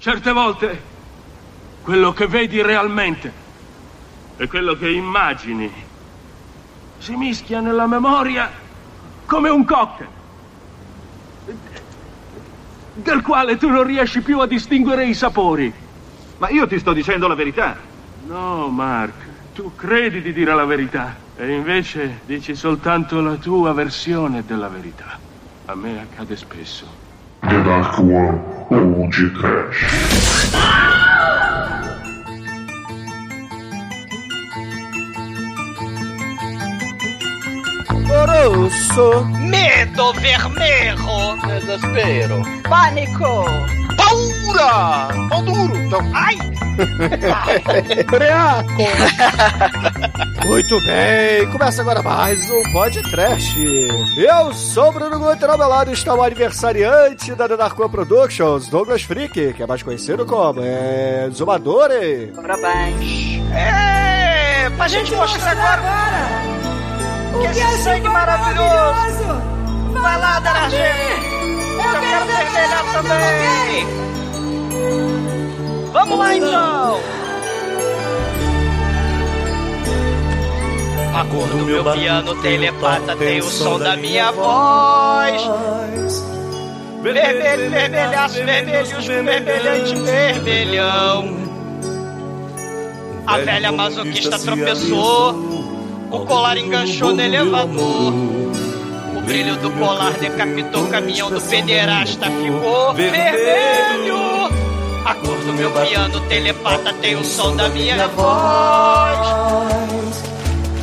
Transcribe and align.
Certe 0.00 0.32
volte 0.32 0.82
quello 1.82 2.14
che 2.14 2.26
vedi 2.26 2.62
realmente 2.62 3.30
e 4.38 4.46
quello 4.46 4.74
che 4.74 4.88
immagini 4.88 5.70
si 6.96 7.14
mischia 7.16 7.60
nella 7.60 7.86
memoria 7.86 8.50
come 9.26 9.50
un 9.50 9.62
cocktail 9.66 10.08
del 12.94 13.20
quale 13.20 13.58
tu 13.58 13.68
non 13.68 13.84
riesci 13.84 14.22
più 14.22 14.40
a 14.40 14.46
distinguere 14.46 15.04
i 15.04 15.12
sapori. 15.12 15.70
Ma 16.38 16.48
io 16.48 16.66
ti 16.66 16.78
sto 16.78 16.94
dicendo 16.94 17.28
la 17.28 17.34
verità. 17.34 17.76
No, 18.24 18.70
Mark, 18.70 19.52
tu 19.52 19.74
credi 19.74 20.22
di 20.22 20.32
dire 20.32 20.54
la 20.54 20.64
verità 20.64 21.14
e 21.36 21.52
invece 21.52 22.22
dici 22.24 22.54
soltanto 22.54 23.20
la 23.20 23.36
tua 23.36 23.74
versione 23.74 24.46
della 24.46 24.68
verità. 24.68 25.20
A 25.66 25.74
me 25.74 26.00
accade 26.00 26.36
spesso. 26.36 27.09
The 27.50 27.64
Dark 27.64 27.98
One 27.98 28.38
OG 28.70 29.34
Trash. 29.34 29.80
Rosso. 38.06 39.24
Medo 39.24 40.12
vermelho. 40.12 41.36
Desespero. 41.44 42.42
Pânico. 42.68 43.44
Paura. 43.96 45.08
Pão 45.28 45.44
duro. 45.44 45.76
Não. 45.90 46.14
Ai. 46.14 46.59
Breaco. 48.06 48.70
Muito 50.46 50.80
bem, 50.84 51.50
começa 51.50 51.82
agora 51.82 52.02
mais 52.02 52.38
um 52.50 52.72
podcast. 52.72 53.58
Eu 54.16 54.52
sou 54.54 54.88
o 54.88 54.92
Bruno 54.92 55.18
Guter, 55.18 55.50
ao 55.50 55.58
meu 55.58 55.68
lado 55.68 55.92
está 55.92 56.14
o 56.14 56.22
aniversariante 56.22 57.34
da 57.34 57.48
The 57.48 57.56
Dark 57.56 57.78
One 57.78 57.90
Productions, 57.90 58.68
Douglas 58.68 59.02
Freak, 59.02 59.52
que 59.52 59.62
é 59.62 59.66
mais 59.66 59.82
conhecido 59.82 60.24
como 60.24 60.60
é, 60.62 61.28
Zumadore. 61.32 62.32
Parabéns. 62.34 63.40
É, 63.52 64.70
pra 64.76 64.88
gente 64.88 65.14
mostrar 65.14 65.52
agora. 65.52 65.80
O 67.34 67.40
que 67.40 67.48
que 67.48 67.58
esse 67.58 67.60
é 67.60 67.78
sangue 67.78 68.08
maravilhoso. 68.08 69.40
Vai 69.92 70.18
lá, 70.20 70.40
Darajê. 70.40 70.76
Eu 70.76 72.00
quero 72.00 72.26
vermelhar 72.26 72.84
também. 72.92 73.86
Vamos 75.92 76.18
lá, 76.18 76.36
então. 76.36 77.00
A 81.12 81.24
cor 81.24 81.48
do 81.48 81.56
meu 81.58 81.84
piano 81.84 82.34
telepata 82.40 83.16
tem 83.16 83.40
o 83.40 83.42
som 83.42 83.78
da 83.78 83.96
minha 83.96 84.30
voz. 84.30 85.42
Vermelho, 87.02 87.70
vermelhaço, 87.70 88.44
vermelhos, 88.44 89.06
vermelhante, 89.06 89.94
vermelhão. 89.96 91.36
A 93.26 93.38
velha 93.38 93.72
masoquista 93.72 94.38
tropeçou, 94.38 95.34
o 96.10 96.20
colar 96.26 96.56
enganchou 96.56 97.14
no 97.14 97.22
elevador. 97.22 98.12
O 99.16 99.20
brilho 99.22 99.56
do 99.56 99.70
colar 99.72 100.12
decapitou 100.12 100.84
o 100.84 100.88
caminhão 100.88 101.30
do 101.30 101.40
pederasta, 101.40 102.26
ficou 102.30 102.94
vermelho. 102.94 104.39
A 105.04 105.14
cor 105.14 105.36
do 105.38 105.52
meu 105.52 105.70
piano 105.70 106.20
telepata 106.28 106.92
tem 107.00 107.16
o 107.16 107.24
som 107.24 107.56
da 107.56 107.68
minha 107.70 108.06
voz. 108.08 109.20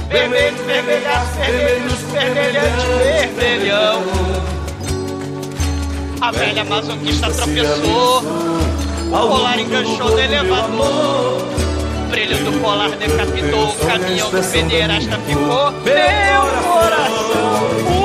Vermelho, 0.09 0.57
vermelhaço, 0.65 1.33
vermelhos, 1.37 1.99
vermelhante, 2.11 3.27
vermelhão. 3.35 4.03
A 6.21 6.31
velha 6.31 6.63
masoquista 6.65 7.29
tropeçou, 7.29 8.23
o 9.07 9.11
colar 9.11 9.59
enganchou 9.59 10.09
no 10.09 10.19
elevador. 10.19 11.41
O 12.05 12.09
brilho 12.09 12.37
do 12.43 12.59
colar 12.59 12.89
decapitou 12.89 13.69
o 13.69 13.75
caminhão 13.85 14.31
do 14.31 14.51
pederasta, 14.51 15.19
ficou 15.27 15.71
meu 15.71 16.41
coração. 16.63 17.96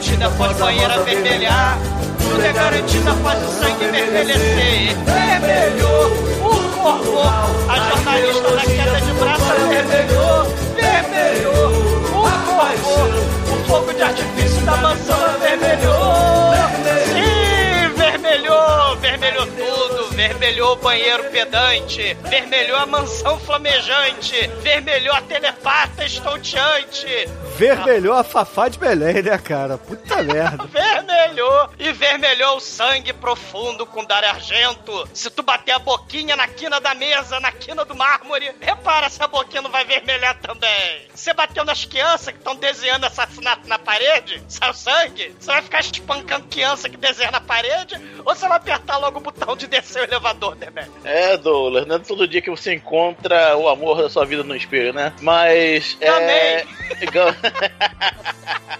Tudo 0.00 0.14
é 0.14 0.22
garantido 0.22 0.24
após 0.24 0.56
banheira 0.56 1.02
vermelhar. 1.02 1.78
Tudo 2.22 2.42
é 2.42 2.52
garantido 2.54 3.10
após 3.10 3.38
o 3.38 3.50
sangue 3.60 3.84
vermelhecer. 3.84 4.96
Vermelhou 5.04 6.06
o 6.40 6.56
corpo. 6.72 7.20
A 7.68 7.76
jornalista 7.76 8.50
da 8.50 8.62
queda 8.62 9.00
de 9.00 9.12
braço 9.12 9.44
vermelhou. 9.68 10.46
Vermelhou 10.74 11.68
o 12.08 12.22
corpo. 12.46 12.92
O 13.52 13.68
fogo 13.68 13.92
de 13.92 14.02
artifício 14.02 14.62
da 14.62 14.76
mansão 14.78 15.18
vermelhou. 15.38 15.89
Vermelhou 20.50 20.72
o 20.72 20.76
banheiro 20.76 21.30
pedante. 21.30 22.14
Vermelhou 22.28 22.76
a 22.76 22.84
mansão 22.84 23.38
flamejante. 23.38 24.48
Vermelhou 24.60 25.14
a 25.14 25.20
telepata 25.20 26.04
estonteante. 26.04 27.06
Vermelhou 27.56 28.14
a 28.14 28.24
Fafá 28.24 28.68
de 28.68 28.76
Belém, 28.76 29.22
né, 29.22 29.38
cara? 29.38 29.78
Puta 29.78 30.16
merda. 30.24 30.64
Vermelhou 30.66 31.70
e 31.78 31.92
vermelhou 31.92 32.56
o 32.56 32.60
sangue 32.60 33.12
profundo 33.12 33.86
com 33.86 34.04
dar 34.04 34.24
argento. 34.24 35.08
Se 35.14 35.30
tu 35.30 35.40
bater 35.40 35.70
a 35.70 35.78
boquinha 35.78 36.34
na 36.34 36.48
quina 36.48 36.80
da 36.80 36.94
mesa, 36.94 37.38
na 37.38 37.52
quina 37.52 37.84
do 37.84 37.94
mármore, 37.94 38.50
repara 38.60 39.08
se 39.08 39.22
a 39.22 39.28
boquinha 39.28 39.62
não 39.62 39.70
vai 39.70 39.84
vermelhar 39.84 40.36
também. 40.40 41.06
Você 41.14 41.32
bateu 41.34 41.64
nas 41.64 41.84
crianças 41.84 42.32
que 42.32 42.38
estão 42.38 42.56
desenhando 42.56 43.04
assassinato 43.04 43.68
na 43.68 43.78
parede, 43.78 44.42
sai 44.48 44.70
o 44.70 44.74
sangue, 44.74 45.36
você 45.38 45.52
vai 45.52 45.60
ficar 45.62 45.80
espancando 45.80 46.48
criança 46.48 46.88
que 46.88 46.96
desenha 46.96 47.30
na 47.30 47.40
parede, 47.40 47.94
ou 48.24 48.34
você 48.34 48.48
vai 48.48 48.56
apertar 48.56 48.96
logo 48.96 49.18
o 49.18 49.22
botão 49.22 49.54
de 49.54 49.66
descer 49.66 50.00
o 50.00 50.04
elevador, 50.04 50.39
né, 50.58 50.68
velho? 50.72 50.92
É, 51.04 51.36
Douglas, 51.36 51.86
não 51.86 51.96
é 51.96 51.98
todo 51.98 52.26
dia 52.26 52.40
que 52.40 52.50
você 52.50 52.74
encontra 52.74 53.56
o 53.56 53.68
amor 53.68 54.02
da 54.02 54.08
sua 54.08 54.24
vida 54.24 54.42
no 54.42 54.56
espelho, 54.56 54.92
né? 54.92 55.12
Mas. 55.20 55.96
É... 56.00 56.64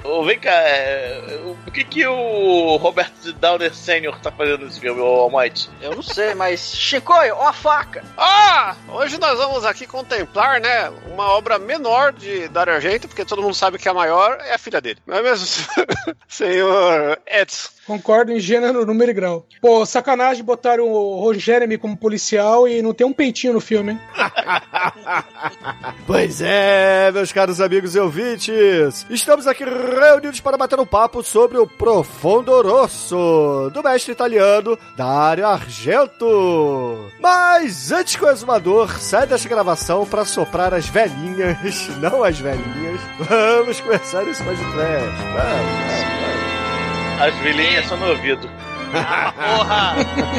Ô, 0.04 0.25
Vem 0.25 0.38
cá, 0.38 0.50
é... 0.50 1.41
o 1.66 1.71
que 1.71 1.84
que 1.84 2.06
o 2.06 2.76
Robert 2.76 3.12
Downer 3.41 3.75
Sr. 3.75 4.19
tá 4.22 4.32
fazendo 4.32 4.65
nesse 4.65 4.81
filme, 4.81 5.00
o 5.00 5.04
Almighty? 5.04 5.69
Eu 5.81 5.94
não 5.94 6.03
sei, 6.03 6.34
mas. 6.34 6.75
Chicoio, 6.75 7.34
ó 7.37 7.48
a 7.48 7.53
faca! 7.53 8.03
Ah! 8.16 8.75
Hoje 8.88 9.19
nós 9.19 9.38
vamos 9.38 9.65
aqui 9.65 9.87
contemplar, 9.87 10.60
né, 10.60 10.91
uma 11.12 11.28
obra 11.28 11.59
menor 11.59 12.12
de 12.12 12.48
Dario 12.48 12.75
Argento, 12.75 13.09
porque 13.09 13.25
todo 13.25 13.43
mundo 13.43 13.54
sabe 13.54 13.78
que 13.78 13.88
a 13.88 13.94
maior 13.94 14.38
é 14.41 14.54
a 14.54 14.59
filha 14.59 14.81
dele. 14.81 14.98
Não 15.06 15.16
é 15.16 15.22
mesmo, 15.22 15.47
senhor 16.28 17.21
Edson? 17.27 17.81
Concordo 17.87 18.31
em 18.31 18.38
gênero, 18.38 18.87
número 18.87 19.10
e 19.10 19.15
grau. 19.15 19.44
Pô, 19.60 19.84
sacanagem 19.84 20.44
botaram 20.44 20.92
o 20.92 21.34
Jeremy 21.34 21.77
como 21.77 21.97
policial 21.97 22.69
e 22.69 22.81
não 22.81 22.94
tem 22.94 23.04
um 23.04 23.12
peitinho 23.12 23.53
no 23.54 23.60
filme, 23.60 23.92
hein? 23.92 24.00
pois 26.06 26.41
é, 26.41 27.10
meus 27.10 27.32
caros 27.32 27.60
amigos 27.60 27.97
ouvintes. 28.00 29.06
Estamos 29.09 29.47
aqui 29.47 29.65
reunidos 29.65 30.41
para 30.41 30.56
bater 30.56 30.78
um 30.81 30.87
papo 30.87 31.22
sobre 31.22 31.59
o 31.59 31.66
Profondo 31.66 32.61
Rosso, 32.62 33.71
do 33.72 33.83
mestre 33.83 34.12
italiano 34.12 34.78
Dario 34.97 35.47
Argento. 35.47 37.10
Mas 37.21 37.93
antes 37.93 38.16
que 38.16 38.25
o 38.25 38.28
exumador 38.31 38.99
saia 38.99 39.27
desta 39.27 39.49
gravação 39.49 40.06
para 40.06 40.25
soprar 40.25 40.75
as 40.75 40.89
velhinhas, 40.89 41.89
não 42.00 42.25
as 42.25 42.39
velhinhas, 42.39 43.00
vamos 43.19 43.81
começar 43.81 44.22
esse 44.27 44.43
podcast. 44.43 44.71
Vamos, 44.75 45.19
vamos, 45.34 46.10
vamos. 46.21 47.21
As 47.21 47.34
velhinhas 47.43 47.87
são 47.87 47.99
no 47.99 48.09
ouvido. 48.09 48.49
Ah, 48.93 49.33
porra! 49.33 49.94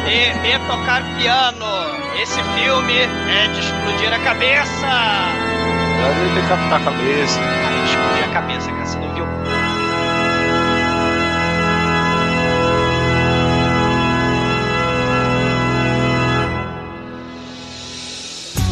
E, 0.10 0.48
e 0.50 0.60
tocar 0.68 1.04
piano! 1.18 2.22
Esse 2.22 2.42
filme 2.44 2.98
é 3.00 3.48
de 3.54 3.60
explodir 3.60 4.14
a 4.14 4.20
cabeça! 4.20 5.81
Ele 6.10 6.34
tem 6.34 6.42
que 6.44 6.50
captar 6.50 6.82
a 6.82 6.84
cabeça. 6.84 7.40
Ah, 7.40 7.72
de 7.78 7.90
explodir 7.90 8.24
a 8.24 8.34
cabeça, 8.34 8.72
cara, 8.72 8.86
você 8.86 8.98
não 8.98 9.14
viu? 9.14 9.26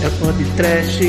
É 0.01 0.09
pode 0.21 0.45
trash, 0.55 0.99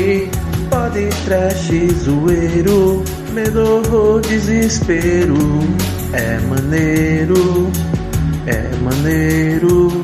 pode 0.69 1.07
trash, 1.25 1.71
zoeiro, 2.03 3.03
medo, 3.33 4.19
desespero. 4.27 5.37
É 6.13 6.39
maneiro, 6.39 7.71
é 8.45 8.75
maneiro. 8.83 10.03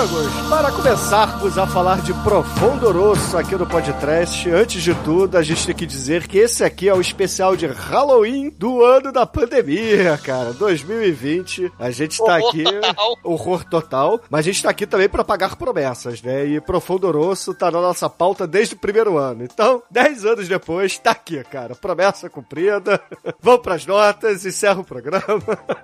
Amigos, 0.00 0.48
para 0.48 0.72
começarmos 0.72 1.58
a 1.58 1.66
falar 1.66 2.00
de 2.00 2.14
Profundo 2.14 2.90
Rosso 2.90 3.36
aqui 3.36 3.54
no 3.54 3.66
podcast, 3.66 4.48
antes 4.48 4.82
de 4.82 4.94
tudo, 4.94 5.36
a 5.36 5.42
gente 5.42 5.66
tem 5.66 5.74
que 5.74 5.84
dizer 5.84 6.26
que 6.26 6.38
esse 6.38 6.64
aqui 6.64 6.88
é 6.88 6.94
o 6.94 7.02
especial 7.02 7.54
de 7.54 7.66
Halloween 7.66 8.48
do 8.48 8.82
ano 8.82 9.12
da 9.12 9.26
pandemia, 9.26 10.16
cara. 10.16 10.54
2020. 10.54 11.70
A 11.78 11.90
gente 11.90 12.16
tá 12.16 12.38
Horror 12.38 12.48
aqui. 12.48 12.64
total. 12.64 13.16
Horror 13.22 13.64
total. 13.64 14.20
Mas 14.30 14.40
a 14.40 14.42
gente 14.42 14.62
tá 14.62 14.70
aqui 14.70 14.86
também 14.86 15.08
para 15.08 15.22
pagar 15.22 15.56
promessas, 15.56 16.22
né? 16.22 16.46
E 16.46 16.60
Profundo 16.62 17.10
Rosso 17.10 17.52
tá 17.52 17.70
na 17.70 17.80
nossa 17.80 18.08
pauta 18.08 18.46
desde 18.46 18.74
o 18.74 18.78
primeiro 18.78 19.18
ano. 19.18 19.44
Então, 19.44 19.82
10 19.90 20.24
anos 20.24 20.48
depois, 20.48 20.96
tá 20.96 21.10
aqui, 21.10 21.44
cara. 21.44 21.74
Promessa 21.74 22.30
cumprida. 22.30 22.98
Vamos 23.40 23.60
pras 23.60 23.84
notas, 23.84 24.46
encerra 24.46 24.80
o 24.80 24.84
programa. 24.84 25.22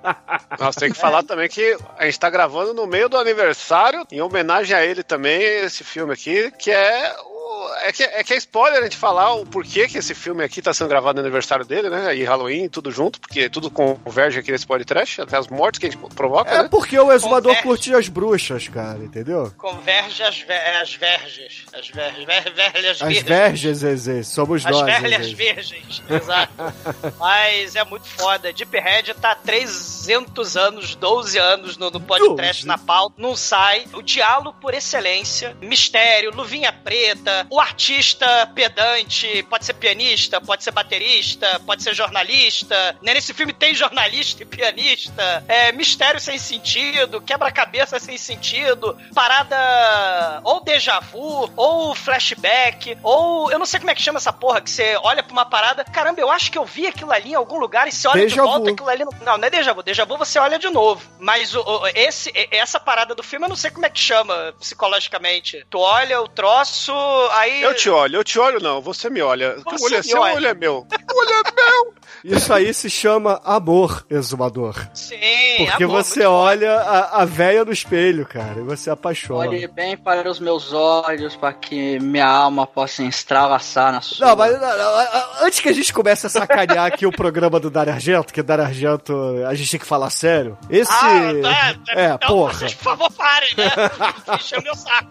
Nós 0.58 0.74
tem 0.74 0.90
que 0.90 0.98
falar 0.98 1.22
também 1.22 1.48
que 1.48 1.76
a 1.98 2.06
gente 2.06 2.18
tá 2.18 2.30
gravando 2.30 2.72
no 2.72 2.86
meio 2.86 3.10
do 3.10 3.18
aniversário, 3.18 4.05
em 4.10 4.20
homenagem 4.20 4.76
a 4.76 4.84
ele 4.84 5.02
também, 5.02 5.42
esse 5.42 5.82
filme 5.84 6.12
aqui, 6.12 6.50
que 6.52 6.70
é. 6.70 7.14
É 7.82 7.92
que, 7.92 8.02
é 8.02 8.24
que 8.24 8.34
é 8.34 8.36
spoiler 8.38 8.80
a 8.80 8.82
gente 8.84 8.96
falar 8.96 9.34
o 9.34 9.46
porquê 9.46 9.86
que 9.86 9.98
esse 9.98 10.14
filme 10.14 10.42
aqui 10.42 10.60
tá 10.60 10.74
sendo 10.74 10.88
gravado 10.88 11.14
no 11.14 11.20
aniversário 11.20 11.64
dele, 11.64 11.88
né? 11.88 12.14
E 12.16 12.24
Halloween, 12.24 12.68
tudo 12.68 12.90
junto, 12.90 13.20
porque 13.20 13.48
tudo 13.48 13.70
converge 13.70 14.38
aqui 14.40 14.50
nesse 14.50 14.66
podcast, 14.66 15.20
até 15.20 15.36
as 15.36 15.46
mortes 15.48 15.78
que 15.78 15.86
a 15.86 15.90
gente 15.90 16.00
provoca, 16.14 16.50
É 16.50 16.62
né? 16.64 16.68
porque 16.68 16.98
o 16.98 17.12
exumador 17.12 17.52
Converge. 17.54 17.62
curtia 17.62 17.98
as 17.98 18.08
bruxas, 18.08 18.66
cara, 18.68 18.98
entendeu? 18.98 19.52
Converge 19.56 20.22
as, 20.22 20.40
ve 20.40 20.52
as 20.54 20.94
verges. 20.94 21.64
As 21.72 21.88
ver 21.88 22.12
ver 22.26 22.52
velhas 22.52 23.02
As 23.02 23.18
verges, 23.22 23.78
Zezé, 23.78 24.22
somos 24.22 24.64
As 24.66 24.72
nós. 24.72 24.84
velhas 25.00 25.26
Zezé. 25.26 25.34
virgens, 25.34 26.02
exato. 26.10 26.52
Mas 27.18 27.76
é 27.76 27.84
muito 27.84 28.06
foda. 28.08 28.52
Deep 28.52 28.76
Red 28.78 29.14
tá 29.20 29.32
há 29.32 29.34
300 29.36 30.56
anos, 30.56 30.94
12 30.96 31.38
anos 31.38 31.76
no, 31.76 31.90
no 31.90 32.00
podcast, 32.00 32.64
12. 32.64 32.66
na 32.66 32.78
pauta, 32.78 33.14
não 33.18 33.36
sai. 33.36 33.86
O 33.92 34.02
diálogo 34.02 34.56
por 34.60 34.74
excelência, 34.74 35.56
mistério, 35.60 36.30
luvinha 36.34 36.72
preta, 36.72 37.35
o 37.50 37.60
artista 37.60 38.46
pedante, 38.54 39.42
pode 39.44 39.64
ser 39.64 39.74
pianista, 39.74 40.40
pode 40.40 40.62
ser 40.64 40.70
baterista, 40.70 41.60
pode 41.66 41.82
ser 41.82 41.94
jornalista. 41.94 42.96
Né, 43.02 43.14
Nesse 43.14 43.32
filme 43.34 43.52
tem 43.52 43.74
jornalista 43.74 44.42
e 44.42 44.46
pianista. 44.46 45.44
É, 45.48 45.72
mistério 45.72 46.20
sem 46.20 46.38
sentido, 46.38 47.20
quebra-cabeça 47.20 47.98
sem 47.98 48.16
sentido, 48.18 48.96
parada 49.14 49.56
ou 50.44 50.60
déjà 50.62 51.00
vu, 51.00 51.50
ou 51.56 51.94
flashback, 51.94 52.96
ou 53.02 53.50
eu 53.50 53.58
não 53.58 53.66
sei 53.66 53.80
como 53.80 53.90
é 53.90 53.94
que 53.94 54.02
chama 54.02 54.18
essa 54.18 54.32
porra, 54.32 54.60
que 54.60 54.70
você 54.70 54.96
olha 55.02 55.22
pra 55.22 55.32
uma 55.32 55.44
parada, 55.46 55.84
caramba, 55.84 56.20
eu 56.20 56.30
acho 56.30 56.50
que 56.50 56.58
eu 56.58 56.64
vi 56.64 56.86
aquilo 56.86 57.12
ali 57.12 57.30
em 57.30 57.34
algum 57.34 57.58
lugar 57.58 57.88
e 57.88 57.92
você 57.92 58.06
olha 58.08 58.22
Déjà 58.22 58.34
de 58.34 58.40
volta, 58.40 58.64
vu. 58.66 58.70
aquilo 58.74 58.88
ali 58.88 59.04
não, 59.04 59.12
não, 59.22 59.38
não 59.38 59.46
é 59.46 59.50
déjà 59.50 59.72
vu, 59.72 59.82
déjà 59.82 60.04
vu 60.04 60.16
você 60.16 60.38
olha 60.38 60.58
de 60.58 60.68
novo. 60.70 61.02
Mas 61.18 61.54
o, 61.54 61.60
o- 61.60 61.86
esse, 61.88 62.32
essa 62.50 62.78
parada 62.78 63.14
do 63.14 63.22
filme 63.22 63.46
eu 63.46 63.48
não 63.48 63.56
sei 63.56 63.70
como 63.70 63.86
é 63.86 63.90
que 63.90 63.98
chama 63.98 64.54
psicologicamente. 64.58 65.64
Tu 65.70 65.78
olha 65.78 66.20
o 66.20 66.28
troço, 66.28 66.92
aí 67.30 67.62
Eu 67.62 67.74
te 67.74 67.88
olho, 67.90 68.16
eu 68.16 68.24
te 68.24 68.38
olho 68.38 68.60
não, 68.60 68.80
você 68.80 69.08
me 69.10 69.20
olha. 69.22 69.56
Você 69.64 69.82
o 69.82 69.86
olho 69.86 69.94
é 69.96 70.02
seu, 70.02 70.18
o 70.18 70.22
olha. 70.22 70.34
olho 70.34 70.46
é 70.46 70.54
meu. 70.54 70.86
O 71.12 71.18
olho 71.18 71.30
é 71.30 71.42
meu! 71.54 71.94
Isso 72.24 72.52
aí 72.52 72.72
se 72.74 72.90
chama 72.90 73.40
amor, 73.44 74.04
exumador. 74.10 74.88
Sim, 74.94 75.16
Porque 75.58 75.84
amor, 75.84 76.02
você 76.02 76.24
olha 76.24 76.74
a, 76.74 77.22
a 77.22 77.24
véia 77.24 77.64
no 77.64 77.72
espelho, 77.72 78.26
cara, 78.26 78.60
e 78.60 78.62
você 78.62 78.90
apaixona. 78.90 79.40
Olhe 79.40 79.66
bem 79.68 79.96
para 79.96 80.28
os 80.30 80.40
meus 80.40 80.72
olhos, 80.72 81.36
para 81.36 81.52
que 81.52 81.98
minha 82.00 82.26
alma 82.26 82.66
possa 82.66 83.02
extravasar 83.02 83.92
na 83.92 84.00
sua. 84.00 84.26
Não, 84.28 84.36
mas 84.36 84.52
não, 84.52 84.60
não, 84.60 85.44
antes 85.46 85.60
que 85.60 85.68
a 85.68 85.72
gente 85.72 85.92
comece 85.92 86.26
a 86.26 86.30
sacanear 86.30 86.86
aqui 86.86 87.06
o 87.06 87.12
programa 87.12 87.60
do 87.60 87.70
Dario 87.70 87.92
Argento, 87.92 88.32
que 88.32 88.42
Dario 88.42 88.64
Argento 88.64 89.14
a 89.46 89.54
gente 89.54 89.70
tem 89.70 89.80
que 89.80 89.86
falar 89.86 90.10
sério. 90.10 90.58
Esse. 90.68 90.92
Ah, 90.92 91.74
tá, 91.84 92.00
é, 92.00 92.06
então 92.14 92.28
porra. 92.28 92.54
vocês, 92.54 92.74
por 92.74 92.84
favor, 92.84 93.12
parem, 93.12 93.54
né? 93.56 93.70
Encheu 94.34 94.62
meu 94.62 94.74
saco. 94.74 95.08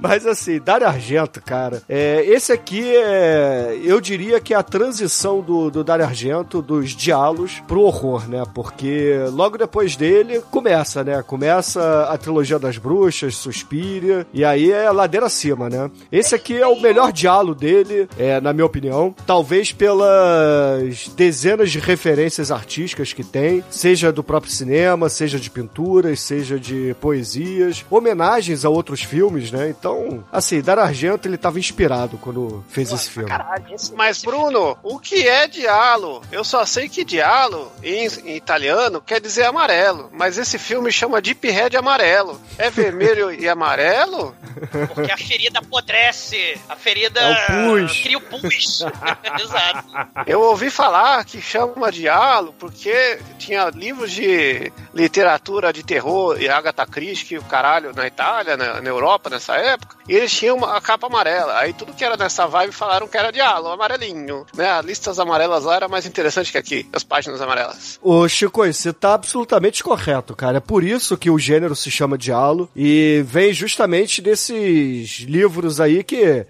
Mas 0.00 0.26
assim, 0.26 0.60
Dario 0.60 0.86
Argento, 0.86 1.40
cara, 1.42 1.82
é, 1.88 2.24
esse 2.26 2.52
aqui 2.52 2.94
é. 2.96 3.78
Eu 3.82 4.00
diria 4.00 4.40
que 4.40 4.54
é 4.54 4.56
a 4.56 4.62
transição 4.62 5.40
do, 5.40 5.70
do 5.70 5.84
Dario 5.84 6.04
Argento 6.04 6.37
dos 6.44 6.90
diálogos 6.90 7.62
pro 7.66 7.82
horror, 7.82 8.28
né? 8.28 8.42
Porque 8.54 9.18
logo 9.32 9.58
depois 9.58 9.96
dele 9.96 10.42
começa, 10.50 11.04
né? 11.04 11.22
Começa 11.22 12.04
a 12.04 12.16
trilogia 12.16 12.58
das 12.58 12.78
bruxas, 12.78 13.36
Suspiria, 13.36 14.26
e 14.32 14.44
aí 14.44 14.70
é 14.70 14.90
ladeira 14.90 15.26
acima, 15.26 15.68
né? 15.68 15.90
Esse 16.10 16.34
aqui 16.34 16.56
é 16.56 16.66
o 16.66 16.80
melhor 16.80 17.12
diálogo 17.12 17.54
dele, 17.54 18.08
é, 18.18 18.40
na 18.40 18.52
minha 18.52 18.66
opinião. 18.66 19.14
Talvez 19.26 19.72
pelas 19.72 21.08
dezenas 21.16 21.70
de 21.70 21.78
referências 21.78 22.50
artísticas 22.50 23.12
que 23.12 23.24
tem, 23.24 23.62
seja 23.70 24.12
do 24.12 24.22
próprio 24.22 24.52
cinema, 24.52 25.08
seja 25.08 25.38
de 25.38 25.50
pinturas, 25.50 26.20
seja 26.20 26.58
de 26.58 26.94
poesias, 27.00 27.84
homenagens 27.90 28.64
a 28.64 28.68
outros 28.68 29.02
filmes, 29.02 29.50
né? 29.50 29.68
Então, 29.68 30.24
assim, 30.32 30.60
Dario 30.60 30.82
Argento, 30.82 31.26
ele 31.28 31.36
tava 31.36 31.58
inspirado 31.58 32.18
quando 32.18 32.64
fez 32.68 32.92
esse 32.92 33.10
filme. 33.10 33.28
Caralho, 33.28 33.64
esse, 33.74 33.94
Mas, 33.94 34.22
Bruno, 34.22 34.76
o 34.82 34.98
que 34.98 35.26
é 35.26 35.46
dialo? 35.46 36.22
Eu 36.30 36.44
só 36.44 36.64
sei 36.66 36.88
que 36.90 37.04
dialo, 37.04 37.72
em, 37.82 38.06
em 38.24 38.36
italiano, 38.36 39.00
quer 39.00 39.18
dizer 39.20 39.44
amarelo. 39.46 40.10
Mas 40.12 40.36
esse 40.36 40.58
filme 40.58 40.92
chama 40.92 41.22
Deep 41.22 41.50
Red 41.50 41.74
amarelo. 41.76 42.38
É 42.58 42.68
vermelho 42.68 43.32
e 43.32 43.48
amarelo? 43.48 44.36
Porque 44.94 45.10
a 45.10 45.16
ferida 45.16 45.60
apodrece. 45.60 46.60
A 46.68 46.76
ferida 46.76 47.18
É 47.18 47.32
o 47.32 47.80
pus. 47.86 48.00
cria 48.02 48.18
o 48.18 48.20
pus. 48.20 48.80
Exato. 49.40 49.88
Eu 50.26 50.42
ouvi 50.42 50.68
falar 50.68 51.24
que 51.24 51.40
chama 51.40 51.90
dialo 51.90 52.52
porque 52.58 53.18
tinha 53.38 53.70
livros 53.70 54.12
de 54.12 54.70
literatura 54.92 55.72
de 55.72 55.82
terror 55.82 56.38
e 56.40 56.48
Agatha 56.48 56.84
Christie, 56.86 57.38
o 57.38 57.44
caralho, 57.44 57.94
na 57.94 58.06
Itália, 58.06 58.56
na, 58.56 58.82
na 58.82 58.88
Europa, 58.88 59.30
nessa 59.30 59.56
época. 59.56 59.96
E 60.06 60.14
eles 60.14 60.32
tinham 60.32 60.56
uma, 60.56 60.76
a 60.76 60.80
capa 60.80 61.06
amarela. 61.06 61.58
Aí 61.58 61.72
tudo 61.72 61.94
que 61.94 62.04
era 62.04 62.16
nessa 62.18 62.46
vibe 62.46 62.72
falaram 62.72 63.08
que 63.08 63.16
era 63.16 63.32
dialo, 63.32 63.68
amarelinho. 63.68 64.44
Né? 64.54 64.68
As 64.68 64.84
listas 64.84 65.18
amarelas 65.18 65.64
lá 65.64 65.76
era 65.76 65.88
mais 65.88 66.04
interessante 66.04 66.17
que 66.50 66.58
aqui, 66.58 66.86
as 66.92 67.04
páginas 67.04 67.40
amarelas. 67.40 67.98
Ô, 68.02 68.26
Chico, 68.28 68.64
você 68.66 68.92
tá 68.92 69.14
absolutamente 69.14 69.82
correto, 69.82 70.34
cara. 70.34 70.58
É 70.58 70.60
por 70.60 70.82
isso 70.84 71.16
que 71.16 71.30
o 71.30 71.38
gênero 71.38 71.74
se 71.76 71.90
chama 71.90 72.18
Dialo 72.18 72.68
e 72.74 73.22
vem 73.26 73.52
justamente 73.52 74.20
desses 74.20 75.20
livros 75.20 75.80
aí 75.80 76.02
que 76.02 76.22
é, 76.22 76.46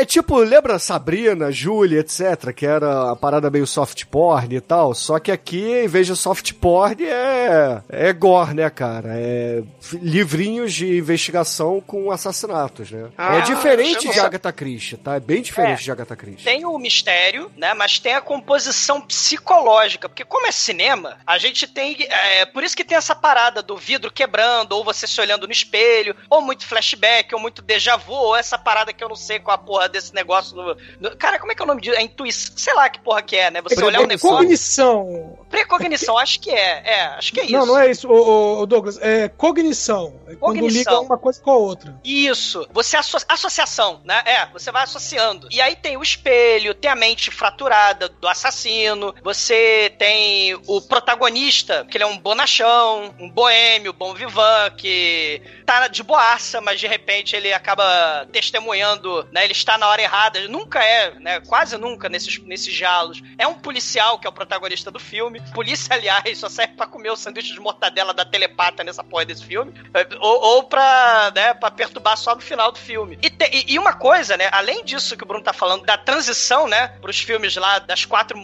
é 0.00 0.04
tipo, 0.04 0.38
lembra 0.38 0.78
Sabrina, 0.78 1.50
Júlia, 1.50 2.00
etc, 2.00 2.52
que 2.54 2.66
era 2.66 3.10
a 3.12 3.16
parada 3.16 3.50
meio 3.50 3.66
soft 3.66 4.04
porn 4.06 4.54
e 4.54 4.60
tal, 4.60 4.94
só 4.94 5.18
que 5.18 5.30
aqui, 5.30 5.62
em 5.84 5.88
vez 5.88 6.06
de 6.06 6.16
soft 6.16 6.52
porn, 6.54 7.04
é, 7.04 7.82
é 7.88 8.12
gore, 8.12 8.54
né, 8.54 8.68
cara? 8.70 9.10
É 9.14 9.62
livrinhos 10.00 10.72
de 10.72 10.98
investigação 10.98 11.80
com 11.86 12.10
assassinatos, 12.10 12.90
né? 12.90 13.08
Ah, 13.16 13.36
é 13.36 13.40
diferente 13.42 14.08
de 14.08 14.20
Agatha 14.20 14.52
Christie, 14.52 14.96
tá? 14.96 15.16
É 15.16 15.20
bem 15.20 15.42
diferente 15.42 15.80
É. 15.80 15.84
de 15.84 15.90
Agatha 15.92 16.16
Christie. 16.16 16.44
Tem 16.44 16.64
o 16.64 16.78
mistério, 16.78 17.50
né? 17.56 17.74
Mas 17.74 17.98
tem 17.98 18.14
a 18.14 18.20
composição 18.20 19.00
psicológica. 19.10 20.08
Porque, 20.08 20.24
como 20.24 20.46
é 20.46 20.52
cinema, 20.52 21.18
a 21.26 21.38
gente 21.38 21.66
tem. 21.66 21.96
É, 22.08 22.44
por 22.46 22.62
isso 22.62 22.76
que 22.76 22.84
tem 22.84 22.96
essa 22.96 23.14
parada 23.14 23.62
do 23.62 23.76
vidro 23.76 24.10
quebrando, 24.10 24.72
ou 24.72 24.84
você 24.84 25.06
se 25.06 25.20
olhando 25.20 25.46
no 25.46 25.52
espelho, 25.52 26.14
ou 26.28 26.40
muito 26.40 26.66
flashback, 26.66 27.34
ou 27.34 27.40
muito 27.40 27.60
déjà 27.62 27.96
vu, 27.96 28.12
ou 28.12 28.36
essa 28.36 28.58
parada 28.58 28.92
que 28.92 29.02
eu 29.02 29.08
não 29.08 29.16
sei 29.16 29.38
qual 29.38 29.54
a 29.54 29.58
porra 29.58 29.88
desse 29.88 30.14
negócio. 30.14 30.54
do- 30.54 30.74
do- 31.00 31.16
cara, 31.16 31.38
como 31.38 31.52
é 31.52 31.54
que 31.54 31.62
é 31.62 31.64
o 31.64 31.68
nome 31.68 31.80
disso? 31.80 31.96
É 31.96 32.02
intuição. 32.02 32.52
Sei 32.56 32.72
lá 32.74 32.88
que 32.88 33.00
porra 33.00 33.22
que 33.22 33.36
é, 33.36 33.50
né? 33.50 33.60
Você 33.62 33.82
olhar 33.84 34.00
o 34.00 34.06
negócio. 34.06 34.36
cognição. 34.38 35.38
Precognição, 35.50 36.16
acho 36.18 36.40
que 36.40 36.50
é. 36.50 36.82
É, 36.84 37.02
acho 37.18 37.32
que 37.32 37.40
é 37.40 37.44
isso. 37.44 37.52
Não, 37.52 37.66
não 37.66 37.78
é 37.78 37.90
isso, 37.90 38.08
ô, 38.08 38.14
ô, 38.14 38.60
ô, 38.60 38.66
Douglas. 38.66 38.98
É 39.00 39.28
cognição. 39.28 40.20
É 40.28 40.34
quando 40.36 40.66
liga 40.66 41.00
uma 41.00 41.18
coisa 41.18 41.40
com 41.40 41.50
a 41.50 41.56
outra. 41.56 41.98
Isso. 42.04 42.66
Você 42.72 42.96
asso 42.96 43.16
associação, 43.28 44.00
né? 44.04 44.22
É, 44.24 44.46
você 44.46 44.70
vai 44.70 44.84
associando. 44.84 45.48
E 45.50 45.60
aí 45.60 45.74
tem 45.76 45.96
o 45.96 46.02
espelho, 46.02 46.74
tem 46.74 46.90
a 46.90 46.94
mente 46.96 47.30
fraturada 47.30 48.08
do 48.08 48.28
assassino, 48.28 48.99
você 49.22 49.92
tem 49.98 50.54
o 50.66 50.80
protagonista, 50.80 51.86
que 51.90 51.96
ele 51.96 52.04
é 52.04 52.06
um 52.06 52.18
bonachão, 52.18 53.14
um 53.18 53.28
boêmio, 53.30 53.92
bom 53.92 54.14
vivan, 54.14 54.70
que 54.76 55.42
tá 55.66 55.88
de 55.88 56.02
boaça, 56.02 56.60
mas 56.60 56.80
de 56.80 56.86
repente 56.86 57.34
ele 57.36 57.52
acaba 57.52 58.26
testemunhando, 58.32 59.26
né? 59.32 59.44
Ele 59.44 59.52
está 59.52 59.78
na 59.78 59.88
hora 59.88 60.02
errada. 60.02 60.46
Nunca 60.48 60.82
é, 60.82 61.14
né? 61.20 61.40
Quase 61.40 61.76
nunca 61.76 62.08
nesses, 62.08 62.38
nesses 62.44 62.74
diálogos. 62.74 63.22
É 63.38 63.46
um 63.46 63.54
policial 63.54 64.18
que 64.18 64.26
é 64.26 64.30
o 64.30 64.32
protagonista 64.32 64.90
do 64.90 64.98
filme. 64.98 65.40
Polícia, 65.52 65.94
aliás, 65.94 66.38
só 66.38 66.48
serve 66.48 66.74
pra 66.74 66.86
comer 66.86 67.10
o 67.10 67.16
sanduíche 67.16 67.52
de 67.52 67.60
mortadela 67.60 68.12
da 68.14 68.24
telepata 68.24 68.82
nessa 68.84 69.02
porra 69.04 69.24
desse 69.24 69.44
filme. 69.44 69.72
Ou, 70.20 70.40
ou 70.40 70.62
pra, 70.64 71.32
né, 71.34 71.54
pra 71.54 71.70
perturbar 71.70 72.16
só 72.16 72.34
no 72.34 72.40
final 72.40 72.72
do 72.72 72.78
filme. 72.78 73.18
E, 73.22 73.30
te- 73.30 73.64
e- 73.68 73.78
uma 73.78 73.92
coisa, 73.94 74.36
né? 74.36 74.48
Além 74.52 74.84
disso 74.84 75.16
que 75.16 75.24
o 75.24 75.26
Bruno 75.26 75.42
tá 75.44 75.52
falando, 75.52 75.84
da 75.84 75.96
transição, 75.96 76.66
né? 76.68 76.88
Pros 77.00 77.18
filmes 77.20 77.56
lá 77.56 77.78
das 77.78 78.04
quatro 78.04 78.36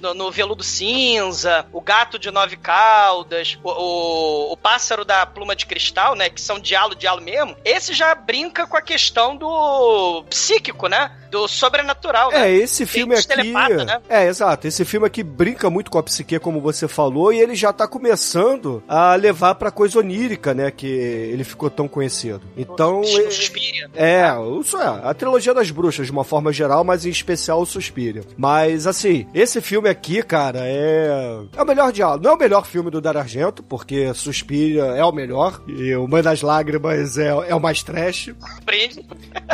no, 0.00 0.14
no 0.14 0.30
veludo 0.30 0.62
cinza, 0.62 1.66
o 1.72 1.80
gato 1.80 2.18
de 2.18 2.30
nove 2.30 2.56
caudas, 2.56 3.58
o, 3.62 3.70
o, 3.70 4.52
o 4.52 4.56
pássaro 4.56 5.04
da 5.04 5.24
pluma 5.26 5.54
de 5.54 5.66
cristal, 5.66 6.14
né? 6.14 6.28
Que 6.30 6.40
são 6.40 6.58
diálogo, 6.58 6.94
diálogo 6.94 7.24
mesmo. 7.24 7.56
Esse 7.64 7.94
já 7.94 8.14
brinca 8.14 8.66
com 8.66 8.76
a 8.76 8.82
questão 8.82 9.36
do 9.36 10.24
psíquico, 10.28 10.88
né? 10.88 11.10
Do 11.30 11.46
sobrenatural, 11.48 12.30
né? 12.30 12.50
É, 12.50 12.54
esse 12.56 12.84
filme 12.84 13.14
aqui. 13.14 13.28
telepata, 13.28 13.84
né? 13.84 14.00
É, 14.08 14.26
exato. 14.26 14.66
Esse 14.66 14.84
filme 14.84 15.06
aqui 15.06 15.22
brinca 15.22 15.70
muito 15.70 15.90
com 15.90 15.98
a 15.98 16.02
psique, 16.02 16.38
como 16.38 16.60
você 16.60 16.88
falou, 16.88 17.32
e 17.32 17.38
ele 17.40 17.54
já 17.54 17.72
tá 17.72 17.86
começando 17.86 18.82
a 18.88 19.14
levar 19.14 19.54
pra 19.54 19.70
coisa 19.70 19.98
onírica, 19.98 20.52
né? 20.52 20.70
Que 20.70 20.86
ele 20.86 21.44
ficou 21.44 21.70
tão 21.70 21.86
conhecido. 21.86 22.42
Então. 22.56 23.00
O 23.00 23.04
é- 23.04 23.30
Suspiria. 23.30 23.88
É, 23.94 24.24
isso 24.60 24.76
é, 24.76 24.86
a 25.04 25.14
trilogia 25.14 25.54
das 25.54 25.70
bruxas, 25.70 26.06
de 26.06 26.12
uma 26.12 26.24
forma 26.24 26.52
geral, 26.52 26.82
mas 26.84 27.06
em 27.06 27.10
especial 27.10 27.60
o 27.60 27.66
Suspiria. 27.66 28.22
Mas, 28.36 28.86
assim, 28.86 29.26
esse 29.32 29.60
filme 29.60 29.88
aqui, 29.88 30.22
cara, 30.22 30.60
é. 30.62 31.38
É 31.56 31.62
o 31.62 31.66
melhor 31.66 31.92
diálogo. 31.92 32.24
Não 32.24 32.32
é 32.32 32.34
o 32.34 32.38
melhor 32.38 32.66
filme 32.66 32.90
do 32.90 33.00
Dario 33.00 33.20
Argento, 33.20 33.62
porque 33.62 34.12
Suspiria 34.14 34.82
é 34.84 35.04
o 35.04 35.12
melhor, 35.12 35.60
e 35.68 35.94
o 35.94 36.08
Mãe 36.08 36.22
das 36.22 36.42
Lágrimas 36.42 37.18
é, 37.18 37.28
é 37.28 37.54
o 37.54 37.60
mais 37.60 37.82
trash. 37.82 38.30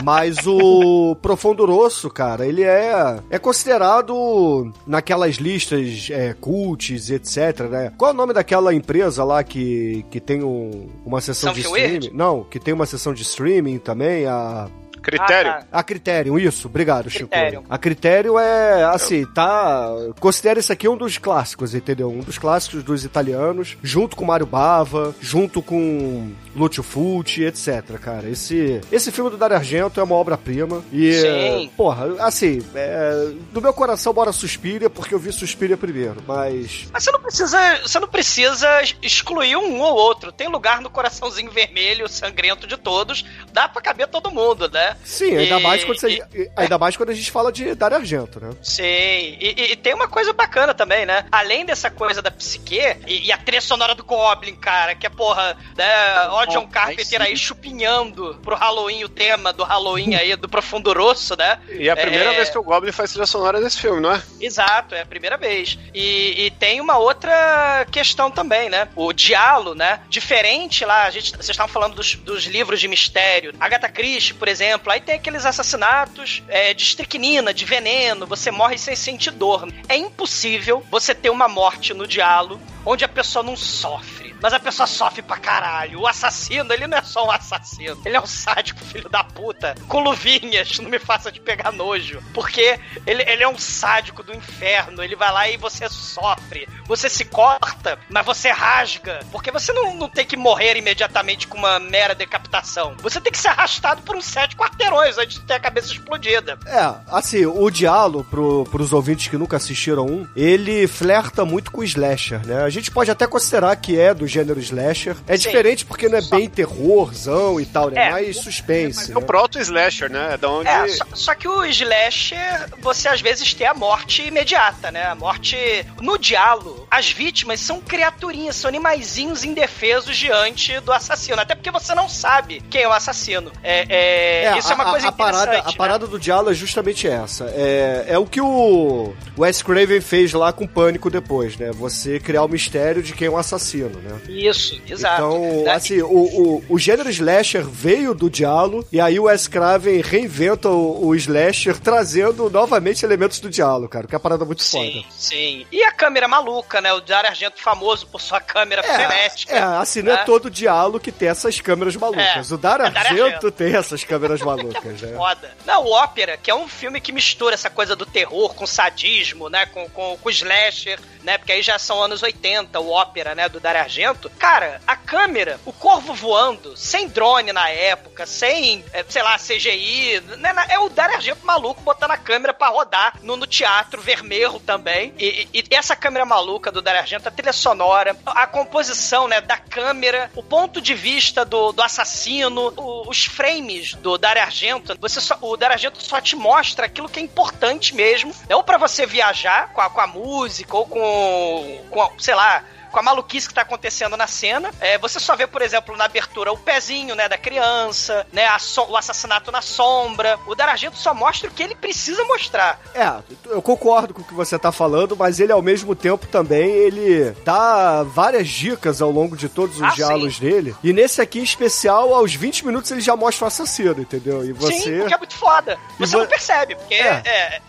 Mas 0.03 0.47
o 0.47 1.17
Profundo 1.21 1.66
Rosso, 1.67 2.09
cara, 2.11 2.47
ele 2.47 2.63
é, 2.63 3.19
é 3.31 3.39
considerado 3.39 4.73
naquelas 4.87 5.37
listas 5.37 6.09
é, 6.11 6.35
cults, 6.35 7.11
etc, 7.11 7.61
né? 7.71 7.93
Qual 7.97 8.11
é 8.11 8.15
o 8.15 8.17
nome 8.17 8.33
daquela 8.33 8.75
empresa 8.75 9.25
lá 9.25 9.43
que, 9.43 10.05
que 10.11 10.21
tem 10.21 10.43
um- 10.43 10.89
uma 11.05 11.21
sessão 11.21 11.53
de 11.53 11.61
streaming? 12.01 12.17
Não, 12.17 12.45
que 12.45 12.59
tem 12.59 12.73
uma 12.75 12.87
sessão 12.87 13.13
de 13.15 13.23
streaming 13.23 13.79
também, 13.79 14.27
a... 14.27 14.69
Critério. 15.07 15.53
Ah, 15.53 15.63
tá. 15.63 15.67
A 15.71 15.83
Criterion, 15.85 16.37
isso, 16.37 16.67
obrigado, 16.67 17.09
Chico. 17.09 17.29
Criterion. 17.29 17.63
A 17.71 17.79
Criterion 17.79 18.39
é, 18.41 18.85
assim, 18.85 19.25
tá. 19.25 19.89
Considera 20.19 20.59
isso 20.59 20.73
aqui 20.73 20.89
um 20.89 20.97
dos 20.97 21.17
clássicos, 21.17 21.77
entendeu? 21.77 22.11
Um 22.11 22.23
dos 22.23 22.39
clássicos 22.39 22.83
dos 22.83 23.05
italianos, 23.05 23.77
junto 23.85 24.17
com 24.17 24.25
Mario 24.25 24.47
Bava, 24.47 25.15
junto 25.21 25.63
com 25.63 26.33
Lúcio 26.57 26.83
Fulci, 26.83 27.45
etc, 27.45 27.99
cara. 28.01 28.29
Esse, 28.29 28.81
esse 28.91 29.13
filme 29.13 29.31
do 29.31 29.37
Dario 29.37 29.57
Argento 29.57 30.01
é 30.01 30.03
uma 30.03 30.17
obra-prima. 30.17 30.83
E, 30.93 31.13
Sim. 31.13 31.71
porra, 31.77 32.17
assim, 32.27 32.61
é, 32.75 33.31
do 33.53 33.63
meu 33.63 33.73
coração 33.73 34.13
bora 34.13 34.33
Suspiria, 34.33 34.91
porque 34.91 35.15
eu 35.15 35.21
vi 35.21 35.33
Suspiria 35.33 35.77
primeiro, 35.77 36.21
mas. 36.27 36.89
Mas 36.93 37.05
você 37.05 37.13
não 37.13 37.21
precisa, 37.21 37.81
você 37.83 38.01
não 38.01 38.09
precisa 38.09 38.69
excluir 39.01 39.57
um 39.57 39.81
ou 39.81 39.95
outro. 39.95 40.33
Tem 40.33 40.49
lugar 40.49 40.81
no 40.81 40.91
coraçãozinho 40.91 41.53
vermelho, 41.53 42.09
sangrento 42.09 42.67
de 42.67 42.77
todos. 42.77 43.25
Dá 43.53 43.69
pra 43.69 43.81
caber 43.81 44.09
todo 44.09 44.33
mundo, 44.33 44.69
né? 44.69 44.96
Sim, 45.05 45.37
ainda, 45.37 45.59
E- 45.59 45.63
mais 45.63 45.85
quando 45.85 45.99
você, 46.01 46.23
ainda 46.57 46.79
mais 46.79 46.97
quando 46.97 47.11
a 47.11 47.15
gente 47.15 47.31
fala 47.31 47.53
de 47.53 47.75
Dario 47.75 47.97
Argento, 47.99 48.41
né? 48.41 48.51
Sim, 48.63 48.83
e, 48.85 49.55
e- 49.57 49.73
e 49.73 49.77
tem 49.77 49.95
uma 49.95 50.09
coisa 50.09 50.33
bacana 50.33 50.75
também, 50.75 51.07
né? 51.07 51.25
Além 51.31 51.65
dessa 51.65 51.91
coisa 51.91 52.21
da 52.23 52.31
psique 52.31 52.79
e, 53.07 53.27
e 53.27 53.33
a 53.33 53.39
trilha 53.39 53.61
sonora 53.61 53.95
do 53.95 54.05
Goblin, 54.05 54.57
cara, 54.57 54.95
que 54.95 55.07
é 55.07 55.11
porra, 55.11 55.57
né? 55.77 55.87
Ó, 56.31 56.45
John 56.47 56.67
Carpenter 56.69 57.23
aí 57.23 57.37
chupinhando 57.37 58.39
pro 58.43 58.55
Halloween 58.57 59.05
o 59.05 59.09
tema 59.09 59.53
do 59.53 59.65
Halloween 59.65 60.15
aí, 60.15 60.35
do 60.37 60.49
Profundo 60.49 60.93
Rosso, 60.93 61.37
né? 61.37 61.59
E 61.69 61.89
é 61.89 61.93
a 61.93 61.97
primeira 61.97 62.33
É. 62.33 62.37
vez 62.37 62.51
que 62.51 62.59
o 62.59 62.63
Goblin 62.63 62.93
faz 62.93 63.11
trilha 63.11 63.27
sonora 63.27 63.61
desse 63.61 63.79
filme, 63.81 64.01
não 64.01 64.13
é? 64.13 64.23
Exato, 64.41 64.95
é 64.95 65.03
a 65.03 65.07
primeira 65.07 65.37
vez. 65.37 65.79
E, 65.95 66.47
e 66.47 66.51
tem 66.53 66.81
uma 66.81 66.99
outra 66.99 67.87
questão 67.91 68.31
também, 68.31 68.69
né? 68.69 68.89
O 68.97 69.13
diálogo, 69.13 69.75
né? 69.75 70.01
Diferente 70.09 70.85
lá, 70.85 71.05
a 71.05 71.11
gente, 71.11 71.31
vocês 71.33 71.51
estavam 71.51 71.73
falando 71.73 71.95
dos, 71.95 72.15
dos 72.15 72.45
livros 72.45 72.81
de 72.81 72.89
mistério. 72.89 73.53
Agatha 73.61 73.89
Christie, 73.89 74.35
por 74.35 74.49
exemplo, 74.49 74.86
aí 74.93 75.01
tem 75.01 75.17
aqueles 75.17 75.45
assassinatos 75.45 76.43
é, 76.49 76.73
de 76.73 76.83
estricnina, 76.83 77.53
de 77.53 77.65
veneno, 77.65 78.27
você 78.27 78.51
morre 78.51 78.79
sem 78.79 78.97
sentir 78.97 79.31
dor. 79.31 79.69
É 79.89 79.97
impossível 79.97 80.85
você 80.91 81.15
ter 81.15 81.31
uma 81.31 81.49
morte 81.49 81.93
no 81.93 82.07
diálogo 82.07 82.61
onde 82.85 83.05
a 83.05 83.09
pessoa 83.09 83.43
não 83.43 83.57
sofre. 83.57 84.26
Mas 84.41 84.53
a 84.53 84.61
pessoa 84.61 84.87
sofre 84.87 85.23
pra 85.23 85.39
caralho. 85.39 86.01
O 86.01 86.07
assassino, 86.07 86.73
ele 86.73 86.87
não 86.87 86.99
é 86.99 87.03
só 87.03 87.27
um 87.27 87.31
assassino. 87.31 88.01
Ele 88.05 88.17
é 88.17 88.21
um 88.21 88.27
sádico 88.27 88.85
filho 88.85 89.09
da 89.09 89.25
puta. 89.25 89.75
Com 89.89 90.01
luvinhas, 90.01 90.79
não 90.79 90.91
me 90.91 90.99
faça 90.99 91.33
de 91.33 91.41
pegar 91.41 91.73
nojo. 91.73 92.23
Porque 92.33 92.79
ele, 93.07 93.23
ele 93.23 93.43
é 93.43 93.49
um 93.49 93.59
sádico 93.59 94.23
do 94.23 94.35
inferno. 94.35 95.03
Ele 95.03 95.17
vai 95.17 95.33
lá 95.33 95.49
e 95.49 95.57
você 95.57 95.89
sofre. 95.89 96.69
Você 96.87 97.09
se 97.09 97.25
corta, 97.25 97.99
mas 98.09 98.25
você 98.25 98.51
rasga. 98.51 99.21
Porque 99.33 99.51
você 99.51 99.73
não, 99.73 99.95
não 99.95 100.09
tem 100.09 100.27
que 100.27 100.37
morrer 100.37 100.77
imediatamente 100.77 101.47
com 101.47 101.59
uma 101.59 101.79
mera 101.79 102.15
decapitação. 102.15 102.95
Você 103.03 103.21
tem 103.21 103.33
que 103.33 103.39
ser 103.39 103.49
arrastado 103.49 104.03
por 104.03 104.17
uns 104.17 104.27
sete 104.27 104.57
quarteirões 104.57 105.19
antes 105.19 105.39
de 105.39 105.47
ter 105.47 105.55
a 105.55 105.61
cabeça 105.61 105.93
explodida. 105.93 106.59
É, 106.67 106.95
assim, 107.09 107.47
o 107.47 107.71
Diallo, 107.71 108.25
pro, 108.25 108.65
pros 108.71 108.93
ouvintes 108.93 109.29
que 109.29 109.37
nunca 109.37 109.57
assistiram 109.57 110.07
um, 110.07 110.27
ele 110.37 110.87
flerta 110.87 111.45
muito 111.45 111.71
com 111.71 111.81
o 111.81 111.85
slasher, 111.85 112.45
né? 112.47 112.63
A 112.63 112.71
gente 112.71 112.91
pode 112.91 113.11
até 113.11 113.27
considerar 113.27 113.75
que 113.77 113.99
é 113.99 114.13
do 114.13 114.26
gênero 114.27 114.61
slasher. 114.61 115.17
É 115.27 115.37
Sim. 115.37 115.49
diferente 115.49 115.85
porque 115.85 116.09
não 116.09 116.19
é 116.19 116.23
bem 116.23 116.49
terrorzão 116.49 117.61
e 117.61 117.67
tal, 117.67 117.91
né? 117.91 118.07
É. 118.07 118.11
Mais 118.11 118.37
suspense. 118.37 119.13
É 119.13 119.17
o 119.17 119.21
né? 119.21 119.27
proto-slasher, 119.27 120.11
né? 120.11 120.35
É 120.35 120.37
da 120.37 120.49
onde... 120.51 120.69
É, 120.69 120.89
só, 120.89 121.05
só 121.15 121.35
que 121.35 121.49
o 121.49 121.65
slasher, 121.65 122.69
você 122.81 123.09
às 123.09 123.21
vezes 123.21 123.53
tem 123.55 123.67
a 123.67 123.75
morte 123.75 124.23
imediata, 124.23 124.91
né? 124.91 125.07
A 125.07 125.15
morte. 125.15 125.57
No 126.01 126.19
diálogo, 126.19 126.87
as 126.91 127.11
vítimas 127.11 127.61
são 127.61 127.81
criaturinhas, 127.81 128.57
são 128.57 128.69
animaizinhos 128.69 129.45
indefesos 129.45 130.17
diante 130.17 130.79
do 130.81 130.93
assassino. 130.93 131.41
Até 131.41 131.55
porque 131.55 131.71
você 131.71 131.95
não 131.95 132.09
sabe 132.09 132.63
quem 132.71 132.83
é 132.83 132.89
o 132.89 132.93
assassino. 132.93 133.53
É, 133.63 133.87
é, 133.89 134.59
isso 134.59 134.71
é 134.71 134.75
uma 134.75 134.85
a, 134.85 134.91
coisa 134.91 135.09
a 135.09 135.13
parada, 135.13 135.43
interessante. 135.43 135.69
a 135.69 135.73
né? 135.73 135.79
parada 135.79 136.07
do 136.07 136.19
Diallo 136.19 136.51
é 136.51 136.55
justamente 136.55 137.09
essa. 137.09 137.45
É, 137.55 138.05
é 138.09 138.19
o 138.19 138.27
que 138.27 138.41
o 138.41 139.15
Wes 139.39 139.63
Craven 139.63 140.01
fez 140.01 140.33
lá 140.33 140.53
com 140.53 140.67
Pânico 140.67 141.11
depois, 141.11 141.57
né? 141.57 141.71
Você 141.73 142.19
criar 142.21 142.45
o 142.45 142.49
mistério 142.49 143.03
de 143.03 143.13
quem 143.13 143.27
é 143.29 143.31
o 143.31 143.37
assassino, 143.37 144.01
né? 144.01 144.16
Isso, 144.29 144.81
exato. 144.89 145.23
Então, 145.23 145.65
Né? 145.65 145.73
assim, 145.73 146.01
o, 146.03 146.07
o, 146.09 146.65
o 146.69 146.79
gênero 146.79 147.11
slasher 147.11 147.65
veio 147.65 148.15
do 148.15 148.29
Diallo 148.31 148.87
e 148.93 149.01
aí 149.01 149.19
o 149.19 149.25
Wes 149.25 149.47
Craven 149.49 150.01
reinventa 150.01 150.69
o, 150.69 151.07
o 151.09 151.15
slasher 151.15 151.79
trazendo 151.79 152.49
novamente 152.51 153.05
elementos 153.05 153.41
do 153.41 153.49
Diallo, 153.51 153.89
cara, 153.89 154.07
que 154.07 154.15
é 154.15 154.17
uma 154.17 154.21
parada 154.23 154.45
muito 154.45 154.63
Sim, 154.63 154.93
foda. 155.03 155.07
sim. 155.17 155.67
E 155.71 155.83
a 155.85 155.93
câmera 155.93 156.29
maluca, 156.29 156.81
né? 156.81 156.93
O 156.93 157.01
Dario 157.01 157.31
Argento 157.31 157.61
famoso 157.61 158.07
por 158.07 158.21
sua 158.21 158.41
câmera 158.41 158.83
frenética. 158.83 159.55
É, 159.55 159.63
assim, 159.63 160.03
não 160.03 160.13
é 160.13 160.17
né? 160.17 160.23
todo 160.25 160.51
diálogo 160.51 161.01
que 161.01 161.13
tem 161.13 161.29
essas 161.29 161.61
câmeras 161.61 161.97
malucas. 161.97 162.51
É, 162.51 162.55
o 162.55 162.59
Dario 162.59 162.87
é 162.87 162.91
Dario 162.91 163.11
Argento 163.11 163.27
Argento. 163.47 163.51
tem 163.53 163.75
essas 163.75 164.05
câmeras 164.05 164.41
malucas, 164.43 165.01
né? 165.03 165.17
Foda. 165.17 165.55
Não, 165.65 165.85
o 165.85 165.91
Ópera, 165.91 166.37
que 166.37 166.51
é 166.51 166.55
um 166.55 166.69
filme 166.69 167.01
que 167.01 167.13
mistura 167.13 167.55
essa 167.55 167.71
coisa 167.71 167.95
do 167.97 168.07
terror 168.07 168.55
com 168.55 168.67
sadismo, 168.67 169.49
né? 169.49 169.67
Com, 169.67 169.89
com, 169.91 170.17
com 170.17 170.31
slasher, 170.31 170.99
né? 171.25 171.39
Porque 171.39 171.53
aí 171.53 171.63
já 171.63 171.79
são 171.79 172.03
anos 172.03 172.23
80, 172.23 172.79
o 172.81 172.91
Ópera, 172.91 173.35
né? 173.35 173.49
Do 173.49 173.61
Dario 173.61 173.81
Argento. 173.83 174.06
Cara, 174.39 174.81
a 174.87 174.95
câmera, 174.97 175.59
o 175.65 175.73
corvo 175.73 176.15
voando, 176.15 176.77
sem 176.77 177.09
drone 177.09 177.53
na 177.53 177.69
época, 177.69 178.27
sem, 178.27 178.85
é, 178.93 179.05
sei 179.09 179.23
lá, 179.23 179.37
CGI, 179.39 180.21
né? 180.39 180.55
É 180.69 180.79
o 180.79 180.89
Dario 180.89 181.17
Argento 181.17 181.45
maluco 181.47 181.81
botando 181.81 182.11
a 182.13 182.17
câmera 182.17 182.53
pra 182.55 182.69
rodar 182.69 183.15
no, 183.23 183.37
no 183.37 183.47
teatro 183.47 184.01
vermelho 184.01 184.61
também. 184.61 185.13
E, 185.19 185.49
e- 185.53 185.65
e 185.71 185.75
essa 185.75 185.97
câmera 185.97 186.25
maluca 186.25 186.71
do 186.71 186.83
Dario 186.83 187.01
Argento, 187.01 187.29
a 187.29 187.31
trilha 187.31 187.53
sonora, 187.53 188.17
a 188.27 188.47
composição, 188.47 189.27
né? 189.29 189.41
Da 189.41 189.57
câmera, 189.57 190.31
o 190.35 190.43
ponto 190.43 190.81
de 190.81 190.95
vista 190.95 191.45
do, 191.45 191.73
do 191.73 191.83
assassino, 191.83 192.73
o- 192.77 193.09
os 193.09 193.25
frames 193.25 193.95
do 193.95 194.17
Dario 194.19 194.43
Argento, 194.43 194.97
você 195.01 195.21
só, 195.21 195.37
o 195.41 195.57
Dario 195.57 195.75
Argento 195.75 196.03
só 196.03 196.21
te 196.21 196.37
mostra 196.37 196.87
aquilo 196.87 197.09
que 197.09 197.19
é 197.19 197.23
importante 197.23 197.95
mesmo, 197.95 198.35
né? 198.49 198.55
ou 198.57 198.63
pra 198.63 198.79
você 198.79 199.07
viajar 199.07 199.73
com 199.73 199.81
a, 199.81 199.91
com 199.91 200.01
a 200.01 200.07
música, 200.07 200.77
ou 200.77 200.87
com, 200.87 201.85
com 201.91 202.13
sei 202.19 202.35
lá, 202.35 202.63
com 202.97 203.01
a 203.01 203.03
maluquice 203.03 203.47
que 203.47 203.53
tá 203.53 203.61
acontecendo 203.61 204.17
na 204.17 204.27
cena. 204.27 204.71
É, 204.81 204.97
você 204.97 205.21
só 205.21 205.37
vê, 205.37 205.47
por 205.47 205.61
exemplo, 205.61 205.95
na 205.99 206.07
abertura 206.07 206.51
o 206.51 206.57
pezinho, 206.57 207.15
né, 207.15 207.29
da 207.29 207.37
criança, 207.37 208.27
né, 208.33 208.47
a 208.47 208.59
so- 208.59 208.87
o 208.89 208.97
assassinato 208.97 209.53
na 209.53 209.61
sombra. 209.61 210.39
O 210.47 210.55
Dario 210.55 210.73
Argento 210.73 210.97
só 210.97 211.13
mostra 211.13 211.51
o 211.51 211.53
que 211.53 211.63
ele 211.63 211.75
precisa 211.75 212.25
mostrar. 212.25 212.81
É, 212.95 213.13
eu 213.51 213.61
concordo 213.61 214.15
com 214.15 214.23
o 214.23 214.25
que 214.25 214.33
você 214.33 214.59
tá 214.59 214.73
falando, 214.73 215.15
mas 215.15 215.39
ele 215.41 215.53
ao 215.53 215.61
mesmo 215.61 215.95
tempo 215.95 216.27
também, 216.27 216.71
ele 216.71 217.33
dá 217.45 218.03
várias 218.03 218.49
dicas 218.49 219.03
ao 219.03 219.11
longo 219.11 219.37
de 219.37 219.51
todos 219.51 219.77
os 219.77 219.83
Ah, 219.83 219.91
diálogos 219.95 220.39
dele. 220.39 220.75
E 220.83 220.91
nesse 220.95 221.21
aqui 221.21 221.39
em 221.41 221.43
especial, 221.43 222.15
aos 222.15 222.35
20 222.35 222.65
minutos 222.65 222.91
ele 222.91 223.03
já 223.03 223.15
mostra 223.15 223.45
o 223.45 223.49
assassino, 223.49 224.01
entendeu? 224.01 224.43
E 224.43 224.53
você 224.55 224.73
Sim, 224.73 224.99
porque 225.01 225.15
é 225.15 225.19
muito 225.19 225.35
foda. 225.37 225.79
E 226.01 226.07
Você 226.07 226.13
vo- 226.15 226.21
não 226.23 226.27
percebe, 226.27 226.75
porque 226.77 226.95
É. 226.95 227.23
é, 227.27 227.61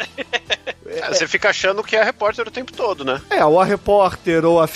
É, 0.90 1.08
Você 1.10 1.28
fica 1.28 1.50
achando 1.50 1.84
que 1.84 1.98
é 1.98 2.04
repórter 2.04 2.48
o 2.48 2.52
tempo 2.52 2.72
todo, 2.72 3.04
né? 3.04 3.22
É, 3.30 3.44
ou 3.44 3.60
a 3.60 3.66
repórter, 3.66 4.46
ou 4.46 4.62
a 4.62 4.68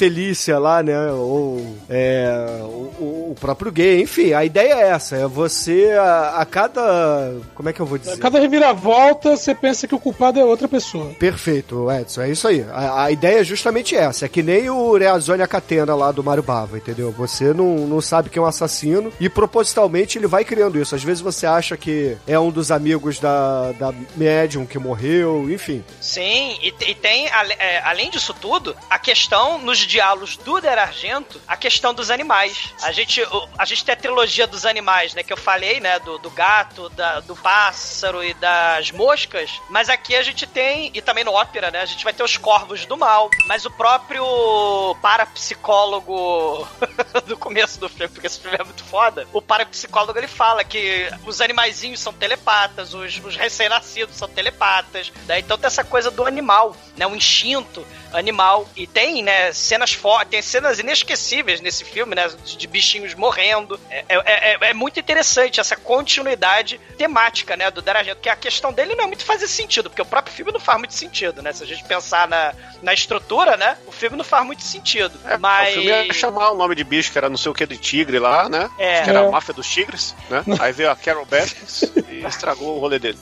Felícia 0.41 0.57
lá, 0.57 0.81
né? 0.81 1.11
Ou 1.11 1.77
é, 1.87 2.59
o, 2.63 3.31
o 3.31 3.35
próprio 3.39 3.71
gay, 3.71 4.01
enfim, 4.01 4.33
a 4.33 4.43
ideia 4.43 4.73
é 4.73 4.89
essa, 4.89 5.15
é 5.15 5.27
você 5.27 5.91
a, 5.91 6.37
a 6.37 6.45
cada. 6.45 7.35
Como 7.53 7.69
é 7.69 7.73
que 7.73 7.79
eu 7.79 7.85
vou 7.85 7.97
dizer? 7.97 8.17
Cada 8.17 8.39
reviravolta, 8.39 9.37
você 9.37 9.53
pensa 9.53 9.87
que 9.87 9.93
o 9.93 9.99
culpado 9.99 10.39
é 10.39 10.43
outra 10.43 10.67
pessoa. 10.67 11.13
Perfeito, 11.19 11.91
Edson, 11.91 12.21
é 12.21 12.31
isso 12.31 12.47
aí. 12.47 12.65
A, 12.71 13.03
a 13.03 13.11
ideia 13.11 13.41
é 13.41 13.43
justamente 13.43 13.95
essa, 13.95 14.25
é 14.25 14.29
que 14.29 14.41
nem 14.41 14.69
o 14.69 14.97
Reazone 14.97 15.47
Catena 15.47 15.95
lá 15.95 16.11
do 16.11 16.23
Mario 16.23 16.43
Bava, 16.43 16.77
entendeu? 16.77 17.11
Você 17.11 17.53
não, 17.53 17.87
não 17.87 18.01
sabe 18.01 18.29
quem 18.29 18.41
é 18.41 18.43
um 18.43 18.47
assassino 18.47 19.11
e 19.19 19.29
propositalmente 19.29 20.17
ele 20.17 20.27
vai 20.27 20.43
criando 20.43 20.79
isso. 20.79 20.95
Às 20.95 21.03
vezes 21.03 21.21
você 21.21 21.45
acha 21.45 21.77
que 21.77 22.17
é 22.25 22.39
um 22.39 22.49
dos 22.49 22.71
amigos 22.71 23.19
da, 23.19 23.71
da 23.73 23.93
médium 24.15 24.65
que 24.65 24.79
morreu, 24.79 25.49
enfim. 25.51 25.83
Sim, 25.99 26.57
e, 26.61 26.73
e 26.89 26.95
tem, 26.95 27.27
é, 27.27 27.81
além 27.83 28.09
disso 28.09 28.33
tudo, 28.33 28.75
a 28.89 28.97
questão 28.97 29.59
nos 29.59 29.79
diálogos 29.79 30.20
do 30.37 30.59
Der 30.61 30.77
Argento, 30.79 31.39
a 31.47 31.55
questão 31.57 31.93
dos 31.93 32.09
animais. 32.11 32.73
A 32.83 32.91
gente, 32.91 33.21
o- 33.21 33.49
a 33.57 33.65
gente 33.65 33.83
tem 33.85 33.93
a 33.93 33.97
trilogia 33.97 34.45
dos 34.47 34.65
animais, 34.65 35.13
né, 35.13 35.23
que 35.23 35.33
eu 35.33 35.37
falei, 35.37 35.79
né, 35.79 35.99
do, 35.99 36.17
do 36.19 36.29
gato, 36.29 36.89
da- 36.89 37.19
do 37.21 37.35
pássaro 37.35 38.23
e 38.23 38.33
das 38.35 38.91
moscas, 38.91 39.59
mas 39.69 39.89
aqui 39.89 40.15
a 40.15 40.23
gente 40.23 40.45
tem, 40.47 40.91
e 40.93 41.01
também 41.01 41.23
no 41.23 41.33
ópera, 41.33 41.71
né, 41.71 41.81
a 41.81 41.85
gente 41.85 42.03
vai 42.03 42.13
ter 42.13 42.23
os 42.23 42.37
corvos 42.37 42.85
do 42.85 42.97
mal, 42.97 43.29
mas 43.47 43.65
o 43.65 43.71
próprio 43.71 44.95
parapsicólogo 45.01 46.67
do 47.25 47.37
começo 47.37 47.79
do 47.79 47.89
filme, 47.89 48.07
porque 48.13 48.27
esse 48.27 48.39
filme 48.39 48.57
é 48.59 48.63
muito 48.63 48.83
foda, 48.83 49.27
o 49.33 49.41
parapsicólogo 49.41 50.17
ele 50.17 50.27
fala 50.27 50.63
que 50.63 51.09
os 51.25 51.41
animaizinhos 51.41 51.99
são 51.99 52.13
telepatas, 52.13 52.93
os, 52.93 53.17
os 53.23 53.35
recém-nascidos 53.35 54.15
são 54.15 54.27
telepatas, 54.27 55.11
né? 55.27 55.39
Então 55.39 55.57
tem 55.57 55.67
essa 55.67 55.83
coisa 55.83 56.09
do 56.11 56.25
animal, 56.25 56.75
né? 56.95 57.05
Um 57.07 57.15
instinto 57.15 57.85
animal. 58.13 58.67
E 58.75 58.85
tem, 58.85 59.21
né, 59.23 59.51
cenas 59.53 59.93
fortes, 59.93 60.10
tem 60.29 60.41
cenas 60.41 60.79
inesquecíveis 60.79 61.61
nesse 61.61 61.83
filme, 61.83 62.15
né? 62.15 62.29
De, 62.57 62.67
bichinhos 62.67 63.13
morrendo. 63.13 63.79
É, 63.89 64.05
é, 64.09 64.51
é- 64.53 64.57
é 64.69 64.73
muito 64.73 64.99
interessante 64.99 65.59
essa 65.59 65.75
continuidade 65.75 66.79
temática, 66.97 67.55
né? 67.57 67.69
Do 67.71 67.81
Darajento, 67.81 68.21
que 68.21 68.29
a 68.29 68.35
questão 68.35 68.71
dele 68.71 68.95
não 68.95 69.03
é 69.05 69.07
muito 69.07 69.23
fazer 69.25 69.47
sentido, 69.47 69.89
porque 69.89 70.01
o 70.01 70.05
próprio 70.05 70.33
filme 70.33 70.51
não 70.51 70.59
faz 70.59 70.77
muito 70.77 70.93
sentido, 70.93 71.41
né? 71.41 71.51
Se 71.53 71.63
a 71.63 71.67
gente 71.67 71.83
pensar 71.83 72.27
na, 72.27 72.53
na 72.81 72.93
estrutura, 72.93 73.57
né? 73.57 73.77
O 73.87 73.91
filme 73.91 74.15
não 74.17 74.23
faz 74.23 74.45
muito 74.45 74.63
sentido. 74.63 75.19
mas... 75.39 75.69
O 75.69 75.81
filme 75.81 75.87
ia 76.07 76.13
chamar 76.13 76.51
o 76.51 76.55
nome 76.55 76.75
de 76.75 76.83
bicho, 76.83 77.11
que 77.11 77.17
era 77.17 77.29
não 77.29 77.37
sei 77.37 77.51
o 77.51 77.55
que 77.55 77.65
de 77.65 77.77
tigre 77.77 78.19
lá, 78.19 78.47
né? 78.49 78.69
É. 78.77 79.01
Que 79.03 79.09
era 79.09 79.19
É. 79.21 79.27
a 79.27 79.31
máfia 79.31 79.53
dos 79.53 79.67
tigres, 79.67 80.15
né? 80.29 80.43
Aí 80.59 80.71
veio 80.71 80.89
a 80.91 80.95
Carol 80.95 81.25
Baskins 81.25 81.83
e 82.09 82.25
estragou 82.25 82.77
o 82.77 82.79
rolê 82.79 82.99
dele. 82.99 83.17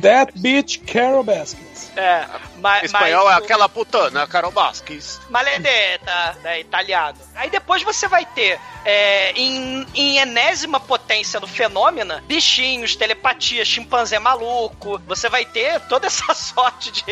That 0.00 0.32
bitch 0.36 0.78
Carol 0.86 1.22
Baskins. 1.22 1.65
É, 1.96 2.26
ma- 2.58 2.80
Em 2.80 2.84
espanhol 2.84 3.24
mas 3.24 3.34
é 3.34 3.38
aquela 3.38 3.68
putana, 3.68 4.26
Carol 4.26 4.50
Baskins. 4.52 5.18
Maledetta, 5.30 6.36
né, 6.42 6.60
italiano. 6.60 7.18
Aí 7.34 7.48
depois 7.50 7.82
você 7.82 8.06
vai 8.06 8.26
ter, 8.26 8.60
é, 8.84 9.32
em, 9.32 9.86
em 9.94 10.18
enésima 10.18 10.78
potência 10.78 11.40
do 11.40 11.46
fenômeno, 11.46 12.20
bichinhos, 12.22 12.94
telepatia, 12.96 13.64
chimpanzé 13.64 14.18
maluco. 14.18 14.98
Você 15.06 15.28
vai 15.28 15.44
ter 15.44 15.80
toda 15.88 16.06
essa 16.06 16.32
sorte 16.34 16.90
de. 16.92 17.02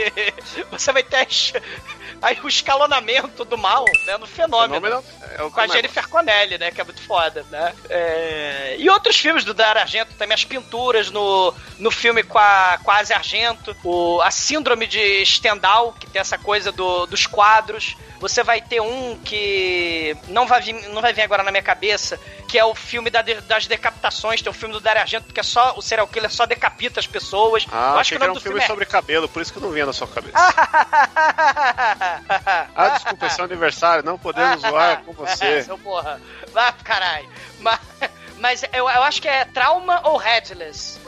Você 0.71 0.93
vai 0.93 1.03
ter 1.03 1.27
as- 1.27 1.53
aí 2.23 2.39
o 2.43 2.49
escalonamento 2.49 3.45
do 3.45 3.57
mal 3.59 3.85
né, 4.07 4.17
no 4.19 4.27
fenômeno. 4.27 4.75
Fenômeno 4.81 5.05
é 5.39 5.43
o 5.43 5.51
Com 5.51 5.61
a 5.61 5.65
é- 5.65 5.69
Jennifer 5.69 6.09
Connelly, 6.09 6.59
né? 6.59 6.71
Que 6.71 6.81
é 6.81 6.85
muito 6.85 7.03
foda, 7.03 7.45
né? 7.51 7.75
É, 7.89 8.77
E 8.79 8.89
outros 8.91 9.17
filmes 9.19 9.45
do 9.45 9.53
Dario 9.55 9.81
Argento, 9.83 10.15
também 10.15 10.35
as 10.35 10.45
pinturas 10.45 11.11
no, 11.11 11.55
no 11.79 11.91
filme 11.91 12.23
com 12.23 12.39
a, 12.39 12.79
Asia 12.87 13.17
Argento, 13.17 13.77
o, 13.85 14.21
a 14.23 14.31
síndrome 14.31 14.87
de 14.87 15.25
Stendhal, 15.27 15.93
que 15.99 16.07
tem 16.07 16.21
essa 16.21 16.39
coisa 16.39 16.71
do, 16.73 17.07
dos 17.07 17.27
quadros. 17.27 17.97
Você 18.21 18.43
vai 18.43 18.63
ter 18.63 18.81
um 18.81 19.19
que 19.23 20.17
não 20.29 20.47
vai, 20.47 20.61
vir, 20.63 20.73
não 20.91 21.03
vai 21.03 21.13
vir 21.13 21.23
agora 21.23 21.43
na 21.43 21.51
minha 21.51 21.63
cabeça, 21.63 22.19
que 22.49 22.59
é 22.59 22.65
o 22.65 22.75
filme 22.75 23.11
da 23.11 23.21
das 23.23 23.67
decapitações, 23.67 24.41
tem 24.41 24.49
o 24.51 24.55
filme 24.55 24.73
do 24.73 24.81
Dario 24.81 25.03
Argento, 25.03 25.33
que 25.33 25.41
é 25.41 25.43
só 25.43 25.75
o 25.77 25.83
serial 25.83 26.07
killer 26.07 26.31
só 26.31 26.47
decapita 26.47 27.01
as 27.01 27.07
pessoas. 27.07 27.67
Ah, 27.71 27.93
Eu 27.95 27.99
achei 27.99 28.17
que 28.17 28.23
o 28.23 28.25
era 28.25 28.33
um 28.33 28.35
do 28.37 28.41
filme 28.41 28.61
é- 28.61 28.67
sobre 28.67 28.87
cabelo, 28.87 29.29
por 29.29 29.43
isso 29.43 29.53
que 29.53 29.59
eu 29.59 29.63
não 29.63 29.71
vinha 29.73 29.85
na 29.85 29.93
sua 29.93 30.07
cabeça. 30.07 30.39
Ah, 32.77 32.89
desculpa, 32.91 33.27
é 33.27 33.29
seu 33.29 33.45
aniversário, 33.45 34.05
não 34.05 34.19
podemos 34.19 34.61
zoar 34.63 35.03
com 35.05 35.13
você. 35.13 35.63
seu 35.63 35.79
porra. 35.79 36.21
Vai 36.53 36.73
pro 36.73 36.85
caralho. 36.85 37.29
Mas, 37.61 37.79
mas 38.45 38.63
eu, 38.75 38.87
eu 38.91 39.03
acho 39.03 39.23
que 39.23 39.27
é 39.29 39.47
Trauma 39.47 40.03
ou 40.07 40.19
Headless. 40.19 40.99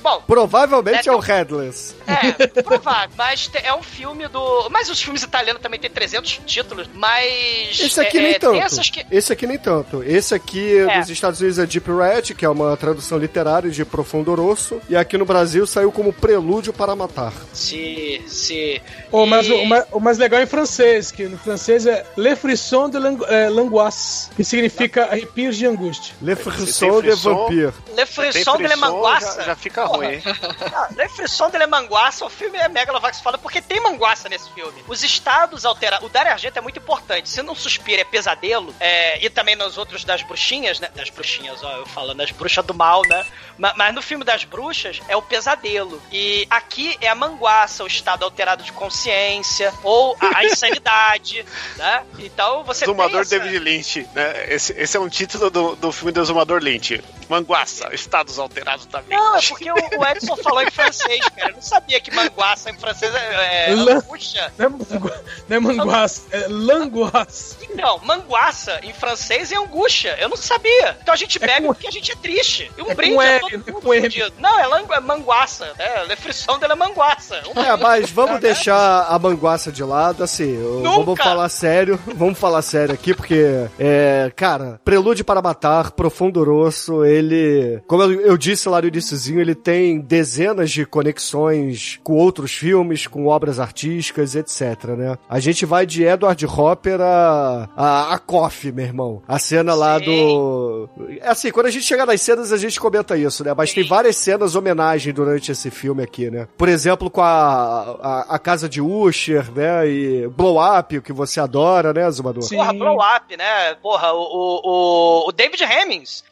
Bom, 0.00 0.22
Provavelmente 0.24 1.08
É, 1.08 1.12
é 1.12 1.14
o 1.14 1.18
Headless. 1.18 1.96
é, 2.06 2.62
provável. 2.62 3.10
Mas 3.18 3.50
é 3.52 3.74
um 3.74 3.82
filme 3.82 4.28
do. 4.28 4.68
Mas 4.70 4.88
os 4.88 5.02
filmes 5.02 5.22
italianos 5.24 5.60
também 5.60 5.80
tem 5.80 5.90
300 5.90 6.40
títulos. 6.46 6.88
Mas. 6.94 7.80
Esse 7.80 8.00
aqui 8.00 8.18
é, 8.18 8.20
nem 8.22 8.30
é, 8.34 8.38
tanto. 8.38 8.80
Que. 8.92 9.06
Esse 9.10 9.32
aqui 9.32 9.46
nem 9.48 9.58
tanto. 9.58 10.02
Esse 10.04 10.32
aqui 10.34 10.78
É. 10.78 10.98
nos 10.98 11.10
Estados 11.10 11.40
Unidos 11.40 11.58
é 11.58 11.66
Deep 11.66 11.90
Red, 11.90 12.34
que 12.34 12.44
é 12.44 12.48
uma 12.48 12.76
tradução 12.76 13.18
literária 13.18 13.70
de 13.70 13.84
Profundo 13.84 14.32
Rosso. 14.34 14.80
E 14.88 14.94
aqui 14.96 15.18
no 15.18 15.24
Brasil 15.24 15.66
saiu 15.66 15.90
como 15.90 16.12
Prelúdio 16.12 16.72
para 16.72 16.94
Matar. 16.94 17.32
Se. 17.52 18.22
Se. 18.28 18.80
Oh, 19.10 19.26
mas 19.26 19.46
E- 19.48 19.52
o, 19.52 19.66
ma- 19.66 19.86
o 19.90 19.98
mais 20.00 20.18
legal 20.18 20.38
é 20.40 20.44
em 20.44 20.46
francês, 20.46 21.10
que 21.10 21.24
no 21.24 21.36
francês 21.38 21.84
é 21.86 22.04
Le 22.16 22.36
Frisson 22.36 22.88
de 22.88 22.96
eh, 22.96 23.48
Langoisse, 23.48 24.30
que 24.36 24.44
significa 24.44 25.06
arrepios 25.06 25.56
de 25.56 25.66
angústia. 25.66 26.14
Le 26.22 26.36
Frisson 26.52 27.00
de 27.00 27.08
frisson, 27.08 27.34
Vampire. 27.34 27.72
Le 27.94 28.06
Frisson 28.06 28.56
de 28.56 28.64
frisson, 28.68 28.80
Manguaça. 28.80 29.36
já, 29.40 29.42
já 29.46 29.56
fica 29.56 29.82
Porra. 29.86 29.96
ruim, 29.96 30.14
hein? 30.14 30.22
Ah, 30.74 30.88
Le 30.96 31.08
Frisson 31.08 31.50
de 31.50 31.58
Le 31.58 31.66
Manguaça, 31.66 32.24
o 32.24 32.30
filme 32.30 32.58
é 32.58 32.68
Megalovax 32.68 33.20
foda 33.20 33.38
porque 33.38 33.60
tem 33.62 33.80
manguaça 33.80 34.28
nesse 34.28 34.50
filme. 34.52 34.84
Os 34.88 35.02
estados 35.02 35.64
alterados. 35.64 36.06
O 36.06 36.08
Dario 36.10 36.32
Argento 36.32 36.58
é 36.58 36.62
muito 36.62 36.78
importante. 36.78 37.28
Se 37.28 37.42
não 37.42 37.54
suspira 37.54 38.00
é 38.02 38.04
pesadelo, 38.04 38.74
é, 38.80 39.24
e 39.24 39.30
também 39.30 39.54
nos 39.56 39.78
outros 39.78 40.04
das 40.04 40.22
bruxinhas, 40.22 40.80
né? 40.80 40.90
Das 40.94 41.10
bruxinhas, 41.10 41.62
ó, 41.62 41.76
eu 41.78 41.86
falando 41.86 42.18
das 42.18 42.30
bruxas 42.30 42.64
do 42.64 42.74
mal, 42.74 43.02
né? 43.08 43.24
Ma- 43.58 43.72
Mas, 43.76 43.94
no 43.94 44.02
filme 44.02 44.24
das 44.24 44.44
bruxas 44.44 45.00
é 45.08 45.16
o 45.16 45.22
pesadelo. 45.22 46.00
E 46.10 46.46
aqui 46.50 46.96
é 47.00 47.08
a 47.08 47.14
manguaça, 47.14 47.84
o 47.84 47.86
estado 47.86 48.24
alterado 48.24 48.62
de 48.64 48.72
consciência, 48.72 49.72
ou 49.82 50.16
a, 50.20 50.38
a 50.38 50.44
insanidade, 50.44 51.44
né? 51.76 52.04
Então 52.18 52.64
você 52.64 52.84
Exumador 52.84 53.10
tem 53.12 53.20
essa... 53.20 53.38
David 53.38 53.58
Lynch, 53.58 54.08
né? 54.14 54.52
Esse, 54.52 54.72
esse 54.72 54.96
é 54.96 55.00
um 55.00 55.08
título 55.08 55.50
do, 55.50 55.76
do 55.76 55.92
filme 55.92 56.10
do 56.12 56.20
Exumador 56.34 56.60
Lynch. 56.62 57.00
Manguaça, 57.28 57.88
estados 57.94 58.38
alterados 58.38 58.84
da 58.86 59.00
mente. 59.00 59.12
Não, 59.14 59.36
é 59.36 59.40
porque 59.40 59.70
o, 59.70 59.74
o 59.74 60.06
Edson 60.06 60.36
falou 60.36 60.60
em 60.62 60.70
francês, 60.70 61.26
cara. 61.30 61.50
Eu 61.52 61.54
não 61.54 61.62
sabia 61.62 61.98
que 61.98 62.14
manguaça 62.14 62.68
em 62.70 62.74
francês 62.78 63.14
é, 63.14 63.70
é 63.70 63.74
Lan- 63.74 63.96
angústia. 63.96 64.52
Não 64.58 64.66
é, 64.66 64.68
mangu- 64.68 65.12
não 65.48 65.56
é 65.56 65.60
manguaça, 65.60 66.22
é 66.30 66.46
langoisse. 66.48 67.56
Não, 67.74 67.98
manguaça 68.00 68.78
em 68.82 68.92
francês 68.92 69.50
é 69.52 69.56
angústia. 69.56 70.16
Eu 70.20 70.28
não 70.28 70.36
sabia. 70.36 70.98
Então 71.00 71.14
a 71.14 71.16
gente 71.16 71.38
bebe 71.38 71.66
com- 71.66 71.72
porque 71.72 71.86
a 71.88 71.90
gente 71.90 72.12
é 72.12 72.16
triste. 72.16 72.70
E 72.76 72.82
um 72.82 72.90
é 72.90 72.94
brinde 72.94 73.14
M, 73.14 73.40
todo 73.40 73.82
não 73.82 73.94
é 73.94 74.00
mundo. 74.00 74.32
Não, 74.38 74.60
é, 74.60 74.66
langu- 74.66 74.92
é 74.92 75.00
manguaça, 75.00 75.72
né? 75.78 76.04
Le 76.04 76.16
frisson 76.16 76.58
de 76.58 76.66
la 76.66 76.76
manguaça. 76.76 77.42
Um 77.56 77.58
É, 77.62 77.74
mas 77.76 78.10
vamos 78.10 78.38
deixar 78.38 79.06
a 79.08 79.18
manguaça 79.18 79.72
de 79.72 79.82
lado, 79.82 80.22
assim, 80.22 80.54
eu- 80.56 80.80
Nunca! 80.80 81.04
vamos 81.04 81.18
falar 81.22 81.48
sério, 81.48 81.98
vamos 82.14 82.38
falar 82.38 82.60
sério 82.60 82.92
aqui, 82.94 83.14
porque, 83.14 83.66
é, 83.78 84.30
cara, 84.36 84.78
Prelúdio 84.84 85.24
para 85.24 85.40
Matar, 85.40 85.90
Profundo 85.92 86.13
Rosso, 86.44 87.04
ele, 87.04 87.80
como 87.86 88.02
eu, 88.02 88.36
disse 88.36 88.68
lá 88.68 88.80
no 88.80 88.88
iniciozinho, 88.88 89.40
ele 89.40 89.54
tem 89.54 90.00
dezenas 90.00 90.70
de 90.70 90.84
conexões 90.86 91.98
com 92.02 92.14
outros 92.14 92.52
filmes, 92.52 93.06
com 93.06 93.26
obras 93.26 93.58
artísticas, 93.58 94.34
etc, 94.34 94.84
né? 94.96 95.18
A 95.28 95.40
gente 95.40 95.64
vai 95.66 95.86
de 95.86 96.04
Edward 96.04 96.46
Hopper 96.46 97.00
a, 97.00 97.68
a, 97.76 98.14
a 98.14 98.18
Coffee, 98.18 98.72
meu 98.72 98.84
irmão. 98.84 99.22
A 99.26 99.38
cena 99.38 99.74
lá 99.74 99.98
Sim. 99.98 100.04
do... 100.06 100.88
É 101.20 101.28
assim, 101.28 101.50
quando 101.50 101.66
a 101.66 101.70
gente 101.70 101.84
chega 101.84 102.06
nas 102.06 102.20
cenas, 102.20 102.52
a 102.52 102.56
gente 102.56 102.78
comenta 102.80 103.16
isso, 103.16 103.44
né? 103.44 103.52
Mas 103.56 103.72
tem 103.72 103.86
várias 103.86 104.16
cenas 104.16 104.54
homenagem 104.54 105.12
durante 105.12 105.50
esse 105.52 105.70
filme 105.70 106.02
aqui, 106.02 106.30
né? 106.30 106.46
Por 106.56 106.68
exemplo, 106.68 107.10
com 107.10 107.20
a, 107.22 107.96
a, 108.02 108.34
a 108.34 108.38
casa 108.38 108.68
de 108.68 108.80
Usher, 108.80 109.50
né? 109.52 109.88
E 109.88 110.28
Blow 110.28 110.58
Up, 110.60 110.96
o 110.98 111.02
que 111.02 111.12
você 111.12 111.40
adora, 111.40 111.92
né, 111.92 112.10
Zumador? 112.10 112.42
Sim. 112.42 112.56
Porra, 112.56 112.72
blow 112.72 112.98
up, 112.98 113.36
né? 113.36 113.74
Porra, 113.82 114.12
o, 114.12 114.20
o, 114.22 115.28
o- 115.28 115.32
David 115.32 115.64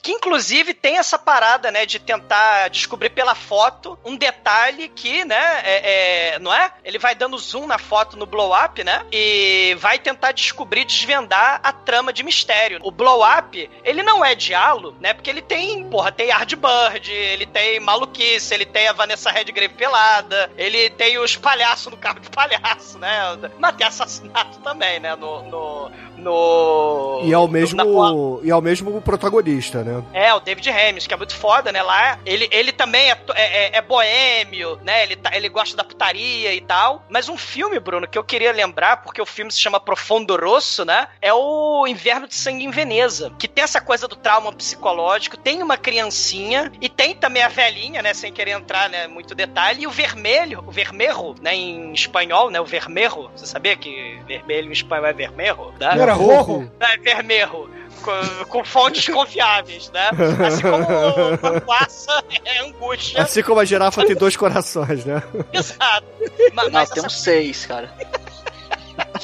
Que 0.00 0.12
inclusive 0.12 0.74
tem 0.74 0.98
essa 0.98 1.18
parada, 1.18 1.70
né, 1.70 1.86
de 1.86 1.98
tentar 1.98 2.68
descobrir 2.68 3.10
pela 3.10 3.34
foto 3.34 3.98
um 4.04 4.16
detalhe 4.16 4.88
que, 4.88 5.24
né, 5.24 5.60
é, 5.64 6.34
é- 6.34 6.38
não 6.38 6.52
é? 6.52 6.72
Ele 6.84 6.98
vai 6.98 7.14
dando 7.14 7.38
zoom 7.38 7.66
na 7.66 7.78
foto 7.78 8.16
no 8.16 8.26
blow 8.26 8.52
up, 8.54 8.82
né? 8.84 9.04
E 9.12 9.76
vai 9.78 9.98
tentar 9.98 10.32
descobrir, 10.32 10.84
desvendar 10.84 11.60
a 11.62 11.72
trama 11.72 12.12
de 12.12 12.22
mistério. 12.22 12.78
O 12.82 12.90
blow 12.90 13.22
up, 13.22 13.70
ele 13.84 14.02
não 14.02 14.24
é 14.24 14.34
diálogo, 14.34 14.96
né? 15.00 15.14
Porque 15.14 15.30
ele 15.30 15.42
tem, 15.42 15.84
porra, 15.88 16.12
tem 16.12 16.28
Yardbird, 16.28 17.10
ele 17.10 17.46
tem 17.46 17.80
maluquice, 17.80 18.54
ele 18.54 18.66
tem 18.66 18.88
a 18.88 18.92
Vanessa 18.92 19.30
Redgrave 19.30 19.74
pelada, 19.74 20.50
ele 20.56 20.90
tem 20.90 21.18
os 21.18 21.36
palhaços 21.36 21.90
no 21.90 21.96
carro 21.96 22.20
de 22.20 22.30
palhaço, 22.30 22.98
né? 22.98 23.38
Mas 23.58 23.76
tem 23.76 23.86
assassinato 23.86 24.58
também, 24.60 25.00
né? 25.00 25.14
No. 25.16 25.42
no, 25.42 25.90
no 26.16 27.20
E 27.24 27.32
é 27.32 27.38
o 27.38 27.48
mesmo, 27.48 28.40
e 28.42 28.50
é 28.50 28.56
o 28.56 28.60
mesmo 28.60 29.00
protagonista, 29.00 29.61
né? 29.70 30.02
é, 30.12 30.34
o 30.34 30.40
David 30.40 30.68
Hemmings, 30.68 31.06
que 31.06 31.14
é 31.14 31.16
muito 31.16 31.34
foda, 31.34 31.70
né? 31.72 31.82
Lá, 31.82 32.18
ele, 32.24 32.48
ele 32.50 32.72
também 32.72 33.10
é, 33.10 33.18
é, 33.34 33.42
é- 33.66 33.76
é 33.76 33.82
boêmio, 33.82 34.78
né? 34.82 35.02
Ele, 35.04 35.16
tá- 35.16 35.30
ele 35.34 35.48
gosta 35.48 35.76
da 35.76 35.84
putaria 35.84 36.52
e 36.54 36.60
tal. 36.60 37.04
Mas 37.08 37.28
um 37.28 37.36
filme, 37.36 37.78
Bruno, 37.78 38.06
que 38.08 38.18
eu 38.18 38.24
queria 38.24 38.52
lembrar, 38.52 38.98
porque 38.98 39.20
o 39.20 39.26
filme 39.26 39.50
se 39.52 39.60
chama 39.60 39.78
Profundo 39.80 40.36
Rosso, 40.36 40.84
né? 40.84 41.08
É 41.20 41.32
o 41.32 41.86
Inverno 41.86 42.26
de 42.28 42.34
Sangue 42.34 42.64
em 42.64 42.70
Veneza, 42.70 43.32
que 43.38 43.48
tem 43.48 43.64
essa 43.64 43.80
coisa 43.80 44.06
do 44.08 44.16
trauma 44.16 44.52
psicológico, 44.52 45.36
tem 45.36 45.62
uma 45.62 45.76
criancinha 45.76 46.70
e 46.80 46.88
tem 46.88 47.14
também 47.14 47.42
a 47.42 47.48
velhinha, 47.48 48.02
né? 48.02 48.14
Sem 48.14 48.32
querer 48.32 48.52
entrar, 48.52 48.88
né? 48.88 49.06
Muito 49.06 49.34
detalhe. 49.34 49.82
E 49.82 49.86
o 49.86 49.90
vermelho, 49.90 50.62
o 50.66 50.70
vermelho, 50.70 51.34
né? 51.40 51.54
Em 51.54 51.92
espanhol, 51.92 52.50
né? 52.50 52.60
O 52.60 52.64
vermelho. 52.64 53.30
Você 53.36 53.46
sabia 53.46 53.76
que 53.76 54.18
vermelho 54.26 54.68
em 54.68 54.72
espanhol 54.72 55.06
é 55.06 55.12
vermelho? 55.12 55.72
Né? 55.78 55.94
Não 55.94 56.02
era 56.02 56.12
rojo? 56.14 56.70
É 56.80 56.96
vermelho. 56.96 57.70
Com, 58.02 58.44
com 58.46 58.64
fontes 58.64 59.08
confiáveis, 59.12 59.90
né? 59.92 60.10
Assim 60.46 60.62
como 60.62 61.34
o 61.34 61.38
Papuaça 61.38 62.24
é 62.44 62.58
angústia. 62.60 63.22
Assim 63.22 63.42
como 63.42 63.60
a 63.60 63.64
girafa 63.64 64.04
tem 64.06 64.16
dois 64.16 64.36
corações, 64.36 65.04
né? 65.04 65.22
Exato. 65.52 66.06
Ma- 66.54 66.64
Não, 66.64 66.70
Mas, 66.72 66.90
tem 66.90 66.98
essa 66.98 67.06
uns 67.06 67.22
seis, 67.22 67.66
cara. 67.66 67.92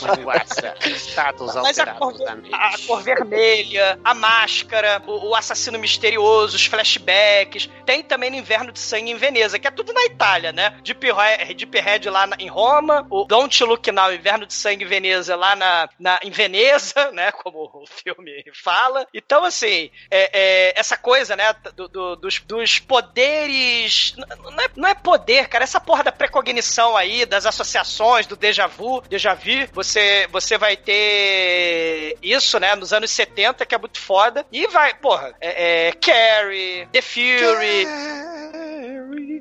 Manguaça, 0.03 0.75
status 0.97 1.55
Mas 1.57 1.79
a 1.79 1.87
cor, 1.87 2.15
a 2.53 2.73
cor 2.87 3.03
vermelha, 3.03 3.99
a 4.05 4.15
máscara, 4.15 5.03
o, 5.07 5.29
o 5.31 5.35
assassino 5.35 5.79
misterioso, 5.79 6.57
os 6.57 6.67
flashbacks. 6.67 7.69
Tem 7.87 8.03
também 8.03 8.31
no 8.31 8.37
Inverno 8.37 8.73
de 8.73 8.79
Sangue 8.81 9.11
em 9.11 9.17
Veneza, 9.17 9.59
que 9.59 9.67
é 9.67 9.71
tudo 9.71 9.93
na 9.93 10.05
Itália, 10.05 10.53
né? 10.53 10.79
Deep 10.83 11.07
Red, 11.13 11.55
Deep 11.55 11.81
Red 11.81 12.11
lá 12.11 12.27
na- 12.27 12.37
em 12.39 12.49
Roma, 12.49 13.07
o 13.11 13.25
Don't 13.25 13.63
Look 13.65 13.91
Now, 13.91 14.13
Inverno 14.13 14.47
de 14.47 14.55
Sangue 14.55 14.85
em 14.85 14.89
Veneza, 14.89 15.35
lá 15.37 15.55
na, 15.57 15.89
na, 15.99 16.21
em 16.23 16.31
Veneza, 16.31 17.11
né? 17.13 17.33
Como 17.33 17.71
o 17.75 17.85
filme 17.87 18.45
fala. 18.55 19.07
Então, 19.15 19.45
assim, 19.45 19.91
é, 20.11 20.31
é, 20.33 20.81
essa 20.81 20.97
coisa, 20.97 21.35
né? 21.37 21.55
do- 21.75 21.89
do- 21.89 22.17
dos, 22.17 22.39
dos 22.41 22.79
poderes. 22.79 24.15
Não 24.17 24.61
é, 24.61 24.69
não 24.77 24.89
é 24.89 24.95
poder, 24.95 25.49
cara. 25.49 25.65
Essa 25.65 25.81
porra 25.81 26.05
da 26.05 26.13
precognição 26.13 26.97
aí, 26.97 27.25
das 27.27 27.47
associações, 27.47 28.27
do 28.27 28.37
déjà 28.37 28.67
vu, 28.67 29.01
déjà 29.09 29.35
vu, 29.35 29.69
você, 29.73 29.88
você 30.31 30.59
vai 30.59 30.77
ter 30.77 32.17
isso, 32.23 32.59
né, 32.59 32.75
nos 32.75 32.93
anos 32.93 33.11
70, 33.11 33.65
que 33.65 33.75
é 33.75 33.79
muito 33.79 33.99
foda. 33.99 34.45
E 34.53 34.67
vai, 34.67 34.95
porra, 34.95 35.35
é, 35.41 35.89
é 35.89 35.93
Carrie, 35.93 36.87
The 36.93 37.03
Fury. 37.03 37.87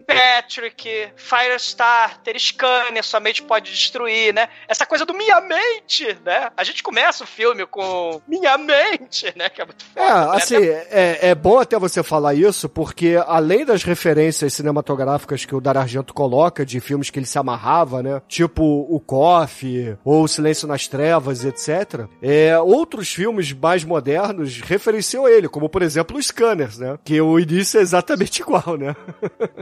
Patrick, 0.05 1.09
Firestarter, 1.15 2.39
Scanner, 2.39 3.03
sua 3.03 3.19
mente 3.19 3.41
pode 3.41 3.71
destruir, 3.71 4.33
né? 4.33 4.47
Essa 4.67 4.85
coisa 4.85 5.05
do 5.05 5.13
minha 5.13 5.39
mente, 5.41 6.17
né? 6.25 6.49
A 6.55 6.63
gente 6.63 6.81
começa 6.83 7.23
o 7.23 7.27
filme 7.27 7.65
com 7.65 8.21
minha 8.27 8.57
mente, 8.57 9.31
né? 9.35 9.49
Que 9.49 9.61
é 9.61 9.65
muito 9.65 9.85
É, 9.95 10.01
foda. 10.07 10.25
né? 10.31 10.35
assim, 10.37 10.55
é, 10.65 11.19
é 11.29 11.35
bom 11.35 11.59
até 11.59 11.77
você 11.77 12.01
falar 12.03 12.33
isso, 12.33 12.69
porque 12.69 13.19
além 13.27 13.65
das 13.65 13.83
referências 13.83 14.53
cinematográficas 14.53 15.45
que 15.45 15.55
o 15.55 15.61
Dario 15.61 15.81
Argento 15.81 16.13
coloca, 16.13 16.65
de 16.65 16.79
filmes 16.79 17.09
que 17.09 17.19
ele 17.19 17.25
se 17.25 17.37
amarrava, 17.37 18.01
né? 18.03 18.21
Tipo 18.27 18.63
o 18.89 18.99
Coffee, 18.99 19.97
ou 20.03 20.23
O 20.23 20.27
Silêncio 20.27 20.67
nas 20.67 20.87
Trevas, 20.87 21.43
etc. 21.45 22.05
É, 22.21 22.57
outros 22.59 23.13
filmes 23.13 23.51
mais 23.53 23.83
modernos 23.83 24.59
referenciam 24.61 25.27
ele, 25.27 25.47
como 25.47 25.69
por 25.69 25.81
exemplo 25.81 26.17
o 26.17 26.23
Scanners, 26.23 26.77
né? 26.77 26.97
Que 27.03 27.19
o 27.21 27.39
início 27.39 27.79
é 27.79 27.81
exatamente 27.81 28.41
igual, 28.41 28.77
né? 28.77 28.95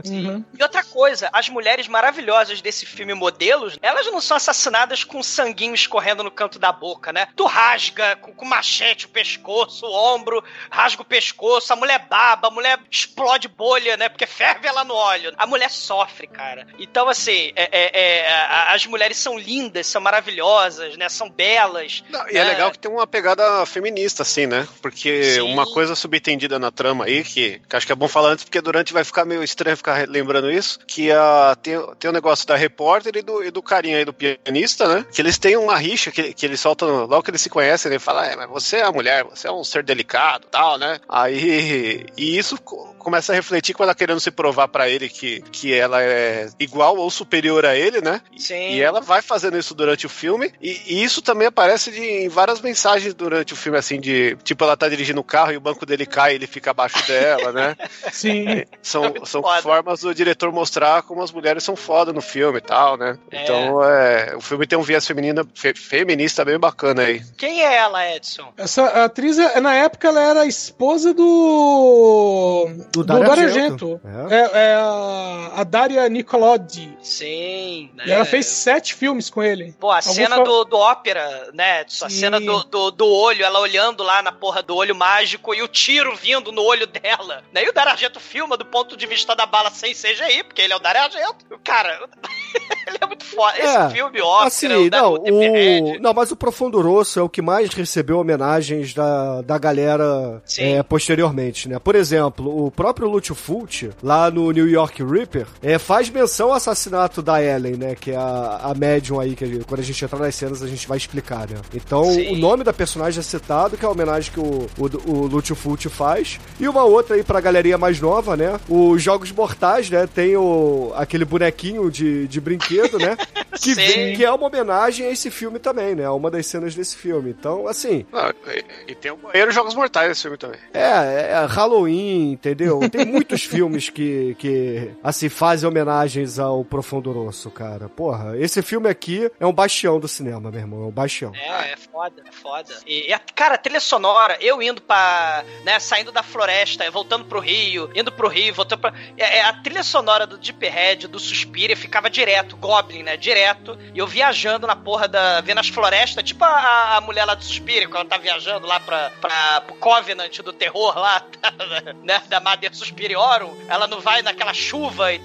Uhum. 0.04 0.44
E 0.58 0.62
outra 0.62 0.82
coisa, 0.84 1.30
as 1.32 1.48
mulheres 1.48 1.88
maravilhosas 1.88 2.60
desse 2.60 2.84
filme 2.84 3.14
modelos, 3.14 3.78
elas 3.80 4.06
não 4.06 4.20
são 4.20 4.36
assassinadas 4.36 5.04
com 5.04 5.22
sanguinho 5.22 5.74
escorrendo 5.74 6.22
no 6.22 6.30
canto 6.30 6.58
da 6.58 6.72
boca, 6.72 7.12
né? 7.12 7.28
Tu 7.34 7.44
rasga 7.44 8.16
com, 8.16 8.32
com 8.32 8.44
machete 8.44 9.06
o 9.06 9.08
pescoço, 9.08 9.86
o 9.86 10.14
ombro, 10.14 10.42
rasga 10.70 11.02
o 11.02 11.04
pescoço, 11.04 11.72
a 11.72 11.76
mulher 11.76 12.06
baba, 12.08 12.48
a 12.48 12.50
mulher 12.50 12.78
explode 12.90 13.48
bolha, 13.48 13.96
né? 13.96 14.08
Porque 14.08 14.26
ferve 14.26 14.66
ela 14.66 14.84
no 14.84 14.94
óleo. 14.94 15.32
A 15.36 15.46
mulher 15.46 15.70
sofre, 15.70 16.26
cara. 16.26 16.66
Então, 16.78 17.08
assim, 17.08 17.52
é- 17.56 17.68
é- 17.72 18.00
é, 18.00 18.74
as 18.74 18.86
mulheres 18.86 19.16
são 19.16 19.38
lindas, 19.38 19.86
são 19.86 20.00
maravilhosas, 20.00 20.96
né? 20.96 21.08
São 21.08 21.30
belas. 21.30 22.02
Não, 22.10 22.28
e 22.28 22.36
é 22.36 22.44
né? 22.44 22.50
legal 22.50 22.70
que 22.70 22.78
tem 22.78 22.90
uma 22.90 23.06
pegada 23.06 23.64
feminista, 23.66 24.22
assim, 24.22 24.46
né? 24.46 24.66
Porque 24.82 25.34
Sim. 25.34 25.40
uma 25.40 25.66
coisa 25.66 25.94
subentendida 25.94 26.58
na 26.58 26.70
trama 26.70 27.04
aí, 27.04 27.24
que, 27.24 27.60
que 27.68 27.76
acho 27.76 27.86
que 27.86 27.92
é 27.92 27.96
bom 27.96 28.08
falar 28.08 28.30
antes, 28.30 28.44
porque 28.44 28.60
durante 28.60 28.92
vai 28.92 29.04
ficar 29.04 29.24
meio 29.24 29.42
estranho 29.42 29.76
ficar 29.86 30.08
lembrando 30.08 30.50
isso, 30.50 30.80
que 30.86 31.10
a, 31.12 31.56
tem, 31.62 31.76
tem 31.98 32.10
o 32.10 32.12
negócio 32.12 32.46
da 32.46 32.56
repórter 32.56 33.16
e 33.16 33.22
do, 33.22 33.44
e 33.44 33.50
do 33.52 33.62
carinha 33.62 33.98
aí 33.98 34.04
do 34.04 34.12
pianista, 34.12 34.88
né? 34.88 35.06
Que 35.12 35.22
eles 35.22 35.38
têm 35.38 35.56
uma 35.56 35.76
rixa, 35.78 36.10
que, 36.10 36.34
que 36.34 36.44
eles 36.44 36.58
soltam, 36.60 37.06
logo 37.06 37.22
que 37.22 37.30
eles 37.30 37.40
se 37.40 37.48
conhecem, 37.48 37.90
ele 37.90 37.98
fala, 38.00 38.26
é, 38.26 38.34
mas 38.34 38.48
você 38.48 38.78
é 38.78 38.82
a 38.82 38.90
mulher, 38.92 39.24
você 39.24 39.46
é 39.46 39.52
um 39.52 39.62
ser 39.62 39.84
delicado 39.84 40.46
tal, 40.50 40.76
né? 40.78 40.98
Aí, 41.08 42.04
e 42.16 42.36
isso 42.36 42.60
co- 42.60 42.94
começa 42.98 43.32
a 43.32 43.36
refletir 43.36 43.72
com 43.74 43.84
ela 43.84 43.94
querendo 43.94 44.18
se 44.18 44.30
provar 44.32 44.66
pra 44.66 44.88
ele 44.88 45.08
que, 45.08 45.40
que 45.52 45.72
ela 45.72 46.02
é 46.02 46.48
igual 46.58 46.96
ou 46.96 47.08
superior 47.10 47.64
a 47.64 47.76
ele, 47.76 48.00
né? 48.00 48.20
Sim. 48.36 48.70
E 48.72 48.80
ela 48.82 49.00
vai 49.00 49.22
fazendo 49.22 49.56
isso 49.56 49.74
durante 49.74 50.06
o 50.06 50.08
filme, 50.08 50.52
e, 50.60 50.80
e 50.86 51.04
isso 51.04 51.22
também 51.22 51.46
aparece 51.46 51.92
de- 51.92 52.00
em 52.24 52.28
várias 52.28 52.60
mensagens 52.60 53.14
durante 53.14 53.52
o 53.52 53.56
filme, 53.56 53.78
assim, 53.78 54.00
de 54.00 54.36
tipo, 54.42 54.64
ela 54.64 54.76
tá 54.76 54.88
dirigindo 54.88 55.20
o 55.20 55.24
carro 55.24 55.52
e 55.52 55.56
o 55.56 55.60
banco 55.60 55.86
dele 55.86 56.04
cai 56.06 56.32
e 56.32 56.34
ele 56.34 56.46
fica 56.48 56.72
abaixo 56.72 57.06
dela, 57.06 57.52
né? 57.52 57.76
Sim. 58.12 58.64
São, 58.82 59.04
É 59.04 59.24
são 59.24 59.42
foda. 59.42 59.62
Formas 59.76 60.00
do 60.00 60.14
diretor 60.14 60.50
mostrar 60.52 61.02
como 61.02 61.22
as 61.22 61.30
mulheres 61.30 61.62
são 61.62 61.76
foda 61.76 62.12
no 62.12 62.20
filme 62.22 62.58
e 62.58 62.60
tal, 62.62 62.96
né? 62.96 63.18
É. 63.30 63.42
Então, 63.42 63.82
é, 63.84 64.34
o 64.36 64.40
filme 64.40 64.66
tem 64.66 64.78
um 64.78 64.82
viés 64.82 65.06
feminino, 65.06 65.46
fe- 65.54 65.74
feminista 65.74 66.44
bem 66.44 66.58
bacana 66.58 67.02
aí. 67.02 67.22
Quem 67.36 67.62
é 67.62 67.74
ela, 67.76 68.06
Edson? 68.14 68.52
Essa 68.56 69.04
atriz, 69.04 69.38
é- 69.38 69.60
na 69.60 69.74
época, 69.74 70.08
ela 70.08 70.20
era 70.20 70.40
a 70.42 70.46
esposa 70.46 71.12
do. 71.12 72.68
Do 72.92 73.04
Dario 73.04 73.30
Argento. 73.30 74.00
É, 74.30 74.70
é 74.70 74.74
a, 74.74 75.60
a 75.60 75.64
Daria 75.64 76.08
Nicolodi. 76.08 76.96
Sim. 77.02 77.90
Né? 77.94 78.04
E 78.06 78.12
ela 78.12 78.24
fez 78.24 78.46
sete 78.46 78.94
filmes 78.94 79.28
com 79.30 79.42
ele. 79.42 79.74
Pô, 79.78 79.90
a 79.90 79.96
Algum 79.96 80.12
cena 80.12 80.36
fa- 80.36 80.42
do, 80.44 80.64
do 80.64 80.76
ópera, 80.76 81.50
né, 81.52 81.82
Edson? 81.82 82.06
A 82.06 82.10
Sim. 82.10 82.16
cena 82.20 82.40
do, 82.40 82.64
do, 82.64 82.90
do 82.90 83.06
olho, 83.06 83.44
ela 83.44 83.60
olhando 83.60 84.02
lá 84.02 84.22
na 84.22 84.32
porra 84.32 84.62
do 84.62 84.74
olho 84.74 84.94
mágico 84.94 85.54
e 85.54 85.62
o 85.62 85.68
tiro 85.68 86.14
vindo 86.16 86.50
no 86.52 86.62
olho 86.62 86.86
dela. 86.86 87.42
Né? 87.52 87.64
E 87.64 87.68
o 87.68 87.72
Dario 87.72 87.92
Argento 87.92 88.20
filma 88.20 88.56
do 88.56 88.64
ponto 88.64 88.96
de 88.96 89.06
vista 89.06 89.34
da 89.34 89.46
bala 89.46 89.65
sem 89.74 89.92
CGI, 89.94 90.44
porque 90.44 90.62
ele 90.62 90.72
é 90.72 90.76
o 90.76 90.80
Dario 90.80 91.02
Argento. 91.02 91.44
Cara, 91.64 91.98
ele 92.86 92.98
é 93.00 93.06
muito 93.06 93.24
foda. 93.24 93.58
Esse 93.58 93.66
É, 93.76 93.90
filme, 93.90 94.20
ópera, 94.20 94.46
Assim, 94.46 94.66
o 94.86 94.90
da- 94.90 95.02
não, 95.02 95.14
o 95.14 95.94
o, 95.96 96.00
não, 96.00 96.14
mas 96.14 96.30
o 96.30 96.36
Profundo 96.36 96.80
Rosso 96.80 97.18
é 97.18 97.22
o 97.22 97.28
que 97.28 97.42
mais 97.42 97.70
recebeu 97.74 98.18
homenagens 98.18 98.94
da, 98.94 99.42
da 99.42 99.58
galera 99.58 100.42
é, 100.58 100.82
posteriormente, 100.82 101.68
né? 101.68 101.78
Por 101.78 101.94
exemplo, 101.94 102.66
o 102.66 102.70
próprio 102.70 103.08
Lúcio 103.08 103.34
Fulci, 103.34 103.90
lá 104.02 104.30
no 104.30 104.50
New 104.50 104.68
York 104.68 105.02
Reaper, 105.02 105.46
é, 105.62 105.78
faz 105.78 106.08
menção 106.10 106.48
ao 106.48 106.54
assassinato 106.54 107.22
da 107.22 107.42
Ellen, 107.42 107.76
né? 107.76 107.94
Que 107.94 108.12
é 108.12 108.16
a, 108.16 108.60
a 108.62 108.74
médium 108.74 109.20
aí, 109.20 109.34
que 109.34 109.64
quando 109.64 109.80
a 109.80 109.84
gente 109.84 110.04
entrar 110.04 110.18
nas 110.18 110.34
cenas 110.34 110.62
a 110.62 110.66
gente 110.68 110.86
vai 110.86 110.96
explicar, 110.98 111.48
né? 111.48 111.56
Então, 111.74 112.04
Sim. 112.12 112.34
o 112.34 112.36
nome 112.38 112.64
da 112.64 112.72
personagem 112.72 113.20
é 113.20 113.22
citado, 113.22 113.76
que 113.76 113.84
é 113.84 113.88
a 113.88 113.90
homenagem 113.90 114.32
que 114.32 114.40
o, 114.40 114.66
o, 114.78 115.26
o 115.36 115.54
Fulci 115.54 115.88
faz. 115.88 116.38
E 116.60 116.68
uma 116.68 116.84
outra 116.84 117.16
aí 117.16 117.22
pra 117.22 117.40
galerinha 117.40 117.78
mais 117.78 118.00
nova, 118.00 118.36
né? 118.36 118.58
Os 118.68 119.02
Jogos 119.02 119.30
Mortais, 119.32 119.55
né? 119.90 120.06
Tem 120.06 120.36
o, 120.36 120.92
aquele 120.94 121.24
bonequinho 121.24 121.90
de, 121.90 122.26
de 122.28 122.40
brinquedo, 122.40 122.98
né? 122.98 123.16
Que, 123.56 123.74
Sim. 123.74 124.14
que 124.14 124.22
é 124.22 124.30
uma 124.30 124.48
homenagem 124.48 125.06
a 125.06 125.10
esse 125.10 125.30
filme 125.30 125.58
também, 125.58 125.94
né? 125.94 126.06
Uma 126.10 126.30
das 126.30 126.46
cenas 126.46 126.74
desse 126.74 126.94
filme. 126.94 127.30
Então, 127.30 127.66
assim, 127.66 128.04
Ah, 128.12 128.30
e, 128.48 128.92
e 128.92 128.94
tem 128.94 129.10
o 129.10 129.16
banheiro 129.16 129.50
Jogos 129.50 129.74
Mortais 129.74 130.10
esse 130.10 130.20
filme 130.20 130.36
também. 130.36 130.60
é, 130.74 131.30
é 131.32 131.46
Halloween, 131.48 132.32
entendeu? 132.32 132.78
Tem 132.90 133.06
muitos 133.06 133.44
filmes 133.48 133.88
que, 133.88 134.36
que, 134.38 134.90
assim, 135.02 135.30
fazem 135.30 135.66
homenagens 135.66 136.38
ao 136.38 136.62
Profundo 136.66 137.10
Rosso, 137.10 137.50
cara. 137.50 137.88
Porra, 137.88 138.36
esse 138.38 138.60
filme 138.60 138.90
aqui 138.90 139.30
é 139.40 139.46
um 139.46 139.54
bastião 139.54 139.98
do 139.98 140.06
cinema, 140.06 140.50
meu 140.50 140.60
irmão. 140.60 140.82
É 140.84 140.86
um 140.88 140.90
bastião. 140.90 141.32
É, 141.34 141.72
é 141.72 141.76
foda, 141.78 142.22
é 142.28 142.32
foda. 142.32 142.74
E, 142.86 143.08
e 143.08 143.12
a, 143.14 143.18
cara, 143.18 143.54
a 143.54 143.58
trilha 143.58 143.80
sonora, 143.80 144.36
eu 144.38 144.60
indo 144.60 144.82
pra. 144.82 145.42
né, 145.64 145.80
saindo 145.80 146.12
da 146.12 146.22
floresta, 146.22 146.88
voltando 146.90 147.24
pro 147.24 147.40
Rio, 147.40 147.90
indo 147.94 148.12
pro 148.12 148.28
Rio, 148.28 148.52
voltando 148.52 148.80
pra. 148.80 148.92
É, 149.16 149.38
é, 149.38 149.44
a 149.48 149.52
trilha 149.54 149.82
sonora 149.82 150.26
do 150.26 150.36
Deep 150.38 150.66
Red, 150.68 150.96
do 151.08 151.18
Suspiria, 151.18 151.76
ficava 151.76 152.08
direto, 152.10 152.56
Goblin, 152.56 153.02
né? 153.02 153.16
Direto. 153.16 153.78
E 153.94 153.98
eu 153.98 154.06
viajando 154.06 154.66
na 154.66 154.76
porra 154.76 155.08
da. 155.08 155.40
vendo 155.40 155.58
as 155.58 155.68
florestas, 155.68 156.22
tipo 156.24 156.44
a, 156.44 156.96
a 156.96 157.00
mulher 157.00 157.24
lá 157.24 157.34
do 157.34 157.44
Suspiria, 157.44 157.86
quando 157.88 158.00
ela 158.00 158.08
tá 158.10 158.18
viajando 158.18 158.66
lá 158.66 158.80
pra, 158.80 159.10
pra, 159.20 159.60
pro 159.62 159.74
Covenant 159.76 160.38
do 160.40 160.52
terror 160.52 160.96
lá, 160.98 161.22
né? 162.02 162.22
Da 162.28 162.40
Mother 162.40 162.74
Suspiriorum. 162.74 163.56
Ela 163.68 163.86
não 163.86 164.00
vai 164.00 164.22
naquela 164.22 164.52
chuva 164.54 165.12
e. 165.12 165.18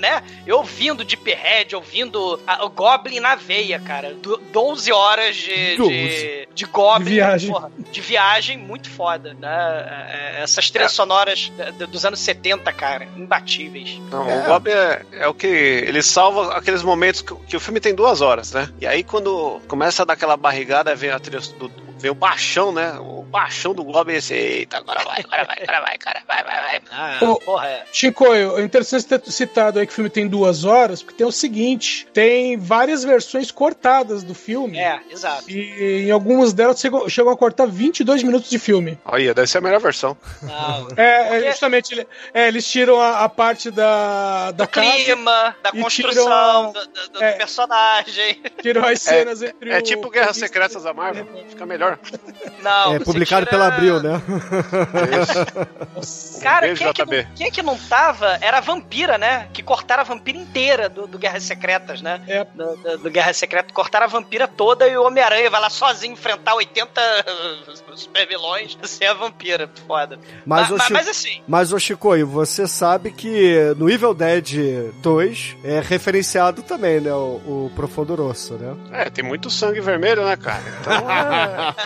né? 0.00 0.22
Eu 0.46 0.58
ouvindo 0.58 1.04
Deep 1.04 1.30
Red, 1.32 1.74
ouvindo 1.74 2.40
a- 2.46 2.64
o 2.64 2.70
Goblin 2.70 3.20
na 3.20 3.34
veia, 3.34 3.78
cara. 3.80 4.14
Do, 4.14 4.36
12 4.52 4.92
horas 4.92 5.36
de, 5.36 5.70
de, 5.72 5.76
12. 5.76 6.48
de 6.54 6.64
Goblin. 6.66 7.04
De 7.04 7.10
viagem. 7.14 7.50
porra, 7.52 7.70
de 7.90 8.00
viagem, 8.00 8.58
muito 8.58 8.88
foda, 8.90 9.34
né? 9.34 9.48
É, 10.10 10.38
é, 10.38 10.42
Essas 10.42 10.70
trilhas 10.70 10.92
sonoras 10.92 11.48
da- 11.50 11.70
da- 11.70 11.86
dos 11.86 12.04
anos 12.04 12.20
70, 12.20 12.72
cara, 12.72 13.08
imbatíveis. 13.64 14.00
Não, 14.10 14.28
É. 14.28 14.42
o 14.42 14.46
Goblin 14.46 14.72
é, 14.72 15.02
é 15.12 15.28
o 15.28 15.34
que 15.34 15.46
ele 15.46 16.02
salva 16.02 16.54
aqueles 16.54 16.82
momentos 16.82 17.22
que, 17.22 17.34
que 17.34 17.56
o 17.56 17.60
filme 17.60 17.80
tem 17.80 17.94
duas 17.94 18.20
horas, 18.20 18.52
né? 18.52 18.68
E 18.80 18.86
aí 18.86 19.02
quando 19.02 19.60
começa 19.66 20.02
a 20.02 20.04
dar 20.04 20.14
aquela 20.14 20.36
barrigada, 20.36 20.94
vem 20.94 21.10
a 21.10 21.18
trilha 21.18 21.40
do, 21.58 21.68
vem 22.04 22.10
o 22.10 22.14
baixão, 22.14 22.70
né? 22.70 22.98
O 23.00 23.22
baixão 23.22 23.72
do 23.72 23.82
Goblin 23.82 24.12
é 24.14 24.18
esse, 24.18 24.34
eita, 24.34 24.76
agora 24.76 25.02
vai, 25.02 25.20
agora 25.24 25.44
vai, 25.44 25.56
agora 25.62 25.80
vai, 25.80 25.96
cara, 25.98 26.22
vai, 26.28 26.44
vai, 26.44 26.60
vai. 26.62 26.82
Ah, 26.92 27.18
Ô, 27.22 27.36
porra, 27.40 27.66
é. 27.66 27.84
Chicoio, 27.90 28.58
é 28.58 28.62
interessante 28.62 29.06
ter 29.06 29.22
citado 29.32 29.78
aí 29.78 29.86
que 29.86 29.92
o 29.92 29.94
filme 29.94 30.10
tem 30.10 30.28
duas 30.28 30.64
horas, 30.66 31.02
porque 31.02 31.16
tem 31.16 31.26
o 31.26 31.32
seguinte: 31.32 32.06
tem 32.12 32.58
várias 32.58 33.02
versões 33.04 33.50
cortadas 33.50 34.22
do 34.22 34.34
filme. 34.34 34.78
É, 34.78 35.00
exato. 35.10 35.50
E 35.50 36.04
em 36.06 36.10
algumas 36.10 36.52
delas 36.52 36.78
chegam, 36.78 37.08
chegam 37.08 37.32
a 37.32 37.36
cortar 37.36 37.66
22 37.66 38.22
minutos 38.22 38.50
de 38.50 38.58
filme. 38.58 38.98
Olha, 39.06 39.32
deve 39.32 39.46
ser 39.48 39.58
a 39.58 39.60
melhor 39.62 39.80
versão. 39.80 40.14
Não. 40.42 40.88
É, 40.96 41.04
é 41.04 41.24
Porque- 41.34 41.50
justamente, 41.50 42.06
é, 42.34 42.48
eles 42.48 42.68
tiram 42.70 43.00
a, 43.00 43.20
a 43.24 43.28
parte 43.28 43.70
da, 43.70 44.50
da 44.52 44.64
Do 44.64 44.68
casa, 44.70 44.90
clima, 44.92 45.56
da 45.62 45.72
construção, 45.72 46.72
tiram 46.72 46.72
do, 46.72 46.86
do- 46.86 47.08
do 47.14 47.24
é. 47.24 47.32
personagem. 47.32 48.42
tiram 48.60 48.84
as 48.84 49.00
cenas 49.00 49.42
entre 49.42 49.70
É 49.70 49.78
o 49.78 49.82
tipo 49.82 50.10
Guerras 50.10 50.36
Secretas 50.36 50.82
da 50.82 50.92
Marvel, 50.92 51.26
fica 51.48 51.64
melhor. 51.64 51.93
Não, 52.62 52.94
É 52.94 52.98
publicado 52.98 53.46
tira- 53.46 53.50
pela 53.58 53.68
Abril, 53.68 54.02
né? 54.02 54.20
Cara, 56.42 56.66
Beijo, 56.66 56.78
quem 56.80 56.88
é, 56.88 56.92
que 56.92 57.04
não, 57.04 57.34
quem 57.34 57.46
é 57.46 57.50
que 57.50 57.62
não 57.62 57.78
tava 57.78 58.38
era 58.40 58.58
a 58.58 58.60
vampira, 58.60 59.18
né? 59.18 59.48
Que 59.52 59.62
cortaram 59.62 60.02
a 60.02 60.04
vampira 60.04 60.38
inteira 60.38 60.88
do, 60.88 61.06
do 61.06 61.18
Guerras 61.18 61.42
Secretas, 61.42 62.00
né? 62.02 62.20
É. 62.26 62.44
Do, 62.44 62.76
do, 62.76 62.98
do 62.98 63.10
Guerras 63.10 63.36
Secretas. 63.36 63.72
Cortaram 63.72 64.06
a 64.06 64.08
vampira 64.08 64.46
toda 64.48 64.86
e 64.88 64.96
o 64.96 65.04
Homem-Aranha 65.04 65.50
vai 65.50 65.60
lá 65.60 65.70
sozinho 65.70 66.12
enfrentar 66.12 66.54
80 66.54 67.00
super 67.96 68.26
vilões 68.26 68.76
sem 68.84 69.06
a 69.08 69.14
vampira. 69.14 69.70
Foda. 69.86 70.18
Mas, 70.44 70.68
Ma- 70.68 70.74
ô, 70.74 70.78
ma- 70.78 70.84
Chico, 70.84 70.92
mas 70.94 71.08
assim, 71.08 71.42
mas, 71.48 71.72
ô 71.72 71.78
Chico, 71.78 72.16
e 72.16 72.22
você 72.24 72.66
sabe 72.66 73.10
que 73.10 73.74
no 73.76 73.88
Evil 73.90 74.14
Dead 74.14 74.92
2 75.02 75.56
é 75.64 75.80
referenciado 75.80 76.62
também, 76.62 77.00
né? 77.00 77.12
O, 77.12 77.66
o 77.66 77.72
Profundo 77.74 78.14
Rosso, 78.14 78.54
né? 78.54 78.74
É, 78.92 79.10
tem 79.10 79.24
muito 79.24 79.50
sangue 79.50 79.80
vermelho, 79.80 80.24
né, 80.24 80.36
cara? 80.36 80.62
Então, 80.80 81.10
é... 81.10 81.74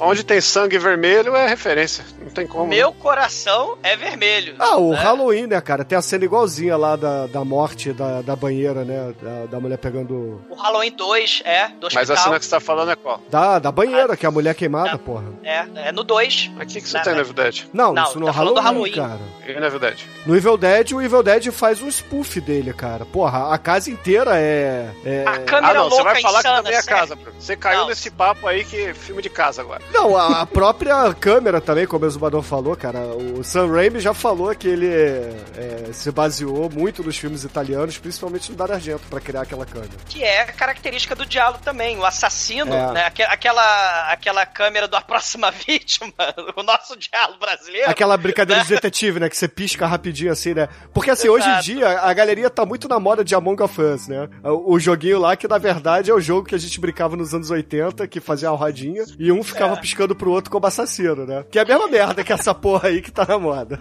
Onde 0.00 0.24
tem 0.24 0.40
sangue 0.40 0.78
vermelho 0.78 1.34
é 1.34 1.46
referência. 1.46 2.04
Tem 2.40 2.46
como. 2.46 2.64
né? 2.64 2.76
meu 2.76 2.92
coração 2.92 3.76
é 3.82 3.96
vermelho. 3.96 4.54
Ah, 4.58 4.76
o 4.76 4.92
né? 4.92 4.98
Halloween, 4.98 5.46
né, 5.46 5.60
cara? 5.60 5.84
Tem 5.84 5.96
a 5.98 6.02
cena 6.02 6.24
igualzinha 6.24 6.76
lá 6.76 6.96
da, 6.96 7.26
da 7.26 7.44
morte 7.44 7.92
da, 7.92 8.22
da 8.22 8.34
banheira, 8.34 8.84
né? 8.84 9.12
Da, 9.20 9.46
da 9.46 9.60
mulher 9.60 9.76
pegando. 9.78 10.40
O 10.48 10.54
Halloween 10.54 10.92
2 10.92 11.42
é 11.44 11.68
do 11.68 11.86
hospital. 11.86 11.90
Mas 11.94 12.10
a 12.10 12.16
cena 12.16 12.38
que 12.38 12.44
você 12.44 12.50
tá 12.50 12.60
falando 12.60 12.90
é 12.90 12.96
qual? 12.96 13.20
Da, 13.30 13.58
da 13.58 13.70
banheira, 13.72 14.16
que 14.16 14.24
é 14.24 14.28
a 14.28 14.32
mulher 14.32 14.54
queimada, 14.54 14.92
Não. 14.92 14.98
porra. 14.98 15.24
É, 15.44 15.64
é 15.88 15.92
no 15.92 16.02
2. 16.02 16.50
Mas 16.56 16.64
o 16.70 16.74
que, 16.74 16.80
que 16.80 16.88
você 16.88 16.96
Na- 16.98 17.04
tem 17.04 17.14
no 17.14 17.20
Evil 17.20 17.32
Dead? 17.34 17.64
Não, 17.72 17.92
Não, 17.92 18.04
isso 18.04 18.18
no 18.20 18.26
tá 18.26 18.32
Halloween, 18.32 18.62
Halloween. 18.62 18.92
cara. 18.92 19.20
E 19.46 19.60
no 19.60 19.66
Evil 19.66 19.78
Dead? 19.80 19.98
No 20.26 20.36
Evil 20.36 20.56
Dead, 20.56 20.92
o 20.92 21.02
Evil 21.02 21.22
Dead 21.22 21.50
faz 21.50 21.82
um 21.82 21.88
spoof 21.88 22.40
dele, 22.40 22.72
cara. 22.72 23.04
Porra, 23.04 23.52
a 23.52 23.58
casa 23.58 23.90
inteira 23.90 24.32
é. 24.38 24.90
é- 25.04 25.24
A 25.26 25.38
câmera 25.38 25.72
Ah, 25.72 25.74
não, 25.82 25.84
você 25.90 25.96
louca 25.96 26.12
vai 26.12 26.22
falar 26.22 26.38
insana, 26.40 26.56
que 26.58 26.62
também 26.62 26.78
é 26.78 26.82
sério. 26.82 27.00
casa, 27.00 27.16
Bruno. 27.16 27.36
Você 27.40 27.56
caiu 27.56 27.80
Não. 27.80 27.88
nesse 27.88 28.10
papo 28.10 28.46
aí 28.46 28.64
que 28.64 28.76
é 28.86 28.94
filme 28.94 29.20
de 29.22 29.28
casa 29.30 29.60
agora. 29.62 29.82
Não, 29.92 30.16
a, 30.16 30.42
a 30.42 30.46
própria 30.46 31.12
câmera 31.14 31.60
também, 31.60 31.86
como 31.86 32.04
o 32.04 32.08
Exumador 32.30 32.42
falou, 32.42 32.76
cara. 32.76 33.00
O 33.00 33.42
Sam 33.42 33.66
Raimi 33.72 33.98
já 34.00 34.14
falou 34.14 34.54
que 34.54 34.68
ele 34.68 34.86
é, 34.88 35.90
se 35.92 36.10
baseou 36.12 36.70
muito 36.70 37.02
nos 37.02 37.16
filmes 37.16 37.42
italianos, 37.44 37.98
principalmente 37.98 38.50
no 38.50 38.56
Dario 38.56 38.74
Argento, 38.74 39.02
pra 39.10 39.20
criar 39.20 39.42
aquela 39.42 39.66
câmera. 39.66 39.90
Que 40.08 40.22
é 40.22 40.44
característica 40.46 41.14
do 41.14 41.26
diálogo 41.26 41.60
também. 41.64 41.98
O 41.98 42.04
assassino, 42.04 42.72
É. 42.74 42.92
né? 42.92 43.04
aque- 43.06 43.22
Aquela, 43.22 44.12
aquela 44.12 44.46
câmera 44.46 44.86
do 44.86 44.96
A 44.96 45.00
Próxima 45.00 45.50
Vítima, 45.66 46.12
o 46.56 46.62
nosso 46.62 46.96
diálogo 46.96 47.38
brasileiro. 47.38 47.90
Aquela 47.90 48.16
brincadeira 48.16 48.62
de 48.64 48.68
detetive, 48.68 49.18
né? 49.20 49.28
Que 49.28 49.36
você 49.36 49.48
pisca 49.48 49.86
rapidinho 49.86 50.30
assim, 50.32 50.54
né? 50.54 50.68
Porque 50.92 51.10
assim, 51.10 51.28
hoje 51.28 51.46
em 51.46 51.50
Exato. 51.50 51.64
dia, 51.64 51.88
a 52.00 52.12
galeria 52.12 52.50
tá 52.50 52.64
muito 52.64 52.88
na 52.88 52.98
moda 53.00 53.24
de 53.24 53.34
Among 53.34 53.62
Us, 53.62 54.08
né? 54.08 54.28
O, 54.44 54.74
o 54.74 54.78
joguinho 54.80 55.18
lá, 55.18 55.36
que 55.36 55.48
na 55.48 55.58
verdade 55.58 56.10
é 56.10 56.14
o 56.14 56.20
jogo 56.20 56.46
que 56.48 56.54
a 56.54 56.58
gente 56.58 56.78
brincava 56.80 57.16
nos 57.16 57.34
anos 57.34 57.50
80, 57.50 58.06
que 58.06 58.20
fazia 58.20 58.48
a 58.48 58.52
rodinha, 58.52 59.04
e 59.18 59.32
um 59.32 59.42
ficava 59.42 59.74
É. 59.74 59.76
piscando 59.80 60.14
pro 60.14 60.30
outro 60.30 60.50
como 60.50 60.66
assassino, 60.66 61.24
né? 61.26 61.44
Que 61.50 61.58
é 61.58 61.62
a 61.62 61.64
mesma 61.64 61.88
merda 61.88 62.09
que 62.14 62.32
essa 62.32 62.54
porra 62.54 62.88
aí 62.88 63.02
que 63.02 63.10
tá 63.10 63.24
na 63.26 63.38
moda. 63.38 63.78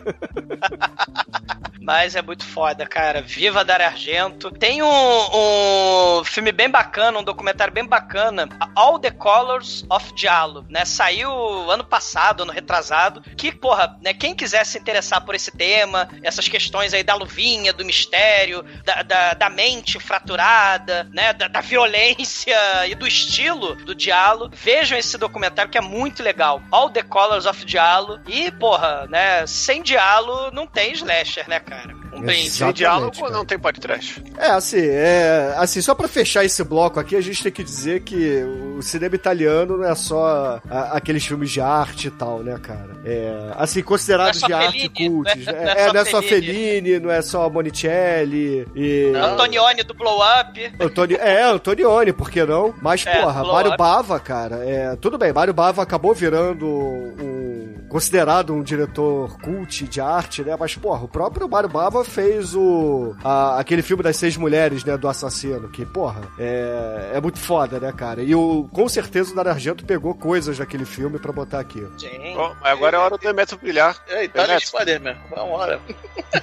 Mas 1.82 2.16
é 2.16 2.22
muito 2.22 2.46
foda, 2.46 2.86
cara. 2.86 3.22
Viva 3.22 3.66
Dario 3.66 3.88
Argento. 3.88 4.52
Tem 4.52 4.84
um, 4.84 4.88
um 4.88 6.24
filme 6.24 6.52
bem 6.52 6.70
bacana, 6.70 7.18
um 7.18 7.24
documentário 7.24 7.74
bem 7.74 7.86
bacana, 7.86 8.48
All 8.76 9.00
the 9.00 9.10
Colors 9.10 9.84
of 9.90 10.14
Giallo, 10.16 10.66
né? 10.70 10.86
Saiu 10.86 11.32
ano 11.72 11.84
passado, 11.84 12.44
ano 12.44 12.52
retrasado, 12.52 13.22
que, 13.36 13.52
porra, 13.52 13.98
né, 14.04 14.14
quem 14.14 14.36
quiser 14.36 14.66
se 14.66 14.78
interessar 14.78 15.26
por 15.26 15.34
esse 15.34 15.52
tema, 15.52 16.08
essas 16.22 16.48
questões 16.48 16.94
aí 16.94 17.02
da 17.02 17.16
luvinha, 17.16 17.74
do 17.74 17.84
mistério, 17.84 18.64
da, 18.84 19.02
da, 19.02 19.34
da 19.34 19.50
mente 19.50 20.00
fraturada, 20.00 21.10
né, 21.12 21.34
da, 21.34 21.48
da 21.48 21.62
violência 21.62 22.86
e 22.88 22.94
do 22.94 23.08
estilo 23.08 23.76
do 23.76 23.96
Diallo, 23.96 24.52
vejam 24.54 24.98
esse 24.98 25.18
documentário 25.18 25.72
que 25.72 25.78
é 25.78 25.82
muito 25.82 26.22
legal. 26.22 26.62
All 26.72 26.90
the 26.90 27.02
Colors 27.02 27.46
of 27.46 27.66
Diallo. 27.66 28.19
E, 28.28 28.52
porra, 28.52 29.08
né, 29.10 29.46
sem 29.48 29.82
Diallo 29.82 30.52
não 30.52 30.68
tem 30.68 30.92
slasher, 30.94 31.48
né, 31.50 31.60
cara? 31.60 31.98
Um 32.14 32.22
brinde. 32.22 32.50
Sem 32.50 32.74
diálogo 32.74 33.16
cara. 33.18 33.32
não 33.32 33.46
tem 33.46 33.58
podcast. 33.60 34.22
É, 34.38 34.48
assim, 34.48 34.82
é, 34.82 35.54
assim, 35.58 35.80
só 35.80 35.94
pra 35.94 36.08
fechar 36.08 36.44
esse 36.44 36.64
bloco 36.64 37.00
aqui, 37.00 37.16
a 37.16 37.22
gente 37.22 37.42
tem 37.44 37.52
que 37.52 37.64
dizer 37.64 38.02
que 38.02 38.44
o 38.78 38.82
cinema 38.82 39.16
italiano 39.16 39.78
não 39.78 39.86
é 39.88 39.94
só 39.96 40.60
a- 40.70 40.98
aqueles 40.98 41.24
filmes 41.26 41.52
de 41.52 41.62
arte 41.62 42.08
e 42.08 42.12
tal, 42.12 42.40
né, 42.40 42.60
cara? 42.62 42.90
É, 43.06 43.52
assim, 43.56 43.82
considerados 43.84 44.42
é 44.42 44.48
de 44.48 44.54
arte 44.54 44.90
Fellini, 44.90 45.10
cults. 45.10 45.36
não 45.46 45.54
é- 45.54 45.60
É, 45.60 45.64
não 45.64 45.70
é 45.70 45.72
é, 45.72 45.86
só 45.86 45.94
não 45.94 46.02
é 46.02 46.06
só 46.06 46.22
Fellini. 46.24 47.00
Não 47.00 47.12
é 47.12 47.22
só 47.22 47.50
Monicelli 47.50 48.68
e... 48.76 49.14
Antonioni 49.16 49.84
do 49.84 49.94
Blow 49.94 50.20
Up. 50.20 50.74
Antoni... 50.80 51.14
É, 51.14 51.44
Antonioni, 51.44 52.12
por 52.12 52.30
que 52.32 52.44
não? 52.44 52.74
Mas, 52.82 53.06
É, 53.06 53.22
porra, 53.22 53.44
Mário. 53.44 53.78
Bava, 53.78 54.20
cara, 54.20 54.58
é, 54.68 54.96
tudo 54.96 55.18
bem, 55.18 55.32
Mário 55.32 55.54
Bava 55.54 55.82
acabou 55.84 56.14
virando 56.14 56.66
um. 56.68 57.59
Considerado 57.90 58.54
um 58.54 58.62
diretor 58.64 59.38
cult 59.42 59.86
de 59.88 60.00
arte, 60.00 60.44
né? 60.44 60.56
Mas, 60.60 60.76
porra, 60.76 61.04
o 61.04 61.08
próprio 61.08 61.50
Mário 61.50 61.68
Bava 61.70 62.04
fez 62.06 62.56
o. 62.56 63.16
a- 63.24 63.60
aquele 63.60 63.82
filme 63.82 64.04
das 64.04 64.16
seis 64.16 64.38
mulheres, 64.38 64.84
né? 64.84 64.96
Do 64.98 65.08
assassino, 65.08 65.68
que, 65.70 65.86
porra, 65.86 66.22
é, 66.38 67.12
é 67.16 67.22
muito 67.22 67.40
foda, 67.40 67.80
né, 67.80 67.92
cara? 67.92 68.22
E 68.22 68.34
o, 68.36 68.70
com 68.72 68.88
certeza 68.88 69.32
o 69.32 69.36
Dario 69.36 69.52
Argento 69.52 69.86
pegou 69.86 70.14
coisas 70.14 70.58
daquele 70.58 70.86
filme 70.86 71.18
pra 71.20 71.32
botar 71.32 71.60
aqui. 71.60 71.86
Sim. 71.98 72.34
Bom, 72.36 72.56
mas 72.62 72.72
agora 72.72 72.98
é 72.98 73.00
hora 73.00 73.18
do 73.18 73.22
Demetrio 73.22 73.60
brilhar. 73.60 73.98
É, 74.08 74.22
de 74.22 74.28
Demetrio. 74.30 74.60
Spider-Man. 74.68 75.16
Vambora. 75.36 75.80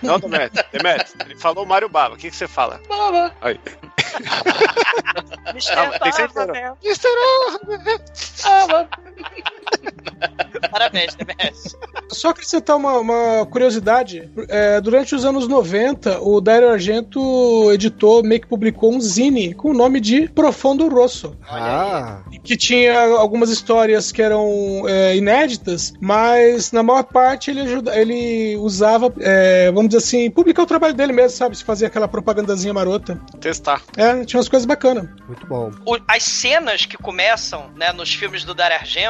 Não, 0.03 0.19
Demetrio. 0.19 0.65
Demetrio, 0.73 1.15
ele 1.25 1.37
falou 1.39 1.65
Mário 1.65 1.89
Bava. 1.89 2.15
O 2.15 2.17
que, 2.19 2.31
que 2.31 2.37
você 2.37 2.49
fala? 2.49 2.81
Baba. 2.89 3.33
Aí. 3.41 3.59
Mr. 5.53 5.75
Mas 5.77 5.99
tem 5.99 6.11
que 6.11 6.13
ser 6.13 6.29
Bava, 6.33 6.53
né? 6.53 6.75
Baba. 8.43 8.89
Parabéns, 10.71 11.15
Demetrio. 11.15 11.53
Só 12.11 12.29
acrescentar 12.31 12.77
uma, 12.77 12.99
uma 12.99 13.47
curiosidade. 13.47 14.31
é, 14.49 14.81
durante 14.81 15.15
os 15.15 15.25
anos 15.25 15.47
90, 15.49 16.21
o 16.21 16.41
Dario 16.41 16.71
Argento 16.71 17.71
editou, 17.73 18.23
meio 18.23 18.41
que 18.41 18.47
publicou 18.47 18.93
um 18.95 19.01
zine 19.01 19.55
com 19.55 19.71
o 19.71 19.75
nome 19.75 20.01
de 20.01 20.29
Profundo 20.29 20.89
Rosso. 20.89 21.37
Ah, 21.49 22.23
Que 22.45 22.57
tinha 22.57 22.99
algumas 23.17 23.51
histórias 23.51 24.13
que 24.13 24.23
eram 24.23 24.85
é, 24.89 25.17
inéditas, 25.17 25.93
mas 26.01 26.73
na 26.73 26.83
maior 26.83 27.03
parte 27.05 27.51
ele, 27.51 27.61
ajuda, 27.63 27.95
ele 27.99 28.57
usava, 28.57 29.13
é, 29.21 29.67
vamos 29.73 29.89
dizer 29.89 29.99
assim, 29.99 30.31
publicar 30.31 30.63
o 30.63 30.67
trabalho 30.67 30.95
dele 30.95 31.13
mesmo, 31.13 31.31
sabe? 31.37 31.57
Se 31.57 31.65
fazia 31.65 31.87
aquela 31.89 32.09
propagandazinha 32.09 32.73
marota. 32.73 33.21
Testar. 33.41 33.83
É, 33.97 34.25
tinha 34.25 34.39
umas 34.39 34.49
coisas 34.49 34.67
bacanas. 34.67 35.09
muito 35.27 35.47
bom. 35.47 35.71
O- 35.87 35.99
as 36.09 36.23
cenas 36.23 36.87
que 36.87 36.97
começam, 36.97 37.71
né, 37.77 37.93
nos 37.93 38.15
filmes 38.15 38.45
do 38.45 38.55
Dario 38.55 38.77
Argento, 38.79 39.06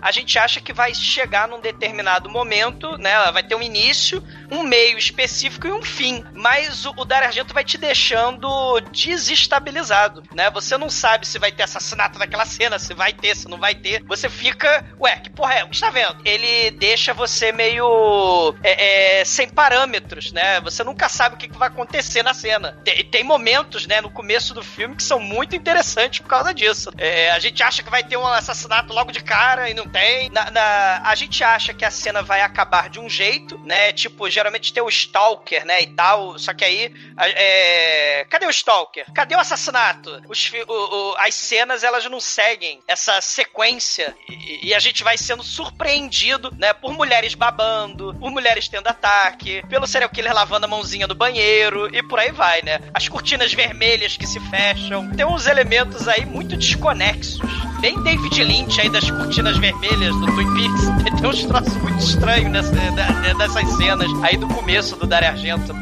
a 0.00 0.12
gente 0.12 0.38
acha 0.38 0.60
que 0.60 0.72
vai 0.72 0.94
chegar 0.94 1.48
num 1.48 1.60
determinado 1.60 2.28
momento, 2.28 2.96
né, 2.98 3.12
ela 3.12 3.30
vai 3.30 3.42
ter 3.42 3.54
um 3.54 3.62
início, 3.62 4.22
um 4.50 4.62
meio 4.62 4.98
específico 4.98 5.66
e 5.66 5.72
um 5.72 5.82
fim. 5.82 6.24
Mas 6.32 6.84
o, 6.84 6.94
o 6.96 7.04
Dario 7.04 7.28
Argento 7.28 7.54
vai 7.54 7.64
te 7.64 7.78
deixando 7.78 8.80
desestabilizado, 8.92 10.22
né? 10.32 10.50
Você 10.50 10.76
não 10.76 10.90
sabe 10.90 11.26
se 11.26 11.38
vai 11.38 11.52
ter 11.52 11.62
assassinato 11.62 12.18
naquela 12.18 12.44
cena, 12.44 12.78
se 12.78 12.94
vai 12.94 13.12
ter, 13.12 13.36
se 13.36 13.48
não 13.48 13.58
vai 13.58 13.74
ter. 13.74 14.02
Você 14.04 14.28
fica, 14.28 14.84
ué, 15.00 15.16
que 15.16 15.30
porra 15.30 15.54
é? 15.54 15.64
O 15.64 15.68
que 15.68 15.74
está 15.74 15.90
vendo? 15.90 16.20
Ele 16.24 16.70
deixa 16.72 17.12
você 17.14 17.52
meio 17.52 18.54
é, 18.62 19.20
é, 19.20 19.24
sem 19.24 19.48
parâmetros, 19.48 20.32
né? 20.32 20.60
Você 20.60 20.82
nunca 20.84 21.08
sabe 21.08 21.34
o 21.34 21.38
que, 21.38 21.50
vai 21.50 21.68
acontecer 21.68 22.22
na 22.22 22.32
cena. 22.32 22.78
Tem, 22.84 23.04
tem 23.04 23.24
momentos, 23.24 23.86
né, 23.86 24.00
no 24.00 24.10
começo 24.10 24.54
do 24.54 24.62
filme 24.62 24.96
que 24.96 25.02
são 25.02 25.18
muito 25.18 25.54
interessantes 25.54 26.20
por 26.20 26.28
causa 26.28 26.54
disso. 26.54 26.90
É, 26.96 27.30
a 27.32 27.38
gente 27.38 27.62
acha 27.62 27.82
que 27.82 27.90
vai 27.90 28.02
ter 28.02 28.16
um 28.16 28.26
assassinato 28.26 28.92
logo 28.92 29.12
de 29.12 29.20
cara 29.20 29.39
e 29.70 29.74
não 29.74 29.86
tem. 29.86 30.28
Na- 30.30 30.50
na- 30.50 31.02
a 31.04 31.14
gente 31.14 31.42
acha 31.42 31.72
que 31.72 31.84
a 31.84 31.90
cena 31.90 32.22
vai 32.22 32.42
acabar 32.42 32.88
de 32.90 33.00
um 33.00 33.08
jeito, 33.08 33.58
né? 33.64 33.92
Tipo, 33.92 34.28
geralmente 34.28 34.72
tem 34.72 34.82
o 34.82 34.88
Stalker, 34.88 35.64
né? 35.64 35.80
E 35.82 35.86
tal. 35.88 36.38
Só 36.38 36.52
que 36.52 36.64
aí. 36.64 36.92
é, 37.18 38.26
Cadê 38.28 38.46
o 38.46 38.50
Stalker? 38.50 39.06
Cadê 39.14 39.34
o 39.34 39.38
assassinato? 39.40 40.22
Os 40.28 40.50
o- 40.68 40.72
o- 41.12 41.16
as 41.18 41.34
cenas 41.34 41.82
elas 41.82 42.04
não 42.06 42.20
seguem 42.20 42.80
essa 42.86 43.20
sequência 43.20 44.14
e, 44.28 44.68
e 44.68 44.74
a 44.74 44.78
gente 44.78 45.02
vai 45.02 45.16
sendo 45.16 45.42
surpreendido, 45.42 46.54
né? 46.58 46.72
Por 46.72 46.92
mulheres 46.92 47.34
babando, 47.34 48.14
por 48.14 48.30
mulheres 48.30 48.68
tendo 48.68 48.88
ataque, 48.88 49.62
pelo 49.68 49.86
serial 49.86 50.10
killer 50.10 50.34
lavando 50.34 50.66
a 50.66 50.68
mãozinha 50.68 51.06
no 51.06 51.14
banheiro 51.14 51.88
e 51.94 52.02
por 52.02 52.18
aí 52.18 52.30
vai, 52.30 52.62
né? 52.62 52.78
As 52.92 53.08
cortinas 53.08 53.52
vermelhas 53.52 54.16
que 54.16 54.26
se 54.26 54.38
fecham. 54.50 55.10
Tem 55.10 55.24
uns 55.24 55.46
elementos 55.46 56.06
aí 56.08 56.24
muito 56.26 56.56
desconexos. 56.56 57.40
Bem 57.80 58.00
David 58.02 58.44
Lynch 58.44 58.80
aí 58.80 58.90
das 58.90 59.10
cortinas 59.10 59.56
vermelhas 59.58 60.14
do 60.16 60.26
Twin 60.34 60.52
Peaks. 60.54 60.84
Tem 61.20 61.28
uns 61.30 61.44
troços 61.44 61.74
muito 61.76 61.98
estranhos 61.98 62.50
nessa, 62.52 62.72
da- 62.92 63.32
dessas 63.34 63.68
cenas 63.76 64.10
aí 64.22 64.36
do 64.36 64.46
começo 64.48 64.96
do 64.96 65.06
Dario 65.06 65.28
Argento. 65.30 65.72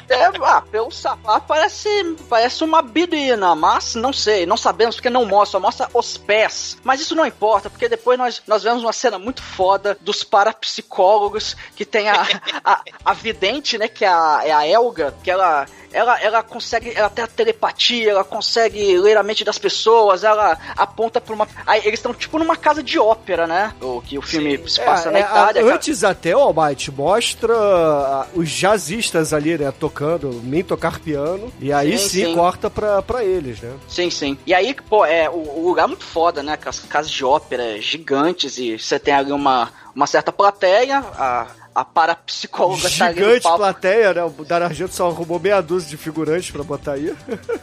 É, 0.09 0.25
ah, 0.43 0.63
pelo 0.63 0.91
sapato 0.91 1.47
parece, 1.47 1.89
parece 2.29 2.63
uma 2.63 2.83
bidina, 2.83 3.55
mas 3.55 3.95
não 3.95 4.13
sei, 4.13 4.47
não 4.47 4.57
sabemos 4.57 4.97
porque 4.97 5.11
não 5.11 5.25
mostra, 5.25 5.59
mostra 5.59 5.89
os 5.93 6.17
pés. 6.17 6.77
Mas 6.85 7.01
isso 7.01 7.15
não 7.15 7.27
importa, 7.27 7.71
porque 7.71 7.89
depois 7.89 8.19
nós, 8.19 8.43
nós 8.47 8.63
vemos 8.63 8.83
uma 8.83 8.93
cena 8.93 9.19
muito 9.19 9.43
foda 9.43 9.97
dos 10.01 10.23
parapsicólogos, 10.23 11.57
que 11.75 11.85
tem 11.85 12.09
a, 12.09 12.27
a, 12.65 12.83
a 13.05 13.13
vidente, 13.13 13.79
né, 13.79 13.89
que 13.89 14.05
é 14.05 14.09
a, 14.09 14.43
é 14.45 14.53
a 14.53 14.67
Elga, 14.67 15.15
que 15.23 15.31
ela 15.31 15.67
ela, 15.97 16.21
ela 16.21 16.43
consegue, 16.43 16.93
ela 16.95 17.09
tem 17.09 17.25
a 17.25 17.29
telepatia, 17.29 18.11
ela 18.11 18.23
consegue 18.25 18.99
ler 18.99 19.17
a 19.17 19.23
mente 19.23 19.45
das 19.45 19.59
pessoas, 19.59 20.23
ela 20.25 20.59
aponta 20.77 21.21
pra 21.21 21.35
uma. 21.35 21.49
Aí 21.67 21.81
eles 21.85 21.99
estão 21.99 22.13
tipo 22.13 22.39
numa 22.39 22.57
casa 22.57 22.83
de 22.83 22.99
ópera, 22.99 23.47
né? 23.47 23.73
O 23.81 24.01
que 24.03 24.19
o 24.19 24.23
filme 24.23 24.59
se 24.69 24.81
passa 24.81 25.09
É, 25.09 25.13
na 25.13 25.19
é, 25.19 25.23
Itália. 25.23 25.63
a- 25.63 25.75
antes 25.75 26.05
até, 26.05 26.37
o 26.37 26.41
Almighty, 26.41 26.91
mostra 26.91 27.55
ah, 27.57 28.27
os 28.35 28.49
jazzistas 28.51 29.33
ali, 29.33 29.57
né, 29.57 29.73
tocando, 29.73 30.31
mim 30.43 30.63
tocar 30.63 31.01
piano, 31.01 31.53
e 31.59 31.73
aí 31.73 31.99
Sim, 31.99 32.09
sim, 32.09 32.25
sim. 32.27 32.35
corta 32.35 32.69
pra, 32.69 33.01
pra 33.03 33.25
eles, 33.25 33.61
né? 33.61 33.73
Sim, 33.89 34.11
sim. 34.11 34.37
E 34.47 34.53
aí, 34.53 34.75
pô, 34.89 35.05
é, 35.05 35.29
o, 35.31 35.35
o 35.65 35.69
lugar 35.69 35.85
é 35.85 35.89
muito 35.89 36.05
foda, 36.05 36.43
né? 36.43 36.57
Com 36.57 36.69
as 36.69 36.81
casas 36.81 37.11
de 37.11 37.25
ópera 37.25 37.81
gigantes 37.81 38.59
e 38.59 38.79
você 38.79 38.99
tem 38.99 39.15
ali 39.15 39.33
uma, 39.33 39.71
uma 39.95 40.07
certa 40.07 40.31
plateia, 40.31 40.99
a, 40.99 41.47
a 41.77 41.85
parapsicóloga 41.85 42.89
tá 42.89 43.07
ali 43.07 43.21
no 43.21 43.27
Gigante 43.27 43.43
palco. 43.43 43.59
plateia, 43.59 44.15
né? 44.15 44.25
O 44.25 44.45
Dario 44.47 44.67
Argento 44.67 44.95
só 44.95 45.09
arrumou 45.09 45.39
meia 45.39 45.61
dúzia 45.61 45.91
de 45.91 45.99
figurantes 45.99 46.51
pra 46.51 46.62
botar 46.65 46.93
aí. 46.93 47.15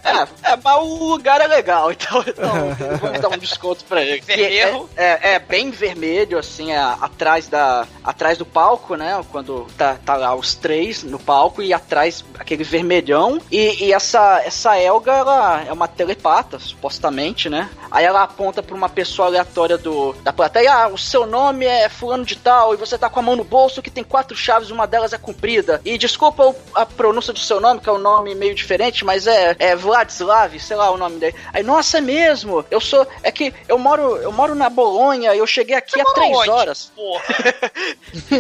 É, 0.03 0.51
é, 0.51 0.55
mas 0.63 0.77
o 0.83 1.07
lugar 1.07 1.41
é 1.41 1.47
legal, 1.47 1.91
então, 1.91 2.23
então 2.27 2.99
vamos 3.01 3.19
dar 3.19 3.29
um 3.29 3.37
desconto 3.37 3.83
pra 3.85 4.03
ele. 4.03 4.21
Vermelho. 4.21 4.87
É, 4.95 5.31
é, 5.31 5.33
é 5.33 5.39
bem 5.39 5.71
vermelho, 5.71 6.37
assim, 6.37 6.71
é, 6.71 6.77
atrás, 6.77 7.47
da, 7.47 7.87
atrás 8.03 8.37
do 8.37 8.45
palco, 8.45 8.95
né? 8.95 9.19
Quando 9.31 9.65
tá, 9.75 9.97
tá 10.05 10.15
lá 10.15 10.35
os 10.35 10.53
três 10.53 11.01
no 11.01 11.17
palco 11.17 11.63
e 11.63 11.73
atrás 11.73 12.23
aquele 12.37 12.63
vermelhão. 12.63 13.41
E, 13.51 13.85
e 13.85 13.93
essa, 13.93 14.43
essa 14.45 14.77
Elga, 14.77 15.11
ela 15.11 15.63
é 15.63 15.73
uma 15.73 15.87
telepata, 15.87 16.59
supostamente, 16.59 17.49
né? 17.49 17.67
Aí 17.89 18.05
ela 18.05 18.23
aponta 18.23 18.61
pra 18.61 18.75
uma 18.75 18.89
pessoa 18.89 19.27
aleatória 19.27 19.77
do, 19.77 20.13
da 20.21 20.31
plateia: 20.31 20.73
Ah, 20.73 20.87
o 20.89 20.97
seu 20.97 21.25
nome 21.25 21.65
é 21.65 21.89
Fulano 21.89 22.25
de 22.25 22.35
Tal 22.35 22.73
e 22.73 22.77
você 22.77 22.97
tá 22.97 23.09
com 23.09 23.19
a 23.19 23.23
mão 23.23 23.35
no 23.35 23.43
bolso 23.43 23.81
que 23.81 23.89
tem 23.89 24.02
quatro 24.03 24.35
chaves, 24.35 24.69
uma 24.69 24.85
delas 24.85 25.13
é 25.13 25.17
comprida. 25.17 25.81
E 25.85 25.97
desculpa 25.97 26.55
a 26.73 26.85
pronúncia 26.85 27.33
do 27.33 27.39
seu 27.39 27.59
nome, 27.59 27.79
que 27.79 27.89
é 27.89 27.91
um 27.91 27.97
nome 27.97 28.35
meio 28.35 28.53
diferente, 28.53 29.05
mas 29.05 29.27
é, 29.27 29.55
é 29.59 29.75
Vladislav, 29.75 30.57
sei 30.59 30.75
lá 30.75 30.91
o 30.91 30.97
nome 30.97 31.19
dele. 31.19 31.35
Aí, 31.53 31.63
nossa, 31.63 31.99
é 31.99 32.01
mesmo? 32.01 32.65
Eu 32.69 32.81
sou. 32.81 33.07
É 33.21 33.31
que 33.31 33.53
eu 33.67 33.77
moro, 33.77 34.17
eu 34.17 34.31
moro 34.31 34.55
na 34.55 34.69
Bolonha 34.69 35.33
e 35.33 35.37
eu 35.37 35.47
cheguei 35.47 35.75
aqui 35.75 35.99
há 35.99 36.05
três 36.05 36.37
Onde? 36.37 36.49
horas. 36.49 36.91
Porra. 36.95 37.23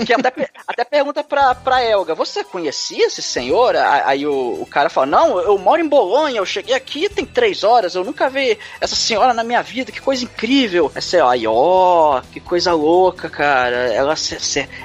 Que 0.05 0.13
até, 0.13 0.49
até 0.67 0.83
pergunta 0.83 1.23
pra, 1.23 1.55
pra 1.55 1.83
Elga: 1.83 2.13
Você 2.15 2.43
conhecia 2.43 3.07
esse 3.07 3.21
senhor? 3.21 3.75
Aí 3.75 4.25
o, 4.25 4.61
o 4.61 4.65
cara 4.65 4.89
fala: 4.89 5.05
Não, 5.05 5.39
eu 5.39 5.57
moro 5.57 5.81
em 5.81 5.87
Bolonha, 5.87 6.37
eu 6.37 6.45
cheguei 6.45 6.75
aqui 6.75 7.09
tem 7.13 7.25
três 7.25 7.63
horas, 7.63 7.95
eu 7.95 8.03
nunca 8.03 8.29
vi 8.29 8.57
essa 8.81 8.95
senhora 8.95 9.33
na 9.33 9.43
minha 9.43 9.61
vida, 9.61 9.91
que 9.91 10.01
coisa 10.01 10.23
incrível. 10.23 10.91
Aí 10.93 11.01
você, 11.01 11.19
aí, 11.19 11.47
ó, 11.47 12.21
que 12.31 12.39
coisa 12.39 12.73
louca, 12.73 13.29
cara. 13.29 13.93
Ela, 13.93 14.15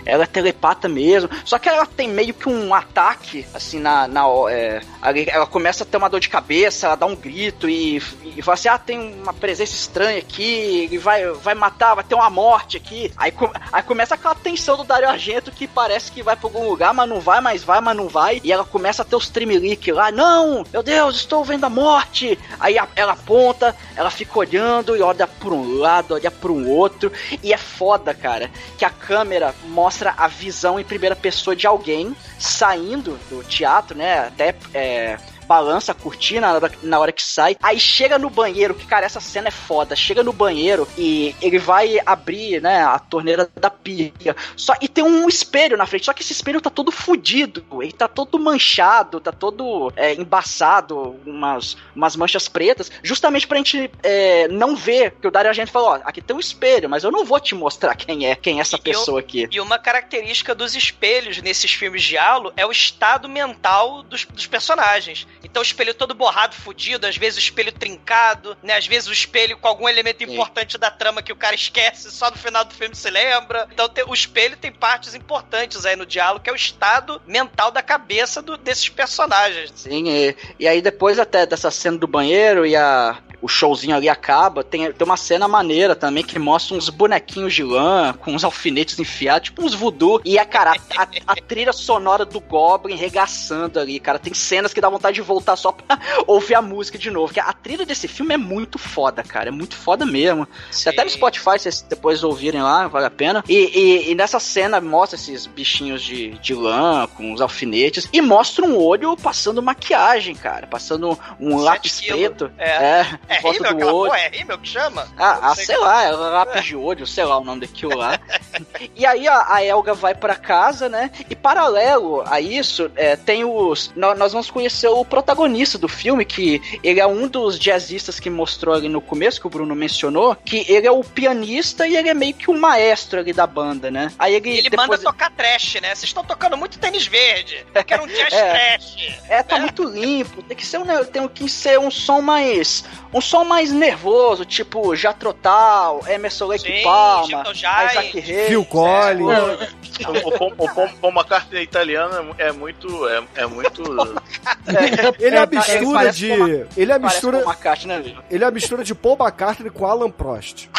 ela 0.05 0.25
é 0.25 0.27
telepata 0.27 0.68
mesmo. 0.89 1.31
Só 1.45 1.59
que 1.59 1.69
ela 1.69 1.87
tem 1.87 2.09
meio 2.09 2.35
que 2.35 2.49
um 2.49 2.75
ataque, 2.75 3.47
assim, 3.55 3.79
na. 3.79 4.09
na 4.09 4.25
é, 4.51 4.81
ela 5.29 5.47
começa 5.47 5.85
a 5.85 5.87
ter 5.87 5.97
uma 5.97 6.09
dor 6.11 6.21
de 6.21 6.29
cabeça, 6.29 6.87
ela 6.87 6.97
dá 6.97 7.07
um 7.07 7.15
grito 7.17 7.69
e, 7.69 7.97
e 8.37 8.43
fala 8.43 8.55
assim: 8.55 8.69
Ah, 8.69 8.79
tem 8.79 8.99
uma 9.23 9.33
presença 9.33 9.75
estranha 9.75 10.19
aqui, 10.19 10.85
ele 10.85 10.99
vai, 10.99 11.27
vai 11.33 11.55
matar, 11.55 11.95
vai 11.95 12.05
ter 12.05 12.15
uma 12.15 12.31
morte 12.31 12.77
aqui. 12.77 13.13
Aí, 13.17 13.33
aí 13.73 13.83
começa 13.83 14.15
aquela 14.15 14.35
tensão 14.35 14.77
do 14.77 14.85
Dario 14.85 15.09
Argento 15.09 15.53
que 15.53 15.67
parece 15.67 16.11
que 16.13 16.23
vai 16.23 16.37
pra 16.37 16.47
algum 16.49 16.69
lugar, 16.69 16.93
mas 16.93 17.09
não 17.09 17.21
vai, 17.21 17.41
mas 17.41 17.63
vai, 17.63 17.81
mas 17.81 17.97
não 17.97 18.09
vai. 18.09 18.41
E 18.45 18.53
ela 18.53 18.65
começa 18.65 19.03
a 19.03 19.05
ter 19.05 19.17
os 19.17 19.29
tremelique 19.29 19.93
lá: 19.93 20.11
Não, 20.11 20.65
meu 20.73 20.83
Deus, 20.83 21.17
estou 21.17 21.45
vendo 21.45 21.65
a 21.65 21.71
morte. 21.71 22.39
Aí 22.59 22.79
a- 22.79 22.89
ela 22.97 23.13
aponta, 23.13 23.75
ela 23.97 24.11
fica 24.11 24.39
olhando 24.39 24.97
e 24.97 25.03
olha 25.03 25.27
por 25.27 25.53
um 25.53 25.79
lado, 25.79 26.15
olha 26.15 26.33
um 26.51 26.69
outro. 26.69 27.13
E 27.43 27.53
é 27.53 27.57
foda, 27.57 28.15
cara, 28.15 28.51
que 28.77 28.85
a 28.85 28.91
câmera 28.91 29.55
mostra 29.67 30.15
a 30.17 30.27
visão 30.27 30.58
em 30.79 30.85
primeira 30.85 31.15
pessoa 31.15 31.55
de 31.55 31.67
alguém 31.67 32.17
saindo 32.39 33.19
do 33.31 33.45
teatro, 33.45 33.97
né? 33.97 34.27
Até. 34.27 34.55
É, 34.75 35.19
balança 35.49 35.93
a 35.93 35.95
cortina 35.95 36.49
na 36.49 36.55
hora, 36.55 36.73
na 36.83 36.99
hora 36.99 37.11
que 37.13 37.23
sai. 37.23 37.57
Aí 37.63 37.81
chega 37.81 38.19
no 38.19 38.29
banheiro, 38.29 38.75
que 38.75 38.87
cara, 38.87 39.07
essa 39.07 39.19
cena 39.21 39.49
é 39.49 39.51
foda. 39.51 39.97
Chega 39.97 40.23
no 40.23 40.33
banheiro 40.33 40.87
e 40.99 41.35
ele 41.41 41.59
vai 41.59 41.99
abrir, 42.05 42.61
né, 42.61 42.83
a 42.85 42.99
torneira 42.99 43.49
da 43.57 43.71
pia. 43.71 44.13
Só 44.57 44.75
e 44.81 44.87
tem 44.87 45.03
um 45.03 45.27
espelho 45.29 45.77
na 45.77 45.87
frente. 45.87 46.05
Só 46.05 46.13
que 46.13 46.23
esse 46.23 46.33
espelho 46.33 46.61
tá 46.61 46.69
todo 46.71 46.93
fudido. 46.93 47.65
Ele 47.81 47.93
tá 47.93 48.07
todo 48.07 48.39
manchado, 48.39 49.19
tá 49.21 49.33
todo 49.33 49.91
é, 49.97 50.13
embaçado, 50.15 51.17
umas, 51.25 51.77
umas 51.97 52.15
manchas 52.17 52.49
pretas, 52.49 52.91
justamente 53.03 53.47
pra 53.47 53.57
gente 53.57 53.91
é, 54.03 54.49
não 54.49 54.77
ver. 54.77 55.13
Que 55.21 55.29
o 55.29 55.31
Dario 55.31 55.49
Argento 55.49 55.73
falou: 55.73 55.91
ó, 55.91 56.01
aqui 56.05 56.21
tem 56.21 56.37
um 56.37 56.41
espelho, 56.41 56.89
mas 56.91 57.05
eu 57.05 57.11
não 57.11 57.25
vou 57.25 57.41
te 57.41 57.55
mostrar 57.55 57.95
quem 57.95 58.27
é, 58.27 58.35
quem 58.37 58.59
é 58.59 58.61
essa 58.61 58.77
E 58.77 58.79
eu- 58.79 58.83
pessoa 58.83 59.21
aqui. 59.21 59.49
E 59.51 59.61
uma 59.61 59.79
característica 59.79 60.55
dos 60.55 60.75
espelhos 60.75 61.41
nesses 61.41 61.73
filmes 61.73 62.03
de 62.03 62.19
halo 62.19 62.53
é 62.57 62.67
o 62.67 62.71
estado 62.71 63.29
mental 63.29 64.03
dos, 64.03 64.25
dos 64.27 64.47
personagens. 64.47 65.27
Então 65.43 65.61
o 65.61 65.65
espelho 65.65 65.95
todo 65.95 66.15
borrado, 66.15 66.55
fudido, 66.55 67.07
às 67.07 67.17
vezes 67.17 67.39
o 67.39 67.43
espelho 67.43 67.73
trincado, 67.73 68.57
né? 68.63 68.77
Às 68.77 68.87
vezes 68.87 69.09
o 69.09 69.13
espelho 69.13 69.57
com 69.59 69.69
algum 69.69 69.89
elemento 69.89 70.25
Sim. 70.25 70.33
importante 70.33 70.77
da 70.79 70.91
trama 70.91 71.23
que 71.23 71.33
o 71.33 71.37
cara 71.37 71.55
esquece, 71.55 72.11
só 72.11 72.31
no 72.31 72.37
final 72.37 72.65
do 72.65 72.75
filme 72.75 72.95
se 72.95 73.11
lembra. 73.11 73.69
Então 73.73 73.89
tem- 73.89 74.05
o 74.07 74.15
espelho 74.15 74.57
tem 74.57 74.73
partes 74.73 75.15
importantes 75.15 75.85
aí 75.85 75.97
no 75.97 76.07
diálogo, 76.07 76.43
que 76.43 76.51
é 76.51 76.53
o 76.53 76.57
estado 76.57 77.21
mental 77.27 77.71
da 77.71 77.83
cabeça 77.83 78.43
do- 78.43 78.57
desses 78.57 78.89
personagens. 78.89 79.73
Sim, 79.75 80.09
e, 80.09 80.37
e 80.59 80.69
aí 80.69 80.81
depois 80.83 81.19
até 81.19 81.47
dessa 81.47 81.71
cena 81.71 81.97
do 81.99 82.07
banheiro 82.07 82.67
e 82.67 82.75
a, 82.77 83.19
o 83.41 83.49
showzinho 83.49 83.95
ali 83.97 84.09
acaba, 84.09 84.65
tem, 84.65 84.93
tem 84.93 85.05
uma 85.05 85.17
cena 85.17 85.47
maneira 85.47 85.95
também 85.95 86.25
que 86.25 86.39
mostra 86.39 86.77
uns 86.77 86.89
bonequinhos 86.89 87.55
de 87.55 87.63
lã 87.63 88.13
com 88.15 88.33
uns 88.35 88.43
alfinetes 88.45 88.99
enfiados, 88.99 89.47
tipo 89.49 89.65
uns 89.65 89.75
voodoo. 89.75 90.21
E 90.25 90.39
a 90.39 90.45
cara, 90.45 90.73
a, 90.97 91.03
a- 91.03 91.09
a 91.29 91.37
trilha 91.37 91.73
sonora 91.73 92.25
do 92.25 92.41
Goblin 92.41 92.97
regaçando 92.97 93.79
ali, 93.79 94.01
cara. 94.01 94.19
Tem 94.19 94.35
cenas 94.35 94.73
que 94.73 94.81
dá 94.81 94.89
vontade 94.89 95.15
de 95.17 95.23
voltar 95.23 95.57
só 95.57 95.73
pra 95.73 95.99
ouvir 96.27 96.55
a 96.55 96.63
música 96.63 96.99
de 96.99 97.11
novo. 97.11 97.33
Que 97.33 97.41
a 97.41 97.53
trilha 97.53 97.85
desse 97.87 98.09
filme 98.09 98.35
é 98.35 98.39
muito 98.39 98.79
foda, 98.79 99.23
cara. 99.23 99.49
É 99.49 99.53
muito 99.53 99.77
foda 99.77 100.05
mesmo. 100.07 100.47
Se 100.71 100.89
até 100.89 101.05
no 101.05 101.11
Spotify, 101.11 101.53
se 101.59 101.63
vocês 101.65 101.83
depois 101.83 102.25
ouvirem 102.25 102.63
lá, 102.63 102.89
vale 102.89 103.07
a 103.07 103.11
pena. 103.11 103.45
E, 103.49 103.55
e- 103.55 104.11
e 104.11 104.15
nessa 104.15 104.41
cena 104.41 104.81
mostra 104.81 105.17
esses 105.19 105.47
bichinhos 105.47 106.03
de, 106.03 106.31
de 106.39 106.55
lã 106.55 107.07
com 107.17 107.33
os 107.33 107.41
alfinetes 107.41 108.09
e 108.13 108.21
mostra 108.21 108.65
um 108.65 108.77
olho 108.77 109.17
passando 109.17 109.63
maquiagem, 109.63 110.35
cara. 110.35 110.67
Passando 110.67 111.19
um 111.41 111.57
lápis 111.57 112.01
quilos. 112.01 112.19
preto. 112.19 112.51
É. 112.59 113.07
em 113.28 113.28
É 113.29 113.37
Rímel 113.37 113.59
do 113.61 113.67
aquela 113.69 113.93
olho. 113.93 114.11
porra? 114.11 114.21
É 114.21 114.29
Rímel 114.29 114.59
que 114.59 114.69
chama? 114.69 115.09
Ah, 115.17 115.39
ah, 115.43 115.55
sei 115.55 115.67
sei 115.67 115.77
lá, 115.79 116.03
é 116.05 116.11
lápis 116.13 116.65
de 116.65 116.77
olho, 116.77 117.07
sei 117.07 117.25
lá 117.25 117.39
o 117.39 117.45
nome 117.45 117.61
daquilo 117.63 117.97
lá. 117.97 118.19
e 118.97 119.05
aí 119.07 119.29
a, 119.29 119.55
a 119.55 119.63
Elga 119.65 119.95
vai 119.95 120.15
pra 120.15 120.35
casa, 120.35 120.89
né? 120.89 121.11
E 121.29 121.35
paralelo 121.37 122.23
a 122.27 122.41
isso, 122.41 122.91
é, 122.97 123.17
tem 123.17 123.45
os. 123.45 123.93
nó- 123.95 124.15
Nós 124.15 124.33
vamos 124.33 124.51
conhecer 124.51 124.89
o 124.89 125.05
protagonista 125.05 125.77
do 125.79 125.89
filme, 125.89 126.25
que 126.25 126.61
ele 126.83 127.01
é 127.01 127.07
um 127.07 127.29
dos 127.29 127.59
jazzistas 127.59 128.19
que 128.19 128.31
mostrou 128.31 128.75
ali 128.75 128.89
no 128.89 129.01
começo, 129.01 129.41
que 129.41 129.47
o 129.47 129.51
Bruno 129.51 129.75
mencionou, 129.75 130.35
que 130.37 130.65
ele 130.71 130.87
é 130.87 130.91
o 130.91 131.03
pianista 131.05 131.87
e 131.87 131.97
ele 131.97 132.09
é 132.09 132.15
meio 132.15 132.35
que 132.35 132.51
o 132.51 132.55
maestro 132.59 133.21
ali 133.21 133.33
da 133.33 133.47
banda, 133.47 133.91
né? 133.91 134.13
Aí 134.19 134.35
ele, 134.35 134.49
E 134.51 134.59
ele 134.59 134.71
depois- 134.71 134.89
manda 134.89 135.03
tocar 135.03 135.31
trash, 135.31 135.75
né? 135.83 135.89
Vocês 135.95 136.05
estão 136.05 136.25
tocando 136.25 136.57
muito 136.57 136.79
tênis 136.79 137.07
verde. 137.07 137.65
Eu 137.75 137.85
quero 137.85 138.05
um 138.05 138.07
jazz 138.09 138.33
É. 138.33 138.53
trash. 138.77 139.21
É, 139.29 139.43
tá 139.43 139.59
muito 139.59 139.85
limpo. 139.85 140.43
Tem 140.43 140.57
que 140.57 140.65
ser 140.67 140.79
um, 140.79 140.85
ne- 140.85 141.05
tem 141.05 141.27
que 141.29 141.49
ser 141.49 141.79
um 141.79 141.91
som 141.91 142.21
mais. 142.21 142.85
Um 143.13 143.18
som 143.21 143.45
mais 143.45 143.73
nervoso, 143.73 144.45
tipo 144.45 144.95
Jatrotal, 144.95 146.01
Emerson 146.09 146.47
Lake 146.47 146.63
Sim, 146.63 146.83
Palma. 146.83 147.45
Isaac 147.53 148.19
Hayes. 148.19 148.49
Phil 148.49 148.65
Collins. 148.65 149.79
O, 150.07 150.29
o, 150.29 150.33
Paul- 150.39 150.55
o 150.59 150.91
Paul- 151.01 151.13
McCartney 151.13 151.63
italiano 151.63 152.35
é, 152.39 152.49
é 152.49 152.53
muito. 152.53 153.09
É, 153.09 153.23
é 153.37 153.47
muito. 153.47 153.83
Ele 155.19 155.35
é 155.37 155.39
a 155.39 155.47
mistura 155.47 156.13
de. 156.13 156.31
Ele 156.77 156.93
é 156.93 156.95
a 156.95 156.99
mistura. 156.99 157.45
Né? 157.87 158.15
Ele 158.31 158.45
é 158.45 158.47
a 158.47 158.51
mistura 158.51 158.85
de 158.85 158.95
Paul 158.95 159.17
McCartney 159.19 159.71
com 159.71 159.87
Alan 159.87 160.11
Prost. 160.11 160.69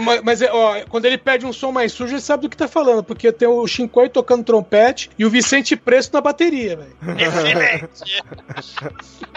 Ma- 0.00 0.22
mas, 0.22 0.40
é, 0.40 0.50
ó, 0.50 0.80
quando 0.88 1.04
ele 1.04 1.18
pede 1.18 1.44
um 1.44 1.52
som 1.52 1.70
mais 1.70 1.92
sujo, 1.92 2.14
ele 2.14 2.20
sabe 2.22 2.42
do 2.44 2.48
que 2.48 2.56
tá 2.56 2.66
falando, 2.66 3.04
porque 3.04 3.30
tem 3.30 3.46
o 3.46 3.66
Shinkoi 3.66 4.08
tocando 4.08 4.42
trompete 4.44 5.10
e 5.18 5.26
o 5.26 5.30
Vicente 5.30 5.76
Preço 5.76 6.10
na 6.12 6.20
bateria, 6.22 6.76
velho. 6.76 6.96
Excelente. 7.20 8.22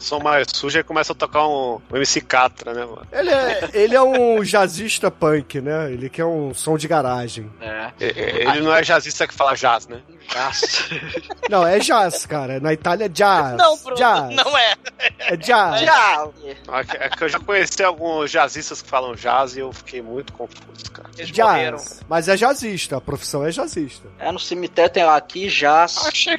Som 0.00 0.20
mais 0.20 0.46
sujo 0.54 0.78
e 0.78 0.82
começa 0.82 1.12
a 1.12 1.16
tocar 1.16 1.46
um, 1.46 1.80
um 1.90 1.96
MC 1.96 2.20
Catra, 2.20 2.72
né, 2.72 2.84
mano? 2.84 3.06
Ele 3.12 3.30
é, 3.30 3.70
ele 3.74 3.94
é 3.94 4.02
um 4.02 4.42
jazzista 4.42 5.10
punk, 5.10 5.60
né? 5.60 5.92
Ele 5.92 6.08
quer 6.08 6.24
um 6.24 6.54
som 6.54 6.76
de 6.78 6.86
garagem. 6.88 7.50
É. 7.60 7.90
Ele 8.00 8.60
não 8.60 8.74
é 8.74 8.82
jazzista 8.82 9.26
que 9.26 9.34
fala 9.34 9.54
jazz, 9.54 9.86
né? 9.88 10.00
Não, 11.48 11.64
é 11.64 11.78
jazz, 11.78 12.26
cara. 12.26 12.58
Na 12.58 12.72
Itália 12.72 13.04
é 13.04 13.08
jazz. 13.08 13.56
Não, 13.56 13.76
Bruno, 13.78 13.96
jazz. 13.96 14.34
não 14.34 14.58
é. 14.58 14.74
É 15.20 15.36
jazz. 15.36 15.82
É 15.82 16.84
que- 16.84 16.96
É 16.96 17.08
que 17.08 17.22
eu 17.24 17.28
já 17.28 17.38
conheci 17.38 17.82
alguns 17.84 18.30
jazzistas 18.32 18.82
que 18.82 18.88
falam 18.88 19.14
jazz 19.14 19.56
e 19.56 19.60
eu 19.60 19.72
fiquei 19.72 20.02
muito 20.02 20.32
confuso, 20.32 20.90
cara. 20.92 21.08
Eles 21.16 21.30
morreram. 21.38 21.78
Jazz. 21.78 22.00
Mas 22.08 22.28
é 22.28 22.36
jazzista, 22.36 22.96
a 22.96 23.00
profissão 23.00 23.46
é 23.46 23.50
jazzista. 23.50 24.08
É 24.18 24.32
no 24.32 24.40
cemitério 24.40 24.92
tem 24.92 25.04
aqui 25.04 25.48
já. 25.48 25.84
Achei 25.84 26.38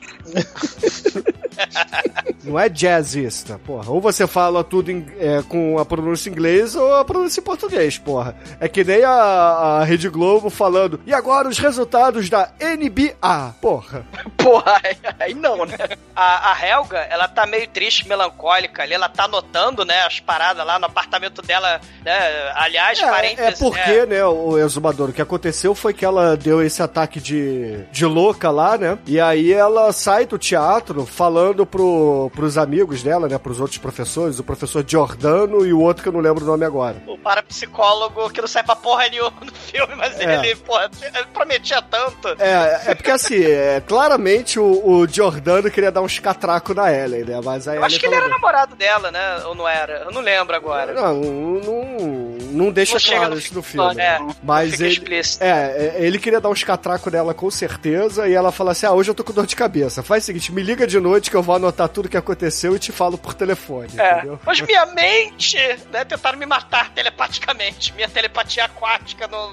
Não 2.43 2.59
é 2.59 2.67
jazzista, 3.07 3.59
porra. 3.65 3.89
Ou 3.91 4.01
você 4.01 4.27
fala 4.27 4.63
tudo 4.63 4.91
em- 4.91 5.05
é, 5.17 5.41
com 5.47 5.79
a 5.79 5.85
pronúncia 5.85 6.29
em 6.29 6.33
inglês 6.33 6.75
ou 6.75 6.95
a 6.95 7.05
pronúncia 7.05 7.39
em 7.39 7.43
português, 7.43 7.97
porra. 7.97 8.35
É 8.59 8.67
que 8.67 8.83
nem 8.83 9.03
a, 9.03 9.11
a 9.11 9.83
Rede 9.83 10.09
Globo 10.09 10.49
falando. 10.49 10.99
E 11.05 11.13
agora 11.13 11.47
os 11.47 11.57
resultados 11.57 12.29
da 12.29 12.49
NBA. 12.59 13.55
Porra. 13.61 14.05
Porra, 14.37 14.79
aí, 15.19 15.33
não, 15.33 15.65
né? 15.65 15.75
A, 16.15 16.53
a 16.53 16.67
Helga, 16.67 16.99
ela 16.99 17.27
tá 17.27 17.45
meio 17.45 17.67
triste, 17.67 18.07
melancólica 18.07 18.83
ali. 18.83 18.93
Ela 18.93 19.09
tá 19.09 19.25
anotando, 19.25 19.83
né, 19.83 20.01
as 20.05 20.19
paradas 20.21 20.65
lá 20.65 20.79
no 20.79 20.85
apartamento 20.85 21.41
dela, 21.41 21.81
né? 22.03 22.51
Aliás, 22.55 22.97
É, 22.99 23.03
é 23.03 23.09
parênteses, 23.09 23.59
porque, 23.59 24.05
né, 24.05 24.23
o 24.25 24.57
exumador, 24.57 25.09
o 25.09 25.13
que 25.13 25.21
aconteceu 25.21 25.75
foi 25.75 25.93
que 25.93 26.05
ela 26.05 26.37
deu 26.37 26.61
esse 26.63 26.81
ataque 26.81 27.19
de, 27.19 27.83
de 27.91 28.05
louca 28.05 28.49
lá, 28.49 28.77
né? 28.77 28.97
E 29.05 29.19
aí 29.19 29.51
ela 29.51 29.91
sai 29.91 30.25
do 30.25 30.37
teatro 30.37 31.05
falando 31.05 31.65
pro, 31.65 32.31
pros 32.33 32.57
amigos 32.57 32.96
dela, 33.03 33.27
né? 33.27 33.37
Pros 33.37 33.59
outros 33.59 33.77
professores, 33.77 34.39
o 34.39 34.43
professor 34.43 34.83
Giordano 34.87 35.65
e 35.65 35.73
o 35.73 35.79
outro 35.79 36.03
que 36.03 36.09
eu 36.09 36.13
não 36.13 36.19
lembro 36.19 36.43
o 36.43 36.47
nome 36.47 36.65
agora. 36.65 37.01
o 37.07 37.17
parapsicólogo 37.17 38.29
que 38.29 38.41
não 38.41 38.47
sai 38.47 38.63
pra 38.63 38.75
porra 38.75 39.07
nenhuma 39.09 39.33
no 39.41 39.51
filme, 39.53 39.95
mas 39.95 40.19
É. 40.19 40.35
ele, 40.45 40.55
porra, 40.57 40.89
ele 41.01 41.25
prometia 41.33 41.81
tanto. 41.81 42.27
É, 42.39 42.91
é 42.91 42.95
porque 42.95 43.11
assim, 43.11 43.41
é, 43.43 43.81
claramente 43.85 44.59
o, 44.59 44.65
o 44.87 45.07
Giordano 45.07 45.69
queria 45.69 45.91
dar 45.91 46.01
uns 46.01 46.19
catracos 46.19 46.75
na 46.75 46.91
Ellen, 46.91 47.23
né? 47.25 47.39
Mas 47.43 47.67
aí 47.67 47.77
Eu 47.77 47.83
acho 47.85 47.99
que 47.99 48.05
ele 48.05 48.15
era 48.15 48.23
falou, 48.25 48.37
namorado 48.39 48.75
dela, 48.75 49.11
né? 49.11 49.43
Ou 49.45 49.55
não 49.55 49.67
era? 49.67 50.03
Eu 50.05 50.11
não 50.11 50.21
lembro 50.21 50.55
agora. 50.55 50.93
Não, 50.93 51.13
não, 51.15 52.37
não 52.51 52.71
deixa 52.71 52.93
Não 52.93 53.17
claro 53.17 53.33
no 53.33 53.39
isso 53.39 53.53
no 53.53 53.61
filme, 53.61 53.89
filme. 53.89 54.01
é. 54.03 54.19
Mas 54.43 54.79
ele, 54.79 54.89
explícito. 54.89 55.43
É, 55.43 55.49
é, 55.49 55.95
ele 55.99 56.19
queria 56.19 56.39
dar 56.41 56.49
uns 56.49 56.63
catracos 56.63 57.11
nela 57.11 57.33
com 57.33 57.49
certeza, 57.51 58.27
e 58.27 58.33
ela 58.33 58.51
fala 58.51 58.71
assim: 58.71 58.85
Ah, 58.85 58.93
hoje 58.93 59.09
eu 59.11 59.15
tô 59.15 59.23
com 59.23 59.33
dor 59.33 59.45
de 59.45 59.55
cabeça. 59.55 60.01
Faz 60.03 60.23
o 60.23 60.25
seguinte, 60.27 60.51
me 60.51 60.61
liga 60.61 60.85
de 60.87 60.99
noite 60.99 61.29
que 61.29 61.35
eu 61.35 61.43
vou 61.43 61.55
anotar 61.55 61.87
tudo 61.89 62.09
que 62.09 62.17
aconteceu 62.17 62.75
e 62.75 62.79
te 62.79 62.86
falo 62.91 63.17
por 63.17 63.33
telefone, 63.33 63.89
É. 63.97 64.11
entendeu? 64.13 64.39
Mas 64.45 64.59
minha 64.61 64.85
mente, 64.87 65.57
né? 65.91 66.03
Tentaram 66.05 66.37
me 66.37 66.45
matar 66.45 66.91
telepaticamente. 66.93 67.93
Minha 67.93 68.09
telepatia 68.09 68.65
aquática 68.65 69.27
no. 69.27 69.51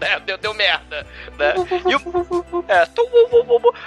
né, 0.00 0.20
Deu, 0.24 0.38
deu 0.38 0.54
merda. 0.54 1.06
Né? 1.38 1.54
O- 1.56 2.64
é. 2.68 2.88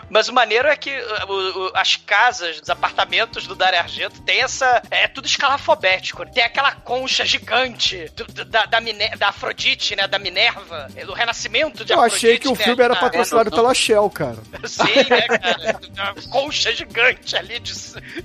Mas 0.09 0.27
o 0.29 0.33
maneiro 0.33 0.67
é 0.67 0.75
que 0.75 0.89
uh, 0.97 1.71
as 1.73 1.95
casas, 1.95 2.59
os 2.61 2.69
apartamentos 2.69 3.47
do 3.47 3.55
Dario 3.55 3.79
Argento 3.79 4.21
tem 4.21 4.41
essa. 4.41 4.81
É 4.91 5.07
tudo 5.07 5.25
escalafobético. 5.25 6.25
Tem 6.31 6.43
aquela 6.43 6.71
concha 6.73 7.25
gigante 7.25 8.09
do- 8.15 8.45
da, 8.45 8.65
da, 8.65 8.79
da 9.17 9.27
Afrodite, 9.29 9.95
né? 9.95 10.07
Da 10.07 10.19
Minerva. 10.19 10.87
é, 10.95 11.05
Do 11.05 11.13
renascimento 11.13 11.83
de 11.85 11.93
Eu 11.93 11.99
Afrodite. 11.99 12.25
achei 12.27 12.39
que 12.39 12.47
o 12.47 12.51
né, 12.55 12.63
filme 12.63 12.83
era 12.83 12.93
na- 12.93 12.99
patrocinado 12.99 13.51
pela 13.51 13.73
Shell, 13.73 14.09
cara. 14.09 14.37
Sim, 14.65 14.83
né, 15.09 15.21
cara? 15.27 15.79
Uma 15.97 16.13
concha 16.31 16.71
gigante 16.73 17.35
ali 17.35 17.59
de 17.59 17.73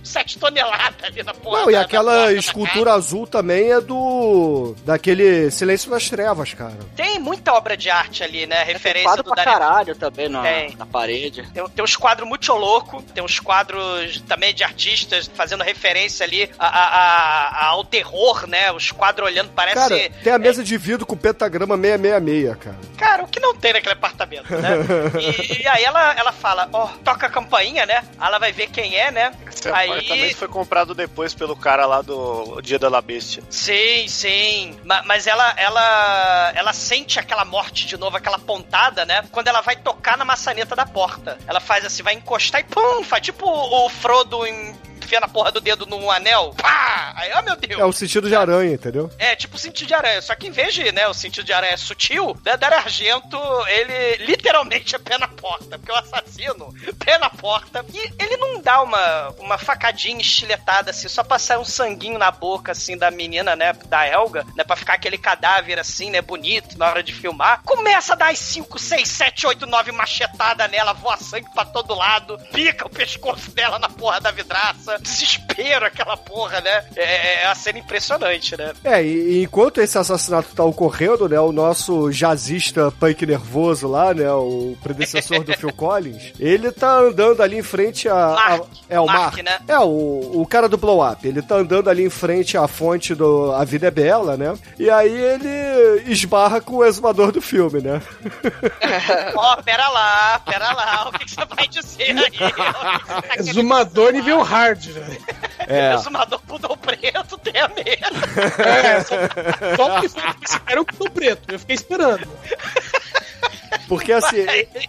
7 0.03 0.36
toneladas 0.39 1.03
ali 1.05 1.23
na 1.23 1.35
porra. 1.35 1.61
Não, 1.63 1.71
e 1.71 1.73
da- 1.75 1.81
aquela 1.83 2.33
escultura 2.33 2.93
azul 2.93 3.27
também 3.27 3.73
é 3.73 3.81
do. 3.81 4.75
daquele 4.85 5.51
Silêncio 5.51 5.91
nas 5.91 6.09
Trevas, 6.09 6.55
cara. 6.55 6.77
Tem 6.95 7.19
muita 7.19 7.53
obra 7.55 7.77
de 7.77 7.91
arte 7.91 8.23
ali, 8.23 8.47
né? 8.47 8.65
Tem 8.65 8.75
Referência 8.75 9.09
quadro 9.09 9.23
do 9.25 9.31
pra 9.35 9.45
caralho 9.45 9.95
também 9.97 10.29
na, 10.29 10.43
Tem. 10.43 10.77
na 10.77 10.87
parede. 10.87 11.43
Tem, 11.53 11.69
tem 11.69 11.85
uns 11.85 11.97
quadros 11.97 12.29
muito 12.29 12.53
louco, 12.53 13.03
tem 13.15 13.23
uns 13.23 13.39
quadros 13.41 14.21
também 14.29 14.55
de 14.55 14.63
artistas 14.65 15.31
fazendo 15.35 15.63
referência 15.65 16.25
ali 16.25 16.51
a- 16.59 16.67
a- 16.67 16.89
a- 17.61 17.67
ao 17.69 17.85
terror, 17.85 18.47
né? 18.47 18.71
Os 18.73 18.91
quadros 18.91 19.27
olhando, 19.29 19.51
parece. 19.55 19.77
Cara, 19.77 20.11
tem 20.23 20.33
a 20.33 20.39
mesa 20.39 20.63
de 20.63 20.77
vidro 20.77 21.07
com 21.07 21.17
pentagrama 21.17 21.77
666, 21.77 22.57
cara. 22.59 22.77
Cara, 22.97 23.25
o 23.25 23.29
que 23.29 23.41
não 23.41 23.55
tem 23.55 23.73
naquele 23.73 23.93
apartamento, 23.95 24.51
né? 24.51 24.77
E, 25.57 25.63
e 25.63 25.67
aí 25.69 25.85
ela, 25.85 26.15
ela 26.15 26.33
fala, 26.33 26.69
ó, 26.73 26.87
toca 27.05 27.27
a 27.27 27.31
campainha, 27.31 27.87
né? 27.87 28.03
Ela 28.21 28.39
vai 28.39 28.53
ver 28.53 28.69
quem 28.69 28.95
é, 28.97 29.11
né? 29.11 29.33
Esse 29.53 29.69
Aí- 29.69 29.91
apartamento 30.27 30.37
foi 30.39 30.49
comprado 30.49 30.95
depois 30.95 31.35
pelo 31.35 31.57
cara 31.57 31.87
lá 31.87 32.03
do 32.03 32.61
Dia 32.63 32.79
da 32.79 32.89
La 32.89 33.01
Bestia. 33.01 33.43
Sim, 33.51 34.07
sim. 34.09 34.79
Ma- 34.85 35.03
Mas 35.05 35.27
ela, 35.27 35.55
ela, 35.57 36.53
ela 36.55 36.73
sente 36.73 37.19
aquela 37.19 37.45
morte 37.45 37.87
de 37.87 37.97
novo, 37.97 38.17
aquela 38.17 38.39
pontada, 38.39 39.05
né? 39.05 39.23
Quando 39.31 39.49
ela 39.49 39.61
vai 39.61 39.77
tocar 39.77 40.17
na 40.17 40.25
maçaneta 40.25 40.75
da 40.77 40.87
porta. 40.87 41.39
Ela 41.47 41.61
faz 41.61 41.85
assim, 41.85 42.03
vai 42.03 42.15
encostar 42.15 42.61
e 42.61 42.65
pum, 42.65 43.03
faz 43.05 43.23
tipo 43.25 43.47
o 43.49 43.89
Frodo 43.89 44.47
em- 44.47 44.75
enfiando 45.07 45.25
a 45.25 45.29
porra 45.29 45.53
do 45.53 45.61
dedo 45.61 45.87
num 45.87 46.11
anel. 46.11 46.53
Pá! 46.61 47.15
Aí, 47.17 47.33
ó 47.33 47.43
meu 47.43 47.57
Deus. 47.57 47.81
É 47.81 47.85
o 47.85 47.93
sentido 47.93 48.29
de 48.29 48.35
aranha, 48.35 48.75
entendeu? 48.75 49.11
É, 49.19 49.35
tipo 49.37 49.57
o 49.57 49.59
sentido 49.59 49.87
de 49.87 49.95
aranha. 49.95 50.21
Só 50.21 50.35
que 50.35 50.49
em 50.49 50.51
vez 50.51 50.75
de, 50.75 50.91
né, 50.93 51.07
o 51.09 51.15
sentido 51.15 51.45
de 51.45 51.53
aranha 51.53 51.77
sutil, 51.77 52.37
né, 52.45 52.57
Dario 52.57 52.79
Argento, 52.79 53.39
ele 53.69 54.27
literalmente 54.27 54.95
é 54.95 54.99
pé 54.99 55.17
na 55.17 55.29
porta. 55.29 55.79
Porque 55.79 55.93
o 55.93 55.97
assassino, 55.97 56.75
pé 56.99 57.17
na 57.19 57.31
porta. 57.31 57.85
E 57.95 58.23
ele 58.23 58.37
não 58.37 58.61
dá 58.61 58.83
uma, 58.83 59.29
uma 59.39 59.59
facadinha 59.59 60.21
estiletada, 60.21 60.91
assim, 60.91 61.09
só 61.09 61.23
pra 61.23 61.39
sair 61.39 61.59
um 61.59 61.65
sanguinho 61.65 62.19
na 62.19 62.31
boca, 62.31 62.73
assim, 62.73 62.97
da 62.97 63.11
menina, 63.11 63.55
né, 63.55 63.73
da 63.87 64.07
Helga, 64.07 64.45
né, 64.57 64.65
pra 64.65 64.77
ficar 64.77 64.95
aquele 64.95 65.17
cadáver, 65.17 65.79
assim, 65.79 66.11
né, 66.11 66.21
bonito 66.21 66.77
na 66.77 66.89
hora 66.89 67.03
de 67.03 67.13
filmar. 67.13 67.63
Começa 67.65 68.13
a 68.13 68.17
dar 68.17 68.33
as 68.33 68.39
5, 68.39 68.79
6, 68.79 69.09
7, 69.09 69.47
8, 69.47 69.67
9 69.67 69.93
machetada 69.93 70.67
nela, 70.69 70.93
voa 70.93 71.17
sangue 71.17 71.49
pra 71.55 71.65
todo 71.65 71.95
lado, 71.95 72.39
pica 72.53 72.87
o 72.87 72.91
pescoço 72.91 73.51
dela 73.53 73.79
na 73.79 73.89
porra 73.89 74.21
da 74.21 74.31
vidraça. 74.31 74.96
Desespero 75.01 75.87
aquela 75.87 76.17
porra, 76.17 76.61
né? 76.61 76.85
É, 76.97 77.43
é 77.43 77.47
a 77.47 77.55
cena 77.55 77.79
impressionante, 77.79 78.57
né? 78.57 78.73
É, 78.85 79.03
e, 79.03 79.39
e 79.39 79.43
enquanto 79.45 79.81
esse 79.81 79.97
assassinato 79.99 80.55
tá 80.55 80.65
ocorrendo, 80.65 81.29
né, 81.29 81.39
o 81.41 81.53
nosso 81.53 82.11
jazzista 82.11 82.91
punk 82.93 83.25
nervoso 83.27 83.89
lá, 83.89 84.13
né, 84.15 84.31
o 84.33 84.77
predecessor 84.83 85.43
do 85.45 85.53
Phil 85.57 85.73
Collins, 85.73 86.33
ele 86.39 86.71
tá 86.73 86.99
andando 86.99 87.43
ali 87.43 87.59
em 87.59 87.63
frente 87.63 88.09
a... 88.09 88.15
a- 88.15 88.35
Mark. 88.37 88.65
é, 88.89 89.01
o 89.01 89.07
Mark, 89.07 89.19
Mark. 89.21 89.37
né? 89.43 89.59
É, 89.69 89.79
o, 89.79 90.41
o 90.43 90.47
cara 90.47 90.69
do 90.69 90.77
Blow 90.77 91.07
Up. 91.07 91.27
Ele 91.27 91.43
tá 91.43 91.57
andando 91.57 91.89
ali 91.91 92.05
em 92.05 92.11
frente 92.11 92.57
à 92.57 92.67
fonte 92.69 93.15
do 93.15 93.53
A 93.53 93.65
Vida 93.65 93.87
é 93.89 93.91
Bela, 93.91 94.37
né, 94.37 94.55
e 94.79 94.89
aí 94.91 95.13
ele 95.13 96.11
esbarra 96.11 96.61
com 96.61 96.77
o 96.77 96.85
exumador 96.85 97.33
do 97.33 97.41
filme, 97.41 97.81
né. 97.81 98.01
Ó, 99.37 99.57
pera 99.63 99.89
lá, 99.89 100.41
pera 100.45 100.73
lá, 100.73 101.09
o 101.09 101.13
que, 101.19 101.25
que 101.25 101.31
você 101.31 101.45
vai 101.45 101.69
dizer 101.69 102.17
aí? 102.17 103.39
Exumador 103.39 104.13
nível 104.13 104.43
hard, 104.43 104.86
velho. 104.93 105.21
É. 105.69 105.95
Exumador 105.95 106.41
pudor 106.43 106.77
preto, 106.77 107.37
tenha 107.39 107.67
medo. 107.67 108.63
É, 108.63 109.03
só, 109.03 109.17
só 109.77 110.01
que 110.01 110.09
foi 110.09 110.23
era 110.69 110.81
o 110.81 110.85
pudor 110.85 111.11
preto. 111.11 111.51
Eu 111.51 111.59
fiquei 111.59 111.75
esperando. 111.75 112.25
Porque 113.89 114.13
assim, 114.13 114.45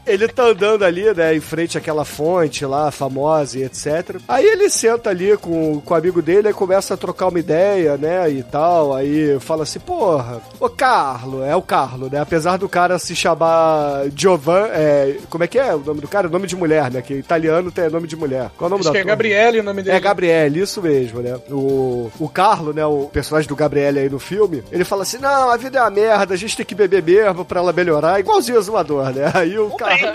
ele 0.05 0.27
tá 0.27 0.43
andando 0.43 0.83
ali, 0.83 1.13
né, 1.13 1.35
em 1.35 1.39
frente 1.39 1.77
àquela 1.77 2.05
fonte 2.05 2.65
lá, 2.65 2.91
famosa 2.91 3.59
e 3.59 3.63
etc. 3.63 4.19
Aí 4.27 4.45
ele 4.45 4.69
senta 4.69 5.09
ali 5.09 5.37
com, 5.37 5.79
com 5.81 5.93
o 5.93 5.97
amigo 5.97 6.21
dele 6.21 6.49
e 6.49 6.53
começa 6.53 6.93
a 6.93 6.97
trocar 6.97 7.27
uma 7.27 7.39
ideia, 7.39 7.97
né, 7.97 8.29
e 8.29 8.43
tal. 8.43 8.95
Aí 8.95 9.39
fala 9.39 9.63
assim, 9.63 9.79
porra, 9.79 10.41
ô 10.59 10.69
Carlo, 10.69 11.43
é 11.43 11.55
o 11.55 11.61
Carlo, 11.61 12.09
né? 12.11 12.19
Apesar 12.19 12.57
do 12.57 12.67
cara 12.67 12.97
se 12.99 13.15
chamar 13.15 14.05
Giovan, 14.15 14.67
é, 14.71 15.17
como 15.29 15.43
é 15.43 15.47
que 15.47 15.59
é 15.59 15.73
o 15.75 15.79
nome 15.79 16.01
do 16.01 16.07
cara? 16.07 16.27
Nome 16.27 16.47
de 16.47 16.55
mulher, 16.55 16.91
né? 16.91 17.01
Que 17.01 17.15
italiano 17.15 17.71
tem 17.71 17.89
nome 17.89 18.07
de 18.07 18.15
mulher. 18.15 18.49
Qual 18.57 18.67
é 18.67 18.67
o 18.67 18.69
nome 18.71 18.81
Acho 18.81 18.89
da 18.89 18.99
que 18.99 19.01
é? 19.01 19.03
Gabriele 19.03 19.59
o 19.59 19.63
nome 19.63 19.83
dele. 19.83 19.95
É 19.95 19.99
Gabriele, 19.99 20.61
isso 20.61 20.81
mesmo, 20.81 21.21
né? 21.21 21.37
O, 21.49 22.11
o 22.19 22.29
Carlo, 22.29 22.73
né? 22.73 22.85
O 22.85 23.09
personagem 23.11 23.47
do 23.47 23.55
Gabriele 23.55 23.99
aí 23.99 24.09
no 24.09 24.19
filme, 24.19 24.63
ele 24.71 24.83
fala 24.83 25.03
assim: 25.03 25.17
não, 25.17 25.49
a 25.49 25.57
vida 25.57 25.79
é 25.79 25.81
uma 25.81 25.89
merda, 25.89 26.33
a 26.33 26.37
gente 26.37 26.57
tem 26.57 26.65
que 26.65 26.75
beber 26.75 27.03
mesmo 27.03 27.45
pra 27.45 27.59
ela 27.59 27.73
melhorar, 27.73 28.19
igualzinho 28.19 28.57
o 28.57 28.59
Né? 28.95 29.31
Aí 29.33 29.57
o 29.59 29.71
Carlo. 29.71 30.07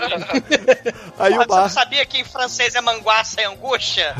Aí 1.19 1.33
Porra, 1.33 1.35
o 1.35 1.35
você 1.35 1.37
não 1.37 1.45
Bar. 1.47 1.69
sabia 1.69 2.05
que 2.05 2.19
em 2.19 2.23
francês 2.23 2.75
é 2.75 2.81
manguaça 2.81 3.41
e 3.41 3.45
angústia? 3.45 4.13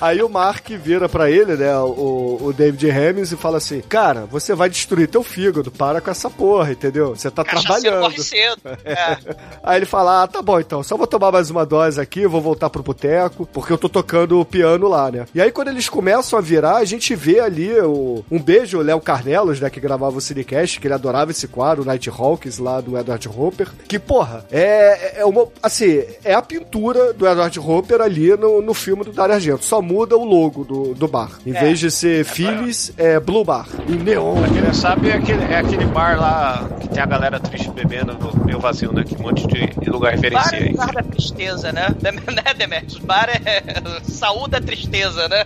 Aí 0.00 0.22
o 0.22 0.28
Mark 0.28 0.68
vira 0.70 1.08
pra 1.08 1.30
ele, 1.30 1.56
né, 1.56 1.76
o, 1.78 2.38
o 2.42 2.52
David 2.52 2.86
Hemmings, 2.88 3.32
e 3.32 3.36
fala 3.36 3.58
assim: 3.58 3.80
Cara, 3.80 4.26
você 4.26 4.54
vai 4.54 4.68
destruir 4.68 5.08
teu 5.08 5.22
fígado, 5.22 5.70
para 5.70 6.00
com 6.00 6.10
essa 6.10 6.28
porra, 6.28 6.72
entendeu? 6.72 7.14
Você 7.16 7.30
tá 7.30 7.44
Cachaceiro 7.44 7.98
trabalhando. 7.98 8.22
cedo. 8.22 8.60
É. 8.84 9.16
Aí 9.62 9.78
ele 9.78 9.86
fala: 9.86 10.22
Ah, 10.22 10.26
tá 10.26 10.42
bom 10.42 10.58
então, 10.60 10.82
só 10.82 10.96
vou 10.96 11.06
tomar 11.06 11.32
mais 11.32 11.50
uma 11.50 11.64
dose 11.64 12.00
aqui, 12.00 12.26
vou 12.26 12.40
voltar 12.40 12.68
pro 12.70 12.82
boteco, 12.82 13.46
porque 13.46 13.72
eu 13.72 13.78
tô 13.78 13.88
tocando 13.88 14.40
o 14.40 14.44
piano 14.44 14.88
lá, 14.88 15.10
né? 15.10 15.26
E 15.34 15.40
aí 15.40 15.50
quando 15.50 15.68
eles 15.68 15.88
começam 15.88 16.38
a 16.38 16.42
virar, 16.42 16.76
a 16.76 16.84
gente 16.84 17.14
vê 17.14 17.40
ali 17.40 17.72
o, 17.80 18.24
um 18.30 18.38
beijo, 18.40 18.78
o 18.78 18.82
Léo 18.82 19.00
Carnelos, 19.00 19.60
né, 19.60 19.70
que 19.70 19.80
gravava 19.80 20.16
o 20.16 20.20
Cinecast, 20.20 20.80
que 20.80 20.86
ele 20.86 20.94
adorava 20.94 21.30
esse 21.30 21.48
quadro, 21.48 21.82
o 21.82 21.86
Nighthawks 22.10 22.58
lá 22.58 22.80
do 22.80 22.98
Edward 22.98 23.28
Hopper, 23.28 23.68
que, 23.88 23.98
porra, 23.98 24.44
é, 24.50 25.20
é 25.20 25.24
uma, 25.24 25.46
assim, 25.62 26.02
é 26.24 26.34
a 26.34 26.42
pintura 26.42 27.12
do 27.12 27.26
Edward 27.28 27.58
Hopper 27.58 28.00
ali 28.00 28.36
no, 28.36 28.60
no 28.62 28.74
filme 28.74 29.04
do 29.04 29.12
Dario 29.12 29.34
Argento, 29.34 29.64
só 29.64 29.80
muda 29.80 30.16
o 30.16 30.24
logo 30.24 30.64
do, 30.64 30.94
do 30.94 31.08
bar. 31.08 31.30
Em 31.46 31.54
É. 31.54 31.60
vez 31.60 31.78
de 31.78 31.90
ser 31.90 32.24
Phyllis, 32.24 32.92
é 32.96 33.18
Blue 33.20 33.44
Bar, 33.44 33.66
em 33.88 33.96
neon. 33.96 34.34
Pra 34.40 34.48
quem 34.48 34.60
não 34.62 34.74
sabe, 34.74 35.10
é 35.10 35.14
aquele, 35.14 35.44
é 35.44 35.58
aquele 35.58 35.84
bar 35.86 36.18
lá 36.20 36.68
que 36.80 36.88
tem 36.88 37.02
a 37.02 37.06
galera 37.06 37.38
triste 37.40 37.70
bebendo 37.70 38.14
no 38.14 38.44
meio 38.44 38.58
vazio, 38.60 38.92
né? 38.92 39.04
Que 39.04 39.14
um 39.16 39.22
monte 39.22 39.46
de 39.46 39.90
lugar 39.90 40.12
Bar 40.12 40.20
referencia 40.22 40.58
é 40.58 40.62
aí. 40.64 40.70
lugar 40.72 40.92
da 40.92 41.02
tristeza, 41.02 41.72
né? 41.72 41.88
Né, 42.34 42.54
Demetrius? 42.56 42.98
Bar 42.98 43.28
é 43.30 43.62
saúde 44.10 44.50
da 44.52 44.60
tristeza, 44.60 45.28
né? 45.28 45.44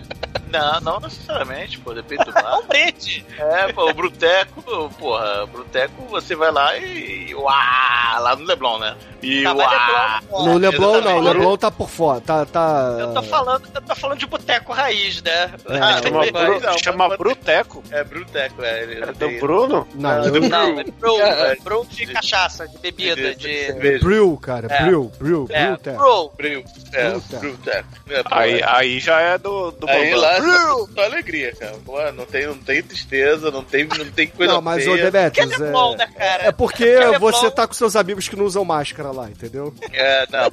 Não, 0.51 0.81
não 0.81 0.99
necessariamente, 0.99 1.77
pô, 1.79 1.93
depende 1.93 2.23
do 2.25 2.31
bar. 2.33 2.57
Um 2.59 2.67
brinde. 2.67 3.25
É, 3.37 3.71
pô, 3.71 3.89
o 3.89 3.93
Bruteco, 3.93 4.89
porra, 4.97 5.43
o 5.43 5.47
Bruteco 5.47 6.03
você 6.09 6.35
vai 6.35 6.48
lá 6.51 6.77
e. 6.77 7.19
Uá, 7.35 8.17
lá 8.19 8.35
no 8.35 8.43
Leblon, 8.45 8.79
né? 8.79 8.95
E 9.21 9.43
Tá, 9.43 9.53
uá. 9.53 10.19
Leblon, 10.21 10.45
No 10.45 10.57
Leblon 10.57 11.01
não, 11.01 11.17
o. 11.17 11.21
Leblon 11.21 11.57
tá 11.57 11.71
por 11.71 11.89
fora, 11.89 12.19
tá... 12.21 12.45
tá... 12.45 12.97
Eu 12.99 13.13
tô 13.13 13.23
falando, 13.23 13.63
eu 13.73 13.81
tô 13.81 13.95
falando 13.95 14.17
de 14.19 14.25
boteco 14.25 14.73
raiz, 14.73 15.21
né? 15.21 15.51
É, 15.69 15.77
Ah, 15.79 16.01
Chama, 16.01 16.17
mas- 16.19 16.31
Bru- 16.31 16.59
não, 16.59 16.77
chama 16.77 17.17
Bruteco. 17.17 17.83
É 17.91 18.03
Bruteco, 18.03 18.61
é. 18.63 18.83
Ele, 18.83 19.03
É 19.03 19.05
do 19.07 19.13
tem- 19.13 19.39
Bruno? 19.39 19.87
Não, 19.95 20.09
Não, 20.17 20.25
eu- 20.25 20.31
do 20.31 20.49
Não, 20.49 20.79
é 20.79 20.83
brew, 20.83 21.21
É. 21.21 21.51
é 21.51 21.55
brew 21.57 21.85
de 21.89 22.07
cachaça, 22.07 22.67
de 22.67 22.77
bebida, 22.79 23.35
de... 23.35 23.99
Brew, 24.01 24.37
cara, 24.37 24.67
É. 24.69 24.83
Brew, 24.83 25.11
Brew, 25.19 25.47
É, 25.49 25.67
Brew, 25.77 25.77
brew. 25.97 26.31
Brew. 26.37 26.63
É, 26.93 27.09
Bruteco. 27.11 27.87
É, 28.09 28.23
Aí, 28.31 28.59
é. 28.59 28.65
aí 28.67 28.99
já 28.99 29.19
é 29.21 29.37
do, 29.37 29.71
do 29.71 29.89
Aí 29.89 30.11
Bambam. 30.11 30.19
lá 30.21 30.33
é 30.33 30.41
só, 30.41 30.87
só 30.95 31.03
alegria, 31.03 31.55
cara. 31.55 31.75
Pô, 31.85 32.11
não 32.11 32.25
tem, 32.25 32.47
não 32.47 32.57
tem 32.57 32.81
tristeza, 32.83 33.51
não 33.51 33.63
tem, 33.63 33.85
não 33.85 34.05
tem 34.11 34.27
coisa 34.27 34.53
Não, 34.53 34.61
mas 34.61 34.83
feia. 34.83 35.07
o 35.07 35.11
Demetrius, 35.11 35.51
Que 35.55 35.61
Leblon, 35.61 35.95
né, 35.95 36.07
é, 36.15 36.19
cara? 36.19 36.38
É 36.39 36.51
porque 36.51 36.85
Leblon. 36.85 37.19
você 37.19 37.51
tá 37.51 37.67
com 37.67 37.73
seus 37.73 37.95
amigos 37.95 38.27
que 38.27 38.35
não 38.35 38.45
usam 38.45 38.65
máscara 38.65 39.11
lá, 39.11 39.29
entendeu? 39.29 39.73
É, 39.91 40.25
não. 40.31 40.51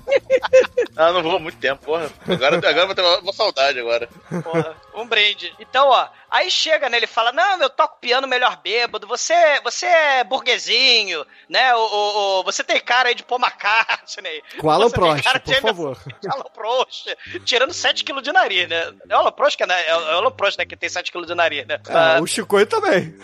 não, 0.95 1.13
não 1.15 1.23
vou 1.23 1.37
há 1.37 1.41
muito 1.41 1.59
tempo, 1.59 1.85
porra. 1.85 2.11
Agora, 2.29 2.57
agora 2.57 2.81
eu 2.81 2.87
vou 2.87 2.95
ter 2.95 3.03
uma, 3.03 3.19
uma 3.21 3.33
saudade 3.33 3.79
agora. 3.79 4.09
Porra, 4.43 4.77
um 4.97 5.07
brinde. 5.07 5.55
Então, 5.59 5.89
ó, 5.89 6.09
aí 6.31 6.51
chega, 6.51 6.89
né? 6.89 6.97
Ele 6.97 7.07
fala: 7.07 7.33
Não, 7.33 7.61
eu 7.63 7.71
toco 7.71 7.99
piano 8.01 8.27
melhor 8.27 8.57
bêbado, 8.63 9.07
você, 9.07 9.35
você 9.63 9.87
é 9.87 10.25
burguesinho, 10.25 11.25
né? 11.49 11.75
O, 11.75 11.79
o- 11.79 12.41
o- 12.41 12.43
você 12.45 12.63
tem 12.65 12.81
cara 12.81 13.09
aí 13.09 13.15
de 13.15 13.23
Paul 13.23 13.41
McCartney. 13.41 14.43
Com 14.59 14.71
Alan 14.71 14.91
Prost, 14.91 15.23
por 15.25 15.41
James- 15.47 15.61
favor. 15.61 15.99
Alan 16.31 16.45
Prost, 16.55 17.07
tirando 17.45 17.71
7kg 17.73 18.21
de 18.23 18.33
nariz, 18.33 18.69
né? 18.69 18.93
É 19.09 19.17
o 19.17 19.21
Alan 19.21 19.33
Prost, 19.33 19.57
que 19.57 19.63
é, 19.63 19.67
né? 19.67 19.87
é 19.87 19.97
o 19.97 20.09
Alan 20.19 20.31
Prost, 20.33 20.59
né? 20.59 20.65
Que 20.67 20.77
tem 20.77 20.89
7kg 20.89 21.27
de 21.27 21.35
nariz, 21.35 21.67
né? 21.67 21.79
Ah, 21.89 22.17
Ah, 22.17 22.21
o 22.23 22.27
Chicoio 22.27 22.67
também. 22.67 23.15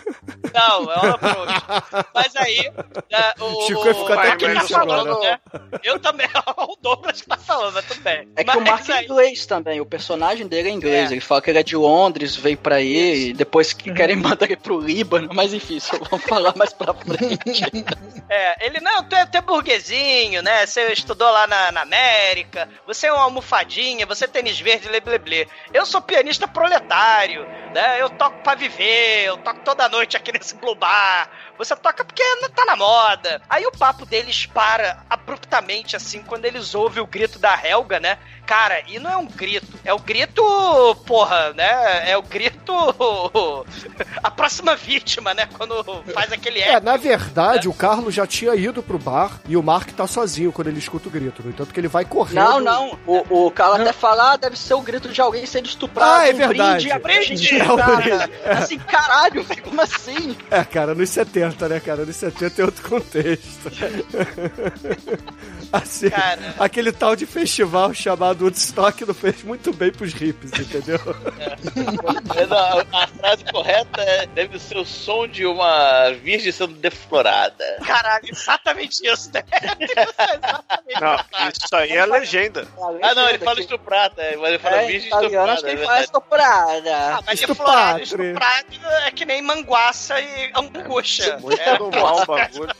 Não, 0.53 0.93
é 0.93 0.97
o 0.97 1.01
Alan 1.01 1.19
Prost. 1.19 2.07
Mas 2.15 2.37
aí, 2.37 2.71
né, 3.11 3.33
o. 3.41 3.67
Chico 3.67 3.87
ia 3.87 3.95
ficar 3.95 4.17
o- 4.17 4.19
até 4.19 4.37
quem 4.37 4.49
tá 4.49 4.55
triste 4.61 4.73
falando, 4.75 5.11
agora. 5.13 5.31
né? 5.31 5.41
Eu 5.83 5.99
também, 5.99 6.27
o 6.57 6.77
Douglas 6.81 7.21
que 7.21 7.29
tá 7.29 7.37
falando, 7.37 7.75
mas 7.75 7.85
tudo 7.87 8.01
bem. 8.01 8.29
É 8.37 8.45
que 8.45 8.51
o 8.51 8.61
Mas 8.61 8.71
Mark 8.71 8.89
é 8.89 8.93
aí- 8.95 9.05
inglês 9.05 9.47
também, 9.47 9.81
o 9.81 9.87
personagem 9.87 10.47
dele 10.47 10.69
é 10.69 10.73
inglês. 10.73 11.11
É. 11.11 11.15
Ele 11.15 11.21
fala 11.21 11.41
que 11.43 11.51
ele 11.51 11.59
é 11.59 11.62
de 11.63 11.77
Londres, 11.77 12.37
veio 12.37 12.57
pra 12.57 12.77
aí, 12.77 13.29
e 13.29 13.33
depois 13.33 13.73
que 13.73 13.93
querem 13.93 14.17
mandar 14.17 14.47
ele 14.47 14.57
pro 14.57 14.81
Líbano, 14.81 15.31
mas 15.33 15.53
enfim, 15.53 15.77
isso 15.77 15.91
vamos 16.11 16.25
falar 16.27 16.55
mais 16.57 16.73
pra 16.73 16.95
frente. 16.95 17.43
É, 18.35 18.67
ele, 18.67 18.81
não, 18.81 19.05
tu 19.05 19.15
é, 19.15 19.27
tu 19.27 19.37
é 19.37 19.43
burguesinho, 19.43 20.41
né? 20.41 20.65
Você 20.65 20.91
estudou 20.91 21.31
lá 21.31 21.47
na, 21.47 21.71
na 21.71 21.83
América, 21.83 22.67
você 22.87 23.09
é 23.09 23.13
uma 23.13 23.25
almofadinha, 23.25 24.07
você 24.07 24.25
é 24.25 24.29
tênis 24.29 24.59
verde, 24.59 24.89
blé. 25.19 25.47
Eu 25.73 25.85
sou 25.85 26.01
pianista 26.01 26.49
proletário, 26.49 27.47
né? 27.75 28.01
Eu 28.01 28.09
toco 28.09 28.43
pra 28.43 28.55
viver, 28.55 29.25
eu 29.27 29.37
toco 29.37 29.61
toda 29.61 29.89
noite 29.91 30.17
aqui 30.17 30.33
nesse 30.33 30.55
Blue 30.57 30.75
Bar. 30.75 31.29
Você 31.59 31.77
toca 31.77 32.05
porque 32.05 32.23
tá 32.55 32.65
na 32.65 32.77
moda. 32.77 33.41
Aí 33.49 33.65
o 33.67 33.73
papo 33.73 34.05
deles 34.05 34.47
para 34.47 34.99
abruptamente, 35.09 35.97
assim, 35.97 36.23
quando 36.23 36.45
eles 36.45 36.75
ouvem 36.75 37.03
o 37.03 37.07
grito 37.07 37.39
da 37.39 37.59
Helga, 37.65 37.99
né? 38.01 38.19
Cara, 38.47 38.83
e 38.89 38.99
não 38.99 39.11
é 39.11 39.17
um 39.17 39.27
grito, 39.27 39.79
é 39.85 39.95
o 39.95 39.99
grito, 39.99 40.43
porra, 41.07 41.53
né? 41.55 42.11
É 42.11 42.17
o 42.17 42.23
grito. 42.23 42.73
a 44.23 44.31
próxima 44.31 44.75
vítima, 44.77 45.33
né? 45.35 45.49
Quando 45.57 45.83
faz 46.13 46.33
aquele 46.33 46.61
É, 46.61 46.73
eco. 46.75 46.85
na 46.85 46.97
verdade, 46.97 47.69
o 47.69 47.75
Carlos 47.75 48.15
já 48.15 48.27
tinha 48.27 48.55
ido 48.55 48.83
pro 48.83 48.99
bar 48.99 49.41
e 49.49 49.57
o 49.57 49.63
Mark 49.63 49.91
tá 49.93 50.07
sozinho 50.07 50.53
quando 50.53 50.69
ele 50.69 50.79
escuta 50.79 51.09
o 51.09 51.13
grito. 51.13 51.43
No 51.43 51.51
entanto, 51.51 51.73
que 51.73 51.81
ele 51.81 51.89
vai 51.89 52.05
correndo. 52.05 52.35
Não, 52.45 52.61
não. 52.61 52.99
O, 53.07 53.47
o 53.47 53.51
cara 53.51 53.77
até 53.81 53.93
fala, 53.93 54.33
ah, 54.33 54.37
deve 54.37 54.59
ser 54.59 54.75
o 54.75 54.81
grito 54.81 55.09
de 55.09 55.21
alguém 55.21 55.47
sendo 55.47 55.67
estuprado. 55.67 56.11
Ah, 56.23 56.29
é 56.29 56.33
um 56.33 56.37
verdade. 56.37 56.89
Brinde, 56.99 56.99
brinde, 57.39 57.59
É 57.63 57.73
um 57.73 57.77
cara. 57.77 57.97
brinde. 57.97 58.31
Assim, 58.45 58.79
caralho, 58.79 59.47
como 59.63 59.81
assim? 59.81 60.37
É, 60.51 60.65
cara, 60.65 60.95
nos 60.95 61.09
70, 61.11 61.42
né, 61.69 61.81
cara? 61.81 62.05
Nos 62.05 62.17
70 62.17 62.61
é 62.61 62.65
outro 62.65 62.89
contexto. 62.89 63.71
assim, 65.83 66.11
Cara. 66.11 66.55
aquele 66.59 66.93
tal 66.93 67.17
de 67.17 67.25
festival 67.27 67.93
chamado 67.95 68.45
Woodstock 68.45 69.05
não 69.07 69.15
fez 69.15 69.43
muito 69.43 69.73
bem 69.73 69.91
pros 69.91 70.13
hippies, 70.13 70.53
entendeu? 70.53 70.99
É, 71.39 72.47
não, 72.47 72.81
a 73.01 73.07
frase 73.07 73.45
correta 73.51 74.01
é, 74.03 74.27
deve 74.27 74.59
ser 74.59 74.77
o 74.77 74.85
som 74.85 75.27
de 75.27 75.47
uma 75.47 76.11
virgem 76.23 76.53
sendo 76.53 76.75
deflorada. 76.75 77.65
Caralho, 77.87 78.25
exatamente 78.29 79.01
isso, 79.07 79.31
né? 79.33 79.43
exatamente 79.81 81.01
Não, 81.01 81.49
isso 81.51 81.77
aí 81.77 81.93
é 81.93 82.05
legenda. 82.07 82.67
Ah, 83.03 83.15
não, 83.15 83.29
ele 83.29 83.39
fala 83.39 83.61
estuprada, 83.61 84.23
é, 84.23 84.37
mas 84.37 84.49
ele 84.51 84.59
fala 84.59 84.77
É, 84.77 84.87
virgem 84.87 85.13
acho 85.13 85.25
estuprada. 85.25 85.61
que 85.63 85.67
É 85.67 85.73
ele 85.73 85.77
fala 85.85 85.99
verdade. 85.99 86.05
estuprada. 86.05 86.97
Ah, 87.17 87.23
mas 87.27 87.41
estuprado 87.41 88.03
é 89.07 89.11
que 89.11 89.25
nem 89.25 89.43
manguaça 89.43 90.21
e 90.21 90.53
angústia. 90.55 91.39
Muito 91.39 91.61
É, 91.61 91.79
normal 91.79 92.23
o 92.23 92.27
bagulho. 92.27 92.75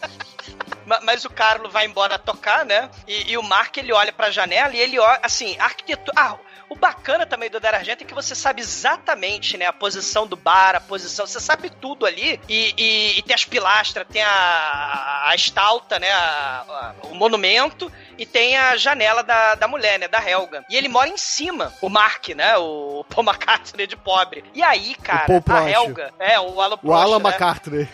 Ma- 0.87 1.01
Mas 1.03 1.25
o 1.25 1.31
Carlos 1.31 1.73
vai 1.73 1.87
embora 1.87 2.19
tocar, 2.19 2.65
né? 2.65 2.89
E, 3.07 3.33
e 3.33 3.39
o 3.39 3.43
Mark 3.43 3.77
ele 3.77 3.93
olha 3.93 4.13
pra 4.13 4.31
janela 4.31 4.75
e 4.75 4.81
ele 4.81 4.99
olha, 4.99 5.21
assim, 5.23 5.57
a 5.59 5.65
arquitetura. 5.65 6.13
Ah, 6.17 6.37
o 6.69 6.75
bacana 6.75 7.27
também 7.27 7.51
do 7.51 7.61
Dar 7.61 7.75
Argento 7.75 8.03
é 8.03 8.07
que 8.07 8.15
você 8.15 8.35
sabe 8.35 8.63
exatamente, 8.63 9.59
né? 9.59 9.67
A 9.67 9.73
posição 9.75 10.27
do 10.27 10.37
bar, 10.37 10.75
a 10.75 10.81
posição. 10.81 11.27
Você 11.27 11.39
sabe 11.39 11.69
tudo 11.69 12.07
ali. 12.07 12.41
E, 12.49 12.75
e- 12.79 13.19
e 13.19 13.23
tem 13.23 13.35
as 13.35 13.45
pilastras, 13.45 14.07
tem 14.11 14.23
a, 14.23 15.23
a 15.29 15.35
estalta, 15.35 15.99
né? 15.99 16.11
a- 16.11 16.65
a- 17.03 17.07
o 17.09 17.15
monumento. 17.15 17.93
E 18.19 18.25
tem 18.27 18.57
a 18.57 18.77
janela 18.77 19.23
da, 19.23 19.55
da 19.55 19.67
mulher, 19.69 19.99
né? 19.99 20.09
Da 20.09 20.23
Helga. 20.27 20.65
E 20.71 20.77
ele 20.77 20.89
mora 20.89 21.09
em 21.09 21.17
cima, 21.17 21.73
o 21.81 21.89
Mark, 21.89 22.29
né? 22.31 22.57
O 22.57 23.05
Paul 23.09 23.27
McCartney 23.27 23.87
de 23.87 23.97
pobre. 23.97 24.45
E 24.55 24.63
aí, 24.63 24.95
cara, 24.97 25.27
a. 25.49 25.71
Helga. 25.71 26.13
É, 26.19 26.39
o 26.41 26.61
Alan 26.61 26.75
O 26.75 26.79
Prost, 26.79 27.03
Alan 27.03 27.19
né? 27.19 27.29
McCartney. 27.31 27.89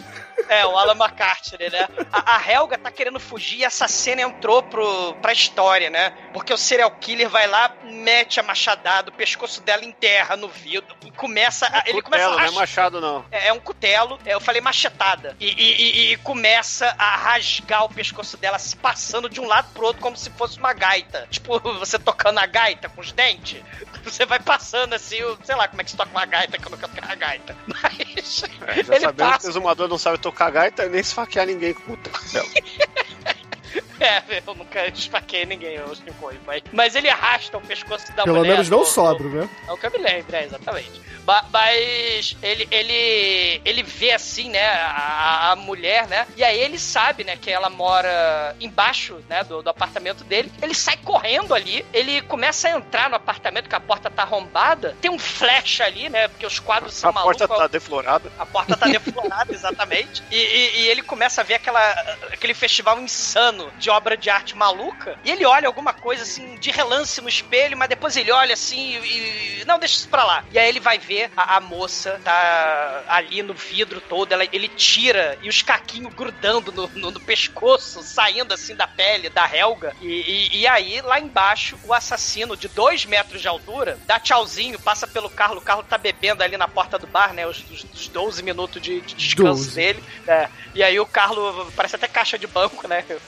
É, 0.49 0.65
o 0.67 0.77
Alan 0.79 0.95
McCartney, 0.95 1.71
né? 1.71 1.89
A, 2.13 2.37
a 2.37 2.53
Helga 2.53 2.79
tá 2.79 2.91
querendo 2.91 3.19
fugir 3.21 3.59
e 3.61 3.65
essa 3.65 3.89
cena 3.89 4.23
entrou 4.23 4.63
pro, 4.63 5.15
pra 5.17 5.33
história, 5.33 5.91
né? 5.91 6.13
Porque 6.33 6.53
o 6.53 6.57
serial 6.59 6.91
killer 6.93 7.29
vai 7.29 7.47
lá, 7.47 7.71
mete 7.83 8.39
a 8.39 8.43
machadada, 8.43 9.11
o 9.11 9.13
pescoço 9.13 9.61
dela 9.63 9.85
enterra 9.85 10.37
no 10.37 10.49
vidro 10.49 10.95
e 11.05 11.11
começa. 11.11 11.67
A, 11.67 11.83
ele 11.89 12.01
começa 12.03 12.25
Cutelo, 12.25 12.39
a 12.39 12.43
não 12.47 12.49
é 12.49 12.61
machado, 12.61 13.01
não. 13.01 13.25
é, 13.31 13.49
é 13.49 13.53
um 13.53 13.59
cutelo, 13.61 14.19
é, 14.25 14.35
eu 14.35 14.41
falei 14.41 14.61
machetada. 14.61 15.37
E, 15.41 15.47
e- 15.47 15.83
e- 15.83 16.13
e 16.13 16.17
começa 16.19 16.95
a 16.99 17.17
rasgar 17.17 17.85
o 17.85 17.89
pescoço 17.93 18.37
dela, 18.37 18.59
se 18.59 18.77
passando 18.77 19.29
de 19.29 19.41
um 19.41 19.47
lado 19.47 19.73
pro 19.75 19.87
outro 19.87 20.01
como 20.03 20.17
se 20.17 20.31
fosse 20.31 20.59
uma 20.59 20.73
gaita. 20.73 21.27
Tipo, 21.31 21.59
você 21.79 21.99
tocando 21.99 22.39
a 22.39 22.47
gaita 22.47 22.89
com 22.89 23.01
os 23.01 23.13
dentes. 23.13 23.63
Você 24.13 24.25
vai 24.27 24.41
passando 24.41 24.95
assim, 24.95 25.23
o- 25.23 25.39
sei 25.45 25.55
lá 25.55 25.69
como 25.69 25.81
é 25.81 25.85
que 25.85 25.91
se 25.91 25.97
toca 25.97 26.11
uma 26.11 26.25
gaita 26.27 26.59
que 26.59 26.67
eu 26.67 26.71
nunca 26.71 26.89
toquei 26.89 27.03
a 27.09 27.15
gaita. 27.15 27.57
Mas. 27.67 28.43
É, 28.67 28.75
já 28.85 28.95
ele 28.95 29.01
sabemos 29.01 29.11
que 29.11 29.15
passa. 29.15 29.47
o 29.47 29.51
exumador 29.51 29.89
não 29.89 29.99
sabe 29.99 30.19
tocar 30.19 30.51
gaita 30.51 30.89
nem 30.89 31.01
esfaquear 31.01 31.47
ninguém 31.47 31.75
com 31.75 31.93
o 31.93 31.97
cutelo. 31.97 32.49
É, 34.09 34.43
eu 34.47 34.55
nunca 34.55 34.87
esfaquei 34.89 35.45
ninguém, 35.45 35.75
eu 35.75 35.95
Shinkoi, 35.95 36.39
mas, 36.47 36.63
mas 36.73 36.95
ele 36.95 37.09
arrasta 37.09 37.57
o 37.59 37.61
pescoço 37.61 38.13
da 38.15 38.25
Pelo 38.25 38.37
mulher. 38.39 38.53
menos 38.53 38.71
não 38.71 38.85
sóbrio, 38.85 39.29
né? 39.31 39.49
É 39.67 39.73
o 39.73 39.77
que 39.77 39.87
eu 39.87 39.91
me 39.91 39.99
lembro, 39.99 40.35
é, 40.37 40.45
exatamente. 40.45 41.01
Ba- 41.25 41.45
Mas 41.53 42.37
ele, 42.43 42.67
ele, 42.71 43.61
ele 43.65 43.83
vê 43.83 44.13
assim, 44.13 44.49
né, 44.51 44.67
a, 44.67 45.51
a 45.53 45.57
mulher, 45.57 46.07
né, 46.07 46.27
e 46.37 46.43
aí 46.45 46.59
ele 46.59 46.79
sabe, 46.79 47.23
né, 47.25 47.37
que 47.37 47.51
ela 47.51 47.69
mora 47.69 48.57
embaixo, 48.61 49.21
né, 49.29 49.45
do, 49.45 49.63
do 49.63 49.69
apartamento 49.69 50.25
dele. 50.25 50.51
Ele 50.63 50.75
sai 50.75 50.97
correndo 50.99 51.53
ali, 51.55 51.85
ele 51.93 52.23
começa 52.23 52.69
a 52.69 52.71
entrar 52.71 53.11
no 53.11 53.17
apartamento, 53.17 53.69
que 53.69 53.75
a 53.75 53.81
porta 53.81 54.09
tá 54.09 54.23
arrombada. 54.23 54.97
Tem 55.03 55.11
um 55.11 55.19
flash 55.19 55.81
ali, 55.83 56.09
né, 56.09 56.29
porque 56.29 56.47
os 56.47 56.59
quadros 56.59 56.95
são 56.95 57.11
A 57.11 57.13
porta 57.13 57.47
malucos. 57.47 57.59
tá 57.59 57.67
deflorada. 57.67 58.33
A 58.39 58.47
porta 58.47 58.77
tá 58.77 58.87
deflorada, 58.87 59.53
exatamente. 59.55 60.23
E, 60.31 60.37
e- 60.37 60.81
e 60.83 60.89
ele 60.89 61.03
começa 61.03 61.41
a 61.43 61.45
ver 61.45 61.55
aquela, 61.55 61.91
aquele 62.33 62.55
festival 62.55 62.99
insano 63.01 63.71
de 63.79 63.88
de 63.89 63.91
obra 63.91 64.19
de 64.19 64.29
arte 64.29 64.55
maluca, 64.55 65.19
e 65.25 65.31
ele 65.31 65.47
olha 65.47 65.67
alguma 65.67 65.95
coisa 65.95 66.23
assim, 66.23 66.57
de 66.57 66.71
relance 66.71 67.23
no 67.23 67.29
espelho, 67.29 67.75
mas 67.75 67.89
depois 67.89 68.17
ele 68.19 68.31
olha 68.31 68.53
assim 68.53 68.99
e. 69.03 69.63
e 69.63 69.65
não, 69.65 69.79
deixa 69.79 69.97
isso 69.97 70.09
pra 70.09 70.25
lá. 70.25 70.45
E 70.53 70.59
aí 70.59 70.69
ele 70.69 70.79
vai 70.79 70.99
ver 70.99 71.31
a, 71.35 71.57
a 71.57 71.61
moça 71.61 72.21
tá 72.23 73.05
ali 73.09 73.43
no 73.43 73.55
vidro 73.55 74.01
todo, 74.01 74.33
ela, 74.33 74.45
ele 74.53 74.69
tira 74.69 75.39
e 75.43 75.49
os 75.49 75.63
caquinhos 75.63 76.13
grudando 76.13 76.71
no, 76.71 76.87
no, 76.89 77.11
no 77.13 77.21
pescoço, 77.21 78.03
saindo 78.03 78.53
assim 78.53 78.75
da 78.75 78.87
pele 78.87 79.31
da 79.31 79.49
Helga. 79.51 79.97
E, 80.03 80.51
e, 80.53 80.61
e 80.61 80.67
aí, 80.67 81.01
lá 81.01 81.19
embaixo, 81.19 81.79
o 81.85 81.95
assassino 81.95 82.57
de 82.57 82.69
dois 82.69 83.07
metros 83.07 83.41
de 83.41 83.49
altura 83.49 83.99
dá 84.07 84.21
tchauzinho, 84.21 84.79
passa 84.79 85.07
pelo 85.07 85.31
carro, 85.31 85.57
o 85.57 85.63
carro 85.63 85.83
tá 85.83 85.97
bebendo 85.97 86.43
ali 86.43 86.59
na 86.59 86.69
porta 86.69 86.99
do 86.99 87.07
bar, 87.07 87.33
né? 87.33 87.47
Os, 87.47 87.65
os, 87.71 87.87
os 87.95 88.09
12 88.09 88.43
minutos 88.43 88.83
de, 88.83 89.01
de 89.01 89.15
descanso 89.15 89.65
12. 89.65 89.75
dele. 89.75 90.05
É. 90.27 90.49
E 90.75 90.83
aí 90.83 91.01
o 91.01 91.07
Carlo 91.07 91.73
parece 91.75 91.97
até 91.97 92.07
caixa 92.07 92.39
de 92.39 92.47
banco, 92.47 92.87
né? 92.87 92.99
Que 93.09 93.19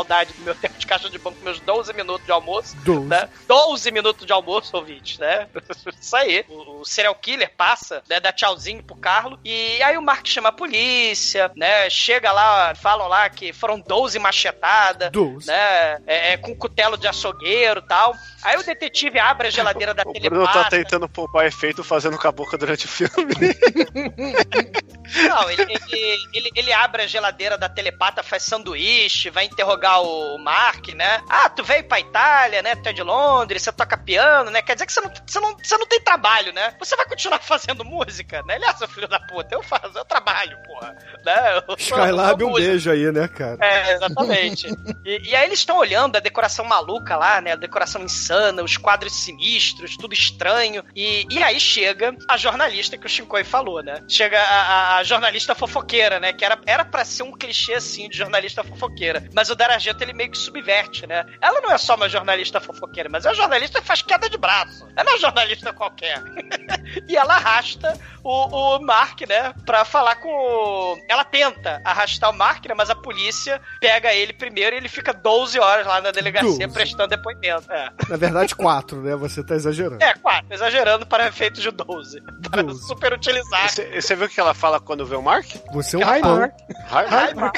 saudade 0.00 0.32
do 0.32 0.42
meu 0.42 0.54
tempo 0.54 0.78
de 0.78 0.86
caixa 0.86 1.10
de 1.10 1.18
banco, 1.18 1.36
meus 1.42 1.60
12 1.60 1.92
minutos 1.92 2.24
de 2.24 2.32
almoço. 2.32 2.76
12. 2.78 3.06
Né? 3.06 3.28
12 3.46 3.90
minutos 3.90 4.26
de 4.26 4.32
almoço, 4.32 4.76
ouvinte, 4.76 5.20
né? 5.20 5.46
Isso 6.00 6.16
aí. 6.16 6.44
O, 6.48 6.80
o 6.80 6.84
serial 6.84 7.14
killer 7.14 7.52
passa, 7.56 8.02
né? 8.08 8.18
Dá 8.18 8.32
tchauzinho 8.32 8.82
pro 8.82 8.96
Carlo. 8.96 9.38
E 9.44 9.82
aí 9.82 9.96
o 9.96 10.02
Mark 10.02 10.26
chama 10.26 10.48
a 10.48 10.52
polícia, 10.52 11.50
né? 11.54 11.88
Chega 11.90 12.32
lá, 12.32 12.74
falam 12.74 13.08
lá 13.08 13.28
que 13.28 13.52
foram 13.52 13.78
12 13.78 14.18
machetadas, 14.18 15.10
12. 15.10 15.46
né? 15.46 15.98
É, 16.06 16.32
é, 16.32 16.36
com 16.36 16.54
cutelo 16.56 16.96
de 16.96 17.06
açougueiro 17.06 17.80
e 17.80 17.88
tal. 17.88 18.14
Aí 18.42 18.56
o 18.56 18.64
detetive 18.64 19.18
abre 19.18 19.48
a 19.48 19.50
geladeira 19.50 19.94
da 19.94 20.02
O 20.10 20.12
Bruno 20.12 20.46
tá 20.46 20.64
tentando 20.68 21.08
poupar 21.08 21.46
efeito 21.46 21.84
fazendo 21.84 22.18
com 22.18 22.28
a 22.28 22.32
boca 22.32 22.56
durante 22.56 22.86
o 22.86 22.88
filme. 22.88 23.10
Não, 25.28 25.50
ele, 25.50 25.62
ele, 25.90 26.28
ele, 26.32 26.50
ele 26.54 26.72
abre 26.72 27.02
a 27.02 27.06
geladeira 27.06 27.58
da 27.58 27.68
telepata, 27.68 28.22
faz 28.22 28.42
sanduíche, 28.42 29.30
vai 29.30 29.44
interrogar 29.44 30.02
o 30.02 30.38
Mark, 30.38 30.88
né? 30.94 31.20
Ah, 31.28 31.48
tu 31.48 31.64
veio 31.64 31.84
pra 31.84 32.00
Itália, 32.00 32.62
né? 32.62 32.74
Tu 32.76 32.88
é 32.88 32.92
de 32.92 33.02
Londres, 33.02 33.62
você 33.62 33.72
toca 33.72 33.96
piano, 33.96 34.50
né? 34.50 34.62
Quer 34.62 34.74
dizer 34.74 34.86
que 34.86 34.92
você 34.92 35.00
não, 35.00 35.10
você 35.26 35.40
não, 35.40 35.56
você 35.58 35.78
não 35.78 35.86
tem 35.86 36.00
trabalho, 36.00 36.52
né? 36.52 36.74
Você 36.78 36.94
vai 36.96 37.06
continuar 37.06 37.38
fazendo 37.42 37.84
música, 37.84 38.42
né? 38.44 38.56
Ele 38.56 38.64
é 38.64 38.72
seu 38.74 38.88
filho 38.88 39.08
da 39.08 39.18
puta, 39.20 39.54
eu 39.54 39.62
faço, 39.62 39.96
eu 39.96 40.04
trabalho, 40.04 40.56
porra. 40.64 40.94
Né? 41.24 41.62
Eu 41.68 41.74
Skylab, 41.76 42.40
eu 42.40 42.48
um 42.48 42.52
beijo 42.54 42.90
aí, 42.90 43.10
né, 43.10 43.28
cara? 43.28 43.58
É, 43.60 43.92
exatamente. 43.92 44.66
E, 45.04 45.30
e 45.30 45.34
aí 45.36 45.46
eles 45.46 45.58
estão 45.58 45.76
olhando 45.78 46.16
a 46.16 46.20
decoração 46.20 46.64
maluca 46.64 47.16
lá, 47.16 47.40
né? 47.40 47.52
A 47.52 47.56
decoração 47.56 48.02
insana, 48.02 48.62
os 48.62 48.76
quadros 48.76 49.12
sinistros, 49.14 49.96
tudo 49.96 50.14
estranho. 50.14 50.84
E, 50.94 51.26
e 51.30 51.42
aí 51.42 51.58
chega 51.60 52.14
a 52.28 52.36
jornalista 52.36 52.96
que 52.96 53.06
o 53.06 53.08
Shinkoi 53.08 53.44
falou, 53.44 53.82
né? 53.82 54.02
Chega 54.08 54.40
a, 54.40 54.96
a- 54.98 54.99
a 55.00 55.04
jornalista 55.04 55.54
fofoqueira, 55.54 56.20
né? 56.20 56.32
Que 56.32 56.44
era, 56.44 56.58
era 56.66 56.84
pra 56.84 57.04
ser 57.04 57.22
um 57.22 57.32
clichê, 57.32 57.74
assim, 57.74 58.08
de 58.08 58.16
jornalista 58.16 58.62
fofoqueira. 58.62 59.28
Mas 59.34 59.50
o 59.50 59.54
Darajento, 59.54 60.02
ele 60.02 60.12
meio 60.12 60.30
que 60.30 60.38
subverte, 60.38 61.06
né? 61.06 61.24
Ela 61.40 61.60
não 61.60 61.70
é 61.70 61.78
só 61.78 61.94
uma 61.94 62.08
jornalista 62.08 62.60
fofoqueira, 62.60 63.08
mas 63.10 63.24
é 63.24 63.30
uma 63.30 63.34
jornalista 63.34 63.80
que 63.80 63.86
faz 63.86 64.02
queda 64.02 64.28
de 64.28 64.36
braço. 64.36 64.86
Ela 64.94 65.04
não 65.04 65.12
é 65.12 65.14
uma 65.14 65.20
jornalista 65.20 65.72
qualquer. 65.72 66.22
e 67.08 67.16
ela 67.16 67.34
arrasta 67.36 67.98
o, 68.22 68.76
o 68.76 68.78
Mark, 68.80 69.22
né? 69.22 69.54
Pra 69.64 69.84
falar 69.84 70.16
com 70.16 70.28
o... 70.28 70.98
Ela 71.08 71.24
tenta 71.24 71.80
arrastar 71.84 72.30
o 72.30 72.36
Mark, 72.36 72.66
né? 72.66 72.74
Mas 72.76 72.90
a 72.90 72.94
polícia 72.94 73.60
pega 73.80 74.12
ele 74.12 74.32
primeiro 74.32 74.76
e 74.76 74.78
ele 74.78 74.88
fica 74.88 75.12
12 75.12 75.58
horas 75.58 75.86
lá 75.86 76.00
na 76.00 76.10
delegacia 76.10 76.66
12. 76.66 76.68
prestando 76.68 77.08
depoimento. 77.08 77.70
É. 77.72 77.90
Na 78.08 78.16
verdade, 78.16 78.54
quatro, 78.54 79.00
né? 79.00 79.16
Você 79.16 79.42
tá 79.42 79.54
exagerando. 79.54 80.02
É, 80.02 80.14
quatro, 80.14 80.52
exagerando 80.52 81.06
para 81.06 81.28
efeitos 81.28 81.62
de 81.62 81.70
12. 81.70 82.20
Para 82.50 82.62
12. 82.62 82.86
super 82.86 83.12
utilizar. 83.12 83.68
Você, 83.68 84.00
você 84.00 84.14
viu 84.14 84.26
o 84.26 84.28
que 84.28 84.40
ela 84.40 84.54
fala 84.54 84.78
quando 84.90 85.06
vê 85.06 85.14
o 85.14 85.22
Mark? 85.22 85.46
Você 85.72 85.94
é 85.94 85.98
um 86.00 86.04
Ai, 86.04 86.20
pão. 86.20 86.36
Mark. 86.36 86.52
Hi, 86.90 87.34
Mark. 87.36 87.56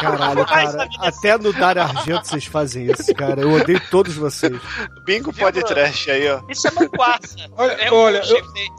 Caralho, 0.00 0.46
cara. 0.46 0.88
Até 1.00 1.36
no 1.36 1.52
Dar 1.52 1.76
Argento 1.78 2.28
vocês 2.28 2.44
fazem 2.44 2.86
isso, 2.86 3.12
cara. 3.14 3.40
Eu 3.40 3.50
odeio 3.52 3.80
todos 3.90 4.14
vocês. 4.14 4.56
Bingo 5.04 5.32
pode 5.32 5.60
trash 5.64 6.10
aí, 6.10 6.30
ó. 6.30 6.40
Isso 6.48 6.68
é 6.68 6.70
manguaça. 6.70 7.34
Olha, 7.56 7.72
É 7.72 7.90
um 7.90 7.96
olha. 7.96 8.22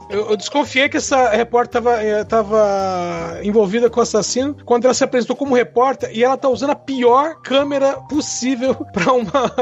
Eu, 0.08 0.30
eu 0.30 0.36
desconfiei 0.38 0.88
que 0.88 0.96
essa 0.96 1.28
repórter 1.28 1.82
tava, 1.82 2.02
eh, 2.02 2.24
tava 2.24 3.38
envolvida 3.42 3.90
com 3.90 4.00
o 4.00 4.02
assassino 4.02 4.56
quando 4.64 4.86
ela 4.86 4.94
se 4.94 5.04
apresentou 5.04 5.36
como 5.36 5.54
repórter 5.54 6.10
e 6.14 6.24
ela 6.24 6.38
tá 6.38 6.48
usando 6.48 6.70
a 6.70 6.76
pior 6.76 7.34
câmera 7.42 8.00
possível 8.08 8.74
pra 8.92 9.12
uma 9.12 9.52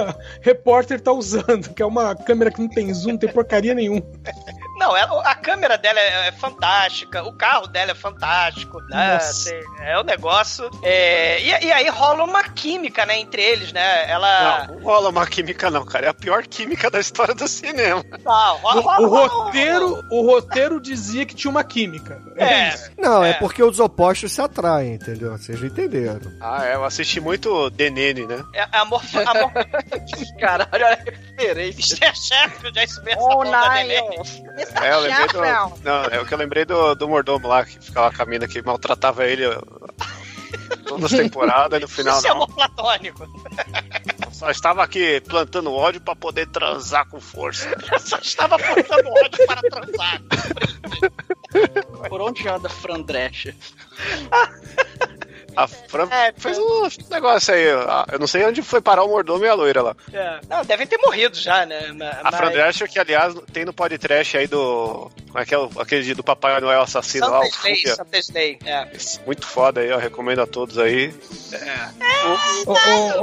repórter 0.41 1.01
tá 1.01 1.11
usando, 1.11 1.75
que 1.75 1.83
é 1.83 1.87
uma 1.87 2.15
câmera 2.15 2.53
que 2.53 2.61
não 2.61 2.69
tem 2.69 2.95
zoom, 2.95 3.13
não 3.13 3.19
tem 3.19 3.33
porcaria 3.33 3.75
nenhuma. 3.75 4.03
Não, 4.79 4.97
ela- 4.97 5.23
a 5.29 5.35
câmera 5.35 5.77
dela 5.77 5.99
é, 6.01 6.29
é 6.29 6.33
fantástica, 6.33 7.23
o 7.25 7.33
carro 7.33 7.67
dela 7.67 7.91
é 7.91 7.95
fantástico, 7.95 8.81
né? 8.89 9.17
Assim, 9.17 9.61
é 9.81 9.99
o 9.99 10.03
negócio. 10.05 10.71
é, 10.83 11.41
e, 11.41 11.67
e 11.67 11.73
aí 11.73 11.89
rola 11.89 12.25
uma 12.25 12.45
química, 12.45 13.05
né, 13.05 13.19
entre 13.19 13.43
eles, 13.43 13.73
né? 13.73 14.09
Ela. 14.11 14.67
Não, 14.69 14.75
não 14.77 14.83
rola 14.85 15.09
uma 15.11 15.27
química, 15.27 15.71
não, 15.71 15.85
cara. 15.85 16.07
É 16.07 16.09
a 16.09 16.15
pior 16.15 16.47
química 16.47 16.91
da 16.91 17.01
história 17.01 17.35
do 17.35 17.49
cinema. 17.49 18.05
Não, 18.25 18.55
O, 18.55 18.59
rola, 18.59 18.81
o 18.81 18.83
rola- 18.83 19.09
rola- 19.09 19.27
roteiro, 19.45 20.05
o 20.11 20.27
roteiro 20.27 20.81
dizia 20.81 21.27
que 21.27 21.35
tinha 21.35 21.51
uma 21.51 21.65
química. 21.65 22.21
É, 22.37 22.45
É. 22.45 22.69
isso. 22.69 22.91
Não, 22.97 23.25
é. 23.25 23.31
É. 23.31 23.35
porque 23.35 23.63
os 23.63 23.79
opostos 23.81 24.33
se 24.33 24.41
atraem, 24.41 24.95
entendeu? 24.95 25.33
Vocês 25.33 25.61
não 25.61 25.67
entenderam. 25.67 26.33
Ah, 26.41 26.65
é, 26.67 26.75
eu 26.75 26.85
assisti 26.85 27.21
muito 27.21 27.69
Denene, 27.71 28.27
né? 28.27 28.43
É, 28.55 28.67
amor, 28.73 29.03
amor, 29.27 29.51
Caralho, 30.41 30.69
olha 30.73 30.87
a 30.87 30.95
referência. 30.95 31.99
é 32.05 32.15
chefe 32.15 32.71
de 32.71 32.81
iceberg 32.81 33.21
Oh, 33.21 33.45
da 33.45 33.71
nine. 33.75 33.89
neném. 33.89 34.19
É, 34.75 34.93
eu 34.93 35.01
lembrei 35.01 35.27
do. 35.29 35.39
Não, 35.83 36.05
é 36.05 36.21
o 36.21 36.27
que 36.27 36.35
eu 36.35 36.39
lembrei 36.39 36.65
do, 36.65 36.95
do 36.95 37.09
mordomo 37.09 37.49
lá, 37.49 37.65
que 37.65 37.79
ficava 37.79 38.15
com 38.15 38.23
a 38.23 38.27
mina 38.27 38.47
que 38.47 38.63
maltratava 38.63 39.25
ele 39.27 39.45
todas 40.87 41.13
as 41.13 41.19
temporadas 41.19 41.79
e 41.79 41.83
no 41.83 41.89
final 41.89 42.19
Isso 42.19 42.27
é 42.27 42.31
não. 42.31 42.37
amor 42.37 42.55
platônico. 42.55 43.29
Só 44.33 44.51
estava 44.51 44.83
aqui 44.83 45.21
plantando 45.23 45.73
ódio 45.73 46.01
pra 46.01 46.15
poder 46.15 46.47
transar 46.47 47.07
com 47.09 47.21
força. 47.21 47.69
Eu 47.93 47.99
só 47.99 48.19
estava 48.19 48.59
plantando 48.59 49.09
ódio 49.09 49.47
para 49.47 49.61
transar. 49.63 50.23
Por 52.09 52.21
onde 52.21 52.49
anda 52.49 52.69
Fran 52.69 53.03
Drescher? 53.03 53.55
A 55.59 55.67
Fran 55.67 56.09
É, 56.11 56.33
fez 56.37 56.57
um 56.57 56.89
negócio 57.11 57.53
aí. 57.53 57.75
ó. 57.75 58.05
Eu 58.13 58.19
não 58.21 58.29
sei 58.29 58.45
onde 58.47 58.63
foi 58.63 58.81
parar 58.81 59.03
o 59.03 59.09
mordomo 59.09 59.45
e 59.45 59.49
a 59.49 59.55
loira 59.55 59.83
lá. 59.83 59.97
É. 60.13 60.39
Não, 60.49 60.65
devem 60.65 60.87
ter 60.87 60.99
morrido 60.99 61.37
já, 61.37 61.67
né? 61.67 61.91
Ma- 61.93 62.11
A 62.11 62.21
mas- 62.31 62.37
Fran 62.37 62.51
Drescher, 62.53 62.89
que 62.89 62.99
aliás 62.99 63.35
tem 63.53 63.65
no 63.65 63.73
podcast 63.73 64.37
aí 64.37 64.47
do. 64.47 65.11
Como 65.27 65.39
é 65.41 65.45
que 65.45 65.55
é? 65.55 65.59
o- 65.59 65.69
Aquele 65.79 66.15
do 66.15 66.23
Papai 66.23 66.61
Noel 66.61 66.81
assassino 66.83 67.29
lá, 67.29 67.43
Santa 67.43 67.47
o 67.47 67.73
Slay. 67.73 67.95
Santa 67.97 68.19
Slay. 68.19 68.59
É. 68.65 68.87
Muito 69.27 69.45
foda 69.47 69.81
aí, 69.81 69.91
ó. 69.91 69.99
Recomendo 69.99 70.41
a 70.43 70.47
todos 70.47 70.79
aí. 70.79 71.13
Ô, 72.67 72.71
ô, 72.73 72.75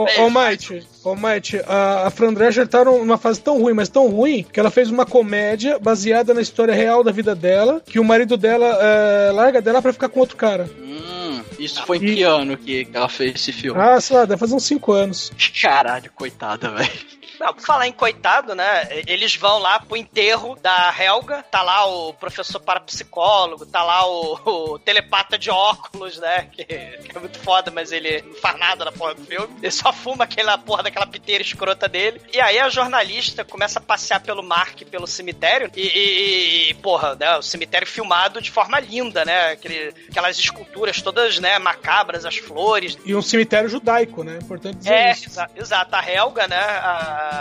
ô, 0.01 0.03
ô, 0.03 0.25
ô, 0.25 1.15
Might, 1.15 1.61
a, 1.67 2.07
a 2.07 2.09
Fran 2.09 2.33
Drescher 2.33 2.67
tá 2.67 2.83
numa 2.83 3.17
fase 3.17 3.39
tão 3.41 3.59
ruim, 3.61 3.73
mas 3.73 3.89
tão 3.89 4.07
ruim, 4.09 4.43
que 4.43 4.59
ela 4.59 4.69
fez 4.71 4.89
uma 4.89 5.05
comédia 5.05 5.79
baseada 5.79 6.33
na 6.33 6.41
história 6.41 6.73
real 6.73 7.03
da 7.03 7.11
vida 7.11 7.33
dela, 7.35 7.81
que 7.85 7.99
o 7.99 8.03
marido 8.03 8.35
dela 8.37 8.65
é, 8.81 9.31
larga 9.31 9.61
dela 9.61 9.81
pra 9.81 9.93
ficar 9.93 10.09
com 10.09 10.19
outro 10.19 10.35
cara. 10.35 10.69
Hum, 10.79 11.14
isso 11.59 11.83
foi 11.85 11.97
em 11.97 12.15
que 12.15 12.23
ano 12.23 12.57
que 12.57 12.87
ela 12.93 13.09
fez 13.09 13.35
esse 13.35 13.51
filme? 13.51 13.79
Ah, 13.79 13.99
sei 13.99 14.17
lá, 14.17 14.25
deve 14.25 14.39
fazer 14.39 14.55
uns 14.55 14.65
5 14.65 14.91
anos. 14.91 15.31
Caralho, 15.61 16.11
coitada, 16.13 16.69
velho. 16.71 17.14
Não, 17.45 17.53
por 17.53 17.61
falar 17.63 17.87
em 17.87 17.91
coitado, 17.91 18.55
né? 18.55 18.87
Eles 19.05 19.35
vão 19.35 19.59
lá 19.59 19.79
pro 19.79 19.95
enterro 19.95 20.57
da 20.61 20.91
Helga, 20.99 21.43
tá 21.43 21.61
lá 21.61 21.85
o 21.85 22.11
professor 22.13 22.59
parapsicólogo, 22.59 23.65
tá 23.67 23.83
lá 23.83 24.07
o, 24.07 24.39
o 24.73 24.79
telepata 24.79 25.37
de 25.37 25.49
óculos, 25.51 26.17
né? 26.17 26.47
Que, 26.51 26.63
que 26.65 27.15
é 27.15 27.19
muito 27.19 27.37
foda, 27.39 27.69
mas 27.69 27.91
ele 27.91 28.21
não 28.23 28.33
faz 28.35 28.57
nada 28.57 28.85
na 28.85 28.91
porra 28.91 29.13
do 29.13 29.23
filme. 29.25 29.55
Ele 29.61 29.71
só 29.71 29.93
fuma 29.93 30.23
aquela 30.23 30.57
porra 30.57 30.81
daquela 30.83 31.05
piteira 31.05 31.43
escrota 31.43 31.87
dele. 31.87 32.19
E 32.33 32.41
aí 32.41 32.57
a 32.57 32.67
jornalista 32.69 33.45
começa 33.45 33.77
a 33.77 33.81
passear 33.81 34.19
pelo 34.21 34.41
Mark, 34.41 34.81
pelo 34.89 35.05
cemitério, 35.05 35.69
e, 35.75 35.81
e- 35.87 36.69
e, 36.71 36.73
porra, 36.75 37.15
né? 37.15 37.37
O 37.37 37.43
cemitério 37.43 37.87
filmado 37.87 38.41
de 38.41 38.49
forma 38.49 38.79
linda, 38.79 39.23
né? 39.23 39.51
Aquele, 39.51 39.93
aquelas 40.09 40.39
esculturas 40.39 40.99
todas, 41.01 41.37
né? 41.39 41.59
Macabras, 41.59 42.25
as 42.25 42.37
flores, 42.37 42.97
E 43.05 43.13
um 43.15 43.21
cemitério 43.21 43.69
judaico, 43.69 44.23
né? 44.23 44.39
Importante 44.41 44.77
dizer 44.77 44.93
é, 44.93 45.11
isso. 45.11 45.27
exa- 45.29 45.49
exato. 45.55 45.95
A 45.95 46.11
Helga, 46.11 46.47
né? 46.47 46.57
A, 46.59 47.34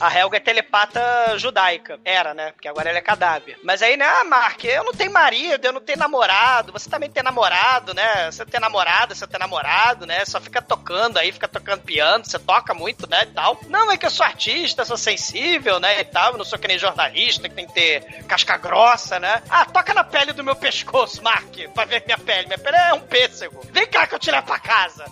a 0.00 0.18
Helga 0.18 0.36
é 0.36 0.40
telepata 0.40 1.38
judaica. 1.38 1.98
Era, 2.04 2.34
né? 2.34 2.52
Porque 2.52 2.68
agora 2.68 2.88
ela 2.88 2.98
é 2.98 3.02
cadáver. 3.02 3.58
Mas 3.62 3.82
aí, 3.82 3.96
né? 3.96 4.04
Ah, 4.06 4.24
Mark, 4.24 4.64
eu 4.64 4.84
não 4.84 4.92
tenho 4.92 5.12
marido, 5.12 5.64
eu 5.64 5.72
não 5.72 5.80
tenho 5.80 5.98
namorado. 5.98 6.72
Você 6.72 6.88
também 6.88 7.10
tem 7.10 7.22
namorado, 7.22 7.94
né? 7.94 8.30
Você 8.30 8.44
tem 8.44 8.60
namorada, 8.60 9.14
você 9.14 9.26
tem 9.26 9.38
namorado, 9.38 10.06
né? 10.06 10.24
Só 10.24 10.40
fica 10.40 10.60
tocando 10.62 11.18
aí, 11.18 11.32
fica 11.32 11.48
tocando 11.48 11.82
piano. 11.82 12.24
Você 12.24 12.38
toca 12.38 12.74
muito, 12.74 13.08
né? 13.08 13.22
E 13.22 13.26
tal. 13.26 13.60
Não, 13.68 13.90
é 13.90 13.96
que 13.96 14.06
eu 14.06 14.10
sou 14.10 14.24
artista, 14.24 14.84
sou 14.84 14.96
sensível, 14.96 15.80
né? 15.80 16.00
E 16.00 16.04
tal. 16.04 16.32
Eu 16.32 16.38
não 16.38 16.44
sou 16.44 16.58
que 16.58 16.68
nem 16.68 16.78
jornalista, 16.78 17.48
que 17.48 17.54
tem 17.54 17.66
que 17.66 17.74
ter 17.74 18.24
casca 18.24 18.56
grossa, 18.56 19.18
né? 19.18 19.42
Ah, 19.48 19.64
toca 19.64 19.94
na 19.94 20.04
pele 20.04 20.32
do 20.32 20.44
meu 20.44 20.56
pescoço, 20.56 21.22
Mark, 21.22 21.54
pra 21.74 21.84
ver 21.84 22.02
minha 22.06 22.18
pele. 22.18 22.46
Minha 22.46 22.58
pele 22.58 22.76
é 22.76 22.94
um 22.94 23.00
pêssego. 23.00 23.60
Vem 23.72 23.86
cá 23.86 24.06
que 24.06 24.14
eu 24.14 24.18
te 24.18 24.30
levo 24.30 24.46
pra 24.46 24.58
casa. 24.58 25.04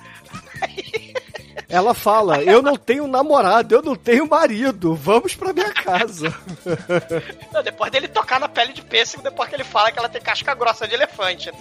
Ela 1.69 1.95
fala: 1.95 2.43
Eu 2.43 2.63
não 2.63 2.77
tenho 2.77 3.07
namorado, 3.09 3.75
eu 3.75 3.83
não 3.83 3.97
tenho 3.97 4.29
marido, 4.29 4.95
vamos 4.95 5.35
pra 5.35 5.53
minha 5.53 5.73
casa. 5.73 6.33
Não, 7.53 7.63
depois 7.63 7.91
dele 7.91 8.09
tocar 8.09 8.39
na 8.39 8.49
pele 8.49 8.73
de 8.73 8.83
pêssego, 8.83 9.23
depois 9.23 9.49
que 9.49 9.55
ele 9.55 9.65
fala 9.65 9.91
que 9.91 9.99
ela 9.99 10.09
tem 10.09 10.21
casca 10.21 10.55
grossa 10.55 10.87
de 10.87 10.95
elefante. 10.95 11.51
né? 11.51 11.57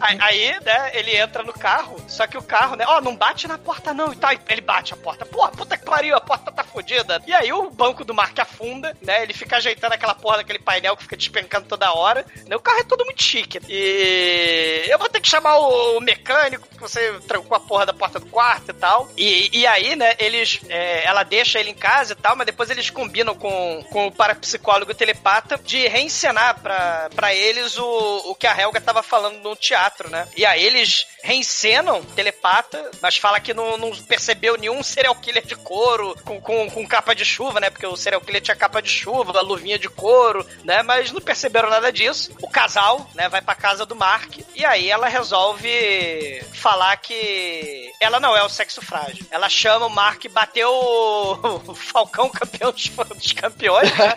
aí, 0.20 0.58
né, 0.64 0.90
ele 0.94 1.16
entra 1.16 1.42
no 1.42 1.52
carro, 1.52 1.96
só 2.08 2.26
que 2.26 2.36
o 2.36 2.42
carro, 2.42 2.74
né, 2.74 2.84
ó, 2.88 3.00
não 3.00 3.14
bate 3.14 3.46
na 3.46 3.56
porta 3.56 3.94
não 3.94 4.12
e 4.12 4.16
tal. 4.16 4.32
E 4.32 4.40
Ele 4.48 4.60
bate 4.60 4.92
a 4.92 4.96
porta. 4.96 5.24
Porra, 5.24 5.50
puta 5.52 5.76
que 5.76 5.84
pariu, 5.84 6.16
a 6.16 6.20
porta 6.20 6.50
tá 6.50 6.64
fodida. 6.64 7.22
E 7.26 7.32
aí 7.32 7.52
o 7.52 7.70
banco 7.70 8.04
do 8.04 8.14
Mark 8.14 8.38
afunda, 8.38 8.96
né, 9.00 9.22
ele 9.22 9.32
fica 9.32 9.56
ajeitando 9.56 9.94
aquela 9.94 10.14
porra 10.14 10.38
daquele 10.38 10.58
painel 10.58 10.96
que 10.96 11.04
fica 11.04 11.16
despencando 11.16 11.66
toda 11.66 11.92
hora. 11.92 12.24
Né, 12.46 12.56
o 12.56 12.60
carro 12.60 12.80
é 12.80 12.84
todo 12.84 13.04
muito 13.04 13.22
chique. 13.22 13.60
E 13.68 14.86
eu 14.88 14.98
vou 14.98 15.08
ter 15.08 15.20
que 15.20 15.28
chamar 15.28 15.56
o 15.58 16.00
mecânico, 16.00 16.66
porque 16.68 16.80
você 16.80 17.12
trancou 17.26 17.56
a 17.56 17.60
porra 17.60 17.86
da 17.86 17.94
porta 17.94 18.18
do 18.18 18.26
quarto 18.26 18.70
e 18.70 18.74
tal. 18.74 18.97
E, 19.16 19.50
e 19.60 19.66
aí, 19.66 19.94
né, 19.94 20.14
eles, 20.18 20.60
é, 20.68 21.04
ela 21.04 21.22
deixa 21.22 21.60
ele 21.60 21.70
em 21.70 21.74
casa 21.74 22.12
e 22.12 22.16
tal, 22.16 22.34
mas 22.34 22.46
depois 22.46 22.70
eles 22.70 22.90
combinam 22.90 23.34
com, 23.34 23.84
com 23.90 24.06
o 24.06 24.12
parapsicólogo 24.12 24.94
telepata 24.94 25.60
de 25.62 25.86
reencenar 25.86 26.60
pra, 26.60 27.10
pra 27.14 27.34
eles 27.34 27.76
o, 27.76 28.30
o 28.30 28.34
que 28.34 28.46
a 28.46 28.58
Helga 28.58 28.80
tava 28.80 29.02
falando 29.02 29.38
no 29.40 29.54
teatro, 29.54 30.08
né? 30.10 30.26
E 30.36 30.46
aí 30.46 30.64
eles 30.64 31.06
reencenam 31.22 32.02
telepata, 32.02 32.90
mas 33.00 33.16
fala 33.16 33.40
que 33.40 33.52
não, 33.52 33.76
não 33.76 33.90
percebeu 34.04 34.56
nenhum 34.56 34.82
serial 34.82 35.14
killer 35.16 35.44
de 35.44 35.56
couro 35.56 36.16
com, 36.24 36.40
com, 36.40 36.70
com 36.70 36.86
capa 36.86 37.14
de 37.14 37.24
chuva, 37.24 37.60
né? 37.60 37.70
Porque 37.70 37.86
o 37.86 37.96
serial 37.96 38.20
killer 38.20 38.40
tinha 38.40 38.56
capa 38.56 38.80
de 38.80 38.88
chuva, 38.88 39.40
luvinha 39.40 39.78
de 39.78 39.88
couro, 39.88 40.46
né? 40.64 40.82
Mas 40.82 41.10
não 41.10 41.20
perceberam 41.20 41.68
nada 41.68 41.92
disso. 41.92 42.32
O 42.42 42.48
casal, 42.48 43.08
né, 43.14 43.28
vai 43.28 43.42
pra 43.42 43.54
casa 43.54 43.84
do 43.84 43.96
Mark 43.96 44.38
e 44.54 44.64
aí 44.64 44.90
ela 44.90 45.08
resolve 45.08 46.42
falar 46.52 46.96
que 46.96 47.92
ela 48.00 48.20
não 48.20 48.36
é 48.36 48.42
o 48.42 48.48
sexo 48.48 48.80
frágil. 48.88 49.26
Ela 49.30 49.48
chama 49.48 49.86
o 49.86 49.90
Mark, 49.90 50.24
bateu 50.30 50.70
o 50.72 51.74
Falcão 51.74 52.28
campeão 52.30 52.72
dos, 52.72 52.88
dos 52.88 53.32
campeões, 53.32 53.90
né? 53.96 54.14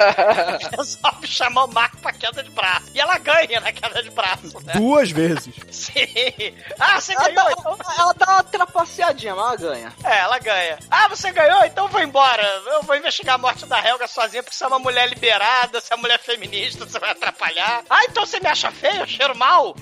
resolve 0.77 1.27
chamar 1.27 1.65
o 1.65 1.73
Mark 1.73 1.95
pra 2.01 2.13
queda 2.13 2.41
de 2.41 2.49
braço. 2.51 2.87
E 2.93 2.99
ela 2.99 3.17
ganha 3.17 3.59
na 3.59 3.71
queda 3.71 4.01
de 4.01 4.09
braço, 4.09 4.59
né? 4.63 4.73
Duas 4.75 5.11
vezes. 5.11 5.53
Sim. 5.69 5.91
Ah, 6.79 6.99
você 6.99 7.13
Ela 7.13 7.29
ganhou, 7.29 7.45
dá, 7.45 7.51
então. 7.51 7.77
ela 7.97 8.13
dá 8.13 8.25
uma 8.33 8.43
trapaceadinha, 8.43 9.35
mas 9.35 9.61
ela 9.61 9.73
ganha. 9.73 9.93
É, 10.03 10.17
ela 10.19 10.39
ganha. 10.39 10.79
Ah, 10.89 11.07
você 11.09 11.31
ganhou? 11.31 11.63
Então 11.65 11.87
vou 11.89 12.01
embora. 12.01 12.43
Eu 12.67 12.83
vou 12.83 12.95
investigar 12.95 13.35
a 13.35 13.37
morte 13.37 13.65
da 13.65 13.85
Helga 13.85 14.07
sozinha, 14.07 14.41
porque 14.41 14.55
você 14.55 14.63
é 14.63 14.67
uma 14.67 14.79
mulher 14.79 15.07
liberada, 15.09 15.81
você 15.81 15.93
é 15.93 15.95
uma 15.95 16.01
mulher 16.01 16.19
feminista, 16.19 16.85
você 16.85 16.99
vai 16.99 17.11
atrapalhar. 17.11 17.83
Ah, 17.89 18.03
então 18.05 18.25
você 18.25 18.39
me 18.39 18.47
acha 18.47 18.71
feio? 18.71 19.01
Eu 19.01 19.07
cheiro 19.07 19.35
mal? 19.35 19.75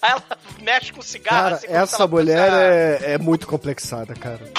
Aí 0.00 0.10
ela 0.12 0.22
mexe 0.60 0.92
com 0.92 1.02
cigarro. 1.02 1.42
Cara, 1.42 1.54
assim, 1.56 1.66
essa 1.68 2.06
mulher 2.06 2.52
é, 2.52 3.12
é 3.14 3.18
muito 3.18 3.46
complexada, 3.46 4.14
cara. 4.14 4.40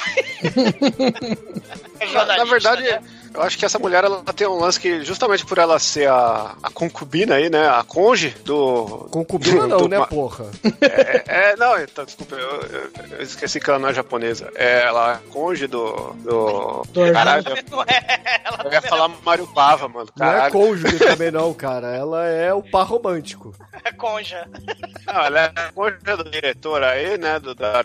jornalista, 2.12 2.38
na 2.38 2.46
verdade, 2.46 2.84
né? 2.84 3.02
Eu 3.34 3.42
acho 3.42 3.58
que 3.58 3.66
essa 3.66 3.80
mulher 3.80 4.04
ela 4.04 4.22
tem 4.34 4.48
um 4.48 4.60
lance 4.60 4.80
que, 4.80 5.04
justamente 5.04 5.46
por 5.46 5.58
ela 5.58 5.78
ser 5.80 6.08
a, 6.10 6.56
a 6.64 6.70
concubina 6.72 7.36
aí, 7.36 7.50
né? 7.50 7.68
A 7.70 7.84
conge 7.84 8.30
do. 8.44 9.08
Concubina 9.12 9.62
do- 9.62 9.68
não, 9.68 9.78
do 9.78 9.88
né, 9.88 10.06
porra? 10.06 10.46
É, 10.82 11.52
é, 11.52 11.56
não, 11.56 11.78
então, 11.80 12.06
desculpa, 12.06 12.36
eu, 12.36 12.62
eu- 12.62 12.92
eu 13.18 13.22
esqueci 13.22 13.60
que 13.60 13.70
ela 13.70 13.80
não 13.80 13.90
é 13.90 13.94
japonesa. 13.94 14.52
É 14.56 14.82
ela 14.82 15.14
é 15.26 15.30
conge 15.32 15.68
do. 15.68 15.94
do... 16.24 16.84
Do 16.90 17.12
Caralho, 17.14 17.44
Não 17.70 17.84
é, 17.84 18.42
ela 18.44 18.64
eu 18.66 18.72
ia 18.72 18.82
falar 18.82 19.10
Mario 19.24 19.46
Bava, 19.48 19.88
mano. 19.88 20.10
Não 20.18 20.28
é 20.28 20.32
Caralho. 20.32 20.54
cônjuge 20.54 20.98
também 21.00 21.32
não, 21.32 21.54
cara. 21.54 21.88
Ela 21.96 22.26
é 22.28 22.54
o 22.54 22.64
par 22.64 22.86
romântico. 22.86 23.54
é 23.84 23.92
conja. 23.92 24.48
Não, 25.06 25.22
ela 25.26 25.40
é 25.40 25.52
a 25.56 25.72
conge 25.72 25.98
do 25.98 26.24
diretor 26.30 26.84
aí, 26.84 27.18
né? 27.18 27.40
Do 27.40 27.54
da. 27.54 27.80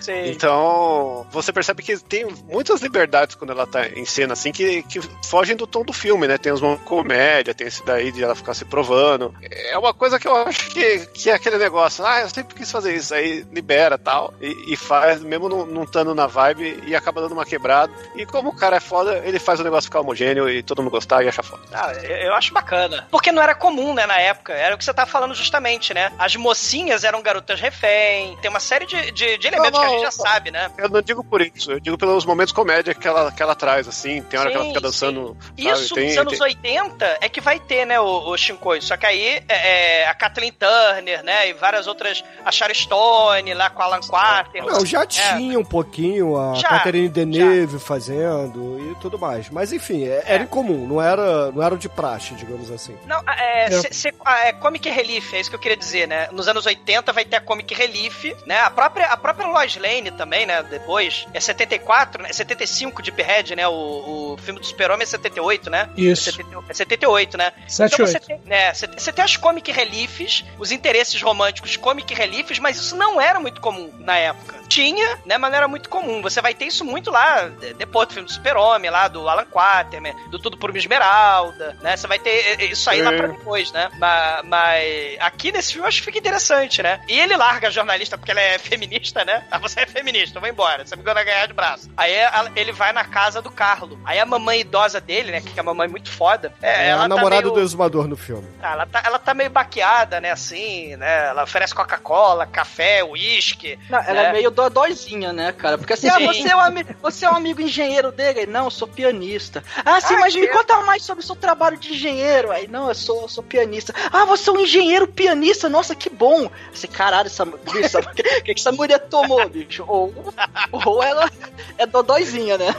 Sim. 0.00 0.26
Então, 0.30 1.26
você 1.30 1.52
percebe 1.52 1.82
que 1.82 1.96
tem 1.98 2.26
muitas 2.48 2.80
liberdades 2.80 3.34
quando 3.34 3.50
ela 3.50 3.66
tá 3.66 3.86
em 3.88 4.04
cena, 4.04 4.32
assim, 4.34 4.51
que, 4.52 4.82
que 4.84 5.00
fogem 5.24 5.56
do 5.56 5.66
tom 5.66 5.82
do 5.82 5.92
filme, 5.92 6.26
né? 6.28 6.38
Tem 6.38 6.52
de 6.52 6.60
comédia, 6.84 7.54
tem 7.54 7.66
esse 7.66 7.84
daí 7.84 8.12
de 8.12 8.22
ela 8.22 8.34
ficar 8.34 8.54
se 8.54 8.64
provando. 8.64 9.34
É 9.40 9.76
uma 9.78 9.94
coisa 9.94 10.18
que 10.18 10.28
eu 10.28 10.36
acho 10.36 10.70
que, 10.70 11.06
que 11.06 11.30
é 11.30 11.34
aquele 11.34 11.58
negócio, 11.58 12.04
ah, 12.04 12.20
eu 12.20 12.30
sempre 12.30 12.54
quis 12.54 12.70
fazer 12.70 12.94
isso, 12.94 13.14
aí 13.14 13.44
libera 13.50 13.96
tal, 13.98 14.32
e, 14.40 14.72
e 14.72 14.76
faz, 14.76 15.20
mesmo 15.20 15.48
não, 15.48 15.66
não 15.66 15.82
estando 15.84 16.14
na 16.14 16.26
vibe, 16.26 16.82
e 16.86 16.94
acaba 16.94 17.20
dando 17.20 17.32
uma 17.32 17.44
quebrada. 17.44 17.92
E 18.14 18.26
como 18.26 18.50
o 18.50 18.56
cara 18.56 18.76
é 18.76 18.80
foda, 18.80 19.22
ele 19.24 19.38
faz 19.38 19.60
o 19.60 19.64
negócio 19.64 19.88
ficar 19.88 20.00
homogêneo 20.00 20.48
e 20.48 20.62
todo 20.62 20.82
mundo 20.82 20.92
gostar 20.92 21.24
e 21.24 21.28
achar 21.28 21.42
foda. 21.42 21.62
Ah, 21.72 21.92
eu 21.92 22.34
acho 22.34 22.52
bacana. 22.52 23.06
Porque 23.10 23.32
não 23.32 23.42
era 23.42 23.54
comum, 23.54 23.94
né, 23.94 24.06
na 24.06 24.18
época. 24.20 24.52
Era 24.52 24.74
o 24.74 24.78
que 24.78 24.84
você 24.84 24.92
tá 24.92 25.06
falando 25.06 25.34
justamente, 25.34 25.94
né? 25.94 26.12
As 26.18 26.36
mocinhas 26.36 27.04
eram 27.04 27.22
garotas 27.22 27.60
refém. 27.60 28.36
Tem 28.40 28.50
uma 28.50 28.60
série 28.60 28.86
de, 28.86 29.10
de, 29.12 29.38
de 29.38 29.46
elementos 29.46 29.72
Não, 29.72 29.80
que 29.80 29.86
a 29.86 29.88
não, 29.88 29.98
gente 29.98 30.12
já 30.12 30.18
não. 30.18 30.30
sabe, 30.30 30.50
né? 30.50 30.70
Eu 30.78 30.88
não 30.88 31.00
digo 31.00 31.24
por 31.24 31.40
isso, 31.40 31.72
eu 31.72 31.80
digo 31.80 31.96
pelos 31.96 32.24
momentos 32.24 32.52
comédia 32.52 32.94
que 32.94 33.06
ela, 33.06 33.32
que 33.32 33.42
ela 33.42 33.54
traz, 33.54 33.88
assim, 33.88 34.22
tem 34.22 34.38
hora 34.42 34.50
que 34.50 34.56
ela 34.56 34.64
Sim, 34.64 34.70
fica 34.70 34.80
dançando. 34.80 35.36
sabe? 35.40 35.68
Isso 35.70 35.94
Tem- 35.94 36.08
nos 36.08 36.16
anos 36.18 36.32
tem- 36.34 36.42
80 36.42 37.18
é 37.20 37.28
que 37.28 37.40
vai 37.40 37.58
ter, 37.60 37.86
né, 37.86 37.98
o, 38.00 38.28
o 38.30 38.36
Shinkoi. 38.36 38.80
Só 38.80 38.96
que 38.96 39.06
aí 39.06 39.42
é, 39.48 40.02
é, 40.02 40.06
a 40.08 40.14
Kathleen 40.14 40.52
Turner, 40.52 41.22
né, 41.22 41.48
e 41.48 41.52
várias 41.54 41.86
outras, 41.86 42.22
a 42.44 42.50
Sharon 42.52 42.74
Stone 42.74 43.54
lá 43.54 43.70
com 43.70 43.82
a 43.82 43.84
Alan 43.86 44.00
Quarter. 44.00 44.64
Não, 44.64 44.84
já 44.86 45.02
É. 45.02 45.06
tinha 45.06 45.58
um 45.58 45.64
pouquinho 45.64 46.36
a 46.38 46.54
Já, 46.54 46.68
Catherine 46.68 47.08
Deneuve 47.08 47.78
fazendo 47.78 48.78
e 48.90 48.94
tudo 49.00 49.18
mais. 49.18 49.48
Mas 49.50 49.72
enfim, 49.72 50.04
é- 50.06 50.22
era 50.26 50.42
incomum, 50.44 50.86
não 50.86 51.00
era, 51.00 51.50
não 51.52 51.62
era 51.62 51.76
de 51.76 51.88
praxe, 51.88 52.34
digamos 52.34 52.70
assim. 52.70 52.96
Não, 53.06 53.20
é, 53.28 53.64
É. 53.66 53.70
cê- 53.70 53.92
cê- 53.92 54.14
ah, 54.24 54.46
é 54.48 54.52
Comic 54.52 54.88
Relief, 54.88 55.32
é 55.34 55.40
isso 55.40 55.50
que 55.50 55.56
eu 55.56 55.60
queria 55.60 55.76
dizer, 55.76 56.06
né? 56.08 56.28
Nos 56.32 56.48
anos 56.48 56.66
80 56.66 57.12
vai 57.12 57.24
ter 57.24 57.36
a 57.36 57.40
Comic 57.40 57.74
Relief, 57.74 58.24
né? 58.46 58.60
A 58.60 58.70
própria, 58.70 59.06
a 59.06 59.16
própria 59.16 59.46
Lois 59.46 59.76
Lane 59.76 60.10
também, 60.12 60.46
né? 60.46 60.62
Depois, 60.62 61.26
é 61.32 61.40
74, 61.40 62.22
né? 62.22 62.32
75 62.32 63.02
Deep 63.02 63.20
Red, 63.22 63.54
né? 63.56 63.66
O, 63.68 63.72
o 63.72 64.31
filme 64.38 64.60
do 64.60 64.66
Super-Homem 64.66 65.02
é 65.02 65.06
78, 65.06 65.70
né? 65.70 65.88
Isso. 65.96 66.28
É 66.28 66.32
70 66.32 66.64
É 66.68 66.74
78, 66.74 67.36
né? 67.38 67.52
7 67.68 67.94
então 67.94 68.06
você 68.06 68.14
8. 68.16 68.26
tem, 68.26 68.40
né, 68.44 68.72
você, 68.74 69.12
tem 69.12 69.24
as 69.24 69.36
comic 69.36 69.70
reliefs, 69.72 70.44
os 70.58 70.70
interesses 70.72 71.20
românticos 71.20 71.76
comic 71.76 72.12
reliefs, 72.14 72.58
mas 72.58 72.76
isso 72.76 72.96
não 72.96 73.20
era 73.20 73.38
muito 73.40 73.60
comum 73.60 73.92
na 73.98 74.16
época. 74.16 74.60
Tinha, 74.68 75.18
né, 75.26 75.36
mas 75.38 75.50
não 75.50 75.56
era 75.58 75.68
muito 75.68 75.88
comum. 75.88 76.22
Você 76.22 76.40
vai 76.40 76.54
ter 76.54 76.64
isso 76.66 76.84
muito 76.84 77.10
lá, 77.10 77.48
de- 77.48 77.74
depois 77.74 78.08
do 78.08 78.14
filme 78.14 78.26
do 78.28 78.32
Super-Homem, 78.32 78.90
lá 78.90 79.08
do 79.08 79.28
Alan 79.28 79.44
Quatermain, 79.44 80.14
do 80.30 80.38
Tudo 80.38 80.56
por 80.56 80.70
uma 80.70 80.78
Esmeralda, 80.78 81.76
né? 81.82 81.96
Você 81.96 82.06
vai 82.06 82.18
ter 82.18 82.30
eh, 82.60 82.64
isso 82.66 82.88
aí 82.88 83.02
lá 83.02 83.10
Sim. 83.10 83.16
pra 83.16 83.26
depois, 83.28 83.70
né? 83.72 83.90
Mas, 83.98 84.44
mas 84.44 85.16
aqui 85.20 85.52
nesse 85.52 85.72
filme 85.72 85.84
eu 85.84 85.88
acho 85.88 85.98
que 85.98 86.04
fica 86.06 86.18
interessante, 86.18 86.82
né? 86.82 87.00
E 87.08 87.18
ele 87.20 87.36
larga 87.36 87.68
a 87.68 87.70
jornalista 87.70 88.16
porque 88.16 88.30
ela 88.30 88.40
é 88.40 88.58
feminista, 88.58 89.24
né? 89.24 89.44
Ah, 89.50 89.58
você 89.58 89.80
é 89.80 89.86
feminista, 89.86 90.40
vai 90.40 90.50
embora. 90.50 90.86
Você 90.86 90.96
me 90.96 91.02
vai 91.02 91.24
ganhar 91.24 91.46
de 91.46 91.52
braço. 91.52 91.90
Aí 91.96 92.12
ela- 92.12 92.50
ele 92.56 92.72
vai 92.72 92.92
na 92.92 93.04
casa 93.04 93.42
do 93.42 93.50
Carlo. 93.50 94.00
Aí 94.04 94.18
a 94.22 94.26
mamãe 94.26 94.60
idosa 94.60 95.00
dele, 95.00 95.30
né? 95.32 95.40
Que 95.40 95.56
é 95.56 95.60
a 95.60 95.64
mamãe 95.64 95.88
muito 95.88 96.10
foda. 96.10 96.52
É, 96.62 96.86
É, 96.86 96.88
ela 96.88 97.04
a 97.04 97.08
namorada 97.08 97.42
tá 97.42 97.48
meio... 97.48 97.54
do 97.54 97.60
exumador 97.60 98.06
no 98.08 98.16
filme. 98.16 98.46
Ah, 98.62 98.72
ela 98.72 98.86
tá, 98.86 99.02
ela 99.04 99.18
tá 99.18 99.34
meio 99.34 99.50
baqueada, 99.50 100.20
né, 100.20 100.30
assim, 100.30 100.96
né? 100.96 101.28
Ela 101.28 101.42
oferece 101.44 101.74
Coca-Cola, 101.74 102.46
café, 102.46 103.02
uísque. 103.04 103.78
Não, 103.90 103.98
ela 103.98 104.12
né? 104.22 104.28
é 104.28 104.32
meio 104.32 104.50
dodóizinha, 104.50 105.32
né, 105.32 105.52
cara? 105.52 105.76
Porque 105.78 105.92
assim, 105.92 106.08
ah, 106.08 106.18
você 106.18 106.48
é, 106.48 106.56
um 106.56 106.60
ami- 106.60 106.86
você 107.02 107.24
é 107.26 107.30
um 107.30 107.36
amigo 107.36 107.60
engenheiro 107.60 108.10
dele? 108.12 108.46
Não, 108.46 108.64
eu 108.64 108.70
sou 108.70 108.88
pianista. 108.88 109.62
Ah, 109.84 110.00
sim, 110.00 110.14
Ah, 110.14 110.20
mas 110.20 110.34
me 110.34 110.42
que- 110.46 110.52
conta 110.52 110.80
mais 110.82 111.02
sobre 111.02 111.22
o 111.22 111.26
seu 111.26 111.36
trabalho 111.36 111.76
de 111.76 111.92
engenheiro. 111.92 112.50
Aí, 112.50 112.66
não, 112.68 112.88
eu 112.88 112.94
sou, 112.94 113.22
eu 113.22 113.28
sou 113.28 113.42
pianista. 113.42 113.94
Ah, 114.12 114.24
você 114.24 114.50
é 114.50 114.52
um 114.52 114.60
engenheiro 114.60 115.06
pianista? 115.06 115.68
Nossa, 115.68 115.94
que 115.94 116.08
bom. 116.10 116.50
Esse 116.72 116.86
caralho, 116.88 117.26
essa, 117.26 117.44
o 117.44 117.52
que, 118.14 118.22
que 118.42 118.52
essa 118.52 118.72
mulher 118.72 118.98
tomou, 119.00 119.48
bicho? 119.48 119.84
Ou, 119.86 120.12
ou 120.72 121.02
ela 121.02 121.30
é 121.78 121.86
dodóizinha, 121.86 122.58
né? 122.58 122.74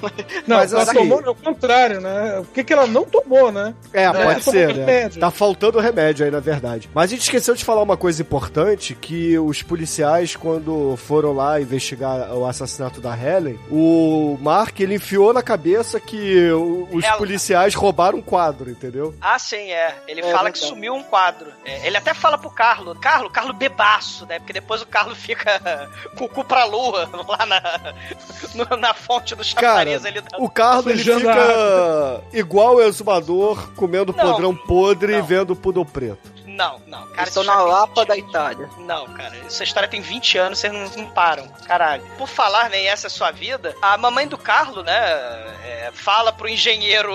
Não, 0.48 0.58
Mas 0.58 0.74
ela 0.74 0.84
assim- 0.84 0.94
tomou 0.94 1.33
ao 1.34 1.54
contrário, 1.54 2.00
né? 2.02 2.40
O 2.40 2.46
que, 2.46 2.64
que 2.64 2.74
ela 2.74 2.88
não 2.88 3.04
tomou, 3.06 3.52
né? 3.52 3.74
É, 3.92 4.06
pode 4.12 4.24
tomou 4.24 4.42
ser, 4.42 4.68
né? 4.76 4.86
remédio. 4.86 5.20
Tá 5.20 5.32
faltando 5.32 5.80
remédio 5.80 6.26
aí, 6.26 6.32
na 6.32 6.40
verdade. 6.40 6.90
Mas 6.94 7.06
a 7.06 7.08
gente 7.16 7.22
esqueceu 7.24 7.56
de 7.56 7.64
falar 7.66 7.82
uma 7.82 7.98
coisa 7.98 8.22
importante, 8.22 8.96
que 8.96 9.38
os 9.40 9.62
policiais, 9.62 10.36
quando 10.36 10.96
foram 10.98 11.34
lá 11.34 11.60
investigar 11.62 12.34
o 12.34 12.46
assassinato 12.46 13.02
da 13.02 13.18
Helen, 13.18 13.60
o 13.72 14.38
Mark, 14.42 14.80
ele 14.80 14.96
enfiou 14.96 15.34
na 15.34 15.42
cabeça 15.42 16.00
que 16.00 16.50
os 16.92 17.04
Ela. 17.04 17.18
policiais 17.18 17.74
roubaram 17.76 18.18
um 18.20 18.22
quadro, 18.22 18.70
entendeu? 18.70 19.14
Ah, 19.22 19.38
sim, 19.40 19.72
é. 19.72 19.96
Ele 20.08 20.22
É, 20.22 20.24
fala 20.32 20.52
que 20.52 20.60
verdade. 20.60 20.68
sumiu 20.68 20.94
um 20.94 21.04
quadro. 21.04 21.48
É, 21.66 21.88
ele 21.88 21.98
até 21.98 22.14
fala 22.14 22.38
pro 22.38 22.50
Carlo, 22.50 22.96
Carlo, 22.96 23.30
Carlo 23.30 23.54
bebaço, 23.54 24.26
né? 24.26 24.40
Porque 24.40 24.54
depois 24.54 24.82
o 24.82 24.86
Carlo 24.88 25.16
fica 25.16 25.90
com 26.18 26.26
o 26.26 26.30
cu 26.30 26.44
pra 26.44 26.66
lua, 26.66 27.10
lá 27.28 27.46
na, 27.46 28.78
na 28.78 28.94
fonte 28.94 29.36
do 29.36 29.44
Cara, 29.56 29.90
chafariz 29.92 30.06
ali. 30.06 30.22
da- 30.22 30.38
o 30.38 30.50
Carlos 30.50 30.88
ele 30.88 31.04
fica 31.28 32.24
igual 32.34 32.76
o 32.76 32.82
exumador, 32.82 33.74
comendo 33.76 34.14
Não, 34.16 34.32
podrão 34.32 34.56
podre 34.56 35.16
e 35.18 35.22
vendo 35.22 35.56
poodle 35.56 35.86
preto. 35.86 36.34
Não, 36.54 36.80
não. 36.86 37.08
Cara, 37.08 37.28
Estou 37.28 37.44
na 37.44 37.56
Lapa 37.62 38.02
20 38.02 38.08
da 38.08 38.18
Itália. 38.18 38.70
Não, 38.78 39.08
cara, 39.08 39.36
essa 39.46 39.64
história 39.64 39.90
tem 39.90 40.02
20 40.02 40.38
anos, 40.38 40.60
vocês 40.60 40.72
não, 40.72 40.88
não 41.04 41.10
param. 41.10 41.48
Caralho. 41.66 42.04
Por 42.18 42.28
falar, 42.28 42.70
nem 42.70 42.88
essa 42.88 43.08
é 43.08 43.10
sua 43.10 43.32
vida, 43.32 43.76
a 43.82 43.98
mamãe 43.98 44.28
do 44.28 44.38
Carlo, 44.38 44.84
né, 44.84 44.94
é, 44.94 45.90
fala 45.94 46.32
pro 46.32 46.48
engenheiro 46.48 47.12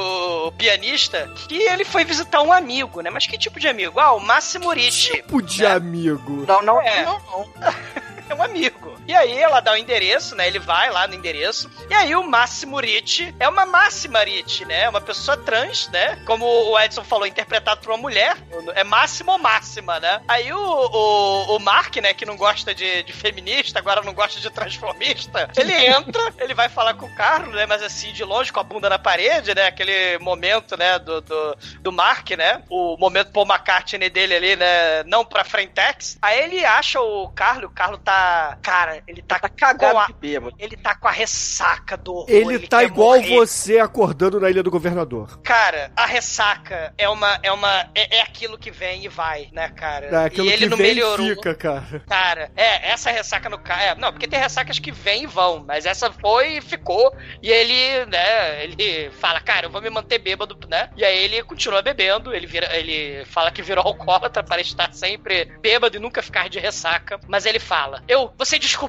pianista 0.58 1.30
que 1.48 1.56
ele 1.56 1.84
foi 1.84 2.04
visitar 2.04 2.42
um 2.42 2.52
amigo, 2.52 3.00
né? 3.00 3.10
Mas 3.10 3.26
que 3.26 3.38
tipo 3.38 3.60
de 3.60 3.68
amigo? 3.68 4.00
Ah, 4.00 4.12
o 4.12 4.20
Massimo 4.20 4.72
Ricci. 4.72 5.12
Tipo 5.12 5.40
de 5.40 5.62
né? 5.62 5.72
amigo. 5.72 6.44
Não, 6.46 6.60
não, 6.62 6.82
É. 6.82 7.04
não, 7.04 7.20
não. 7.30 7.48
É 8.28 8.34
um 8.34 8.42
amigo. 8.42 8.97
E 9.08 9.14
aí 9.14 9.38
ela 9.38 9.60
dá 9.60 9.72
o 9.72 9.76
endereço, 9.76 10.36
né? 10.36 10.46
Ele 10.46 10.58
vai 10.58 10.90
lá 10.90 11.06
no 11.08 11.14
endereço. 11.14 11.70
E 11.88 11.94
aí 11.94 12.14
o 12.14 12.22
Máximo 12.22 12.78
Ricci 12.78 13.34
é 13.40 13.48
uma 13.48 13.64
Máxima 13.64 14.22
Ricci, 14.22 14.66
né? 14.66 14.86
Uma 14.86 15.00
pessoa 15.00 15.34
trans, 15.34 15.88
né? 15.88 16.22
Como 16.26 16.44
o 16.44 16.78
Edson 16.78 17.02
falou, 17.02 17.26
interpretado 17.26 17.80
por 17.80 17.90
uma 17.90 17.96
mulher. 17.96 18.36
É 18.74 18.84
Máximo 18.84 19.32
ou 19.32 19.38
Máxima, 19.38 19.98
né? 19.98 20.20
Aí 20.28 20.52
o, 20.52 20.58
o, 20.58 21.56
o 21.56 21.58
Mark, 21.58 21.96
né? 21.96 22.12
Que 22.12 22.26
não 22.26 22.36
gosta 22.36 22.74
de, 22.74 23.02
de 23.02 23.12
feminista, 23.14 23.78
agora 23.78 24.02
não 24.02 24.12
gosta 24.12 24.38
de 24.40 24.50
transformista. 24.50 25.48
Ele 25.56 25.72
entra, 25.88 26.34
ele 26.38 26.52
vai 26.52 26.68
falar 26.68 26.92
com 26.92 27.06
o 27.06 27.14
Carlos, 27.14 27.54
né? 27.54 27.64
Mas 27.64 27.82
assim, 27.82 28.12
de 28.12 28.22
longe, 28.22 28.52
com 28.52 28.60
a 28.60 28.64
bunda 28.64 28.90
na 28.90 28.98
parede, 28.98 29.54
né? 29.54 29.68
Aquele 29.68 30.18
momento, 30.18 30.76
né? 30.76 30.98
Do, 30.98 31.22
do, 31.22 31.56
do 31.80 31.90
Mark, 31.90 32.28
né? 32.32 32.62
O 32.68 32.98
momento 32.98 33.32
Paul 33.32 33.46
McCartney 33.46 34.10
dele 34.10 34.34
ali, 34.34 34.54
né? 34.54 35.02
Não 35.04 35.24
pra 35.24 35.44
Frentex. 35.44 36.18
Aí 36.20 36.40
ele 36.40 36.62
acha 36.62 37.00
o 37.00 37.30
Carlos, 37.30 37.70
o 37.70 37.74
Carlos 37.74 38.00
tá. 38.04 38.58
Cara, 38.60 38.97
ele 39.06 39.22
tá, 39.22 39.38
Tá 39.38 39.48
cagado 39.48 39.94
com 39.94 40.00
a, 40.00 40.06
de 40.06 40.12
bêbado. 40.14 40.56
Ele 40.58 40.76
tá 40.76 40.94
com 40.94 41.06
a 41.06 41.10
ressaca 41.10 41.96
do 41.96 42.14
horror. 42.14 42.30
Ele, 42.30 42.58
tá 42.66 42.78
quer 42.78 42.86
igual 42.86 43.16
morrer. 43.16 43.34
você 43.36 43.78
acordando 43.78 44.40
na 44.40 44.50
ilha 44.50 44.62
do 44.62 44.70
governador. 44.70 45.40
Cara, 45.42 45.92
a 45.96 46.06
ressaca 46.06 46.92
é 46.98 47.08
uma. 47.08 47.38
É, 47.42 47.52
uma 47.52 47.88
é, 47.94 48.18
é 48.18 48.22
aquilo 48.22 48.58
que 48.58 48.70
vem 48.70 49.04
e 49.04 49.08
vai, 49.08 49.48
né, 49.52 49.68
cara? 49.68 50.06
É 50.06 50.24
aquilo 50.26 50.48
e 50.48 50.52
ele 50.52 50.64
que 50.64 50.70
não 50.70 50.76
vem 50.76 50.94
melhorou. 50.94 51.26
e 51.26 51.34
fica, 51.34 51.54
cara. 51.54 52.02
Cara, 52.08 52.50
é, 52.56 52.90
essa 52.90 53.10
ressaca 53.10 53.48
no 53.48 53.58
cara. 53.58 53.82
É, 53.82 53.94
não, 53.94 54.12
porque 54.12 54.26
tem 54.26 54.40
ressacas 54.40 54.78
que 54.78 54.90
vêm 54.90 55.24
e 55.24 55.26
vão, 55.26 55.64
mas 55.64 55.86
essa 55.86 56.10
foi 56.10 56.56
e 56.56 56.60
ficou. 56.60 57.14
E 57.42 57.50
ele, 57.50 58.06
né, 58.06 58.64
ele 58.64 59.10
fala, 59.12 59.40
cara, 59.40 59.66
eu 59.66 59.70
vou 59.70 59.80
me 59.80 59.90
manter 59.90 60.18
bêbado, 60.18 60.58
né? 60.68 60.90
E 60.96 61.04
aí 61.04 61.24
ele 61.24 61.42
continua 61.44 61.82
bebendo, 61.82 62.34
ele 62.34 62.46
vira, 62.46 62.76
ele 62.76 63.24
fala 63.26 63.50
que 63.50 63.62
virou 63.62 63.84
alcoólatra 63.84 64.42
para 64.42 64.60
estar 64.60 64.92
sempre 64.92 65.44
bêbado 65.60 65.96
e 65.96 66.00
nunca 66.00 66.22
ficar 66.22 66.48
de 66.48 66.58
ressaca. 66.58 67.20
Mas 67.28 67.46
ele 67.46 67.60
fala: 67.60 68.02
Eu, 68.08 68.32
você 68.36 68.58
descobriu, 68.58 68.87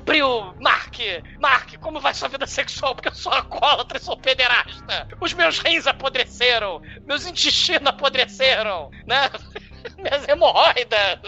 Mark, 0.60 0.97
Mark, 1.39 1.78
como 1.80 2.00
vai 2.00 2.14
sua 2.14 2.28
vida 2.28 2.45
sexual? 2.45 2.95
Porque 2.95 3.10
eu 3.10 3.16
sou 3.16 3.32
alcoólatra 3.32 3.97
e 3.97 4.02
sou 4.02 4.18
pederasta. 4.18 5.08
Os 5.20 5.34
meus 5.34 5.60
rins 5.60 5.88
apodreceram, 5.88 6.82
meus 7.06 7.26
intestinos 7.26 7.88
apodreceram, 7.88 8.89
né? 9.08 9.30
Minhas 9.97 10.28
hemorroidas. 10.28 11.20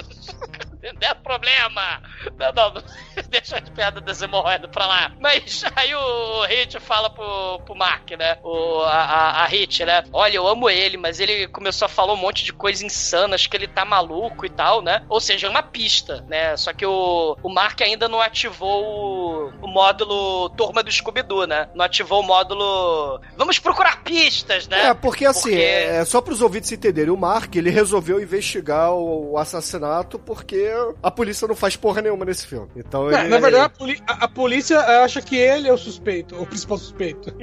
Não 0.83 1.09
é 1.09 1.13
problema. 1.13 2.01
Não, 2.37 2.51
não, 2.53 2.73
não. 2.73 2.83
deixa 3.29 3.57
a 3.57 3.61
piada 3.61 4.01
das 4.01 4.21
hemorroidas 4.21 4.69
pra 4.71 4.85
lá. 4.87 5.11
Mas 5.19 5.63
aí 5.75 5.93
o 5.93 6.43
Hit 6.45 6.79
fala 6.79 7.09
pro, 7.09 7.59
pro 7.65 7.75
Mark, 7.75 8.11
né? 8.11 8.37
O, 8.43 8.81
a, 8.81 8.89
a, 9.03 9.43
a 9.43 9.45
Hit, 9.45 9.85
né? 9.85 10.03
Olha, 10.11 10.35
eu 10.35 10.47
amo 10.47 10.69
ele, 10.69 10.97
mas 10.97 11.19
ele 11.19 11.47
começou 11.47 11.85
a 11.85 11.89
falar 11.89 12.13
um 12.13 12.17
monte 12.17 12.43
de 12.43 12.53
coisas 12.53 12.81
insanas, 12.81 13.47
que 13.47 13.55
ele 13.55 13.67
tá 13.67 13.85
maluco 13.85 14.45
e 14.45 14.49
tal, 14.49 14.81
né? 14.81 15.03
Ou 15.09 15.19
seja, 15.19 15.47
é 15.47 15.49
uma 15.49 15.63
pista, 15.63 16.25
né? 16.27 16.55
Só 16.57 16.73
que 16.73 16.85
o, 16.85 17.37
o 17.43 17.49
Mark 17.49 17.79
ainda 17.81 18.07
não 18.07 18.21
ativou 18.21 18.83
o, 18.83 19.47
o 19.61 19.67
módulo 19.67 20.49
Turma 20.51 20.81
do 20.83 20.91
Scooby-Doo, 20.91 21.45
né? 21.45 21.69
Não 21.75 21.85
ativou 21.85 22.21
o 22.21 22.25
módulo 22.25 23.21
Vamos 23.37 23.59
procurar 23.59 24.03
pistas, 24.03 24.67
né? 24.67 24.87
É, 24.87 24.93
porque 24.93 25.25
assim, 25.25 25.51
Porque- 25.51 25.61
é 25.61 26.05
só 26.05 26.21
pros 26.21 26.41
ouvintes 26.41 26.71
entenderem, 26.71 27.11
o 27.11 27.17
Mark, 27.17 27.55
ele 27.55 27.69
resolveu 27.69 28.21
investigar 28.21 28.91
o, 28.91 29.31
o 29.31 29.37
assassinato 29.37 30.19
porque 30.19 30.70
a 31.01 31.11
polícia 31.11 31.47
não 31.47 31.55
faz 31.55 31.75
porra 31.75 32.01
nenhuma 32.01 32.25
nesse 32.25 32.45
filme. 32.47 32.67
Então 32.75 33.09
É, 33.11 33.21
ele... 33.21 33.29
na 33.29 33.39
verdade, 33.39 33.71
a, 34.07 34.13
a- 34.25 34.27
polícia 34.27 34.79
acha 35.03 35.21
que 35.21 35.35
ele 35.37 35.67
é 35.67 35.73
o 35.73 35.77
suspeito, 35.77 36.35
o 36.41 36.45
principal 36.45 36.77
suspeito. 36.77 37.31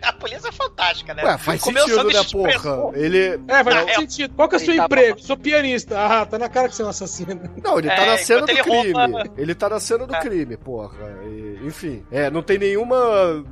A 0.00 0.12
polícia 0.14 0.48
é 0.48 0.52
fantástica, 0.52 1.12
né? 1.12 1.22
Ué, 1.22 1.38
faz 1.38 1.60
Comeu 1.60 1.84
sentido, 1.86 2.04
né, 2.10 2.24
porra? 2.32 2.96
Ele... 2.98 3.40
É, 3.46 3.62
faz 3.62 3.66
Ah, 3.76 3.78
muito 3.80 3.90
é. 3.90 3.94
sentido. 3.94 4.34
Qual 4.34 4.48
que 4.48 4.54
é 4.54 4.58
o 4.58 4.60
seu 4.60 4.76
tá 4.76 4.84
emprego? 4.84 5.20
Sou 5.20 5.36
pianista. 5.36 5.96
Ah, 5.98 6.24
tá 6.26 6.38
na 6.38 6.48
cara 6.48 6.68
que 6.68 6.74
você 6.74 6.82
é 6.82 6.86
um 6.86 6.88
assassino. 6.88 7.40
Não, 7.62 7.78
ele 7.78 7.88
tá 7.88 7.94
É, 8.02 8.06
na 8.06 8.18
cena 8.18 8.46
do 8.46 8.50
ele 8.50 8.62
crime. 8.62 8.92
rouba- 8.92 9.24
Ele 9.36 9.54
tá 9.54 9.68
na 9.68 9.78
cena 9.78 10.06
do 10.06 10.14
É. 10.14 10.20
crime, 10.20 10.56
porra. 10.56 10.92
E, 11.24 11.58
enfim, 11.62 12.02
é, 12.10 12.30
não 12.30 12.42
tem 12.42 12.58
nenhuma 12.58 12.96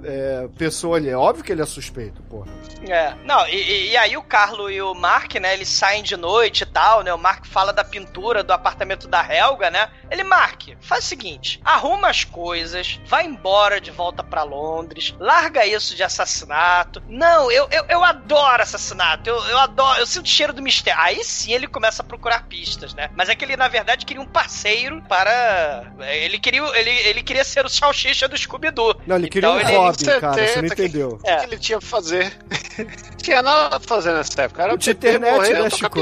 é, 0.03 0.49
pessoa 0.57 0.97
ali. 0.97 1.09
É 1.11 1.17
óbvio 1.17 1.45
que 1.45 1.53
ele 1.53 1.63
é 1.63 1.67
suspeito, 1.67 2.23
porra. 2.23 2.47
É, 2.89 3.15
não, 3.25 3.47
e- 3.49 3.91
e, 3.91 3.97
aí 3.97 4.17
o 4.17 4.23
Carlo 4.23 4.71
e 4.71 4.81
o 4.83 4.95
Mark, 4.95 5.35
né, 5.37 5.55
eles 5.55 5.69
saem 5.69 6.03
de 6.03 6.17
noite 6.17 6.63
e 6.63 6.67
tal, 6.67 7.03
né, 7.03 7.13
o 7.13 7.19
Mark 7.19 7.45
fala 7.47 7.73
da 7.73 7.83
pintura 7.83 8.45
do 8.45 8.53
apartamento 8.53 9.09
da 9.09 9.23
Helga, 9.35 9.71
né, 9.71 9.89
ele, 10.11 10.23
Mark, 10.23 10.63
faz 10.81 11.05
o 11.05 11.09
seguinte, 11.09 11.61
arruma 11.65 12.09
as 12.09 12.23
coisas, 12.25 13.01
vai 13.07 13.25
embora 13.25 13.81
de 13.81 13.91
volta 13.91 14.23
pra 14.23 14.43
Londres, 14.43 15.15
larga 15.19 15.65
isso 15.67 15.97
de 15.97 16.03
assassinato, 16.03 17.03
não, 17.09 17.51
eu, 17.51 17.67
eu, 17.71 17.85
eu 17.89 18.05
adoro 18.05 18.63
assassinato, 18.63 19.29
eu, 19.31 19.37
eu 19.49 19.59
adoro, 19.59 19.99
eu 20.01 20.07
sinto 20.07 20.29
cheiro 20.29 20.53
do 20.53 20.63
mistério, 20.63 21.01
aí 21.01 21.25
sim 21.25 21.53
ele 21.53 21.67
começa 21.67 22.03
a 22.03 22.07
procurar 22.07 22.45
pistas, 22.45 22.95
né, 22.95 23.11
mas 23.17 23.29
é 23.29 23.35
que 23.35 23.45
ele, 23.45 23.57
na 23.57 23.69
verdade, 23.69 24.05
queria 24.05 24.23
um 24.23 24.27
parceiro 24.27 25.03
para, 25.09 25.85
ele 26.13 26.39
queria, 26.39 26.63
ele, 26.79 26.91
ele 26.91 27.23
queria 27.23 27.43
ser 27.45 27.65
o 27.65 27.69
salsicha 27.69 28.29
do 28.29 28.37
Scooby-Doo. 28.37 29.01
Não, 29.07 29.17
ele 29.17 29.29
queria 29.29 29.49
Então 29.49 29.59
um 29.59 29.61
ele- 29.69 29.77
Robin, 29.77 30.05
cara. 30.21 30.35
Você 30.35 30.41
não 30.41 30.69
70, 30.69 30.75
que- 30.77 30.83
entendeu. 30.83 31.09
O 31.09 31.19
que, 31.19 31.37
que 31.37 31.45
ele 31.47 31.59
tinha 31.59 31.79
pra 31.79 31.89
fazer? 31.89 32.37
tinha 33.23 33.43
nada 33.43 33.79
pra 33.81 33.89
fazer 33.89 34.13
nessa 34.13 34.43
época. 34.43 34.63
Era 34.63 34.77
beber, 34.77 34.91
internet, 34.95 35.33
morrer, 35.35 35.63
né, 35.63 35.71
Chico? 35.71 35.99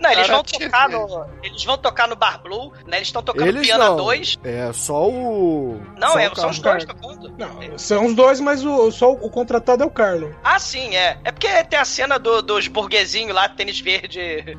Não, 0.00 0.10
eles 0.10 0.26
Cara, 0.26 0.34
vão 0.36 0.42
tocar 0.44 0.88
no. 0.88 1.26
Eles 1.42 1.64
vão 1.64 1.78
tocar 1.78 2.08
no 2.08 2.16
Bar 2.16 2.42
Blue, 2.42 2.72
né? 2.86 2.96
Eles 2.98 3.08
estão 3.08 3.22
tocando 3.22 3.48
Eles 3.48 3.66
Piano 3.66 3.84
não. 3.84 3.96
2. 3.96 4.38
É 4.42 4.72
só 4.72 5.08
o. 5.08 5.80
Não, 5.98 6.08
só 6.12 6.18
é, 6.18 6.28
o 6.28 6.34
são 6.34 6.50
os 6.50 6.58
dois 6.58 6.84
tocando. 6.84 7.34
Não, 7.38 7.78
são 7.78 8.06
os 8.06 8.14
dois, 8.14 8.40
mas 8.40 8.64
o, 8.64 8.90
só 8.90 9.12
o 9.12 9.30
contratado 9.30 9.82
é 9.82 9.86
o 9.86 9.90
Carlo. 9.90 10.34
Ah, 10.42 10.58
sim, 10.58 10.96
é. 10.96 11.18
É 11.22 11.30
porque 11.30 11.48
tem 11.64 11.78
a 11.78 11.84
cena 11.84 12.18
do- 12.18 12.42
dos 12.42 12.66
burguesinhos 12.66 13.34
lá, 13.34 13.48
tênis 13.48 13.78
verde. 13.80 14.18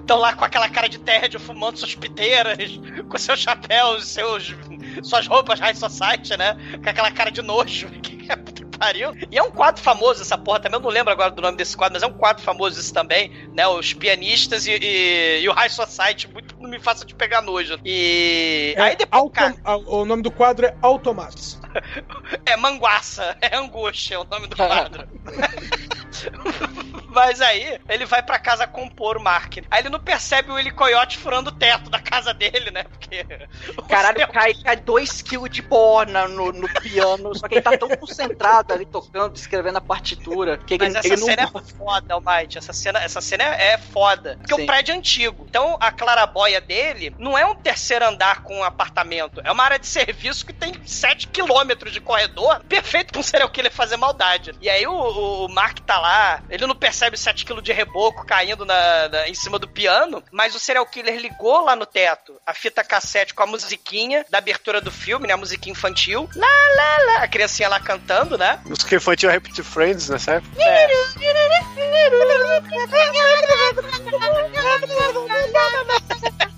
Estão 0.00 0.18
lá 0.18 0.34
com 0.34 0.44
aquela 0.44 0.68
cara 0.68 0.88
de 0.88 0.98
tédio, 0.98 1.38
fumando 1.40 1.78
suas 1.78 1.94
piteiras, 1.94 2.58
com 3.08 3.16
seus 3.18 3.38
chapéus, 3.38 4.06
seus, 4.08 4.54
suas 5.02 5.26
roupas 5.26 5.60
High 5.60 5.76
Society, 5.76 6.36
né? 6.36 6.56
Com 6.82 6.90
aquela 6.90 7.10
cara 7.12 7.30
de 7.30 7.42
nojo. 7.42 7.88
Que 8.02 8.30
é 8.30 8.36
pariu. 8.78 9.12
E 9.30 9.38
é 9.38 9.42
um 9.42 9.50
quadro 9.50 9.82
famoso 9.82 10.22
essa 10.22 10.36
porra 10.38 10.60
também. 10.60 10.78
Eu 10.78 10.82
não 10.82 10.90
lembro 10.90 11.12
agora 11.12 11.30
do 11.30 11.40
nome 11.42 11.56
desse 11.56 11.76
quadro, 11.76 11.94
mas 11.94 12.02
é 12.02 12.06
um 12.06 12.12
quadro 12.18 12.42
famoso 12.42 12.78
isso 12.80 12.92
também, 12.92 13.30
né? 13.54 13.66
Os 13.66 13.92
pianistas 13.92 14.66
e, 14.66 14.72
e- 14.72 15.40
e 15.42 15.48
o 15.48 15.52
High 15.52 15.68
Society. 15.70 16.28
Muito 16.32 16.54
não 16.60 16.68
me 16.70 16.78
faça 16.80 17.04
de 17.04 17.14
pegar 17.14 17.40
nojo. 17.42 17.78
E. 17.84 18.74
Aí 18.78 18.92
É 18.92 18.96
depois. 18.96 19.20
Auto- 19.22 19.32
cara, 19.32 19.54
a- 19.64 19.76
o 19.76 20.04
nome 20.04 20.22
do 20.22 20.30
quadro 20.30 20.66
é 20.66 20.74
Automatos. 20.82 21.58
É 22.46 22.56
Manguaça, 22.56 23.36
é 23.40 23.56
Angústia, 23.56 24.14
é 24.14 24.18
o 24.18 24.24
nome 24.24 24.46
do 24.46 24.54
quadro. 24.56 25.08
Mas 27.14 27.40
aí, 27.40 27.78
ele 27.88 28.04
vai 28.04 28.22
pra 28.22 28.38
casa 28.38 28.66
compor 28.66 29.16
o 29.16 29.22
Mark. 29.22 29.58
Aí 29.70 29.80
ele 29.80 29.88
não 29.88 30.00
percebe 30.00 30.50
o 30.50 30.54
Willy 30.54 30.72
Coyote 30.72 31.16
furando 31.16 31.50
o 31.50 31.52
teto 31.52 31.88
da 31.88 32.00
casa 32.00 32.34
dele, 32.34 32.70
né? 32.70 32.84
Porque. 32.84 33.24
o 33.78 33.82
Caralho, 33.82 34.18
céu- 34.18 34.28
cai, 34.28 34.54
cai 34.54 34.76
2kg 34.76 35.48
de 35.48 35.62
borna 35.62 36.26
no, 36.26 36.52
no 36.52 36.68
piano, 36.80 37.34
só 37.34 37.46
que 37.46 37.54
ele 37.54 37.62
tá 37.62 37.76
tão 37.78 37.88
concentrado 37.90 38.72
ali 38.72 38.84
tocando, 38.84 39.36
escrevendo 39.36 39.78
a 39.78 39.80
partitura, 39.80 40.58
que 40.58 40.74
ele, 40.74 40.84
Mas 40.84 40.96
essa 40.96 41.06
ele 41.06 41.16
não... 41.16 41.26
cena 41.26 41.42
é 41.42 41.76
foda, 41.76 42.14
Almighty. 42.14 42.58
Essa 42.58 42.72
cena, 42.72 42.98
essa 42.98 43.20
cena 43.20 43.44
é, 43.44 43.74
é 43.74 43.78
foda. 43.78 44.36
Porque 44.38 44.54
Sim. 44.54 44.62
o 44.62 44.66
prédio 44.66 44.92
é 44.92 44.96
antigo. 44.96 45.46
Então 45.48 45.76
a 45.80 45.92
claraboia 45.92 46.60
dele 46.60 47.14
não 47.18 47.38
é 47.38 47.46
um 47.46 47.54
terceiro 47.54 48.04
andar 48.04 48.42
com 48.42 48.58
um 48.58 48.64
apartamento. 48.64 49.40
É 49.44 49.52
uma 49.52 49.62
área 49.62 49.78
de 49.78 49.86
serviço 49.86 50.44
que 50.44 50.52
tem 50.52 50.74
7 50.84 51.28
quilômetros 51.28 51.92
de 51.92 52.00
corredor. 52.00 52.60
Perfeito 52.68 53.12
pra 53.12 53.20
um 53.20 53.22
serial 53.22 53.48
killer 53.50 53.72
fazer 53.72 53.96
maldade. 53.96 54.52
E 54.60 54.68
aí 54.68 54.86
o, 54.86 55.44
o 55.44 55.48
Mark 55.48 55.78
tá 55.80 55.98
lá, 55.98 56.42
ele 56.50 56.66
não 56.66 56.74
percebe 56.74 57.03
7 57.16 57.44
quilos 57.44 57.62
de 57.62 57.72
reboco 57.72 58.24
caindo 58.26 58.64
na, 58.64 59.08
na- 59.08 59.28
em 59.28 59.34
cima 59.34 59.58
do 59.58 59.68
piano, 59.68 60.22
mas 60.32 60.54
o 60.54 60.58
serial 60.58 60.86
killer 60.86 61.18
ligou 61.18 61.64
lá 61.64 61.76
no 61.76 61.86
teto 61.86 62.34
a 62.46 62.54
fita 62.54 62.82
cassete 62.84 63.34
com 63.34 63.42
a 63.42 63.46
musiquinha 63.46 64.24
da 64.30 64.38
abertura 64.38 64.80
do 64.80 64.90
filme, 64.90 65.26
né? 65.26 65.34
A 65.34 65.36
musiquinha 65.36 65.72
infantil. 65.72 66.28
Lá, 66.34 66.46
lá, 66.46 67.04
lá. 67.06 67.16
A 67.24 67.28
criancinha 67.28 67.68
lá 67.68 67.80
cantando, 67.80 68.36
né? 68.38 68.60
Música 68.64 68.96
infantil 68.96 69.30
Repeat 69.30 69.62
Friends 69.62 70.08
nessa 70.08 70.34
época. 70.34 70.62
É. 70.62 70.88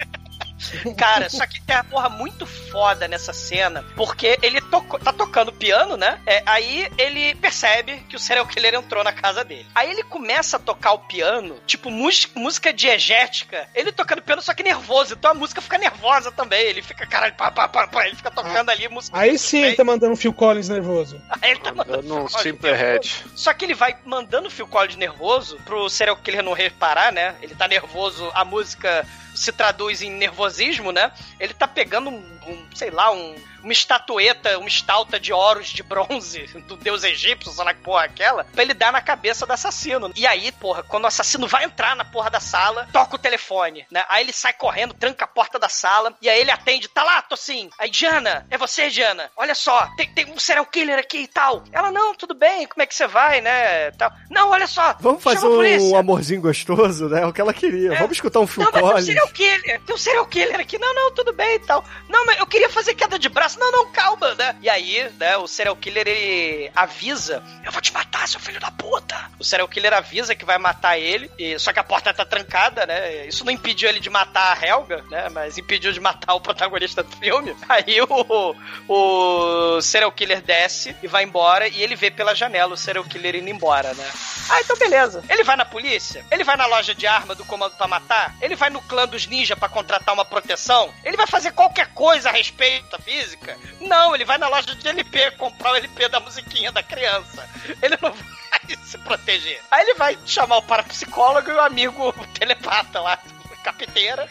Cara, 0.97 1.29
só 1.31 1.47
que 1.47 1.61
tem 1.63 1.77
uma 1.77 1.85
porra 1.85 2.09
muito 2.09 2.47
foda 2.47 3.07
nessa 3.07 3.33
cena, 3.33 3.85
porque 3.95 4.39
ele 4.43 4.61
tocou- 4.61 4.99
tá 4.99 5.13
tocando 5.13 5.53
piano, 5.53 5.97
né? 5.97 6.21
É, 6.27 6.43
aí 6.47 6.91
ele 6.99 7.35
percebe 7.37 7.99
que 8.09 8.17
o 8.17 8.19
serial 8.19 8.47
killer 8.47 8.75
entrou 8.75 9.03
na 9.05 9.13
casa 9.13 9.45
dele. 9.45 9.67
Aí 9.75 9.91
ele 9.91 10.03
começa 10.03 10.57
a 10.57 10.61
tocar 10.61 10.93
o 10.93 10.99
piano, 11.01 11.61
tipo 11.67 11.91
mus- 11.91 12.29
música 12.35 12.73
diegética. 12.73 13.69
Ele 13.75 13.93
tocando 13.93 14.23
piano, 14.23 14.43
só 14.43 14.53
que 14.55 14.63
nervoso. 14.63 15.15
Então 15.15 15.31
a 15.31 15.35
música 15.35 15.61
fica 15.61 15.79
nervosa 15.79 16.31
também. 16.33 16.61
Ele 16.67 16.83
fica, 16.83 17.07
caralho, 17.07 17.35
pá, 17.35 17.51
pá, 17.51 17.69
pá, 17.69 17.87
pá. 17.87 18.07
Ele 18.07 18.17
fica 18.17 18.31
tocando 18.31 18.71
ali 18.71 18.89
música. 18.89 19.17
Aí 19.19 19.39
sim 19.39 19.63
ele 19.65 19.77
tá 19.77 19.85
mandando 19.85 20.17
Phil 20.17 20.33
Collins 20.33 20.69
nervoso. 20.69 21.21
Aí 21.41 21.53
ele 21.53 21.61
tá 21.61 21.73
mandando 21.73 22.03
Dando 22.03 22.25
um 22.25 22.29
simple 22.29 22.73
head. 22.73 23.25
Só 23.35 23.53
que 23.53 23.65
ele 23.65 23.75
vai 23.75 23.97
mandando 24.05 24.49
o 24.49 24.51
Phil 24.51 24.67
Collins 24.67 24.97
nervoso 24.97 25.59
pro 25.65 25.89
serial 25.89 26.17
killer 26.17 26.43
não 26.43 26.53
reparar, 26.53 27.13
né? 27.13 27.37
Ele 27.43 27.55
tá 27.55 27.67
nervoso, 27.69 28.31
a 28.35 28.45
música 28.45 29.07
se 29.39 29.53
traduz 29.53 30.03
em 30.03 30.11
nervosismo, 30.11 30.93
né? 30.93 31.13
Ele 31.39 31.55
tá 31.55 31.67
pegando 31.67 32.11
um, 32.49 32.53
um, 32.53 32.67
sei 32.75 32.91
lá, 32.91 33.11
um, 33.11 33.35
uma 33.63 33.73
estatueta, 33.73 34.59
uma 34.59 34.69
estalta 34.69 35.19
de 35.19 35.33
oros 35.33 35.69
de 35.69 35.83
bronze 35.83 36.47
do 36.67 36.77
deus 36.77 37.05
egípcio, 37.05 37.53
sei 37.53 37.65
lá 37.65 37.75
que 37.75 37.83
porra 37.83 38.05
é 38.05 38.07
aquela, 38.07 38.45
pra 38.45 38.63
ele 38.63 38.75
dar 38.75 38.93
na 38.93 39.01
cabeça 39.01 39.47
do 39.47 39.53
assassino. 39.53 40.13
E 40.15 40.27
aí, 40.27 40.53
porra, 40.53 40.83
quando 40.83 41.05
o 41.05 41.09
assassino 41.09 41.47
vai 41.47 41.65
entrar 41.65 41.97
na 41.97 42.05
porra 42.05 42.31
da 42.31 42.41
sala, 42.41 42.89
toca 42.93 43.17
o 43.17 43.19
telefone, 43.19 43.87
né? 43.91 44.05
Aí 44.09 44.25
ele 44.25 44.33
sai 44.33 44.53
correndo, 44.53 44.95
tranca 44.95 45.25
a 45.25 45.29
porta 45.29 45.59
da 45.59 45.69
sala, 45.69 46.15
e 46.21 46.29
aí 46.29 46.41
ele 46.41 46.51
atende, 46.51 46.89
tá 46.89 47.03
lá, 47.03 47.23
tô 47.23 47.37
sim. 47.37 47.71
Aí, 47.79 47.91
Diana, 47.91 48.47
é 48.51 48.59
você, 48.59 48.89
Diana? 48.89 49.31
Olha 49.37 49.55
só, 49.55 49.87
tem, 49.97 50.09
tem 50.13 50.27
um 50.33 50.39
serial 50.39 50.67
killer 50.67 50.99
aqui 50.99 51.19
e 51.19 51.27
tal. 51.29 51.65
Ela, 51.73 51.91
não, 51.91 52.15
tudo 52.15 52.35
bem, 52.35 52.67
como 52.67 52.83
é 52.83 52.87
que 52.87 52.95
você 52.95 53.07
vai, 53.07 53.41
né? 53.41 53.91
Tal. 53.93 54.13
Não, 54.31 54.51
olha 54.51 54.67
só. 54.67 54.97
Vamos 55.01 55.23
fazer 55.23 55.47
um 55.47 55.97
amorzinho 55.97 56.41
gostoso, 56.41 57.09
né? 57.09 57.25
O 57.27 57.33
que 57.33 57.41
ela 57.41 57.55
queria. 57.55 57.95
Vamos 57.97 58.13
escutar 58.13 58.41
um 58.41 58.47
Phil 58.47 58.65
Não, 58.65 58.71
mas 58.73 58.81
tem 58.81 58.85
um 58.85 58.91
Collins. 58.91 59.07
serial 59.07 59.29
killer, 59.29 59.81
tem 59.81 59.95
um 59.95 59.99
serial 59.99 60.27
killer 60.27 60.61
aqui. 60.61 60.79
Não, 60.79 60.95
não, 60.95 61.13
tudo 61.13 61.33
bem 61.33 61.57
e 61.57 61.61
tal. 61.61 61.85
Não, 62.09 62.25
mas 62.27 62.38
eu 62.39 62.47
queria 62.47 62.71
fazer 62.71 62.95
queda 62.95 63.19
de 63.19 63.29
braço. 63.29 63.59
Não, 63.59 63.71
não, 63.71 63.91
calma, 63.91 64.35
né? 64.35 64.57
E 64.63 64.71
aí, 64.71 65.11
né, 65.19 65.37
o 65.37 65.47
serial 65.47 65.77
killer, 65.77 66.07
ele 66.07 66.71
avisa, 66.75 67.43
eu 67.65 67.73
vou 67.73 67.81
te 67.83 67.93
matar, 67.93 68.27
seu 68.29 68.41
filho 68.41 68.61
da 68.61 68.71
puta. 68.71 69.17
O 69.39 69.45
serial 69.45 69.69
killer 69.69 69.93
avisa 69.93 70.35
que 70.35 70.45
vai 70.45 70.59
matar 70.59 70.99
ele, 70.99 71.31
e, 71.39 71.59
só 71.59 71.73
que 71.73 71.79
a 71.79 71.85
porta 71.85 72.15
tá 72.15 72.25
trancada, 72.25 72.87
né? 72.87 73.27
Isso 73.27 73.45
não 73.45 73.53
impediu 73.53 73.89
ele 73.89 74.01
de 74.01 74.09
matar 74.09 74.57
a 74.57 74.67
Helga, 74.67 75.05
né? 75.11 75.29
Mas 75.31 75.59
impediu 75.59 75.93
de 75.93 76.01
matar 76.01 76.35
o 76.35 76.41
protagonista 76.41 77.03
do 77.03 77.17
filme. 77.17 77.57
Aí 77.69 78.01
o, 78.01 78.55
o 78.89 79.81
serial 79.81 80.13
killer 80.13 80.41
desce 80.41 80.97
e 81.03 81.09
vai 81.09 81.25
embora, 81.25 81.69
e 81.69 81.83
ele 81.83 81.97
vê 81.97 82.11
pela 82.11 82.35
janela 82.35 82.75
o 82.75 82.77
serial 82.77 83.05
killer 83.05 83.37
indo 83.37 83.51
embora, 83.51 83.93
né? 83.95 84.11
Ah, 84.49 84.61
então 84.61 84.77
beleza. 84.77 85.25
Ele 85.29 85.43
vai 85.43 85.57
na 85.57 85.65
polícia? 85.65 86.25
Ele 86.31 86.45
vai 86.45 86.57
na 86.57 86.67
loja 86.67 86.95
de 86.95 87.07
arma 87.07 87.35
do 87.35 87.45
comando 87.45 87.75
pra 87.77 87.87
matar? 87.87 88.35
Ele 88.41 88.55
vai 88.55 88.71
no 88.71 88.81
clã 88.83 89.07
dos 89.07 89.27
ninja 89.27 89.57
pra 89.57 89.69
contratar 89.69 90.15
uma 90.15 90.25
proteção? 90.25 90.93
Ele 91.05 91.17
vai 91.17 91.27
fazer 91.27 91.53
qualquer 91.53 91.89
coisa 91.89 92.28
a 92.29 92.33
respeito 92.33 92.91
da 92.91 92.99
física? 92.99 93.57
Não, 93.81 94.15
ele 94.15 94.25
vai 94.25 94.39
na 94.39 94.49
loja 94.49 94.75
de 94.75 94.89
LP 94.89 95.33
comprar 95.33 95.73
o 95.73 95.77
LP 95.77 96.09
da 96.09 96.21
musiquinha 96.21 96.73
da 96.73 96.83
criança. 96.83 97.49
Ele 97.83 97.97
não 98.01 98.13
vai 98.13 98.77
se 98.85 98.99
proteger. 98.99 99.61
Aí 99.71 99.83
ele 99.83 99.95
vai 99.95 100.19
chamar 100.27 100.59
o 100.59 100.63
parapsicólogo 100.63 101.51
e 101.51 101.55
o 101.55 101.61
amigo 101.61 102.13
telepata 102.39 103.01
lá, 103.01 103.19
capiteira. 103.63 104.29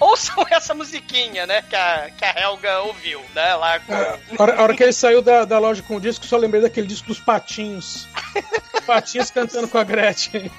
Ouçam 0.00 0.46
essa 0.50 0.74
musiquinha, 0.74 1.46
né, 1.46 1.62
que 1.62 1.76
a, 1.76 2.10
que 2.16 2.24
a 2.24 2.40
Helga 2.40 2.80
ouviu, 2.80 3.22
né, 3.34 3.54
lá 3.54 3.78
com... 3.80 3.92
A 3.92 4.18
hora, 4.38 4.56
a 4.56 4.62
hora 4.62 4.74
que 4.74 4.82
ele 4.82 4.92
saiu 4.92 5.20
da, 5.20 5.44
da 5.44 5.58
loja 5.58 5.82
com 5.82 5.96
o 5.96 6.00
disco, 6.00 6.26
só 6.26 6.36
lembrei 6.36 6.62
daquele 6.62 6.86
disco 6.86 7.08
dos 7.08 7.20
patinhos. 7.20 8.08
Patinhos 8.86 9.30
cantando 9.30 9.68
com 9.68 9.78
a 9.78 9.84
Gretchen. 9.84 10.50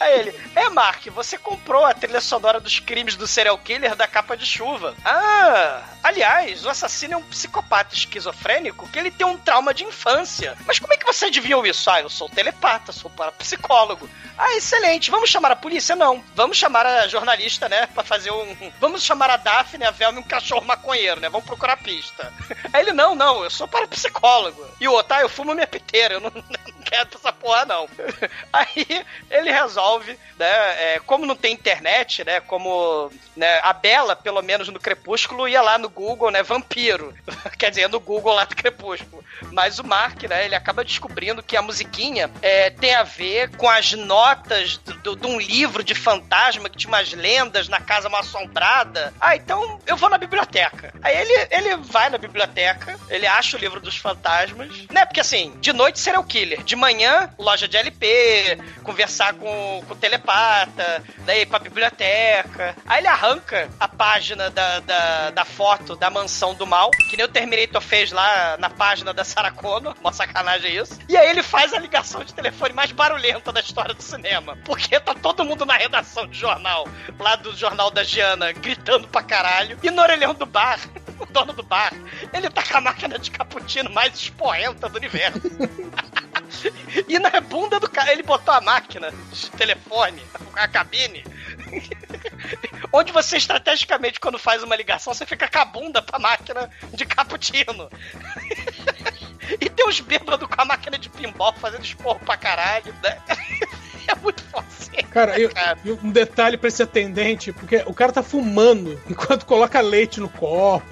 Aí 0.00 0.20
ele, 0.20 0.40
é 0.54 0.68
Mark, 0.68 1.06
você 1.08 1.36
comprou 1.36 1.84
a 1.84 1.94
trilha 1.94 2.20
sonora 2.20 2.60
dos 2.60 2.78
crimes 2.78 3.16
do 3.16 3.26
serial 3.26 3.58
killer 3.58 3.96
da 3.96 4.06
capa 4.06 4.36
de 4.36 4.46
chuva. 4.46 4.94
Ah, 5.04 5.82
aliás, 6.02 6.64
o 6.64 6.68
assassino 6.68 7.14
é 7.14 7.16
um 7.16 7.22
psicopata 7.22 7.94
esquizofrênico 7.94 8.88
que 8.88 8.98
ele 8.98 9.10
tem 9.10 9.26
um 9.26 9.36
trauma 9.36 9.74
de 9.74 9.84
infância. 9.84 10.56
Mas 10.66 10.78
como 10.78 10.92
é 10.92 10.96
que 10.96 11.06
você 11.06 11.26
adivinhou 11.26 11.66
isso? 11.66 11.90
Ah, 11.90 12.00
eu 12.00 12.08
sou 12.08 12.28
telepata, 12.28 12.92
sou 12.92 13.10
parapsicólogo. 13.10 14.08
Ah, 14.36 14.54
excelente. 14.54 15.10
Vamos 15.10 15.30
chamar 15.30 15.50
a 15.50 15.56
polícia? 15.56 15.96
Não. 15.96 16.22
Vamos 16.34 16.56
chamar 16.56 16.86
a 16.86 17.08
jornalista, 17.08 17.68
né? 17.68 17.86
Pra 17.88 18.04
fazer 18.04 18.30
um. 18.30 18.72
Vamos 18.78 19.02
chamar 19.02 19.30
a 19.30 19.36
Daphne, 19.36 19.84
a 19.84 19.90
Velma 19.90 20.20
e 20.20 20.22
um 20.22 20.26
cachorro 20.26 20.64
maconheiro, 20.64 21.20
né? 21.20 21.28
Vamos 21.28 21.46
procurar 21.46 21.76
pista. 21.76 22.32
Aí 22.72 22.82
ele, 22.82 22.92
não, 22.92 23.16
não, 23.16 23.42
eu 23.42 23.50
sou 23.50 23.66
parapsicólogo. 23.66 24.64
E 24.80 24.86
o 24.86 24.92
outro, 24.92 25.14
ah, 25.14 25.22
eu 25.22 25.28
fumo 25.28 25.54
minha 25.54 25.66
piteira, 25.66 26.14
eu 26.14 26.20
não, 26.20 26.30
quero 26.88 27.08
essa 27.14 27.32
porra, 27.32 27.64
não. 27.64 27.88
Aí 28.52 29.04
ele 29.30 29.50
resolve, 29.52 30.18
né? 30.38 30.68
é, 30.78 31.00
como 31.00 31.26
não 31.26 31.36
tem 31.36 31.52
internet, 31.52 32.24
né? 32.24 32.40
Como 32.40 33.10
né, 33.36 33.60
a 33.62 33.72
Bela, 33.72 34.14
pelo 34.14 34.42
menos 34.42 34.68
no 34.68 34.80
Crepúsculo, 34.80 35.48
ia 35.48 35.60
lá 35.60 35.76
no 35.76 35.88
Google, 35.88 36.30
né? 36.30 36.42
Vampiro. 36.42 37.14
Quer 37.58 37.70
dizer, 37.70 37.88
no 37.88 38.00
Google 38.00 38.34
lá 38.34 38.44
do 38.44 38.56
Crepúsculo. 38.56 39.24
Mas 39.52 39.78
o 39.78 39.84
Mark, 39.84 40.22
né? 40.24 40.44
Ele 40.44 40.54
acaba 40.54 40.84
descobrindo 40.84 41.42
que 41.42 41.56
a 41.56 41.62
musiquinha 41.62 42.30
é, 42.42 42.70
tem 42.70 42.94
a 42.94 43.02
ver 43.02 43.50
com 43.56 43.68
as 43.68 43.92
notas 43.92 44.78
de 44.78 45.26
um 45.26 45.38
livro 45.38 45.82
de 45.82 45.94
fantasma 45.94 46.68
que 46.68 46.76
tinha 46.76 46.88
umas 46.88 47.12
lendas 47.12 47.68
na 47.68 47.80
casa 47.80 48.08
mal 48.08 48.20
assombrada. 48.20 49.12
Ah, 49.20 49.36
então 49.36 49.80
eu 49.86 49.96
vou 49.96 50.08
na 50.08 50.18
biblioteca. 50.18 50.94
Aí 51.02 51.16
ele, 51.16 51.48
ele 51.50 51.76
vai 51.76 52.08
na 52.08 52.18
biblioteca, 52.18 52.98
ele 53.08 53.26
acha 53.26 53.56
o 53.56 53.60
livro 53.60 53.80
dos 53.80 53.96
fantasmas, 53.96 54.86
né? 54.90 55.04
Porque 55.04 55.20
assim, 55.20 55.54
de 55.60 55.72
noite 55.72 55.98
serial 55.98 56.24
killer, 56.24 56.62
de 56.62 56.76
manhã, 56.78 57.30
loja 57.38 57.68
de 57.68 57.76
LP, 57.76 58.58
conversar 58.82 59.34
com, 59.34 59.82
com 59.86 59.92
o 59.92 59.96
telepata, 59.96 61.02
daí 61.26 61.42
ir 61.42 61.46
pra 61.46 61.58
biblioteca. 61.58 62.74
Aí 62.86 63.00
ele 63.00 63.08
arranca 63.08 63.68
a 63.78 63.88
página 63.88 64.50
da, 64.50 64.80
da, 64.80 65.30
da 65.30 65.44
foto 65.44 65.94
da 65.94 66.08
mansão 66.08 66.54
do 66.54 66.66
mal, 66.66 66.90
que 67.10 67.16
nem 67.16 67.26
o 67.26 67.28
Terminator 67.28 67.82
fez 67.82 68.12
lá 68.12 68.56
na 68.58 68.70
página 68.70 69.12
da 69.12 69.24
Sarah 69.24 69.52
uma 70.00 70.12
sacanagem 70.12 70.76
isso. 70.76 70.98
E 71.08 71.16
aí 71.16 71.28
ele 71.28 71.42
faz 71.42 71.72
a 71.72 71.78
ligação 71.78 72.22
de 72.22 72.32
telefone 72.32 72.72
mais 72.72 72.92
barulhenta 72.92 73.52
da 73.52 73.60
história 73.60 73.94
do 73.94 74.02
cinema, 74.02 74.56
porque 74.64 74.98
tá 75.00 75.14
todo 75.14 75.44
mundo 75.44 75.66
na 75.66 75.76
redação 75.76 76.26
de 76.26 76.38
jornal, 76.38 76.86
lá 77.18 77.36
do 77.36 77.54
jornal 77.56 77.90
da 77.90 78.04
Giana, 78.04 78.52
gritando 78.52 79.08
pra 79.08 79.22
caralho, 79.22 79.78
e 79.82 79.90
no 79.90 80.00
orelhão 80.00 80.34
do 80.34 80.46
bar, 80.46 80.78
o 81.18 81.26
dono 81.26 81.52
do 81.52 81.62
bar, 81.62 81.92
ele 82.32 82.48
tá 82.48 82.62
com 82.62 82.76
a 82.76 82.80
máquina 82.80 83.18
de 83.18 83.30
cappuccino 83.30 83.90
mais 83.90 84.14
esporrenta 84.14 84.88
do 84.88 84.96
universo. 84.96 85.40
E 87.08 87.18
na 87.18 87.40
bunda 87.40 87.78
do 87.78 87.88
cara, 87.88 88.12
ele 88.12 88.22
botou 88.22 88.52
a 88.52 88.60
máquina 88.60 89.12
de 89.32 89.50
telefone, 89.52 90.22
a 90.54 90.68
cabine. 90.68 91.24
Onde 92.92 93.12
você 93.12 93.36
estrategicamente, 93.36 94.20
quando 94.20 94.38
faz 94.38 94.62
uma 94.62 94.76
ligação, 94.76 95.12
você 95.12 95.26
fica 95.26 95.48
com 95.48 95.58
a 95.58 95.64
bunda 95.64 96.02
pra 96.02 96.18
máquina 96.18 96.70
de 96.92 97.04
cappuccino. 97.06 97.88
E 99.60 99.70
tem 99.70 99.88
uns 99.88 99.98
bêbados 100.00 100.46
com 100.46 100.60
a 100.60 100.64
máquina 100.66 100.98
de 100.98 101.08
pinball 101.08 101.54
fazendo 101.54 101.82
esporro 101.82 102.20
pra 102.20 102.36
caralho, 102.36 102.94
né? 103.02 103.18
É 104.08 104.14
muito 104.16 104.42
fácil. 104.44 104.92
Cara, 105.10 105.38
eu- 105.38 105.50
e 105.84 105.92
um 105.92 106.10
detalhe 106.10 106.56
pra 106.56 106.68
esse 106.68 106.82
atendente, 106.82 107.52
porque 107.52 107.82
o 107.86 107.94
cara 107.94 108.12
tá 108.12 108.22
fumando 108.22 109.00
enquanto 109.08 109.46
coloca 109.46 109.80
leite 109.80 110.18
no 110.20 110.28
copo. 110.28 110.86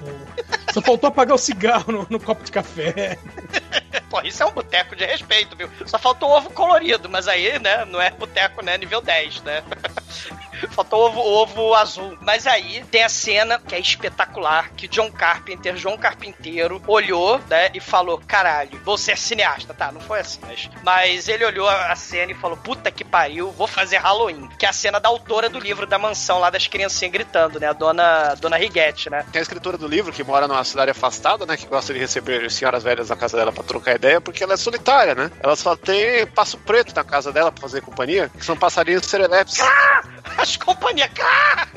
Só 0.73 0.81
faltou 0.81 1.07
apagar 1.09 1.35
o 1.35 1.37
cigarro 1.39 1.91
no, 1.91 2.07
no 2.09 2.19
copo 2.19 2.43
de 2.43 2.51
café. 2.51 3.17
Pô, 4.09 4.21
isso 4.21 4.41
é 4.41 4.45
um 4.45 4.51
boteco 4.51 4.95
de 4.95 5.05
respeito, 5.05 5.55
viu? 5.57 5.69
Só 5.85 5.97
faltou 5.99 6.29
ovo 6.29 6.49
colorido, 6.51 7.09
mas 7.09 7.27
aí, 7.27 7.59
né, 7.59 7.83
não 7.85 7.99
é 8.01 8.09
boteco, 8.11 8.63
né, 8.63 8.77
nível 8.77 9.01
10, 9.01 9.41
né? 9.41 9.61
Faltou 10.71 11.07
ovo, 11.07 11.19
ovo 11.19 11.73
azul. 11.75 12.17
Mas 12.21 12.47
aí 12.47 12.83
tem 12.91 13.03
a 13.03 13.09
cena 13.09 13.59
que 13.59 13.75
é 13.75 13.79
espetacular, 13.79 14.71
que 14.71 14.87
John 14.87 15.11
Carpenter, 15.11 15.75
João 15.77 15.97
Carpinteiro, 15.97 16.81
olhou, 16.87 17.39
né, 17.49 17.69
e 17.73 17.79
falou, 17.79 18.21
caralho, 18.27 18.79
você 18.83 19.11
é 19.11 19.15
cineasta, 19.15 19.73
tá? 19.73 19.91
Não 19.91 20.01
foi 20.01 20.19
assim, 20.19 20.39
mas... 20.47 20.69
Mas 20.83 21.27
ele 21.27 21.45
olhou 21.45 21.67
a 21.67 21.95
cena 21.95 22.31
e 22.31 22.35
falou, 22.35 22.57
puta 22.57 22.91
que 22.91 23.03
pariu, 23.03 23.51
vou 23.51 23.67
fazer 23.67 23.97
Halloween. 23.97 24.47
Que 24.57 24.65
é 24.65 24.69
a 24.69 24.73
cena 24.73 24.99
da 24.99 25.09
autora 25.09 25.49
do 25.49 25.59
livro 25.59 25.85
da 25.85 25.97
mansão 25.97 26.39
lá 26.39 26.49
das 26.49 26.67
criancinhas 26.67 27.11
gritando, 27.11 27.59
né? 27.59 27.67
A 27.67 27.73
dona, 27.73 28.35
dona 28.35 28.57
Riguete, 28.57 29.09
né? 29.09 29.25
Tem 29.31 29.39
a 29.39 29.41
escritora 29.41 29.77
do 29.77 29.87
livro 29.87 30.11
que 30.11 30.23
mora 30.23 30.47
numa 30.47 30.63
cidade 30.63 30.91
afastada, 30.91 31.45
né? 31.45 31.57
Que 31.57 31.65
gosta 31.65 31.93
de 31.93 31.99
receber 31.99 32.49
senhoras 32.51 32.83
velhas 32.83 33.09
na 33.09 33.15
casa 33.15 33.37
dela 33.37 33.51
pra 33.51 33.63
trocar 33.63 33.95
ideia, 33.95 34.21
porque 34.21 34.43
ela 34.43 34.53
é 34.53 34.57
solitária, 34.57 35.15
né? 35.15 35.31
Ela 35.41 35.55
só 35.55 35.75
tem 35.75 36.25
passo 36.27 36.57
preto 36.57 36.95
na 36.95 37.03
casa 37.03 37.31
dela 37.31 37.51
pra 37.51 37.61
fazer 37.61 37.81
companhia, 37.81 38.29
que 38.29 38.45
são 38.45 38.57
passarinhos 38.57 39.05
serelepes. 39.05 39.59
As 40.37 40.46
companhias, 40.55 41.09
cá! 41.13 41.67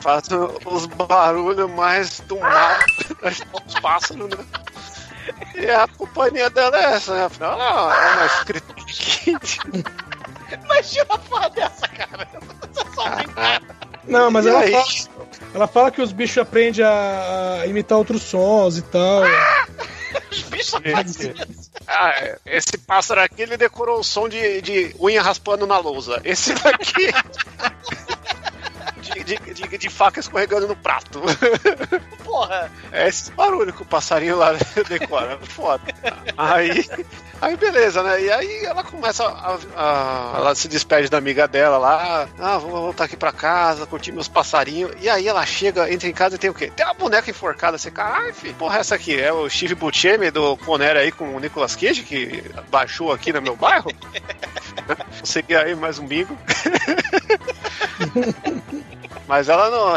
Fazem 0.00 0.38
os 0.66 0.86
barulhos 0.86 1.70
mais 1.70 2.20
do 2.20 2.38
mal 2.38 2.76
os 3.24 3.74
pássaros, 3.80 4.28
né? 4.28 4.44
E 5.54 5.70
a 5.70 5.88
companhia 5.88 6.50
dela 6.50 6.76
é 6.76 6.94
essa, 6.94 7.14
né? 7.14 7.24
Afinal, 7.24 7.58
ela 7.58 7.94
é 7.94 8.16
uma 8.16 8.26
escritora 8.26 8.84
quente. 8.86 9.58
Imagina 10.64 11.06
a 11.08 11.18
porra 11.18 11.50
dessa, 11.50 11.88
cara. 11.88 12.28
Você 12.72 12.94
só 12.94 13.08
brincar. 13.16 13.62
Não, 14.04 14.30
mas 14.30 14.46
ela 14.46 14.60
fala, 14.60 14.84
ela 15.54 15.66
fala 15.66 15.90
que 15.90 16.02
os 16.02 16.12
bichos 16.12 16.36
aprendem 16.38 16.84
a, 16.84 17.62
imitar 17.66 17.96
outros 17.96 18.22
sons 18.22 18.76
e 18.76 18.82
tal. 18.82 19.22
Os 20.30 20.42
bichos 20.42 20.70
fazem 20.70 21.34
isso. 21.48 21.63
Ah, 21.86 22.38
esse 22.46 22.78
pássaro 22.78 23.20
aqui, 23.20 23.42
ele 23.42 23.56
decorou 23.56 24.00
o 24.00 24.04
som 24.04 24.28
de, 24.28 24.60
de 24.62 24.96
unha 24.98 25.22
raspando 25.22 25.66
na 25.66 25.78
lousa. 25.78 26.20
Esse 26.24 26.54
daqui... 26.54 27.08
De, 29.24 29.36
de, 29.38 29.54
de- 29.68 29.78
de 29.78 29.90
faca 29.90 30.20
escorregando 30.20 30.66
no 30.68 30.76
prato. 30.76 31.20
Porra. 32.24 32.70
É 32.92 33.08
esse 33.08 33.30
barulho 33.32 33.72
que 33.72 33.82
o 33.82 33.86
passarinho 33.86 34.36
lá 34.36 34.52
decora. 34.88 35.38
Foda. 35.42 35.82
Aí, 36.36 36.86
aí 37.40 37.56
beleza, 37.56 38.02
né? 38.02 38.20
E 38.22 38.30
aí 38.30 38.64
ela 38.64 38.82
começa 38.84 39.24
a, 39.24 39.56
a- 39.76 40.32
Ela 40.36 40.54
se 40.54 40.68
despede 40.68 41.08
da 41.08 41.18
amiga 41.18 41.46
dela 41.48 41.78
lá. 41.78 42.28
Ah, 42.38 42.58
vou 42.58 42.70
voltar 42.70 43.04
aqui 43.04 43.16
pra 43.16 43.32
casa, 43.32 43.86
curtir 43.86 44.12
meus 44.12 44.28
passarinhos. 44.28 44.92
E 45.00 45.08
aí 45.08 45.26
ela 45.26 45.44
chega, 45.46 45.90
entra 45.92 46.08
em 46.08 46.12
casa 46.12 46.36
e 46.36 46.38
tem 46.38 46.50
o 46.50 46.54
quê? 46.54 46.70
Tem 46.74 46.84
uma 46.84 46.94
boneca 46.94 47.30
enforcada. 47.30 47.78
Você, 47.78 47.90
caralho, 47.90 48.34
filho. 48.34 48.54
Porra, 48.54 48.78
essa 48.78 48.94
aqui 48.94 49.18
é 49.18 49.32
o 49.32 49.48
Steve 49.48 49.74
Buscemi 49.74 50.30
do 50.30 50.56
Conera 50.58 51.00
aí 51.00 51.10
com 51.12 51.34
o 51.34 51.40
Nicolas 51.40 51.74
Cage, 51.76 52.02
que 52.02 52.42
baixou 52.70 53.12
aqui 53.12 53.32
no 53.32 53.40
meu 53.42 53.56
bairro. 53.56 53.90
Você 55.24 55.42
quer 55.42 55.64
aí 55.64 55.74
mais 55.74 55.98
um 55.98 56.06
bingo? 56.06 56.36
Mas 59.26 59.48
ela 59.48 59.70
não, 59.70 59.94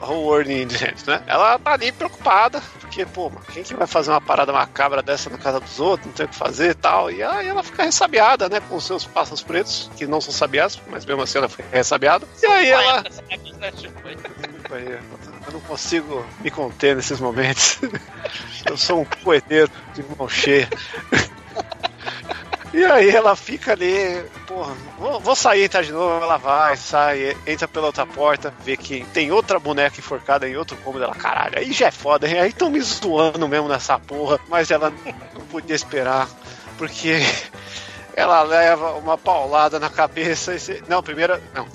Howard 0.00 0.52
in 0.52 0.68
the 0.68 0.76
Hands, 0.76 1.04
né? 1.04 1.22
Ela 1.26 1.58
tá 1.58 1.72
ali 1.72 1.90
preocupada, 1.90 2.62
porque, 2.80 3.04
pô, 3.04 3.30
quem 3.52 3.64
que 3.64 3.74
vai 3.74 3.86
fazer 3.86 4.10
uma 4.10 4.20
parada 4.20 4.52
macabra 4.52 5.02
dessa 5.02 5.28
na 5.28 5.38
casa 5.38 5.58
dos 5.58 5.80
outros, 5.80 6.06
não 6.06 6.14
tem 6.14 6.26
o 6.26 6.28
que 6.28 6.36
fazer 6.36 6.70
e 6.70 6.74
tal. 6.74 7.10
E 7.10 7.22
aí 7.22 7.48
ela 7.48 7.64
fica 7.64 7.82
ressabiada, 7.82 8.48
né, 8.48 8.60
com 8.60 8.76
os 8.76 8.84
seus 8.84 9.04
pássaros 9.04 9.42
pretos, 9.42 9.90
que 9.96 10.06
não 10.06 10.20
são 10.20 10.32
sabiados, 10.32 10.80
mas 10.88 11.04
mesmo 11.04 11.22
assim 11.22 11.38
ela 11.38 11.48
fica 11.48 11.64
ressabiada. 11.72 12.26
E 12.40 12.46
aí 12.46 12.70
ela. 12.70 13.02
Desculpa 13.02 14.76
aí, 14.76 14.98
eu 15.46 15.52
não 15.52 15.60
consigo 15.60 16.24
me 16.40 16.50
conter 16.50 16.94
nesses 16.94 17.18
momentos. 17.20 17.78
Eu 18.66 18.78
sou 18.78 19.02
um 19.02 19.04
coeteiro 19.22 19.70
de 19.94 20.02
mão 20.16 20.26
cheia. 20.26 20.68
E 22.74 22.84
aí 22.84 23.08
ela 23.08 23.36
fica 23.36 23.70
ali, 23.70 24.24
porra, 24.48 24.74
vou, 24.98 25.20
vou 25.20 25.36
sair 25.36 25.62
entrar 25.62 25.84
de 25.84 25.92
novo, 25.92 26.24
ela 26.24 26.36
vai, 26.36 26.76
sai, 26.76 27.36
entra 27.46 27.68
pela 27.68 27.86
outra 27.86 28.04
porta, 28.04 28.52
vê 28.64 28.76
que 28.76 29.04
tem 29.12 29.30
outra 29.30 29.60
boneca 29.60 30.00
enforcada 30.00 30.48
em 30.48 30.56
outro 30.56 30.76
cômodo, 30.78 31.04
ela, 31.04 31.14
caralho, 31.14 31.56
aí 31.56 31.72
já 31.72 31.86
é 31.86 31.90
foda, 31.92 32.28
hein? 32.28 32.40
aí 32.40 32.48
estão 32.48 32.68
me 32.68 32.80
zoando 32.80 33.46
mesmo 33.46 33.68
nessa 33.68 33.96
porra, 33.96 34.40
mas 34.48 34.72
ela 34.72 34.92
não 35.34 35.46
podia 35.52 35.76
esperar, 35.76 36.28
porque 36.76 37.20
ela 38.12 38.42
leva 38.42 38.94
uma 38.94 39.16
paulada 39.16 39.78
na 39.78 39.88
cabeça 39.88 40.52
e 40.52 40.58
se... 40.58 40.82
Não, 40.88 41.00
primeiro, 41.00 41.40
não. 41.54 41.68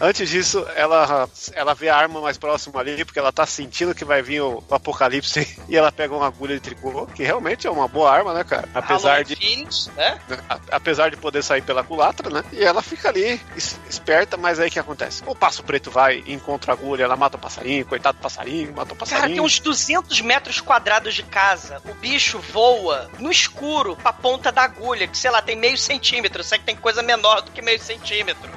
Antes 0.00 0.28
disso, 0.28 0.66
ela, 0.74 1.28
ela 1.52 1.74
vê 1.74 1.88
a 1.88 1.96
arma 1.96 2.20
mais 2.20 2.36
próxima 2.36 2.80
ali, 2.80 3.04
porque 3.04 3.18
ela 3.18 3.32
tá 3.32 3.46
sentindo 3.46 3.94
que 3.94 4.04
vai 4.04 4.22
vir 4.22 4.40
o, 4.40 4.62
o 4.68 4.74
apocalipse 4.74 5.46
e 5.68 5.76
ela 5.76 5.92
pega 5.92 6.14
uma 6.14 6.26
agulha 6.26 6.54
de 6.54 6.60
tricô, 6.60 7.06
que 7.06 7.22
realmente 7.22 7.66
é 7.66 7.70
uma 7.70 7.86
boa 7.86 8.10
arma, 8.10 8.34
né, 8.34 8.42
cara? 8.44 8.68
Apesar 8.74 9.22
de. 9.24 9.36
Filhos, 9.36 9.88
né? 9.96 10.18
a- 10.48 10.58
apesar 10.72 11.10
de 11.10 11.16
poder 11.16 11.42
sair 11.42 11.62
pela 11.62 11.84
culatra, 11.84 12.28
né? 12.28 12.44
E 12.52 12.64
ela 12.64 12.82
fica 12.82 13.08
ali, 13.08 13.40
es- 13.56 13.78
esperta, 13.88 14.36
mas 14.36 14.58
aí 14.58 14.68
o 14.68 14.70
que 14.70 14.78
acontece? 14.80 15.22
O 15.26 15.34
passo 15.34 15.62
preto 15.62 15.90
vai, 15.90 16.24
encontra 16.26 16.72
a 16.72 16.74
agulha, 16.74 17.04
ela 17.04 17.16
mata 17.16 17.36
o 17.36 17.40
passarinho, 17.40 17.86
coitado 17.86 18.18
do 18.18 18.22
passarinho, 18.22 18.72
mata 18.74 18.92
o 18.94 18.96
Cara, 18.96 18.98
passarinho. 18.98 19.36
tem 19.36 19.40
uns 19.44 19.60
200 19.60 20.20
metros 20.22 20.60
quadrados 20.60 21.14
de 21.14 21.22
casa. 21.22 21.80
O 21.88 21.94
bicho 21.94 22.40
voa 22.40 23.08
no 23.18 23.30
escuro 23.30 23.96
pra 23.96 24.12
ponta 24.12 24.50
da 24.50 24.62
agulha, 24.62 25.06
que 25.06 25.16
sei 25.16 25.30
lá, 25.30 25.40
tem 25.40 25.54
meio 25.56 25.78
centímetro. 25.78 26.42
Sei 26.42 26.58
que 26.58 26.64
tem 26.64 26.76
coisa 26.76 27.02
menor 27.02 27.42
do 27.42 27.50
que 27.52 27.62
meio 27.62 27.80
centímetro. 27.80 28.50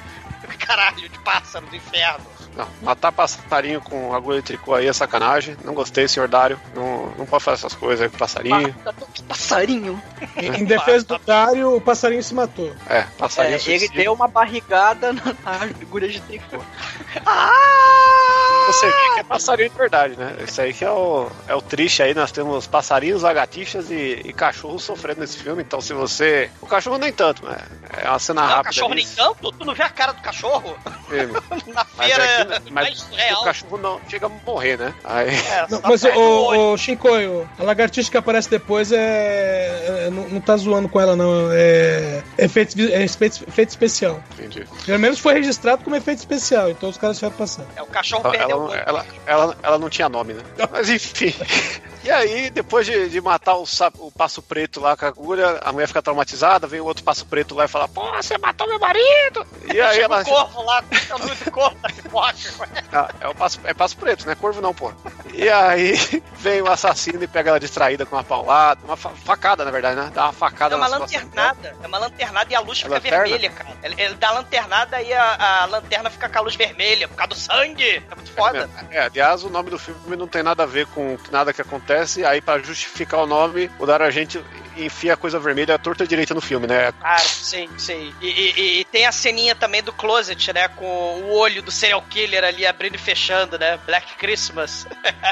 Caralho, 0.60 1.10
de 1.10 1.20
pássaro 1.20 1.66
do 1.68 1.76
inferno. 1.76 2.26
Não, 2.58 2.68
matar 2.82 3.12
passarinho 3.12 3.80
com 3.82 4.16
agulha 4.16 4.38
de 4.42 4.48
tricô 4.48 4.74
aí 4.74 4.88
é 4.88 4.94
sacanagem. 4.94 5.56
Não 5.64 5.76
gostei, 5.76 6.08
senhor 6.08 6.28
Dário. 6.28 6.60
Não, 6.74 7.14
não 7.16 7.26
pode 7.28 7.44
fazer 7.44 7.60
essas 7.60 7.76
coisas 7.76 8.02
aí 8.02 8.10
com 8.10 8.18
passarinho. 8.18 8.76
Passarinho. 9.28 10.02
Em 10.36 10.66
defesa 10.66 11.06
do 11.06 11.20
Dário, 11.20 11.76
o 11.76 11.82
passarinho 11.82 12.24
se 12.24 12.34
matou. 12.34 12.76
É, 12.90 13.04
passarinho 13.18 13.60
É, 13.64 13.70
ele 13.70 13.88
deu 13.90 14.12
uma 14.12 14.28
barrigada 14.28 15.14
na 15.14 15.36
na 15.44 15.64
agulha 15.82 16.08
de 16.08 16.20
tricô. 16.22 16.58
Você 18.68 18.86
vê 18.86 18.94
que 19.14 19.20
é 19.22 19.24
passarinho 19.24 19.70
de 19.70 19.78
verdade, 19.78 20.18
né? 20.18 20.36
Isso 20.46 20.60
aí 20.62 20.74
que 20.74 20.84
é 20.84 20.92
o, 20.92 21.30
é 21.48 21.56
o 21.56 21.62
triste 21.62 22.04
aí. 22.04 22.14
Nós 22.14 22.34
temos 22.34 22.68
passarinhos, 22.68 23.22
lagartixas 23.22 23.90
e, 23.90 24.22
e 24.26 24.34
cachorros 24.34 24.84
sofrendo 24.84 25.22
nesse 25.22 25.38
filme. 25.38 25.64
Então, 25.64 25.80
se 25.80 25.94
você. 25.94 26.50
O 26.62 26.68
cachorro 26.68 26.98
nem 26.98 27.14
tanto, 27.14 27.46
né? 27.46 27.58
É 28.04 28.10
uma 28.10 28.20
cena 28.20 28.42
Não, 28.42 28.48
o 28.48 28.52
rápida. 28.52 28.66
cachorro 28.66 28.92
ali, 28.92 29.06
nem 29.06 29.14
tanto? 29.16 29.52
Tu 29.54 29.66
não 29.66 29.74
vê 29.74 29.84
a 29.84 29.90
cara 29.90 30.12
do 30.12 30.22
cachorro? 30.22 30.78
filme. 31.08 31.34
Na 31.74 31.86
Mas, 31.96 32.08
feira 32.08 32.24
é 32.26 32.60
que- 32.60 32.72
mas 32.74 33.08
o 33.40 33.44
cachorro 33.46 33.78
não 33.78 34.02
chega 34.10 34.26
a 34.26 34.30
morrer, 34.46 34.78
né? 34.78 34.94
Aí. 35.06 35.30
É, 35.30 35.66
Não, 35.70 35.80
mas 35.84 36.04
o 36.04 36.10
o, 36.10 36.74
o 36.74 36.78
Shinkoio, 36.78 37.50
a 37.58 37.64
lagartixa 37.64 38.12
que 38.12 38.18
aparece 38.18 38.50
depois 38.50 38.92
é. 38.92 38.98
é- 40.08 40.10
não, 40.12 40.28
não 40.28 40.42
tá 40.42 40.58
zoando 40.58 40.90
com 40.90 41.00
ela, 41.00 41.16
não. 41.16 41.50
É. 41.54 42.22
Efeito, 42.38 42.78
é 42.82 43.04
efeito, 43.04 43.46
efeito 43.48 43.70
especial. 43.70 44.22
Entendi. 44.34 44.68
Pelo 44.86 45.00
menos 45.00 45.20
foi 45.20 45.36
registrado 45.36 45.86
como 45.86 45.96
efeito 45.96 46.20
especial, 46.20 46.70
então 46.70 46.90
os 46.90 46.98
caras 46.98 47.07
passar. 47.32 47.66
É, 47.76 47.82
o 47.82 47.88
cachorro 47.88 48.24
Ela, 48.26 48.38
perdeu 48.38 48.58
o 48.58 48.62
ela, 48.62 48.70
olho. 48.72 48.84
ela, 48.86 49.06
ela, 49.26 49.58
ela 49.64 49.80
não 49.80 49.90
tinha 49.90 50.10
nome, 50.10 50.34
né? 50.34 50.44
Mas 50.72 50.90
enfim. 50.90 51.34
E 52.08 52.12
aí, 52.12 52.50
depois 52.50 52.86
de, 52.86 53.10
de 53.10 53.20
matar 53.20 53.56
o, 53.58 53.66
o 54.00 54.10
passo 54.12 54.42
preto 54.42 54.80
lá 54.80 54.96
com 54.96 55.04
a 55.04 55.10
agulha, 55.10 55.60
a 55.62 55.74
mulher 55.74 55.88
fica 55.88 56.02
traumatizada, 56.02 56.66
vem 56.66 56.80
o 56.80 56.86
outro 56.86 57.04
passo 57.04 57.26
preto 57.26 57.54
lá 57.54 57.66
e 57.66 57.68
fala, 57.68 57.86
pô, 57.90 58.02
você 58.14 58.38
matou 58.38 58.66
meu 58.66 58.80
marido! 58.80 59.46
E 59.74 59.82
aí 59.82 59.96
Chega 59.96 60.06
ela. 60.06 60.22
o 60.22 60.26
corvo 60.26 60.62
lá, 60.64 60.82
com 60.84 61.14
a 61.14 61.18
luz 61.18 61.40
do 61.40 61.52
corvo 61.52 61.76
da 61.82 61.90
pipoca. 61.90 62.34
Ah, 62.94 63.10
é, 63.20 63.28
o 63.28 63.36
passo, 63.36 63.60
é 63.66 63.74
passo 63.74 63.98
preto, 63.98 64.26
não 64.26 64.32
é 64.32 64.36
corvo 64.36 64.62
não, 64.62 64.74
pô. 64.74 64.94
E 65.34 65.50
aí 65.50 65.96
vem 66.40 66.62
o 66.62 66.72
assassino 66.72 67.22
e 67.22 67.28
pega 67.28 67.50
ela 67.50 67.60
distraída 67.60 68.06
com 68.06 68.16
uma 68.16 68.24
paulada, 68.24 68.80
uma 68.86 68.96
fa- 68.96 69.10
facada, 69.10 69.66
na 69.66 69.72
verdade, 69.72 69.98
né? 69.98 70.10
Dá 70.14 70.24
uma 70.24 70.34
facada 70.34 70.76
É 70.76 70.78
uma 70.78 70.88
lanternada. 70.88 71.76
É 71.84 71.88
uma 71.88 71.98
lanternada 71.98 72.54
e 72.54 72.56
a 72.56 72.60
luz 72.62 72.78
É 72.80 72.82
fica 72.84 72.94
lanterna? 72.96 73.18
vermelha, 73.26 73.50
cara. 73.50 73.70
Ele, 73.84 74.02
ele 74.02 74.16
dá 74.16 74.30
a 74.30 74.32
lanternada 74.32 75.02
e 75.02 75.14
a, 75.14 75.64
a 75.64 75.66
lanterna 75.66 76.10
fica 76.10 76.30
com 76.30 76.38
a 76.38 76.42
luz 76.42 76.56
vermelha, 76.56 77.06
por 77.10 77.16
causa 77.18 77.34
do 77.34 77.36
sangue. 77.36 78.02
É 78.10 78.16
muito 78.16 78.32
foda. 78.32 78.70
É, 78.92 79.00
aliás, 79.02 79.44
o 79.44 79.50
nome 79.50 79.70
do 79.70 79.78
filme 79.78 80.16
não 80.16 80.28
tem 80.28 80.42
nada 80.42 80.64
a 80.64 80.66
ver 80.66 80.88
com 80.88 81.18
nada 81.32 81.52
que 81.52 81.62
acontece, 81.62 81.97
aí 82.28 82.42
pra 82.42 82.60
justificar 82.60 83.22
o 83.22 83.28
nome, 83.28 83.70
o 83.80 83.86
Dario 83.86 84.06
Argento 84.06 84.44
enfia 84.76 85.14
a 85.14 85.18
coisa 85.18 85.40
vermelha 85.40 85.74
à 85.76 85.78
torta 85.80 86.06
direita 86.06 86.34
no 86.36 86.42
filme, 86.42 86.68
né? 86.68 86.94
Ah, 87.02 87.18
sei, 87.18 87.68
sei. 87.78 88.14
E, 88.22 88.28
e- 88.28 88.80
e 88.82 88.86
tem 88.86 89.06
a 89.08 89.12
ceninha 89.12 89.56
também 89.56 89.82
do 89.82 89.92
closet, 89.92 90.54
né? 90.54 90.68
Com 90.68 90.86
o 90.86 91.34
olho 91.36 91.62
do 91.64 91.72
serial 91.72 92.02
killer 92.10 92.44
ali 92.44 92.66
abrindo 92.66 92.96
e 92.96 93.00
fechando, 93.00 93.58
né? 93.58 93.80
Black 93.86 94.16
Christmas. 94.18 94.86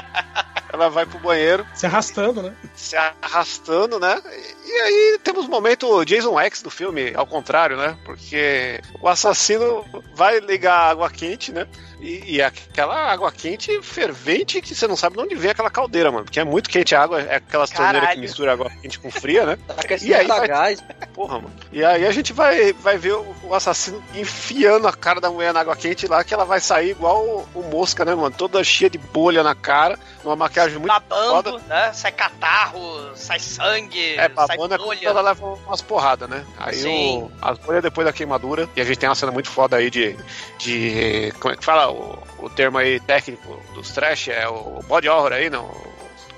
Ela 0.73 0.89
vai 0.89 1.05
pro 1.05 1.19
banheiro, 1.19 1.65
Se 1.73 1.85
arrastando, 1.85 2.41
né? 2.41 2.53
se 2.73 2.95
arrastando, 2.97 3.97
né? 3.99 4.21
E 4.65 4.71
aí 4.81 5.19
temos 5.23 5.45
o 5.45 5.49
momento 5.49 6.03
Jason 6.03 6.37
X 6.41 6.61
do 6.61 6.69
filme, 6.69 7.13
ao 7.15 7.25
contrário, 7.25 7.77
né? 7.77 7.97
Porque 8.03 8.81
o 8.99 9.07
assassino 9.07 9.85
vai 10.13 10.39
ligar 10.39 10.73
a 10.75 10.89
água 10.89 11.09
quente, 11.09 11.53
né? 11.53 11.65
E, 11.99 12.35
e 12.35 12.41
aquela 12.41 12.95
água 13.11 13.31
quente 13.31 13.81
fervente 13.81 14.61
que 14.61 14.75
você 14.75 14.87
não 14.87 14.95
sabe 14.95 15.15
de 15.17 15.23
onde 15.23 15.35
vem 15.35 15.51
aquela 15.51 15.69
caldeira, 15.69 16.11
mano. 16.11 16.25
Porque 16.25 16.39
é 16.39 16.43
muito 16.43 16.69
quente 16.69 16.93
a 16.95 17.01
água, 17.01 17.21
é 17.21 17.35
aquelas 17.35 17.69
torneiras 17.69 18.09
que 18.11 18.19
mistura 18.19 18.53
água 18.53 18.69
quente 18.81 18.99
com 18.99 19.09
fria, 19.11 19.45
né? 19.45 19.57
Tá 19.67 19.75
E 20.01 20.13
aí 20.13 20.27
vai- 20.27 20.47
gás. 20.47 20.83
Porra, 21.13 21.35
mano. 21.39 21.53
E 21.71 21.83
aí 21.83 22.05
a 22.05 22.11
gente 22.11 22.33
vai, 22.33 22.73
vai 22.73 22.97
ver 22.97 23.13
o, 23.13 23.53
assassino 23.53 24.03
enfiando 24.13 24.87
a 24.87 24.93
cara 24.93 25.21
da 25.21 25.29
mulher 25.29 25.53
na 25.53 25.61
água 25.61 25.75
quente 25.75 26.07
lá, 26.07 26.23
que 26.23 26.33
ela 26.33 26.43
vai 26.45 26.59
sair 26.59 26.91
igual 26.91 27.23
o, 27.23 27.47
o 27.59 27.63
mosca, 27.63 28.03
né, 28.03 28.13
mano? 28.13 28.35
Toda 28.35 28.63
cheia 28.63 28.89
de 28.89 28.97
bolha 28.97 29.41
na 29.43 29.55
cara, 29.55 29.97
numa 30.23 30.35
maquiagem 30.35 30.77
muito 30.77 30.87
Babando, 30.91 31.51
foda. 31.59 31.63
né? 31.67 31.93
Sai 31.93 32.11
catarro, 32.11 33.15
sai 33.15 33.39
sangue, 33.39 34.13
É, 34.15 34.17
sai 34.17 34.29
babando 34.29 34.73
é 34.73 34.77
quando 34.77 34.85
bolha. 34.87 35.07
ela 35.07 35.21
leva 35.21 35.45
umas 35.45 35.81
porradas, 35.81 36.29
né? 36.29 36.45
Aí 36.57 36.75
Sim. 36.75 37.17
o, 37.19 37.31
as 37.41 37.57
bolhas 37.59 37.81
depois 37.83 38.05
da 38.05 38.11
queimadura, 38.13 38.67
e 38.75 38.81
a 38.81 38.83
gente 38.83 38.97
tem 38.97 39.07
uma 39.07 39.15
cena 39.15 39.31
muito 39.31 39.49
foda 39.49 39.77
aí 39.77 39.89
de. 39.89 40.17
de 40.59 41.33
como 41.39 41.53
é 41.53 41.57
que 41.57 41.63
fala? 41.65 41.84
O, 41.89 42.17
o 42.39 42.49
termo 42.49 42.77
aí 42.77 42.99
técnico 42.99 43.61
dos 43.73 43.91
trash 43.91 44.29
é 44.29 44.47
o 44.47 44.81
body 44.87 45.09
horror 45.09 45.33
aí, 45.33 45.49
não? 45.49 45.65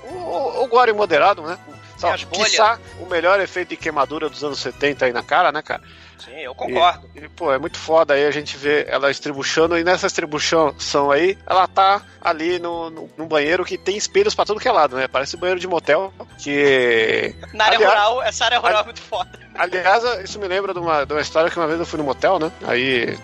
O, 0.04 0.14
o, 0.14 0.64
o 0.64 0.68
gore 0.68 0.92
moderado, 0.92 1.42
né? 1.42 1.58
Só, 1.96 2.14
quiçá, 2.16 2.78
o 3.00 3.06
melhor 3.06 3.40
efeito 3.40 3.70
de 3.70 3.76
queimadura 3.76 4.28
dos 4.28 4.44
anos 4.44 4.60
70 4.60 5.06
aí 5.06 5.12
na 5.12 5.22
cara, 5.22 5.50
né, 5.50 5.60
cara? 5.62 5.82
Sim, 6.18 6.40
eu 6.40 6.54
concordo. 6.54 7.08
E, 7.14 7.28
pô, 7.28 7.52
é 7.52 7.58
muito 7.58 7.78
foda 7.78 8.14
aí 8.14 8.26
a 8.26 8.30
gente 8.30 8.56
vê 8.56 8.86
ela 8.88 9.10
estribuchando, 9.10 9.78
e 9.78 9.84
nessa 9.84 10.06
estribuchação 10.06 11.10
aí, 11.10 11.38
ela 11.46 11.66
tá 11.66 12.02
ali 12.20 12.58
no, 12.58 12.90
no, 12.90 13.10
num 13.16 13.26
banheiro 13.26 13.64
que 13.64 13.78
tem 13.78 13.96
espelhos 13.96 14.34
pra 14.34 14.44
tudo 14.44 14.60
que 14.60 14.68
é 14.68 14.72
lado, 14.72 14.96
né? 14.96 15.06
Parece 15.08 15.36
um 15.36 15.40
banheiro 15.40 15.60
de 15.60 15.68
motel, 15.68 16.12
que... 16.38 17.34
Na 17.54 17.66
área 17.66 17.78
aliás- 17.78 17.94
rural, 17.94 18.22
essa 18.22 18.44
área 18.44 18.58
rural 18.58 18.80
é 18.82 18.84
muito 18.84 19.00
foda. 19.00 19.30
Aliás, 19.54 20.04
isso 20.22 20.38
me 20.38 20.46
lembra 20.46 20.72
de 20.72 20.78
uma, 20.78 21.04
de 21.04 21.12
uma 21.12 21.20
história 21.20 21.50
que 21.50 21.56
uma 21.58 21.66
vez 21.66 21.80
eu 21.80 21.86
fui 21.86 21.98
no 21.98 22.04
motel, 22.04 22.38
né? 22.38 22.50
Aí. 22.66 23.18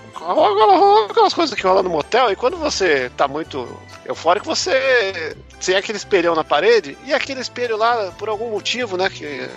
Aquelas 1.11 1.33
coisas 1.33 1.55
que 1.55 1.65
rolam 1.65 1.83
no 1.85 1.91
motel, 1.91 2.33
e 2.33 2.37
quando 2.37 2.57
você 2.57 3.11
tá 3.17 3.29
muito 3.29 3.69
eufórico, 4.05 4.47
você 4.47 5.37
tem 5.65 5.77
aquele 5.77 5.97
espelhão 5.97 6.35
na 6.35 6.43
parede, 6.43 6.99
e 7.05 7.15
aquele 7.15 7.41
espelho 7.41 7.77
lá, 7.77 8.13
por 8.19 8.29
algum 8.29 8.51
motivo, 8.51 8.97
né? 8.97 9.09
Que 9.09 9.49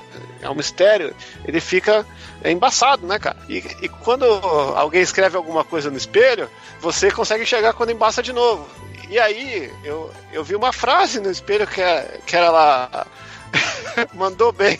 é 0.41 0.49
um 0.49 0.55
mistério, 0.55 1.15
ele 1.45 1.59
fica 1.59 2.05
embaçado, 2.45 3.05
né, 3.05 3.17
cara? 3.19 3.37
E, 3.49 3.57
e 3.81 3.89
quando 3.89 4.25
alguém 4.75 5.01
escreve 5.01 5.35
alguma 5.37 5.63
coisa 5.63 5.89
no 5.89 5.97
espelho, 5.97 6.49
você 6.79 7.09
consegue 7.11 7.43
enxergar 7.43 7.73
quando 7.73 7.91
embaça 7.91 8.21
de 8.23 8.31
novo. 8.33 8.67
E 9.09 9.17
aí, 9.17 9.71
eu, 9.83 10.11
eu 10.33 10.43
vi 10.43 10.55
uma 10.55 10.73
frase 10.73 11.19
no 11.19 11.31
espelho 11.31 11.65
que 11.65 11.81
era, 11.81 12.19
que 12.25 12.35
era 12.35 12.49
lá. 12.51 13.07
Mandou 14.13 14.51
bem. 14.51 14.77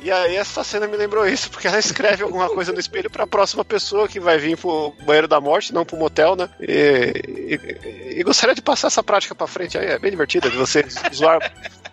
E 0.00 0.10
aí 0.10 0.36
essa 0.36 0.62
cena 0.62 0.86
me 0.86 0.96
lembrou 0.98 1.26
isso, 1.26 1.50
porque 1.50 1.66
ela 1.66 1.78
escreve 1.78 2.22
alguma 2.22 2.48
coisa 2.50 2.72
no 2.72 2.78
espelho 2.80 3.08
pra 3.08 3.26
próxima 3.26 3.64
pessoa 3.64 4.06
que 4.06 4.20
vai 4.20 4.36
vir 4.36 4.54
pro 4.58 4.92
banheiro 5.06 5.26
da 5.26 5.40
morte, 5.40 5.72
não 5.72 5.84
pro 5.84 5.96
motel, 5.96 6.36
né? 6.36 6.50
E, 6.60 7.12
e- 7.56 8.18
e 8.20 8.22
gostaria 8.22 8.54
de 8.54 8.60
passar 8.60 8.88
essa 8.88 9.02
prática 9.02 9.34
pra 9.34 9.46
frente 9.46 9.78
aí, 9.78 9.86
é 9.86 9.98
bem 9.98 10.10
divertida, 10.10 10.50
de 10.50 10.56
você 10.58 10.84
zoar 11.14 11.38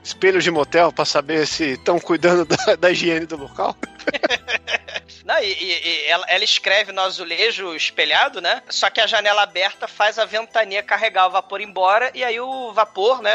espelhos 0.03 0.43
de 0.43 0.51
motel 0.51 0.91
pra 0.91 1.05
saber 1.05 1.47
se 1.47 1.71
estão 1.73 1.99
cuidando 1.99 2.43
da, 2.45 2.75
da 2.75 2.91
higiene 2.91 3.25
do 3.25 3.37
local. 3.37 3.75
Não, 5.25 5.37
e, 5.39 5.51
e- 5.51 6.05
ela, 6.07 6.25
ela 6.27 6.43
escreve 6.43 6.91
no 6.91 7.01
azulejo 7.01 7.75
espelhado, 7.75 8.41
né? 8.41 8.61
Só 8.69 8.89
que 8.89 8.99
a 8.99 9.07
janela 9.07 9.43
aberta 9.43 9.87
faz 9.87 10.17
a 10.17 10.25
ventania 10.25 10.81
carregar 10.83 11.27
o 11.27 11.31
vapor 11.31 11.61
embora 11.61 12.11
e 12.13 12.23
aí 12.23 12.39
o 12.39 12.71
vapor, 12.73 13.21
né? 13.21 13.31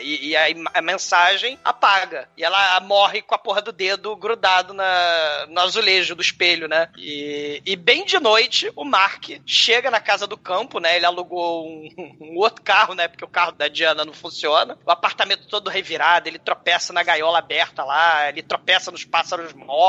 E, 0.00 0.28
e 0.28 0.36
aí 0.36 0.54
a 0.74 0.82
mensagem 0.82 1.58
apaga. 1.64 2.28
E 2.36 2.44
ela 2.44 2.80
morre 2.80 3.22
com 3.22 3.34
a 3.34 3.38
porra 3.38 3.62
do 3.62 3.72
dedo 3.72 4.14
grudado 4.16 4.74
na, 4.74 5.46
no 5.48 5.60
azulejo 5.60 6.14
do 6.14 6.22
espelho, 6.22 6.68
né? 6.68 6.88
E, 6.96 7.62
e 7.64 7.76
bem 7.76 8.04
de 8.04 8.18
noite, 8.18 8.70
o 8.76 8.84
Mark 8.84 9.24
chega 9.46 9.90
na 9.90 10.00
casa 10.00 10.26
do 10.26 10.36
campo, 10.36 10.78
né? 10.78 10.96
Ele 10.96 11.06
alugou 11.06 11.66
um, 11.66 12.16
um 12.20 12.36
outro 12.36 12.62
carro, 12.62 12.94
né? 12.94 13.08
Porque 13.08 13.24
o 13.24 13.28
carro 13.28 13.52
da 13.52 13.68
Diana 13.68 14.04
não 14.04 14.12
funciona. 14.12 14.78
O 14.84 14.90
apartamento 14.90 15.46
todo 15.48 15.70
revirado, 15.70 16.28
ele 16.28 16.38
tropeça 16.38 16.92
na 16.92 17.02
gaiola 17.02 17.38
aberta 17.38 17.84
lá, 17.84 18.28
ele 18.28 18.42
tropeça 18.42 18.90
nos 18.90 19.04
pássaros 19.04 19.52
mortos. 19.52 19.85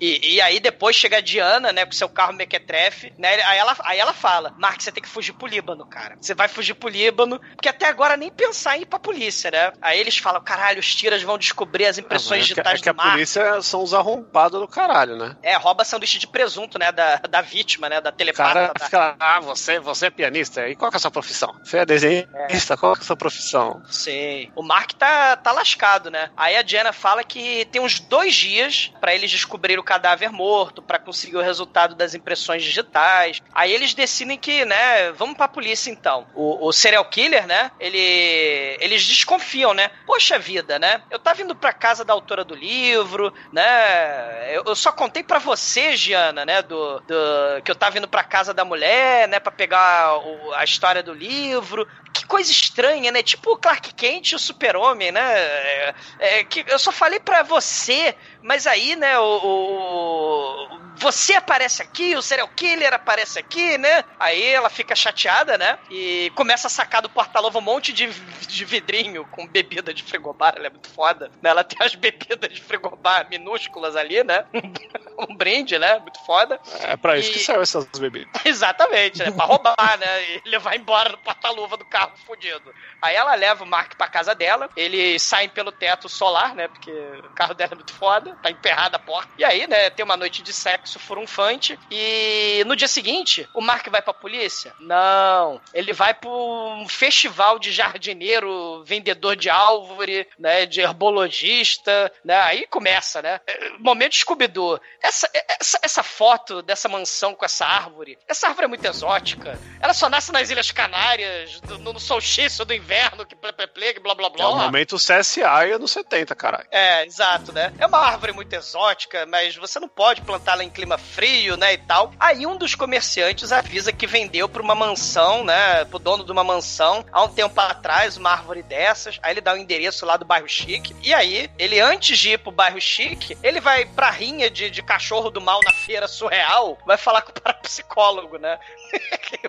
E, 0.00 0.34
e 0.34 0.40
aí 0.40 0.60
depois 0.60 0.96
chega 0.96 1.18
a 1.18 1.20
Diana, 1.20 1.72
né? 1.72 1.84
Com 1.84 1.92
seu 1.92 2.08
carro 2.08 2.32
mequetrefe, 2.32 3.12
né? 3.18 3.34
Aí 3.44 3.58
ela, 3.58 3.76
aí 3.84 3.98
ela 3.98 4.12
fala: 4.12 4.52
Mark, 4.58 4.80
você 4.80 4.92
tem 4.92 5.02
que 5.02 5.08
fugir 5.08 5.32
pro 5.32 5.46
Líbano, 5.46 5.86
cara. 5.86 6.16
Você 6.20 6.34
vai 6.34 6.48
fugir 6.48 6.74
pro 6.74 6.88
Líbano, 6.88 7.40
porque 7.54 7.68
até 7.68 7.86
agora 7.86 8.16
nem 8.16 8.30
pensar 8.30 8.76
em 8.76 8.82
ir 8.82 8.86
pra 8.86 8.98
polícia, 8.98 9.50
né? 9.50 9.72
Aí 9.80 9.98
eles 9.98 10.16
falam: 10.18 10.40
caralho, 10.42 10.80
os 10.80 10.94
tiras 10.94 11.22
vão 11.22 11.38
descobrir 11.38 11.86
as 11.86 11.98
impressões 11.98 12.40
é 12.40 12.42
que, 12.42 12.48
digitais 12.48 12.80
é 12.80 12.82
que 12.82 12.88
a 12.88 12.92
do 12.92 12.96
Mark. 12.96 13.10
polícia 13.12 13.62
são 13.62 13.82
os 13.82 13.94
arrombados 13.94 14.60
do 14.60 14.68
caralho, 14.68 15.16
né? 15.16 15.36
É, 15.42 15.56
rouba 15.56 15.84
sanduíche 15.84 16.18
de 16.18 16.26
presunto, 16.26 16.78
né? 16.78 16.92
Da, 16.92 17.16
da 17.28 17.40
vítima, 17.40 17.88
né? 17.88 18.00
Da 18.00 18.12
telepata. 18.12 18.48
cara 18.52 18.72
da- 18.72 18.84
fica 18.84 19.16
ah, 19.18 19.40
você, 19.40 19.78
você 19.78 20.06
é 20.06 20.10
pianista, 20.10 20.68
e 20.68 20.76
qual 20.76 20.90
que 20.90 20.96
é 20.96 20.98
a 20.98 21.00
sua 21.00 21.10
profissão? 21.10 21.54
Você 21.64 21.78
é 21.78 21.86
desenhista, 21.86 22.76
qual 22.76 22.94
que 22.94 23.00
é 23.00 23.02
a 23.02 23.06
sua 23.06 23.16
profissão? 23.16 23.82
Sim. 23.90 24.50
O 24.54 24.62
Mark 24.62 24.92
tá, 24.92 25.36
tá 25.36 25.52
lascado, 25.52 26.10
né? 26.10 26.30
Aí 26.36 26.56
a 26.56 26.62
Diana 26.62 26.92
fala 26.92 27.22
que 27.24 27.64
tem 27.66 27.80
uns 27.80 28.00
dois 28.00 28.34
dias 28.34 28.92
pra 29.00 29.14
eles 29.14 29.30
descobrirem 29.36 29.78
o 29.80 29.84
cadáver 29.84 30.30
morto, 30.30 30.82
pra 30.82 30.98
conseguir 30.98 31.36
o 31.36 31.42
resultado 31.42 31.94
das 31.94 32.14
impressões 32.14 32.62
digitais. 32.62 33.40
Aí 33.54 33.72
eles 33.72 33.94
decidem 33.94 34.36
que, 34.38 34.64
né, 34.64 35.12
vamos 35.12 35.36
pra 35.36 35.46
polícia 35.48 35.90
então. 35.90 36.26
O, 36.34 36.66
o 36.66 36.72
serial 36.72 37.04
killer, 37.04 37.46
né, 37.46 37.70
ele, 37.78 38.76
eles 38.80 39.04
desconfiam, 39.04 39.72
né? 39.74 39.90
Poxa 40.06 40.38
vida, 40.38 40.78
né? 40.78 41.02
Eu 41.10 41.18
tava 41.18 41.42
indo 41.42 41.54
pra 41.54 41.72
casa 41.72 42.04
da 42.04 42.12
autora 42.12 42.44
do 42.44 42.54
livro, 42.54 43.32
né? 43.52 44.54
Eu, 44.54 44.64
eu 44.66 44.74
só 44.76 44.92
contei 44.92 45.22
pra 45.22 45.38
você, 45.38 45.96
Giana, 45.96 46.44
né, 46.44 46.62
do, 46.62 47.00
do 47.00 47.62
que 47.64 47.70
eu 47.70 47.74
tava 47.76 47.98
indo 47.98 48.08
pra 48.08 48.24
casa 48.24 48.52
da 48.54 48.64
mulher, 48.64 49.28
né, 49.28 49.38
pra 49.40 49.52
pegar 49.52 50.16
o- 50.18 50.52
a 50.54 50.64
história 50.64 51.02
do 51.02 51.12
livro. 51.12 51.86
Que 52.12 52.26
coisa 52.26 52.50
estranha, 52.50 53.12
né? 53.12 53.22
Tipo 53.22 53.52
o 53.52 53.56
Clark 53.58 53.92
Kent 53.94 54.32
e 54.32 54.34
o 54.34 54.38
Super-Homem, 54.38 55.12
né? 55.12 55.20
É, 55.38 55.94
é, 56.18 56.44
que 56.44 56.64
eu 56.68 56.78
só 56.78 56.90
falei 56.90 57.20
pra 57.20 57.42
você, 57.42 58.16
mas 58.42 58.66
aí, 58.66 58.96
né, 58.96 59.18
o, 59.26 60.72
o- 60.74 60.86
você 60.98 61.34
aparece 61.34 61.82
aqui, 61.82 62.16
o 62.16 62.22
serial 62.22 62.48
killer 62.56 62.92
aparece 62.94 63.38
aqui, 63.38 63.76
né? 63.76 64.02
Aí 64.18 64.42
ela 64.46 64.70
fica 64.70 64.96
chateada, 64.96 65.58
né? 65.58 65.78
E 65.90 66.32
começa 66.34 66.68
a 66.68 66.70
sacar 66.70 67.02
do 67.02 67.10
porta-luva 67.10 67.58
um 67.58 67.62
monte 67.62 67.92
de, 67.92 68.06
de 68.08 68.64
vidrinho 68.64 69.24
com 69.30 69.46
bebida 69.46 69.92
de 69.92 70.02
frigobar, 70.02 70.54
ela 70.56 70.66
é 70.68 70.70
muito 70.70 70.88
foda. 70.88 71.30
Né? 71.42 71.50
Ela 71.50 71.62
tem 71.62 71.76
as 71.86 71.94
bebidas 71.94 72.50
de 72.52 72.60
frigobar 72.62 73.28
minúsculas 73.28 73.94
ali, 73.94 74.24
né? 74.24 74.44
um 75.28 75.36
brinde, 75.36 75.78
né? 75.78 75.98
Muito 75.98 76.18
foda. 76.24 76.58
É 76.80 76.96
pra 76.96 77.18
isso 77.18 77.30
E- 77.30 77.32
que 77.34 77.38
servem 77.40 77.62
essas 77.62 77.86
bebidas. 77.98 78.28
Exatamente, 78.44 79.18
né? 79.18 79.30
Pra 79.30 79.44
roubar, 79.44 79.98
né? 79.98 80.22
E 80.30 80.42
ele 80.46 80.58
vai 80.58 80.76
embora 80.78 81.10
no 81.10 81.18
porta-luva 81.18 81.76
do 81.76 81.84
carro 81.84 82.12
fudido. 82.26 82.72
Aí 83.02 83.14
ela 83.14 83.34
leva 83.34 83.62
o 83.62 83.66
Mark 83.66 83.94
pra 83.96 84.08
casa 84.08 84.34
dela, 84.34 84.70
eles 84.74 85.22
saem 85.22 85.48
pelo 85.50 85.70
teto 85.70 86.08
solar, 86.08 86.54
né? 86.54 86.68
Porque 86.68 86.90
o 86.90 87.34
carro 87.34 87.52
dela 87.54 87.72
é 87.72 87.76
muito 87.76 87.92
foda, 87.92 88.34
tá 88.42 88.50
emperrada 88.50 88.96
a 88.96 89.00
porta. 89.00 89.15
E 89.38 89.44
aí, 89.44 89.66
né, 89.66 89.90
tem 89.90 90.04
uma 90.04 90.16
noite 90.16 90.42
de 90.42 90.52
sexo 90.52 90.98
furunfante. 90.98 91.78
E 91.90 92.62
no 92.66 92.74
dia 92.76 92.88
seguinte, 92.88 93.48
o 93.54 93.60
Mark 93.60 93.86
vai 93.88 94.02
pra 94.02 94.12
polícia? 94.14 94.72
Não. 94.80 95.60
Ele 95.74 95.92
vai 95.92 96.14
pra 96.14 96.28
um 96.30 96.86
festival 96.88 97.58
de 97.58 97.70
jardineiro, 97.72 98.82
vendedor 98.84 99.36
de 99.36 99.48
árvore, 99.50 100.26
né? 100.38 100.66
De 100.66 100.80
herbologista, 100.80 102.12
né? 102.24 102.36
Aí 102.42 102.66
começa, 102.66 103.20
né? 103.22 103.40
Momento 103.78 104.14
Scooby-Doo. 104.16 104.80
Essa, 105.02 105.28
essa, 105.60 105.78
essa 105.82 106.02
foto 106.02 106.62
dessa 106.62 106.88
mansão 106.88 107.34
com 107.34 107.44
essa 107.44 107.64
árvore, 107.66 108.18
essa 108.28 108.48
árvore 108.48 108.64
é 108.64 108.68
muito 108.68 108.84
exótica. 108.84 109.58
Ela 109.80 109.94
só 109.94 110.08
nasce 110.08 110.32
nas 110.32 110.50
Ilhas 110.50 110.70
Canárias, 110.70 111.60
do- 111.60 111.78
no, 111.78 111.92
no 111.92 112.00
solstício 112.00 112.64
do 112.64 112.72
inverno, 112.74 113.24
que 113.26 113.34
ple, 113.36 113.52
ple, 113.52 113.66
ple, 113.68 114.00
blá 114.00 114.14
blá 114.14 114.28
blá. 114.30 114.44
É 114.44 114.48
o 114.48 114.56
momento 114.56 114.96
CSA 114.96 115.74
anos 115.74 115.90
70, 115.90 116.34
caralho. 116.34 116.66
É, 116.70 117.04
exato, 117.04 117.52
né? 117.52 117.72
É 117.78 117.86
uma 117.86 117.98
árvore 117.98 118.32
muito 118.32 118.52
exótica, 118.52 119.05
mas 119.28 119.56
você 119.56 119.78
não 119.78 119.88
pode 119.88 120.22
plantá-la 120.22 120.64
em 120.64 120.70
clima 120.70 120.98
frio, 120.98 121.56
né, 121.56 121.74
e 121.74 121.78
tal. 121.78 122.12
Aí 122.18 122.46
um 122.46 122.56
dos 122.56 122.74
comerciantes 122.74 123.52
avisa 123.52 123.92
que 123.92 124.06
vendeu 124.06 124.48
pra 124.48 124.62
uma 124.62 124.74
mansão, 124.74 125.44
né, 125.44 125.84
pro 125.84 125.98
dono 125.98 126.24
de 126.24 126.32
uma 126.32 126.44
mansão, 126.44 127.04
há 127.12 127.22
um 127.24 127.28
tempo 127.28 127.60
atrás, 127.60 128.16
uma 128.16 128.30
árvore 128.30 128.62
dessas. 128.62 129.18
Aí 129.22 129.32
ele 129.32 129.40
dá 129.40 129.54
o 129.54 129.56
endereço 129.56 130.04
lá 130.06 130.16
do 130.16 130.24
bairro 130.24 130.48
chique. 130.48 130.94
E 131.02 131.12
aí, 131.12 131.50
ele 131.58 131.80
antes 131.80 132.18
de 132.18 132.30
ir 132.32 132.38
pro 132.38 132.50
bairro 132.50 132.80
chique, 132.80 133.36
ele 133.42 133.60
vai 133.60 133.84
pra 133.84 134.10
rinha 134.10 134.50
de, 134.50 134.70
de 134.70 134.82
cachorro 134.82 135.30
do 135.30 135.40
mal 135.40 135.60
na 135.64 135.72
feira 135.72 136.08
surreal, 136.08 136.78
vai 136.86 136.96
falar 136.96 137.22
com 137.22 137.30
o 137.30 137.40
parapsicólogo, 137.40 138.38
né? 138.38 138.58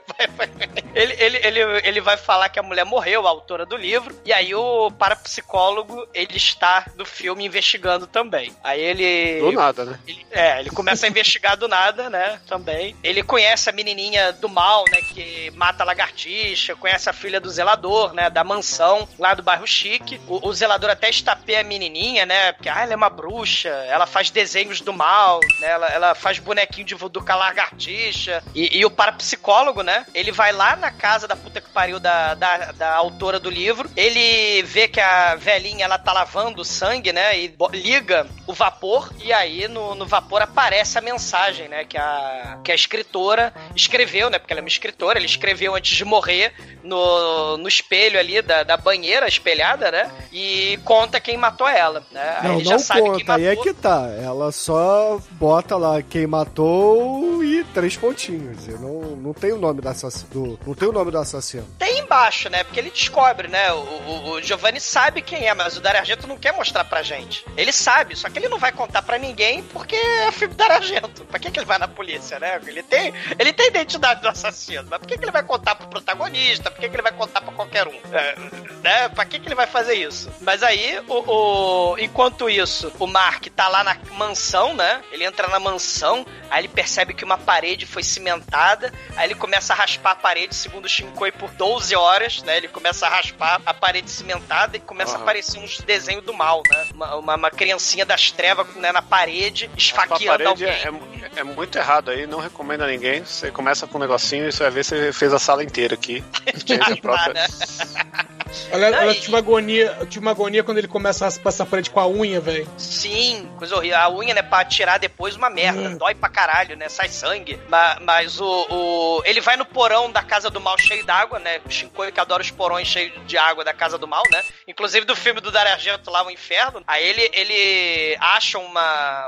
Ele, 0.95 1.13
ele, 1.19 1.37
ele, 1.37 1.59
ele 1.83 2.01
vai 2.01 2.17
falar 2.17 2.49
que 2.49 2.57
a 2.57 2.63
mulher 2.63 2.83
morreu, 2.83 3.27
a 3.27 3.29
autora 3.29 3.65
do 3.67 3.77
livro, 3.77 4.15
e 4.25 4.33
aí 4.33 4.55
o 4.55 4.89
parapsicólogo, 4.91 6.07
ele 6.11 6.37
está 6.37 6.87
no 6.95 7.05
filme 7.05 7.45
investigando 7.45 8.07
também. 8.07 8.51
Aí 8.63 8.81
ele... 8.81 9.39
Do 9.51 9.57
nada, 9.57 9.85
né? 9.85 9.99
ele- 10.07 10.25
é, 10.31 10.59
ele 10.59 10.69
começa 10.69 11.05
a 11.05 11.09
investigar 11.09 11.57
do 11.57 11.67
nada, 11.67 12.09
né, 12.09 12.39
também. 12.47 12.95
Ele 13.03 13.23
conhece 13.23 13.69
a 13.69 13.73
menininha 13.73 14.31
do 14.33 14.47
mal, 14.47 14.83
né, 14.91 15.01
que 15.01 15.51
mata 15.55 15.83
a 15.83 15.85
lagartixa, 15.85 16.75
conhece 16.75 17.09
a 17.09 17.13
filha 17.13 17.39
do 17.39 17.49
zelador, 17.49 18.13
né, 18.13 18.29
da 18.29 18.43
mansão, 18.43 19.07
lá 19.17 19.33
do 19.33 19.41
bairro 19.43 19.65
chique. 19.65 20.19
O, 20.27 20.47
o 20.47 20.53
zelador 20.53 20.89
até 20.89 21.09
estapeia 21.09 21.61
a 21.61 21.63
menininha, 21.63 22.25
né, 22.25 22.51
porque, 22.53 22.69
ah, 22.69 22.81
ela 22.83 22.93
é 22.93 22.95
uma 22.95 23.09
bruxa, 23.09 23.69
ela 23.69 24.05
faz 24.05 24.29
desenhos 24.29 24.81
do 24.81 24.93
mal, 24.93 25.39
né, 25.59 25.67
ela, 25.69 25.87
ela 25.87 26.15
faz 26.15 26.39
bonequinho 26.39 26.85
de 26.85 26.95
voodoo 26.95 27.23
com 27.25 27.31
a 27.31 27.35
lagartixa. 27.35 28.43
E, 28.53 28.77
e 28.77 28.85
o 28.85 28.91
parapsicólogo, 28.91 29.81
né, 29.81 30.05
ele 30.13 30.31
vai 30.31 30.51
lá 30.51 30.75
na 30.75 30.91
casa 30.91 31.27
da 31.27 31.35
puta 31.35 31.61
que 31.61 31.69
pariu 31.69 31.99
da, 31.99 32.33
da, 32.35 32.71
da 32.73 32.95
autora 32.95 33.39
do 33.39 33.49
livro, 33.49 33.89
ele 33.95 34.61
vê 34.63 34.87
que 34.87 34.99
a 34.99 35.35
velhinha, 35.35 35.85
ela 35.85 35.97
tá 35.97 36.13
lavando 36.13 36.61
o 36.61 36.65
sangue, 36.65 37.11
né, 37.11 37.37
e 37.37 37.55
liga 37.73 38.27
o 38.45 38.53
vapor, 38.53 39.11
e 39.19 39.33
aí 39.37 39.67
no, 39.67 39.95
no 39.95 40.05
vapor 40.05 40.41
aparece 40.41 40.97
a 40.97 41.01
mensagem, 41.01 41.67
né, 41.67 41.85
que 41.85 41.97
a, 41.97 42.59
que 42.63 42.71
a 42.71 42.75
escritora 42.75 43.53
escreveu, 43.75 44.29
né, 44.29 44.39
porque 44.39 44.53
ela 44.53 44.59
é 44.59 44.63
uma 44.63 44.67
escritora, 44.67 45.17
ele 45.17 45.25
escreveu 45.25 45.75
antes 45.75 45.95
de 45.95 46.05
morrer 46.05 46.53
no, 46.83 47.57
no 47.57 47.67
espelho 47.67 48.19
ali 48.19 48.41
da, 48.41 48.63
da 48.63 48.77
banheira 48.77 49.27
espelhada, 49.27 49.91
né, 49.91 50.11
e 50.31 50.79
conta 50.83 51.19
quem 51.19 51.37
matou 51.37 51.67
ela, 51.67 52.03
né. 52.11 52.37
Aí 52.39 52.47
Não, 52.47 52.55
ele 52.55 52.63
não 52.63 52.71
já 52.71 52.79
sabe 52.79 53.01
quem 53.01 53.11
conta, 53.11 53.35
aí 53.35 53.45
é 53.45 53.55
que 53.55 53.73
tá. 53.73 54.09
Ela 54.21 54.51
só 54.51 55.19
bota 55.31 55.77
lá 55.77 56.01
quem 56.01 56.27
matou 56.27 57.43
e 57.43 57.63
três 57.73 57.95
pontinhos. 57.95 58.67
Eu 58.67 58.79
não, 58.79 59.01
não 59.15 59.33
tem 59.33 59.51
o 59.51 59.57
nome 59.57 59.81
do 59.81 59.89
assassino. 59.89 60.59
Não 60.65 60.73
tem 60.73 60.87
o 60.87 60.91
nome 60.91 61.11
do 61.11 61.17
assassino. 61.17 61.67
Tem 61.77 61.99
embaixo, 61.99 62.49
né? 62.49 62.63
Porque 62.63 62.79
ele 62.79 62.89
descobre, 62.89 63.47
né? 63.47 63.71
O, 63.71 63.77
o, 63.77 64.31
o 64.31 64.41
Giovanni 64.41 64.79
sabe 64.79 65.21
quem 65.21 65.47
é, 65.47 65.53
mas 65.53 65.77
o 65.77 65.81
Dario 65.81 65.99
Argento 65.99 66.27
não 66.27 66.37
quer 66.37 66.53
mostrar 66.53 66.83
pra 66.85 67.01
gente. 67.01 67.45
Ele 67.55 67.71
sabe, 67.71 68.15
só 68.15 68.29
que 68.29 68.39
ele 68.39 68.49
não 68.49 68.57
vai 68.57 68.71
contar 68.71 69.01
pra 69.01 69.17
ninguém 69.17 69.26
porque 69.73 69.95
é 69.95 70.31
filme 70.31 70.53
Dario 70.55 70.75
Argento. 70.77 71.25
Pra 71.25 71.39
que, 71.39 71.51
que 71.51 71.59
ele 71.59 71.65
vai 71.65 71.77
na 71.77 71.87
polícia, 71.87 72.39
né? 72.39 72.59
Ele 72.65 72.81
tem, 72.83 73.13
ele 73.37 73.53
tem 73.53 73.65
a 73.65 73.69
identidade 73.69 74.21
do 74.21 74.27
assassino, 74.29 74.87
mas 74.89 74.99
por 74.99 75.07
que, 75.07 75.17
que 75.17 75.23
ele 75.25 75.31
vai 75.31 75.43
contar 75.43 75.75
pro 75.75 75.87
protagonista? 75.87 76.69
Por 76.71 76.79
que, 76.79 76.89
que 76.89 76.95
ele 76.95 77.03
vai 77.03 77.11
contar 77.11 77.41
pra 77.41 77.53
qualquer 77.53 77.87
um? 77.87 77.99
É, 78.13 78.35
né? 78.83 79.09
Pra 79.09 79.25
que, 79.25 79.39
que 79.39 79.47
ele 79.47 79.55
vai 79.55 79.67
fazer 79.67 79.95
isso? 79.95 80.31
Mas 80.41 80.63
aí, 80.63 80.99
o, 81.07 81.91
o- 81.93 81.97
enquanto 81.99 82.49
isso, 82.49 82.91
o 82.99 83.07
Mark 83.07 83.45
tá 83.55 83.67
lá 83.67 83.83
na 83.83 83.97
mansão, 84.13 84.73
né? 84.73 85.01
Ele 85.11 85.23
entra 85.23 85.47
na 85.47 85.59
mansão, 85.59 86.25
aí 86.49 86.61
ele 86.61 86.67
percebe 86.67 87.13
que 87.13 87.23
uma 87.23 87.37
parede 87.37 87.85
foi 87.85 88.03
cimentada, 88.03 88.93
aí 89.15 89.27
ele 89.27 89.35
começa 89.35 89.73
a 89.73 89.75
raspar 89.75 90.11
a 90.11 90.15
parede, 90.15 90.55
segundo 90.55 90.85
o 90.85 90.89
Shinkoi, 90.89 91.31
por 91.31 91.49
12 91.51 91.95
horas, 91.95 92.41
né? 92.43 92.57
Ele 92.57 92.67
começa 92.67 93.05
a 93.05 93.09
raspar 93.09 93.61
a 93.65 93.73
parede 93.73 94.09
cimentada 94.09 94.77
e 94.77 94.79
começa 94.79 95.13
a 95.13 95.15
Aham. 95.15 95.23
aparecer 95.23 95.59
uns 95.59 95.79
desenhos 95.79 96.23
do 96.23 96.33
mal, 96.33 96.61
né? 96.69 96.85
Uma, 96.93 97.15
uma, 97.15 97.35
uma 97.35 97.51
criancinha 97.51 98.05
das 98.05 98.31
trevas 98.31 98.67
né, 98.75 98.91
na 98.91 99.01
parede, 99.09 99.69
A 99.73 99.77
esfaqueando 99.77 100.25
parede 100.25 100.47
alguém. 100.47 100.67
é, 100.67 101.27
é- 101.37 101.39
é 101.41 101.43
muito 101.43 101.77
errado 101.77 102.11
aí, 102.11 102.25
não 102.27 102.39
recomendo 102.39 102.83
a 102.83 102.87
ninguém. 102.87 103.23
Você 103.23 103.51
começa 103.51 103.85
com 103.87 103.97
um 103.97 104.01
negocinho 104.01 104.47
e 104.47 104.51
você 104.51 104.63
vai 104.63 104.71
ver 104.71 104.83
se 104.85 104.95
você 104.95 105.13
fez 105.13 105.33
a 105.33 105.39
sala 105.39 105.63
inteira 105.63 105.93
aqui. 105.95 106.23
A 106.81 106.95
própria- 106.97 107.33
né? 107.33 107.47
Olha, 108.71 108.87
olha, 108.87 109.05
eu 109.07 109.13
tive 109.15 109.27
uma 109.29 109.37
agonia, 109.39 109.97
eu 109.99 110.05
tive 110.05 110.23
uma 110.23 110.31
agonia 110.31 110.63
quando 110.63 110.77
ele 110.77 110.87
começa 110.87 111.25
a 111.25 111.27
raspar 111.27 111.49
essa 111.49 111.65
parede 111.65 111.89
com 111.89 111.99
a 111.99 112.07
unha, 112.07 112.39
velho. 112.39 112.67
Sim, 112.77 113.49
coisa 113.57 113.75
horrível. 113.75 113.97
A 113.97 114.09
unha, 114.09 114.33
né, 114.33 114.41
pra 114.41 114.63
tirar 114.63 114.97
depois 114.97 115.35
uma 115.35 115.49
merda. 115.49 115.89
Dói 115.97 116.15
pra 116.15 116.29
caralho, 116.29 116.75
né? 116.77 116.87
Sai 116.87 117.09
sangue. 117.09 117.59
Ma- 117.67 117.97
Mas, 118.01 118.39
o, 118.39 118.45
o- 118.69 119.21
Ele 119.25 119.41
vai 119.41 119.57
no 119.57 119.65
porão 119.65 120.09
da 120.11 120.23
casa 120.23 120.49
do 120.49 120.61
mal 120.61 120.77
cheio 120.79 121.05
d'água, 121.05 121.39
né? 121.39 121.59
O 121.65 121.69
Shinkoi 121.69 122.11
que 122.11 122.19
adora 122.21 122.41
os 122.41 122.49
porões 122.49 122.87
cheios 122.87 123.13
de 123.27 123.37
água 123.37 123.63
da 123.65 123.73
casa 123.73 123.97
do 123.97 124.07
mal, 124.07 124.23
né? 124.31 124.41
Inclusive 124.65 125.05
do 125.05 125.15
filme 125.15 125.41
do 125.41 125.51
Dario 125.51 125.73
Argento 125.73 126.09
lá, 126.09 126.25
o 126.25 126.31
Inferno. 126.31 126.81
Aí 126.87 127.05
ele, 127.05 127.29
ele 127.33 128.17
acha 128.21 128.57
uma, 128.57 128.79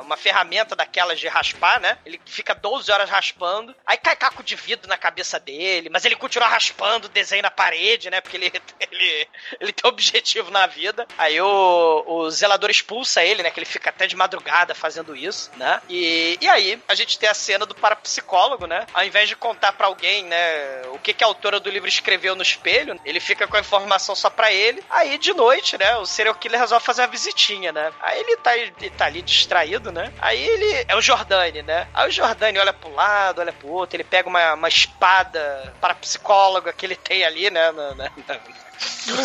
uma 0.01 0.17
ferramenta 0.17 0.75
daquelas 0.75 1.19
de 1.19 1.27
raspar, 1.27 1.79
né? 1.79 1.97
Ele 2.05 2.19
fica 2.25 2.53
12 2.53 2.91
horas 2.91 3.09
raspando. 3.09 3.75
Aí 3.85 3.97
cai 3.97 4.15
caco 4.15 4.43
de 4.43 4.55
vidro 4.55 4.87
na 4.87 4.97
cabeça 4.97 5.39
dele. 5.39 5.89
Mas 5.89 6.05
ele 6.05 6.15
continua 6.15 6.47
raspando, 6.47 7.09
desenho 7.09 7.43
na 7.43 7.51
parede, 7.51 8.09
né? 8.09 8.21
Porque 8.21 8.37
ele, 8.37 8.51
ele, 8.79 9.27
ele 9.59 9.73
tem 9.73 9.89
objetivo 9.89 10.51
na 10.51 10.67
vida. 10.67 11.07
Aí 11.17 11.39
o, 11.41 12.03
o 12.05 12.29
zelador 12.31 12.69
expulsa 12.69 13.23
ele, 13.23 13.43
né? 13.43 13.49
Que 13.51 13.59
ele 13.59 13.65
fica 13.65 13.89
até 13.89 14.07
de 14.07 14.15
madrugada 14.15 14.75
fazendo 14.75 15.15
isso, 15.15 15.51
né? 15.57 15.81
E, 15.89 16.37
e 16.41 16.47
aí 16.47 16.81
a 16.87 16.95
gente 16.95 17.17
tem 17.17 17.29
a 17.29 17.33
cena 17.33 17.65
do 17.65 17.75
parapsicólogo, 17.75 18.65
né? 18.65 18.85
Ao 18.93 19.03
invés 19.03 19.29
de 19.29 19.35
contar 19.35 19.73
pra 19.73 19.87
alguém, 19.87 20.25
né? 20.25 20.81
O 20.93 20.99
que, 20.99 21.13
que 21.13 21.23
a 21.23 21.27
autora 21.27 21.59
do 21.59 21.69
livro 21.69 21.87
escreveu 21.87 22.35
no 22.35 22.41
espelho, 22.41 22.99
ele 23.05 23.19
fica 23.19 23.47
com 23.47 23.57
a 23.57 23.59
informação 23.59 24.15
só 24.15 24.29
pra 24.29 24.51
ele. 24.51 24.83
Aí 24.89 25.17
de 25.17 25.33
noite, 25.33 25.77
né? 25.77 25.97
O 25.97 26.05
serial 26.05 26.35
killer 26.35 26.59
resolve 26.59 26.85
fazer 26.85 27.01
uma 27.01 27.07
visitinha, 27.07 27.71
né? 27.71 27.91
Aí 28.01 28.19
ele 28.19 28.37
tá, 28.37 28.57
ele 28.57 28.89
tá 28.91 29.05
ali 29.05 29.21
distraído, 29.21 29.58
né? 29.91 30.11
Aí 30.19 30.39
ele. 30.41 30.85
É 30.87 30.95
o 30.95 31.01
Jordani, 31.01 31.61
né? 31.63 31.87
Aí 31.93 32.07
o 32.07 32.11
Jordani 32.11 32.59
olha 32.59 32.73
pro 32.73 32.93
lado, 32.93 33.41
olha 33.41 33.53
pro 33.53 33.69
outro, 33.69 33.95
ele 33.95 34.03
pega 34.03 34.27
uma, 34.29 34.53
uma 34.53 34.67
espada 34.67 35.73
parapsicóloga 35.81 36.71
que 36.73 36.85
ele 36.85 36.95
tem 36.95 37.23
ali, 37.23 37.49
né? 37.49 37.71
na- 37.71 37.95
na- 37.95 38.11
na- 38.27 38.39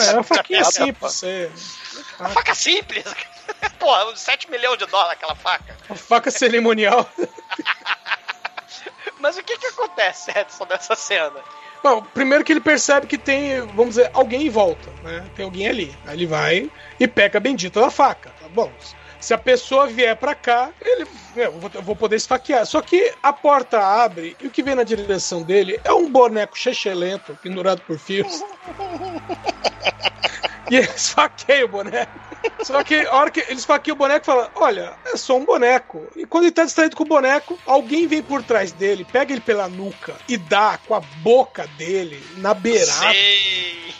É, 0.04 0.12
uma 0.14 0.22
faquinha 0.22 0.64
simples, 0.70 1.12
você. 1.12 1.50
uma 2.18 2.28
faca 2.30 2.54
simples. 2.54 3.04
Porra, 3.78 4.14
7 4.16 4.50
milhões 4.50 4.78
de 4.78 4.86
dólares 4.86 5.12
aquela 5.12 5.34
faca. 5.34 5.76
Uma 5.88 5.96
faca 5.96 6.30
cerimonial. 6.30 7.08
Mas 9.20 9.36
o 9.38 9.42
que 9.42 9.56
que 9.56 9.66
acontece, 9.66 10.30
Edson, 10.36 10.66
nessa 10.68 10.94
cena? 10.94 11.40
Bom, 11.82 12.02
primeiro 12.02 12.44
que 12.44 12.52
ele 12.52 12.60
percebe 12.60 13.06
que 13.06 13.18
tem, 13.18 13.60
vamos 13.68 13.94
dizer, 13.96 14.10
alguém 14.14 14.46
em 14.46 14.50
volta, 14.50 14.90
né? 15.02 15.24
Tem 15.36 15.44
alguém 15.44 15.68
ali. 15.68 15.94
Aí 16.06 16.14
ele 16.14 16.26
vai 16.26 16.70
e 16.98 17.06
pega 17.06 17.38
a 17.38 17.40
bendita 17.40 17.80
da 17.80 17.90
faca. 17.90 18.30
Tá 18.40 18.48
bom. 18.48 18.72
Se 19.24 19.32
a 19.32 19.38
pessoa 19.38 19.86
vier 19.86 20.14
pra 20.16 20.34
cá, 20.34 20.70
ele. 20.82 21.06
Eu 21.34 21.52
vou, 21.52 21.70
eu 21.72 21.82
vou 21.82 21.96
poder 21.96 22.16
esfaquear. 22.16 22.66
Só 22.66 22.82
que 22.82 23.10
a 23.22 23.32
porta 23.32 23.80
abre 23.80 24.36
e 24.38 24.46
o 24.46 24.50
que 24.50 24.62
vem 24.62 24.74
na 24.74 24.82
direção 24.82 25.42
dele 25.42 25.80
é 25.82 25.90
um 25.94 26.10
boneco 26.10 26.58
chechelento 26.58 27.34
pendurado 27.42 27.80
por 27.86 27.98
fios. 27.98 28.42
E 30.70 30.76
ele 30.76 30.88
esfaqueia 30.96 31.66
o 31.66 31.68
boneco. 31.68 32.18
Só 32.62 32.82
que 32.82 32.94
a 32.94 33.14
hora 33.14 33.30
que 33.30 33.40
ele 33.40 33.52
esfaqueia 33.52 33.92
o 33.92 33.98
boneco, 33.98 34.24
fala: 34.24 34.50
Olha, 34.54 34.94
é 35.04 35.14
só 35.14 35.36
um 35.36 35.44
boneco. 35.44 36.08
E 36.16 36.24
quando 36.24 36.44
ele 36.44 36.52
tá 36.52 36.64
distraído 36.64 36.96
com 36.96 37.02
o 37.02 37.06
boneco, 37.06 37.58
alguém 37.66 38.06
vem 38.06 38.22
por 38.22 38.42
trás 38.42 38.72
dele, 38.72 39.04
pega 39.04 39.34
ele 39.34 39.42
pela 39.42 39.68
nuca 39.68 40.14
e 40.26 40.38
dá 40.38 40.78
com 40.86 40.94
a 40.94 41.00
boca 41.00 41.66
dele 41.76 42.18
na 42.38 42.54
beirada. 42.54 43.12
Sei. 43.12 43.94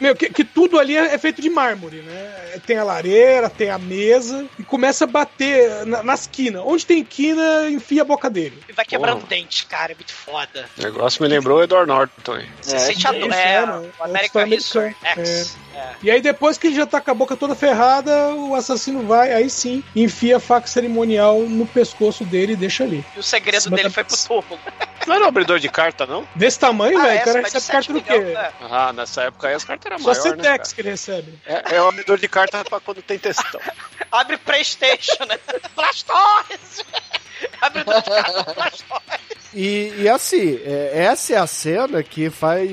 Meu, 0.00 0.16
que, 0.16 0.28
que 0.30 0.44
tudo 0.44 0.78
ali 0.80 0.96
é, 0.96 1.14
é 1.14 1.18
feito 1.18 1.40
de 1.40 1.48
mármore, 1.48 2.02
né? 2.02 2.58
Tem 2.66 2.76
a 2.76 2.84
lareira, 2.84 3.48
tem 3.48 3.70
a 3.70 3.78
mesa 3.78 4.46
e 4.58 4.62
começa 4.64 5.04
a 5.04 5.06
bater 5.06 5.86
na- 5.86 6.02
nas 6.02 6.26
quinas. 6.26 6.62
Onde 6.64 6.84
tem 6.84 7.04
quina, 7.04 7.68
enfia 7.70 8.02
a 8.02 8.04
boca 8.04 8.28
dele. 8.28 8.62
E 8.68 8.72
vai 8.72 8.84
quebrando 8.84 9.24
dente, 9.26 9.64
cara, 9.66 9.92
é 9.92 9.94
muito 9.94 10.12
foda. 10.12 10.68
O 10.78 10.82
negócio 10.82 11.22
me 11.22 11.28
lembrou 11.28 11.58
o 11.58 11.62
Edward 11.62 11.86
Norton. 11.88 12.36
hein? 12.38 12.48
Você 12.60 12.78
sente 12.80 13.06
a 13.06 13.12
dor. 13.12 13.28
isso, 13.28 13.34
É, 13.38 13.54
é, 13.54 13.62
o 13.64 13.84
É 13.84 13.90
American 14.04 14.46
History 14.48 14.96
X. 15.04 15.56
É. 15.74 15.88
E 16.02 16.10
aí 16.10 16.20
depois 16.20 16.58
que 16.58 16.66
ele 16.68 16.76
já 16.76 16.86
tá 16.86 17.00
com 17.00 17.10
a 17.10 17.14
boca 17.14 17.36
toda 17.36 17.54
ferrada, 17.54 18.34
o 18.34 18.54
assassino 18.54 19.02
vai, 19.06 19.32
aí 19.32 19.48
sim, 19.48 19.82
enfia 19.94 20.36
a 20.36 20.40
faca 20.40 20.66
cerimonial 20.66 21.40
no 21.40 21.66
pescoço 21.66 22.24
dele 22.24 22.52
e 22.54 22.56
deixa 22.56 22.84
ali. 22.84 23.04
E 23.16 23.18
o 23.20 23.22
segredo 23.22 23.62
Cima 23.62 23.76
dele 23.76 23.88
da- 23.88 23.94
foi 23.94 24.04
pro 24.04 24.16
túmulo. 24.16 24.60
Não 25.06 25.14
era 25.16 25.24
um 25.24 25.28
abridor 25.28 25.58
de 25.58 25.68
carta, 25.68 26.06
não? 26.06 26.26
Desse 26.34 26.58
tamanho, 26.58 26.98
Ah, 26.98 27.02
velho, 27.02 27.18
é, 27.18 27.22
o 27.22 27.24
cara 27.24 27.38
de 27.38 27.44
recebe 27.52 27.66
carta 27.72 27.82
7 27.82 27.92
do 27.92 28.02
quê? 28.02 28.18
né? 28.18 28.52
Ah, 28.70 28.92
nessa 28.92 29.22
época 29.22 29.48
aí 29.48 29.54
as 29.54 29.64
cartas 29.64 29.86
eram 29.86 29.98
Só 29.98 30.04
maiores, 30.12 30.24
né, 30.24 30.30
Cetex 30.44 30.56
cara? 30.68 30.74
que 30.74 30.80
ele 30.80 30.90
recebe. 30.90 31.38
É, 31.46 31.76
é 31.76 31.82
um 31.82 31.88
abridor 31.88 32.18
de 32.18 32.28
carta 32.28 32.64
pra 32.64 32.80
quando 32.80 33.02
tem 33.02 33.18
textão. 33.18 33.60
Abre 34.12 34.36
Playstation, 34.38 35.24
né? 35.26 35.38
Blastoise! 35.74 36.84
Abre 37.60 37.84
do 37.84 38.02
carro, 38.02 38.54
Blastoise! 38.54 39.41
E, 39.54 39.92
e 39.98 40.08
assim, 40.08 40.60
é, 40.64 41.04
essa 41.04 41.34
é 41.34 41.36
a 41.36 41.46
cena 41.46 42.02
que 42.02 42.30
faz. 42.30 42.70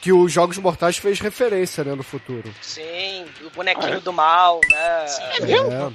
que 0.00 0.12
os 0.12 0.32
Jogos 0.32 0.56
Mortais 0.58 0.96
fez 0.96 1.20
referência, 1.20 1.84
né, 1.84 1.94
no 1.94 2.02
futuro. 2.02 2.52
Sim, 2.62 3.26
o 3.44 3.50
bonequinho 3.50 4.00
do 4.00 4.12
mal, 4.12 4.60
né? 4.70 5.06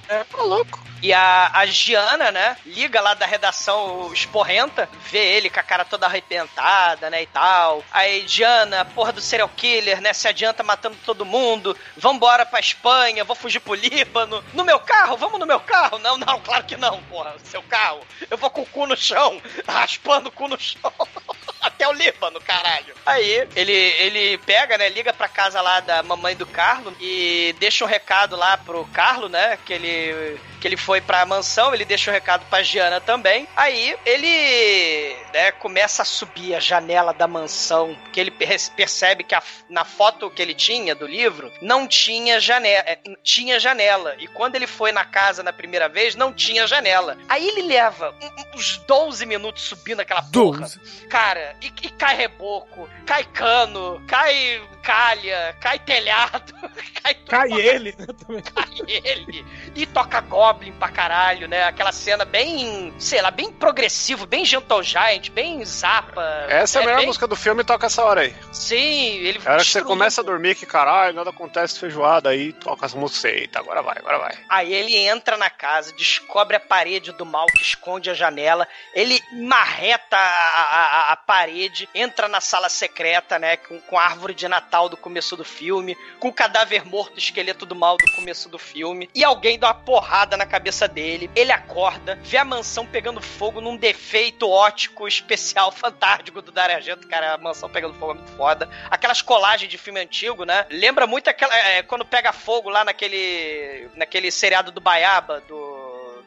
É. 0.09 0.19
É, 0.19 0.23
tá 0.23 0.43
louco. 0.43 0.79
E 1.01 1.11
a, 1.11 1.49
a 1.51 1.65
Giana, 1.65 2.31
né, 2.31 2.55
liga 2.65 3.01
lá 3.01 3.15
da 3.15 3.25
redação 3.25 4.11
esporrenta, 4.13 4.87
vê 5.09 5.17
ele 5.17 5.49
com 5.49 5.59
a 5.59 5.63
cara 5.63 5.83
toda 5.83 6.05
arrepentada, 6.05 7.09
né, 7.09 7.23
e 7.23 7.25
tal. 7.25 7.83
Aí, 7.91 8.27
Giana, 8.27 8.85
porra 8.85 9.11
do 9.11 9.19
serial 9.19 9.49
killer, 9.49 9.99
né, 9.99 10.13
se 10.13 10.27
adianta 10.27 10.61
matando 10.61 10.95
todo 11.03 11.25
mundo, 11.25 11.75
vambora 11.97 12.45
pra 12.45 12.59
Espanha, 12.59 13.23
vou 13.23 13.35
fugir 13.35 13.59
pro 13.59 13.73
Líbano. 13.73 14.43
No 14.53 14.63
meu 14.63 14.79
carro, 14.79 15.17
vamos 15.17 15.39
no 15.39 15.47
meu 15.47 15.59
carro? 15.59 15.97
Não, 15.97 16.17
não, 16.17 16.39
claro 16.41 16.63
que 16.65 16.77
não, 16.77 17.01
porra, 17.03 17.33
seu 17.43 17.63
carro. 17.63 18.01
Eu 18.29 18.37
vou 18.37 18.51
com 18.51 18.61
o 18.61 18.65
cu 18.67 18.85
no 18.85 18.95
chão, 18.95 19.41
raspando 19.67 20.10
o 20.17 20.31
cu 20.31 20.47
no 20.47 20.59
chão. 20.59 20.91
Até 21.61 21.87
o 21.87 21.93
Líbano, 21.93 22.41
caralho. 22.41 22.93
Aí, 23.05 23.47
ele, 23.55 23.71
ele 23.71 24.37
pega, 24.39 24.77
né, 24.77 24.89
liga 24.89 25.13
pra 25.13 25.27
casa 25.27 25.61
lá 25.61 25.79
da 25.79 26.01
mamãe 26.01 26.35
do 26.35 26.45
Carlo 26.45 26.95
e 26.99 27.55
deixa 27.59 27.85
um 27.85 27.87
recado 27.87 28.35
lá 28.35 28.57
pro 28.57 28.83
Carlo, 28.85 29.29
né, 29.29 29.57
que 29.63 29.73
ele, 29.73 30.39
que 30.61 30.67
ele 30.67 30.77
foi 30.77 31.01
pra 31.01 31.25
mansão, 31.25 31.73
ele 31.73 31.83
deixa 31.83 32.11
um 32.11 32.13
recado 32.13 32.45
pra 32.47 32.61
Giana 32.61 33.01
também. 33.01 33.47
Aí, 33.57 33.97
ele, 34.05 35.15
né, 35.33 35.51
começa 35.53 36.03
a 36.03 36.05
subir 36.05 36.53
a 36.55 36.59
janela 36.59 37.13
da 37.13 37.27
mansão, 37.27 37.97
que 38.13 38.19
ele 38.19 38.29
per- 38.31 38.69
percebe 38.75 39.23
que 39.23 39.33
a- 39.33 39.41
na 39.67 39.83
foto 39.83 40.29
que 40.29 40.41
ele 40.41 40.53
tinha 40.53 40.93
do 40.93 41.07
livro, 41.07 41.51
não 41.61 41.87
tinha 41.87 42.39
janela, 42.39 42.83
é, 42.85 42.99
tinha 43.23 43.59
janela. 43.59 44.15
E 44.19 44.27
quando 44.27 44.55
ele 44.55 44.67
foi 44.67 44.91
na 44.91 45.03
casa 45.03 45.41
na 45.41 45.51
primeira 45.51 45.89
vez, 45.89 46.15
não 46.15 46.31
tinha 46.31 46.67
janela. 46.67 47.17
Aí 47.27 47.47
ele 47.47 47.63
leva 47.63 48.13
uns 48.53 48.77
12 48.87 49.25
minutos 49.25 49.63
subindo 49.63 50.01
aquela 50.01 50.21
porra. 50.21 50.59
12. 50.61 50.79
Cara, 51.09 51.55
e, 51.61 51.67
e 51.81 51.89
cai 51.89 52.15
reboco, 52.15 52.87
cai 53.05 53.23
cano, 53.23 54.01
cai 54.07 54.61
calha, 54.81 55.55
cai 55.59 55.79
telhado, 55.79 56.53
cai 57.03 57.13
tudo 57.15 57.27
Cai 57.31 57.47
pra 57.49 57.59
ele, 57.59 57.95
né? 57.97 58.05
Também. 58.07 58.41
cai 58.41 58.69
ele. 58.87 59.45
E 59.75 59.85
toca 59.85 60.19
Goblin 60.21 60.71
pra 60.73 60.89
caralho, 60.89 61.47
né? 61.47 61.63
Aquela 61.63 61.91
cena 61.91 62.25
bem, 62.25 62.93
sei 62.99 63.21
lá, 63.21 63.31
bem 63.31 63.51
progressivo, 63.51 64.25
bem 64.25 64.43
Gentle 64.45 64.83
Giant, 64.83 65.29
bem 65.29 65.63
Zappa. 65.63 66.21
Essa 66.49 66.79
é 66.79 66.81
a 66.81 66.85
melhor 66.85 66.97
bem- 66.97 67.07
música 67.07 67.27
do 67.27 67.35
filme, 67.35 67.63
toca 67.63 67.85
essa 67.85 68.03
hora 68.03 68.21
aí. 68.21 68.35
Sim, 68.51 69.15
ele 69.17 69.39
É 69.45 69.49
a 69.49 69.53
hora 69.53 69.63
que 69.63 69.69
você 69.69 69.81
começa 69.83 70.21
a 70.21 70.23
dormir, 70.23 70.55
que 70.55 70.65
caralho, 70.65 71.13
nada 71.15 71.29
acontece 71.29 71.79
feijoada, 71.79 72.29
aí 72.29 72.51
toca 72.53 72.85
essa 72.85 72.97
música, 72.97 73.29
eita, 73.29 73.59
agora 73.59 73.81
vai, 73.81 73.97
agora 73.97 74.17
vai. 74.17 74.37
Aí 74.49 74.73
ele 74.73 74.95
entra 74.95 75.37
na 75.37 75.49
casa, 75.49 75.93
descobre 75.93 76.55
a 76.55 76.59
parede 76.59 77.11
do 77.11 77.25
mal 77.25 77.45
que 77.47 77.61
esconde 77.61 78.09
a 78.09 78.13
janela, 78.13 78.67
ele 78.93 79.19
marreta 79.33 80.17
a, 80.17 81.07
a- 81.09 81.11
a 81.13 81.15
parede, 81.17 81.87
entra 81.93 82.27
na 82.27 82.41
sala 82.41 82.69
secreta, 82.69 83.37
né, 83.39 83.57
com, 83.57 83.79
com 83.81 83.97
a 83.97 84.03
árvore 84.03 84.33
de 84.33 84.47
Natal 84.47 84.70
do 84.71 84.97
começo 84.97 85.35
do 85.35 85.43
filme, 85.43 85.97
com 86.19 86.29
o 86.29 86.33
cadáver 86.33 86.85
morto, 86.85 87.19
esqueleto 87.19 87.65
do 87.65 87.75
mal 87.75 87.97
do 87.97 88.15
começo 88.15 88.47
do 88.47 88.57
filme, 88.57 89.09
e 89.13 89.23
alguém 89.23 89.59
dá 89.59 89.67
uma 89.67 89.73
porrada 89.73 90.37
na 90.37 90.45
cabeça 90.45 90.87
dele, 90.87 91.29
ele 91.35 91.51
acorda, 91.51 92.17
vê 92.23 92.37
a 92.37 92.45
mansão 92.45 92.85
pegando 92.85 93.21
fogo 93.21 93.59
num 93.59 93.75
defeito 93.75 94.49
ótico 94.49 95.07
especial 95.07 95.71
fantástico 95.73 96.41
do 96.41 96.51
Dario 96.51 96.77
Argento, 96.77 97.07
cara, 97.07 97.33
a 97.33 97.37
mansão 97.37 97.69
pegando 97.69 97.93
fogo 97.95 98.13
é 98.13 98.15
muito 98.15 98.31
foda. 98.31 98.69
Aquelas 98.89 99.21
colagens 99.21 99.69
de 99.69 99.77
filme 99.77 99.99
antigo, 99.99 100.45
né? 100.45 100.65
Lembra 100.69 101.05
muito 101.05 101.29
aquela 101.29 101.55
é, 101.55 101.83
quando 101.83 102.05
pega 102.05 102.31
fogo 102.31 102.69
lá 102.69 102.83
naquele 102.83 103.89
naquele 103.95 104.31
seriado 104.31 104.71
do 104.71 104.81
Baiaba, 104.81 105.41
do 105.47 105.80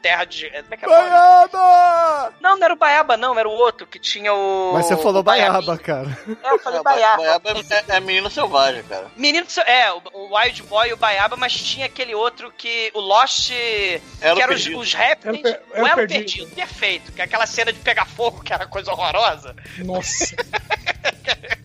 Terra 0.05 0.23
de. 0.23 0.47
Como 0.51 0.67
é 0.69 0.77
que 0.77 0.85
é 0.85 0.87
o 0.87 0.91
nome? 0.91 1.09
Baiaba! 1.09 2.33
Não, 2.39 2.57
não 2.57 2.63
era 2.63 2.73
o 2.75 2.77
Baiaba, 2.77 3.17
não, 3.17 3.39
era 3.39 3.49
o 3.49 3.51
outro 3.51 3.87
que 3.87 3.97
tinha 3.97 4.31
o. 4.31 4.73
Mas 4.73 4.85
você 4.85 4.95
falou. 4.97 5.23
Baiaba, 5.23 5.79
cara. 5.79 6.15
É, 6.43 6.51
eu 6.51 6.59
falei 6.59 6.79
É, 6.79 6.83
Baiaba. 6.83 7.17
Baiaba 7.17 7.49
é, 7.49 7.95
é 7.95 7.99
menino 7.99 8.29
selvagem, 8.29 8.83
cara. 8.83 9.07
Menino. 9.15 9.47
É, 9.65 9.91
o, 9.91 10.01
o 10.13 10.37
Wild 10.37 10.61
Boy 10.61 10.89
e 10.89 10.93
o 10.93 10.97
Baiaba, 10.97 11.35
mas 11.35 11.53
tinha 11.55 11.87
aquele 11.87 12.13
outro 12.13 12.53
que. 12.55 12.91
O 12.93 12.99
Lost. 12.99 13.49
Era 14.21 14.35
que 14.35 14.41
o 14.41 14.43
eram 14.43 14.53
os, 14.53 14.67
os 14.67 14.93
répteis. 14.93 15.43
Era 15.43 15.61
o 15.73 15.73
era 15.73 15.87
Elo 15.87 15.95
Perdido. 15.95 16.17
perdido. 16.19 16.55
Perfeito. 16.55 17.11
Que 17.11 17.21
é 17.21 17.23
aquela 17.23 17.47
cena 17.47 17.73
de 17.73 17.79
pegar 17.79 18.05
fogo, 18.05 18.43
que 18.43 18.53
era 18.53 18.67
coisa 18.67 18.91
horrorosa. 18.91 19.55
Nossa. 19.79 20.35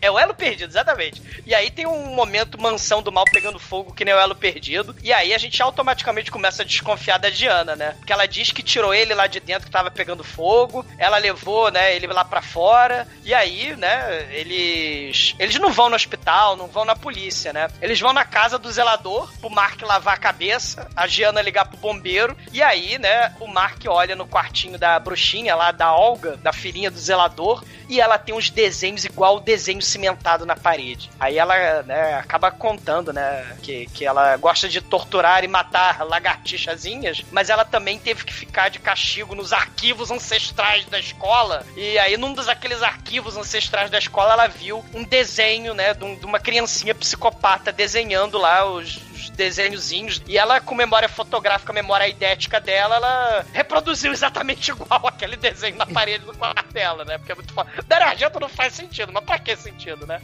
É 0.00 0.10
o 0.10 0.18
elo 0.18 0.34
perdido, 0.34 0.70
exatamente. 0.70 1.22
E 1.46 1.54
aí 1.54 1.70
tem 1.70 1.86
um 1.86 2.14
momento 2.14 2.60
mansão 2.60 3.02
do 3.02 3.12
mal 3.12 3.24
pegando 3.24 3.58
fogo, 3.58 3.92
que 3.92 4.04
nem 4.04 4.14
o 4.14 4.18
elo 4.18 4.34
perdido. 4.34 4.94
E 5.02 5.12
aí 5.12 5.32
a 5.32 5.38
gente 5.38 5.60
automaticamente 5.62 6.30
começa 6.30 6.62
a 6.62 6.66
desconfiar 6.66 7.18
da 7.18 7.30
Diana, 7.30 7.73
né? 7.76 7.94
Porque 7.98 8.12
ela 8.12 8.26
diz 8.26 8.50
que 8.50 8.62
tirou 8.62 8.94
ele 8.94 9.14
lá 9.14 9.26
de 9.26 9.40
dentro 9.40 9.66
que 9.66 9.70
tava 9.70 9.90
pegando 9.90 10.24
fogo. 10.24 10.84
Ela 10.98 11.18
levou, 11.18 11.70
né, 11.70 11.94
ele 11.94 12.06
lá 12.06 12.24
para 12.24 12.42
fora. 12.42 13.06
E 13.24 13.32
aí, 13.32 13.76
né, 13.76 14.28
eles. 14.30 15.34
Eles 15.38 15.58
não 15.58 15.72
vão 15.72 15.88
no 15.88 15.96
hospital, 15.96 16.56
não 16.56 16.66
vão 16.66 16.84
na 16.84 16.96
polícia, 16.96 17.52
né? 17.52 17.68
Eles 17.80 18.00
vão 18.00 18.12
na 18.12 18.24
casa 18.24 18.58
do 18.58 18.70
zelador, 18.70 19.32
pro 19.40 19.50
Mark 19.50 19.80
lavar 19.82 20.14
a 20.14 20.18
cabeça, 20.18 20.88
a 20.96 21.06
Diana 21.06 21.42
ligar 21.42 21.66
pro 21.66 21.76
bombeiro. 21.76 22.36
E 22.52 22.62
aí, 22.62 22.98
né, 22.98 23.34
o 23.40 23.46
Mark 23.46 23.82
olha 23.86 24.16
no 24.16 24.26
quartinho 24.26 24.78
da 24.78 24.98
bruxinha 24.98 25.54
lá, 25.54 25.70
da 25.70 25.94
Olga, 25.94 26.36
da 26.36 26.52
filhinha 26.52 26.90
do 26.90 26.98
zelador, 26.98 27.64
e 27.88 28.00
ela 28.00 28.18
tem 28.18 28.34
uns 28.34 28.50
desenhos 28.50 29.04
igual 29.04 29.36
o 29.36 29.40
desenho 29.40 29.82
cimentado 29.82 30.46
na 30.46 30.56
parede. 30.56 31.10
Aí 31.20 31.38
ela, 31.38 31.82
né, 31.82 32.14
acaba 32.14 32.50
contando, 32.50 33.12
né, 33.12 33.56
que, 33.62 33.86
que 33.86 34.04
ela 34.04 34.36
gosta 34.36 34.68
de 34.68 34.80
torturar 34.80 35.44
e 35.44 35.48
matar 35.48 36.04
lagartixazinhas, 36.04 37.22
mas 37.30 37.50
ela 37.50 37.53
também 37.62 37.98
teve 37.98 38.24
que 38.24 38.32
ficar 38.32 38.70
de 38.70 38.78
castigo 38.78 39.34
nos 39.34 39.52
arquivos 39.52 40.10
ancestrais 40.10 40.86
da 40.86 40.98
escola. 40.98 41.62
E 41.76 41.98
aí, 41.98 42.16
num 42.16 42.32
dos 42.32 42.48
aqueles 42.48 42.82
arquivos 42.82 43.36
ancestrais 43.36 43.90
da 43.90 43.98
escola, 43.98 44.32
ela 44.32 44.46
viu 44.46 44.82
um 44.94 45.04
desenho, 45.04 45.74
né, 45.74 45.92
de, 45.92 46.02
um- 46.04 46.16
de 46.16 46.24
uma 46.24 46.40
criancinha 46.40 46.94
psicopata 46.94 47.70
desenhando 47.70 48.38
lá 48.38 48.64
os, 48.64 48.96
os 49.12 49.28
desenhozinhos. 49.30 50.22
E 50.26 50.38
ela, 50.38 50.58
com 50.60 50.74
memória 50.74 51.08
fotográfica, 51.08 51.70
memória 51.72 52.08
idética 52.08 52.58
dela, 52.58 52.96
ela 52.96 53.44
reproduziu 53.52 54.10
exatamente 54.12 54.70
igual 54.72 55.06
aquele 55.06 55.36
desenho 55.36 55.76
na 55.76 55.84
parede 55.84 56.24
do 56.24 56.34
quarto 56.34 56.72
dela, 56.72 57.04
né? 57.04 57.18
Porque 57.18 57.32
é 57.32 57.34
muito 57.34 57.52
foda. 57.52 57.70
Dario 57.86 58.06
Argento 58.08 58.40
não 58.40 58.48
faz 58.48 58.72
sentido, 58.72 59.12
mas 59.12 59.22
pra 59.24 59.38
que 59.38 59.54
sentido, 59.56 60.06
né? 60.06 60.22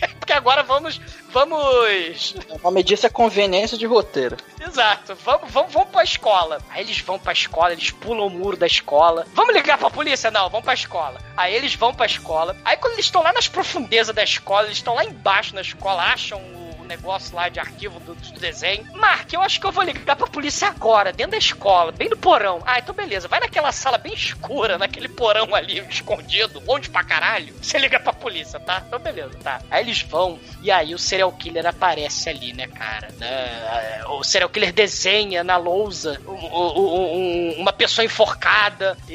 Porque 0.18 0.32
agora 0.32 0.62
vamos. 0.62 1.00
Vamos. 1.30 2.34
O 2.50 2.58
nome 2.62 2.82
disso 2.82 3.06
é 3.06 3.10
conveniência 3.10 3.78
de 3.78 3.86
roteiro. 3.86 4.36
Exato, 4.60 5.14
vamos, 5.24 5.50
vamos, 5.50 5.72
vamos 5.72 5.90
pra 5.90 6.02
escola. 6.02 6.58
Aí 6.70 6.82
eles 6.82 6.98
vão 7.00 7.18
pra 7.18 7.32
escola, 7.32 7.72
eles 7.72 7.90
pulam 7.90 8.26
o 8.26 8.30
muro 8.30 8.56
da 8.56 8.66
escola. 8.66 9.26
Vamos 9.34 9.54
ligar 9.54 9.78
pra 9.78 9.90
polícia? 9.90 10.30
Não, 10.30 10.48
vamos 10.48 10.64
pra 10.64 10.74
escola. 10.74 11.20
Aí 11.36 11.54
eles 11.54 11.74
vão 11.74 11.94
pra 11.94 12.06
escola. 12.06 12.56
Aí 12.64 12.76
quando 12.76 12.94
eles 12.94 13.06
estão 13.06 13.22
lá 13.22 13.32
nas 13.32 13.48
profundezas 13.48 14.14
da 14.14 14.24
escola, 14.24 14.66
eles 14.66 14.78
estão 14.78 14.94
lá 14.94 15.04
embaixo 15.04 15.54
na 15.54 15.60
escola, 15.60 16.02
acham 16.02 16.38
o 16.40 16.65
negócio 16.86 17.34
lá 17.36 17.48
de 17.48 17.58
arquivo 17.60 17.98
do, 18.00 18.14
do 18.14 18.40
desenho. 18.40 18.86
Mark, 18.94 19.32
eu 19.32 19.42
acho 19.42 19.60
que 19.60 19.66
eu 19.66 19.72
vou 19.72 19.84
ligar 19.84 20.16
pra 20.16 20.26
polícia 20.26 20.68
agora, 20.68 21.12
dentro 21.12 21.32
da 21.32 21.38
escola, 21.38 21.92
bem 21.92 22.08
no 22.08 22.16
porão. 22.16 22.62
Ah, 22.66 22.78
então 22.78 22.94
beleza. 22.94 23.28
Vai 23.28 23.40
naquela 23.40 23.72
sala 23.72 23.98
bem 23.98 24.12
escura, 24.14 24.78
naquele 24.78 25.08
porão 25.08 25.54
ali, 25.54 25.78
escondido, 25.90 26.62
longe 26.66 26.88
pra 26.88 27.04
caralho. 27.04 27.54
Você 27.60 27.78
liga 27.78 27.98
pra 28.00 28.12
polícia, 28.12 28.58
tá? 28.60 28.82
Então 28.86 28.98
beleza, 28.98 29.30
tá. 29.42 29.60
Aí 29.70 29.82
eles 29.82 30.02
vão, 30.02 30.38
e 30.62 30.70
aí 30.70 30.94
o 30.94 30.98
serial 30.98 31.32
killer 31.32 31.66
aparece 31.66 32.28
ali, 32.28 32.52
né, 32.52 32.66
cara? 32.68 33.08
Né? 33.18 34.02
O 34.08 34.22
serial 34.24 34.48
killer 34.50 34.72
desenha 34.72 35.42
na 35.44 35.56
lousa 35.56 36.20
um- 36.26 36.32
um- 36.32 37.16
um- 37.16 37.54
uma 37.58 37.72
pessoa 37.72 38.04
enforcada, 38.04 38.96
e, 39.08 39.14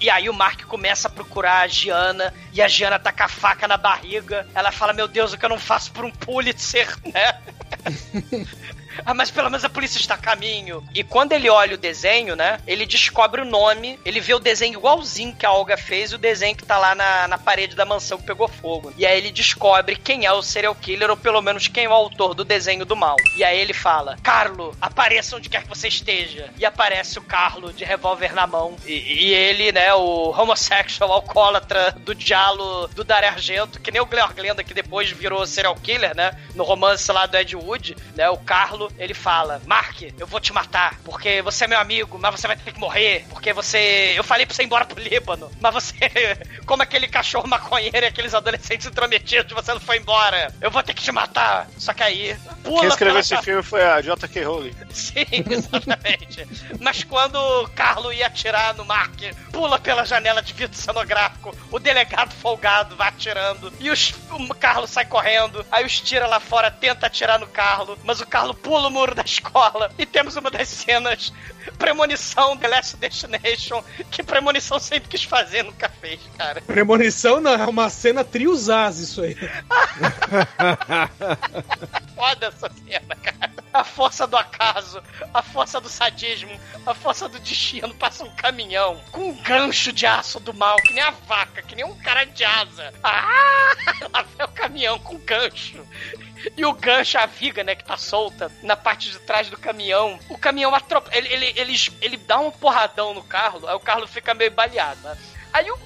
e, 0.00 0.04
e 0.04 0.10
aí 0.10 0.28
o 0.28 0.34
Mark 0.34 0.62
começa 0.64 1.08
a 1.08 1.10
procurar 1.10 1.60
a 1.60 1.66
Giana, 1.66 2.32
e 2.52 2.60
a 2.62 2.68
Giana 2.68 2.98
tá 2.98 3.12
com 3.12 3.22
a 3.22 3.28
faca 3.28 3.66
na 3.68 3.76
barriga. 3.76 4.46
Ela 4.54 4.70
fala: 4.70 4.92
Meu 4.92 5.08
Deus, 5.08 5.32
o 5.32 5.38
que 5.38 5.44
eu 5.44 5.48
não 5.48 5.58
faço 5.58 5.92
por 5.92 6.04
um 6.04 6.10
Pulitzer, 6.10 6.73
né? 7.12 7.38
Ah, 9.04 9.14
mas 9.14 9.30
pelo 9.30 9.50
menos 9.50 9.64
a 9.64 9.68
polícia 9.68 9.98
está 9.98 10.14
a 10.14 10.18
caminho. 10.18 10.84
E 10.94 11.02
quando 11.02 11.32
ele 11.32 11.48
olha 11.48 11.74
o 11.74 11.78
desenho, 11.78 12.36
né? 12.36 12.58
Ele 12.66 12.86
descobre 12.86 13.40
o 13.40 13.44
nome, 13.44 13.98
ele 14.04 14.20
vê 14.20 14.34
o 14.34 14.38
desenho 14.38 14.78
igualzinho 14.78 15.34
que 15.34 15.46
a 15.46 15.52
Olga 15.52 15.76
fez 15.76 16.12
e 16.12 16.14
o 16.14 16.18
desenho 16.18 16.56
que 16.56 16.64
tá 16.64 16.78
lá 16.78 16.94
na, 16.94 17.28
na 17.28 17.38
parede 17.38 17.76
da 17.76 17.84
mansão 17.84 18.18
que 18.18 18.24
pegou 18.24 18.48
fogo. 18.48 18.92
E 18.96 19.06
aí 19.06 19.18
ele 19.18 19.30
descobre 19.30 19.96
quem 19.96 20.24
é 20.24 20.32
o 20.32 20.42
serial 20.42 20.74
killer, 20.74 21.10
ou 21.10 21.16
pelo 21.16 21.40
menos 21.40 21.68
quem 21.68 21.84
é 21.84 21.88
o 21.88 21.92
autor 21.92 22.34
do 22.34 22.44
desenho 22.44 22.84
do 22.84 22.96
mal. 22.96 23.16
E 23.36 23.44
aí 23.44 23.58
ele 23.58 23.72
fala: 23.72 24.16
Carlo, 24.22 24.76
apareça 24.80 25.36
onde 25.36 25.48
quer 25.48 25.62
que 25.62 25.68
você 25.68 25.88
esteja. 25.88 26.50
E 26.58 26.64
aparece 26.64 27.18
o 27.18 27.22
Carlo 27.22 27.72
de 27.72 27.84
revólver 27.84 28.34
na 28.34 28.46
mão. 28.46 28.76
E, 28.86 28.92
e 28.92 29.34
ele, 29.34 29.72
né, 29.72 29.92
o 29.94 30.30
homossexual 30.30 31.12
alcoólatra 31.12 31.92
do 32.00 32.14
diálogo 32.14 32.88
do 32.88 33.04
Dario 33.04 33.28
Argento, 33.28 33.80
que 33.80 33.90
nem 33.90 34.00
o 34.00 34.06
Glenda, 34.06 34.64
que 34.64 34.74
depois 34.74 35.10
virou 35.10 35.46
serial 35.46 35.74
killer, 35.76 36.14
né? 36.14 36.38
No 36.54 36.64
romance 36.64 37.10
lá 37.10 37.26
do 37.26 37.36
Ed 37.36 37.54
Wood, 37.56 37.96
né? 38.14 38.28
O 38.30 38.38
Carlo, 38.38 38.83
ele 38.98 39.14
fala: 39.14 39.60
Mark, 39.66 40.02
eu 40.18 40.26
vou 40.26 40.40
te 40.40 40.52
matar, 40.52 40.98
porque 41.04 41.42
você 41.42 41.64
é 41.64 41.68
meu 41.68 41.78
amigo, 41.78 42.18
mas 42.18 42.40
você 42.40 42.46
vai 42.46 42.56
ter 42.56 42.72
que 42.72 42.80
morrer, 42.80 43.26
porque 43.30 43.52
você. 43.52 44.12
Eu 44.16 44.24
falei 44.24 44.46
pra 44.46 44.54
você 44.54 44.62
ir 44.62 44.66
embora 44.66 44.84
pro 44.84 45.02
Líbano, 45.02 45.50
mas 45.60 45.74
você. 45.74 45.94
Como 46.66 46.82
aquele 46.82 47.08
cachorro 47.08 47.46
maconheiro 47.46 47.98
e 47.98 48.06
aqueles 48.06 48.34
adolescentes 48.34 48.86
intrometidos, 48.86 49.52
você 49.52 49.72
não 49.72 49.80
foi 49.80 49.98
embora. 49.98 50.52
Eu 50.60 50.70
vou 50.70 50.82
ter 50.82 50.94
que 50.94 51.02
te 51.02 51.12
matar. 51.12 51.68
Só 51.78 51.92
que 51.92 52.02
aí. 52.02 52.36
Pula 52.62 52.80
Quem 52.80 52.88
escreveu 52.88 53.20
esse 53.20 53.36
filme 53.42 53.62
foi 53.62 53.82
a 53.82 54.00
J.K. 54.00 54.42
Rowling. 54.42 54.74
Sim, 54.90 55.26
exatamente. 55.50 56.46
Mas 56.80 57.04
quando 57.04 57.36
o 57.36 57.68
Carlo 57.70 58.12
ia 58.12 58.26
atirar 58.26 58.74
no 58.74 58.84
Mark, 58.84 59.20
pula 59.52 59.78
pela 59.78 60.04
janela 60.04 60.42
de 60.42 60.52
vidro 60.52 60.76
cenográfico, 60.76 61.54
o 61.70 61.78
delegado 61.78 62.32
folgado 62.34 62.96
vai 62.96 63.08
atirando, 63.08 63.72
e 63.78 63.90
os, 63.90 64.14
o 64.30 64.54
Carlo 64.54 64.86
sai 64.86 65.04
correndo, 65.04 65.64
aí 65.70 65.84
os 65.84 66.00
tira 66.00 66.26
lá 66.26 66.40
fora, 66.40 66.70
tenta 66.70 67.06
atirar 67.06 67.38
no 67.38 67.46
Carlo, 67.46 67.98
mas 68.04 68.20
o 68.20 68.26
Carlo 68.26 68.54
pula 68.54 68.73
o 68.78 68.90
muro 68.90 69.14
da 69.14 69.22
escola, 69.22 69.90
e 69.98 70.04
temos 70.06 70.36
uma 70.36 70.50
das 70.50 70.68
cenas, 70.68 71.32
premonição 71.78 72.56
The 72.56 72.68
Last 72.68 72.96
Destination, 72.96 73.82
que 74.10 74.22
premonição 74.22 74.78
sempre 74.78 75.08
quis 75.08 75.24
fazer, 75.24 75.62
nunca 75.62 75.88
fez, 75.88 76.20
cara. 76.36 76.60
Premonição 76.62 77.40
não, 77.40 77.52
é 77.52 77.66
uma 77.66 77.88
cena 77.90 78.24
triusaz 78.24 78.98
isso 78.98 79.22
aí. 79.22 79.36
Foda 82.14 82.46
essa 82.46 82.70
cena, 82.70 83.16
cara. 83.16 83.52
A 83.72 83.82
força 83.82 84.26
do 84.26 84.36
acaso, 84.36 85.02
a 85.32 85.42
força 85.42 85.80
do 85.80 85.88
sadismo, 85.88 86.58
a 86.86 86.94
força 86.94 87.28
do 87.28 87.40
destino. 87.40 87.92
Passa 87.94 88.22
um 88.24 88.30
caminhão 88.30 89.00
com 89.10 89.30
um 89.30 89.34
gancho 89.42 89.92
de 89.92 90.06
aço 90.06 90.38
do 90.38 90.54
mal, 90.54 90.76
que 90.76 90.92
nem 90.92 91.02
a 91.02 91.10
vaca, 91.10 91.60
que 91.62 91.74
nem 91.74 91.84
um 91.84 91.96
cara 91.98 92.24
de 92.24 92.44
asa. 92.44 92.94
Ah! 93.02 93.72
Lá 94.12 94.22
vem 94.22 94.46
o 94.46 94.48
caminhão 94.50 94.98
com 95.00 95.18
gancho. 95.18 95.84
E 96.56 96.64
o 96.64 96.72
gancho, 96.72 97.18
a 97.18 97.26
viga, 97.26 97.64
né, 97.64 97.74
que 97.74 97.84
tá 97.84 97.96
solta 97.96 98.50
na 98.62 98.76
parte 98.76 99.10
de 99.10 99.18
trás 99.18 99.48
do 99.48 99.58
caminhão. 99.58 100.18
O 100.28 100.38
caminhão 100.38 100.74
atropela. 100.74 101.16
Ele, 101.16 101.28
ele, 101.28 101.52
ele, 101.56 101.74
ele 102.00 102.16
dá 102.16 102.38
um 102.38 102.50
porradão 102.50 103.14
no 103.14 103.22
Carlo, 103.22 103.66
aí 103.66 103.74
o 103.74 103.80
Carlo 103.80 104.06
fica 104.06 104.34
meio 104.34 104.50
baleado, 104.50 105.00
né? 105.02 105.16
Aí 105.54 105.70
o, 105.70 105.76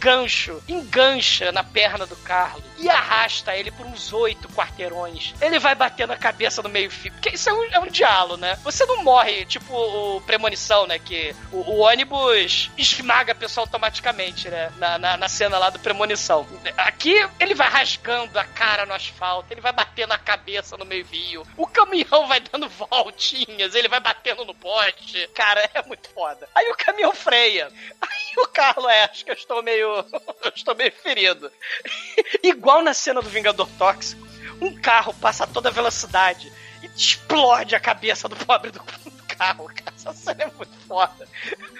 gancho 0.00 0.62
engancha 0.66 1.52
na 1.52 1.62
perna 1.62 2.06
do 2.06 2.16
Carlo 2.16 2.62
e 2.78 2.88
arrasta 2.88 3.54
ele 3.54 3.70
por 3.70 3.86
uns 3.86 4.12
oito 4.12 4.48
quarteirões. 4.48 5.34
Ele 5.40 5.58
vai 5.58 5.74
bater 5.74 6.06
na 6.06 6.16
cabeça 6.16 6.62
no 6.62 6.68
meio-fio. 6.68 7.12
Porque 7.12 7.30
isso 7.30 7.48
é 7.48 7.52
um, 7.52 7.64
é 7.64 7.78
um 7.78 7.88
diálogo, 7.88 8.38
né? 8.38 8.58
Você 8.64 8.84
não 8.86 9.02
morre, 9.04 9.44
tipo 9.44 9.74
o 9.74 10.20
Premonição, 10.22 10.86
né? 10.86 10.98
Que 10.98 11.34
o, 11.52 11.58
o 11.58 11.78
ônibus 11.80 12.70
esmaga 12.76 13.32
a 13.32 13.34
pessoa 13.34 13.64
automaticamente, 13.64 14.48
né? 14.48 14.72
Na, 14.78 14.98
na, 14.98 15.16
na 15.16 15.28
cena 15.28 15.58
lá 15.58 15.70
do 15.70 15.78
Premonição. 15.78 16.46
Aqui 16.76 17.14
ele 17.38 17.54
vai 17.54 17.68
rasgando 17.68 18.38
a 18.38 18.44
cara 18.44 18.86
no 18.86 18.94
asfalto, 18.94 19.52
ele 19.52 19.60
vai 19.60 19.72
batendo 19.72 20.12
a 20.12 20.18
cabeça 20.18 20.76
no 20.76 20.84
meio-fio. 20.84 21.46
O 21.56 21.66
caminhão 21.66 22.26
vai 22.26 22.40
dando 22.40 22.68
voltinhas, 22.68 23.74
ele 23.74 23.88
vai 23.88 24.00
batendo 24.00 24.44
no 24.44 24.54
poste. 24.54 25.28
Cara, 25.34 25.68
é 25.74 25.82
muito 25.82 26.08
foda. 26.10 26.48
Aí 26.54 26.70
o 26.70 26.76
caminhão 26.76 27.12
freia. 27.12 27.68
Aí 28.00 28.25
o 28.42 28.46
Carlos, 28.48 28.86
é, 28.86 29.04
acho 29.04 29.24
que 29.24 29.30
eu 29.30 29.34
estou 29.34 29.62
meio. 29.62 29.88
eu 30.44 30.52
estou 30.54 30.74
meio 30.74 30.92
ferido. 30.92 31.50
Igual 32.42 32.82
na 32.82 32.94
cena 32.94 33.22
do 33.22 33.28
Vingador 33.28 33.68
Tóxico, 33.78 34.26
um 34.60 34.74
carro 34.80 35.14
passa 35.14 35.44
a 35.44 35.46
toda 35.46 35.70
velocidade 35.70 36.52
e 36.82 36.86
explode 36.94 37.74
a 37.74 37.80
cabeça 37.80 38.28
do 38.28 38.36
pobre 38.36 38.70
do, 38.70 38.78
do 38.78 39.24
carro, 39.36 39.66
cara. 39.66 39.94
Essa 39.94 40.12
cena 40.12 40.44
é 40.44 40.50
muito 40.56 40.76
foda. 40.86 41.28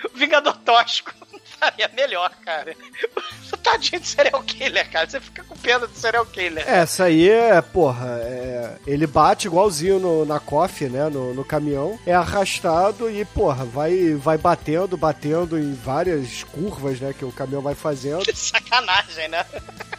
O 0.05 0.17
Vingador 0.17 0.57
Tóxico 0.59 1.13
faria 1.59 1.91
melhor, 1.95 2.31
cara. 2.45 2.75
Tadinho 3.63 4.01
de 4.01 4.07
serial 4.07 4.43
killer, 4.45 4.89
cara. 4.91 5.09
Você 5.09 5.21
fica 5.21 5.43
com 5.43 5.57
pena 5.57 5.89
de 5.89 5.99
serial 5.99 6.25
killer. 6.27 6.69
Essa 6.69 7.05
aí 7.05 7.29
é, 7.29 7.61
porra, 7.61 8.19
é, 8.23 8.77
ele 8.87 9.07
bate 9.07 9.49
igualzinho 9.49 9.99
no, 9.99 10.25
na 10.25 10.39
coffee, 10.39 10.89
né, 10.89 11.09
no, 11.09 11.35
no 11.35 11.45
caminhão, 11.45 11.99
é 12.07 12.15
arrastado 12.15 13.11
e, 13.11 13.25
porra, 13.25 13.65
vai, 13.65 14.15
vai 14.15 14.39
batendo, 14.39 14.97
batendo 14.97 15.59
em 15.59 15.75
várias 15.75 16.45
curvas, 16.45 17.01
né, 17.01 17.13
que 17.13 17.25
o 17.25 17.33
caminhão 17.33 17.63
vai 17.63 17.75
fazendo. 17.75 18.25
Que 18.25 18.35
sacanagem, 18.37 19.29
né? 19.29 19.45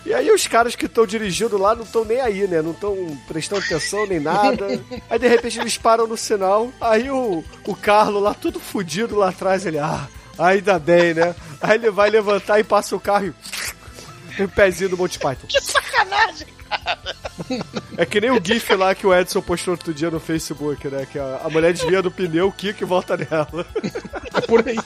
E 0.06 0.14
aí 0.14 0.32
os 0.32 0.48
caras 0.48 0.76
que 0.76 0.86
estão 0.86 1.06
dirigindo 1.06 1.58
lá 1.58 1.76
não 1.76 1.84
estão 1.84 2.06
nem 2.06 2.22
aí, 2.22 2.48
né, 2.48 2.62
não 2.62 2.72
estão 2.72 2.96
prestando 3.28 3.64
atenção 3.66 4.08
nem 4.08 4.20
nada. 4.20 4.68
Aí 5.10 5.20
de 5.20 5.28
repente 5.28 5.60
eles 5.60 5.78
param 5.78 6.08
no 6.08 6.18
sinal, 6.18 6.72
aí 6.80 7.10
o, 7.10 7.44
o 7.66 7.76
Carlo 7.76 8.20
lá, 8.20 8.34
tudo 8.34 8.60
fudido 8.60 9.16
lá 9.16 9.30
atrás, 9.30 9.66
ele, 9.66 9.80
ah, 9.80 10.08
ainda 10.38 10.80
bem, 10.80 11.14
né. 11.14 11.36
Aí 11.62 11.76
ele 11.76 11.92
vai 11.92 12.10
levantar 12.10 12.60
e 12.60 12.64
passa 12.64 12.96
o 12.96 13.00
carro 13.00 13.34
e... 14.38 14.44
o 14.44 14.48
pezinho 14.50 14.92
do 14.92 14.98
Monty 14.98 15.20
Python. 15.20 15.48
Que 15.48 15.62
sacanagem, 15.62 16.48
cara. 16.70 17.16
É 17.98 18.06
que 18.06 18.22
nem 18.22 18.32
o 18.32 18.42
GIF 18.44 18.76
lá 18.76 18.94
que 18.94 19.06
o 19.06 19.14
Edson 19.14 19.42
postou 19.42 19.74
outro 19.74 19.94
dia 19.94 20.12
no 20.12 20.20
Facebook, 20.20 20.88
né? 20.88 21.08
Que 21.12 21.20
a, 21.20 21.42
a 21.44 21.50
mulher 21.50 21.74
desvia 21.74 22.02
do 22.02 22.12
pneu, 22.12 22.52
quica 22.52 22.84
e 22.84 22.88
volta 22.88 23.18
nela. 23.18 23.66
Por 24.48 24.68
aí. 24.68 24.78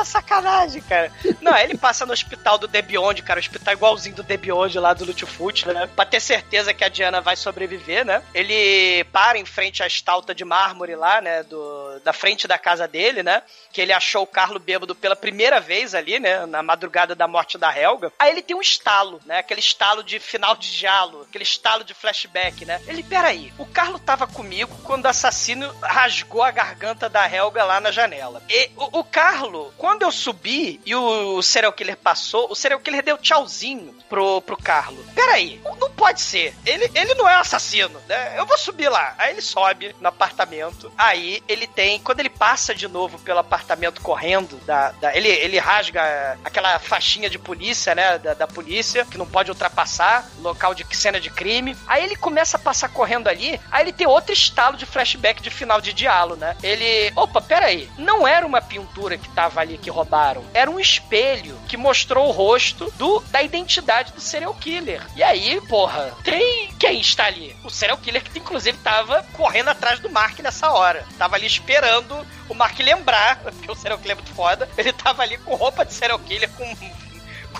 É 0.00 0.04
sacanagem, 0.04 0.80
cara. 0.82 1.12
Não, 1.40 1.56
ele 1.56 1.76
passa 1.76 2.06
no 2.06 2.12
hospital 2.12 2.56
do 2.56 2.66
The 2.66 2.80
Beyond, 2.80 3.22
cara, 3.22 3.38
o 3.38 3.42
hospital 3.42 3.74
igualzinho 3.74 4.16
do 4.16 4.24
The 4.24 4.36
Beyond 4.36 4.78
lá 4.78 4.94
do 4.94 5.04
Lutfoot, 5.04 5.68
né? 5.68 5.88
Pra 5.94 6.06
ter 6.06 6.20
certeza 6.20 6.72
que 6.72 6.82
a 6.82 6.88
Diana 6.88 7.20
vai 7.20 7.36
sobreviver, 7.36 8.04
né? 8.04 8.22
Ele 8.34 9.04
para 9.12 9.38
em 9.38 9.44
frente 9.44 9.82
à 9.82 9.86
estalta 9.86 10.34
de 10.34 10.44
mármore 10.44 10.96
lá, 10.96 11.20
né? 11.20 11.42
Do, 11.42 12.00
da 12.02 12.12
frente 12.12 12.48
da 12.48 12.58
casa 12.58 12.88
dele, 12.88 13.22
né? 13.22 13.42
Que 13.72 13.80
ele 13.80 13.92
achou 13.92 14.22
o 14.22 14.26
Carlo 14.26 14.58
bêbado 14.58 14.94
pela 14.94 15.14
primeira 15.14 15.60
vez 15.60 15.94
ali, 15.94 16.18
né? 16.18 16.46
Na 16.46 16.62
madrugada 16.62 17.14
da 17.14 17.28
morte 17.28 17.58
da 17.58 17.76
Helga. 17.76 18.10
Aí 18.18 18.30
ele 18.30 18.42
tem 18.42 18.56
um 18.56 18.62
estalo, 18.62 19.20
né? 19.26 19.38
Aquele 19.38 19.60
estalo 19.60 20.02
de 20.02 20.18
final 20.18 20.56
de 20.56 20.70
diálogo, 20.72 21.26
aquele 21.28 21.44
estalo 21.44 21.84
de 21.84 21.92
flashback, 21.92 22.64
né? 22.64 22.80
Ele, 22.86 23.02
peraí, 23.02 23.52
o 23.58 23.66
Carlo 23.66 23.98
tava 23.98 24.26
comigo 24.26 24.74
quando 24.82 25.04
o 25.04 25.08
assassino 25.08 25.70
rasgou 25.82 26.42
a 26.42 26.50
garganta 26.50 27.08
da 27.08 27.30
Helga 27.30 27.64
lá 27.64 27.80
na 27.80 27.90
janela. 27.90 28.42
E 28.48 28.70
o, 28.76 29.00
o 29.00 29.04
Carlo, 29.04 29.72
quando 29.90 30.02
eu 30.02 30.12
subi 30.12 30.80
e 30.86 30.94
o, 30.94 31.42
serial 31.42 31.72
killer 31.72 31.96
passou, 31.96 32.46
o 32.48 32.54
serial 32.54 32.78
killer 32.78 33.02
deu 33.02 33.18
tchauzinho 33.18 33.92
pro, 34.08 34.40
pro 34.40 34.56
Carlo. 34.56 35.04
Peraí, 35.16 35.60
não 35.80 35.90
pode 35.90 36.20
ser. 36.20 36.54
Ele, 36.64 36.88
ele 36.94 37.14
não 37.14 37.28
é 37.28 37.34
assassino, 37.34 38.00
né? 38.08 38.38
Eu 38.38 38.46
vou 38.46 38.56
subir 38.56 38.88
lá. 38.88 39.16
Aí 39.18 39.32
ele 39.32 39.42
sobe 39.42 39.92
no 40.00 40.08
apartamento. 40.08 40.92
Aí 40.96 41.42
ele 41.48 41.66
tem, 41.66 41.98
quando 41.98 42.20
ele 42.20 42.30
passa 42.30 42.72
de 42.72 42.86
novo 42.86 43.18
pelo 43.18 43.40
apartamento 43.40 44.00
correndo, 44.00 44.56
da, 44.64 44.92
da 44.92 45.16
ele, 45.16 45.28
ele 45.28 45.58
rasga 45.58 46.38
aquela 46.44 46.78
faixinha 46.78 47.28
de 47.28 47.38
polícia, 47.38 47.92
né? 47.92 48.16
Da, 48.18 48.34
da 48.34 48.46
polícia, 48.46 49.04
que 49.04 49.18
não 49.18 49.26
pode 49.26 49.50
ultrapassar, 49.50 50.30
local 50.38 50.72
de 50.72 50.86
cena 50.96 51.18
de 51.18 51.30
crime. 51.30 51.76
Aí 51.88 52.04
ele 52.04 52.14
começa 52.14 52.56
a 52.56 52.60
passar 52.60 52.90
correndo 52.90 53.26
ali, 53.26 53.60
aí 53.72 53.82
ele 53.82 53.92
tem 53.92 54.06
outro 54.06 54.32
estalo 54.32 54.76
de 54.76 54.86
flashback 54.86 55.42
de 55.42 55.50
final 55.50 55.80
de 55.80 55.92
diálogo, 55.92 56.40
né? 56.40 56.56
Ele. 56.62 57.12
Opa, 57.16 57.40
peraí. 57.40 57.90
Não 57.98 58.26
era 58.26 58.46
uma 58.46 58.62
pintura 58.62 59.18
que 59.18 59.28
tava 59.30 59.60
ali 59.60 59.79
que 59.80 59.90
roubaram. 59.90 60.44
Era 60.54 60.70
um 60.70 60.78
espelho 60.78 61.58
que 61.68 61.76
mostrou 61.76 62.28
o 62.28 62.32
rosto 62.32 62.92
do, 62.96 63.20
da 63.30 63.42
identidade 63.42 64.12
do 64.12 64.20
serial 64.20 64.54
killer. 64.54 65.02
E 65.16 65.22
aí, 65.22 65.60
porra, 65.62 66.14
tem 66.22 66.70
quem 66.78 67.00
está 67.00 67.26
ali? 67.26 67.54
O 67.64 67.70
serial 67.70 67.98
killer 67.98 68.22
que 68.22 68.38
inclusive 68.38 68.78
tava 68.78 69.24
correndo 69.32 69.68
atrás 69.68 69.98
do 70.00 70.10
Mark 70.10 70.38
nessa 70.40 70.70
hora. 70.70 71.04
Tava 71.18 71.36
ali 71.36 71.46
esperando 71.46 72.26
o 72.48 72.54
Mark 72.54 72.78
lembrar, 72.78 73.36
porque 73.42 73.70
o 73.70 73.74
serial 73.74 73.98
killer 73.98 74.12
é 74.12 74.20
muito 74.20 74.34
foda. 74.34 74.68
Ele 74.76 74.92
tava 74.92 75.22
ali 75.22 75.38
com 75.38 75.54
roupa 75.54 75.84
de 75.84 75.92
serial 75.92 76.18
killer, 76.18 76.50
com, 76.50 76.76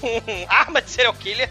com 0.01 0.47
arma 0.49 0.81
de 0.81 0.91
serial 0.91 1.15
killer, 1.15 1.51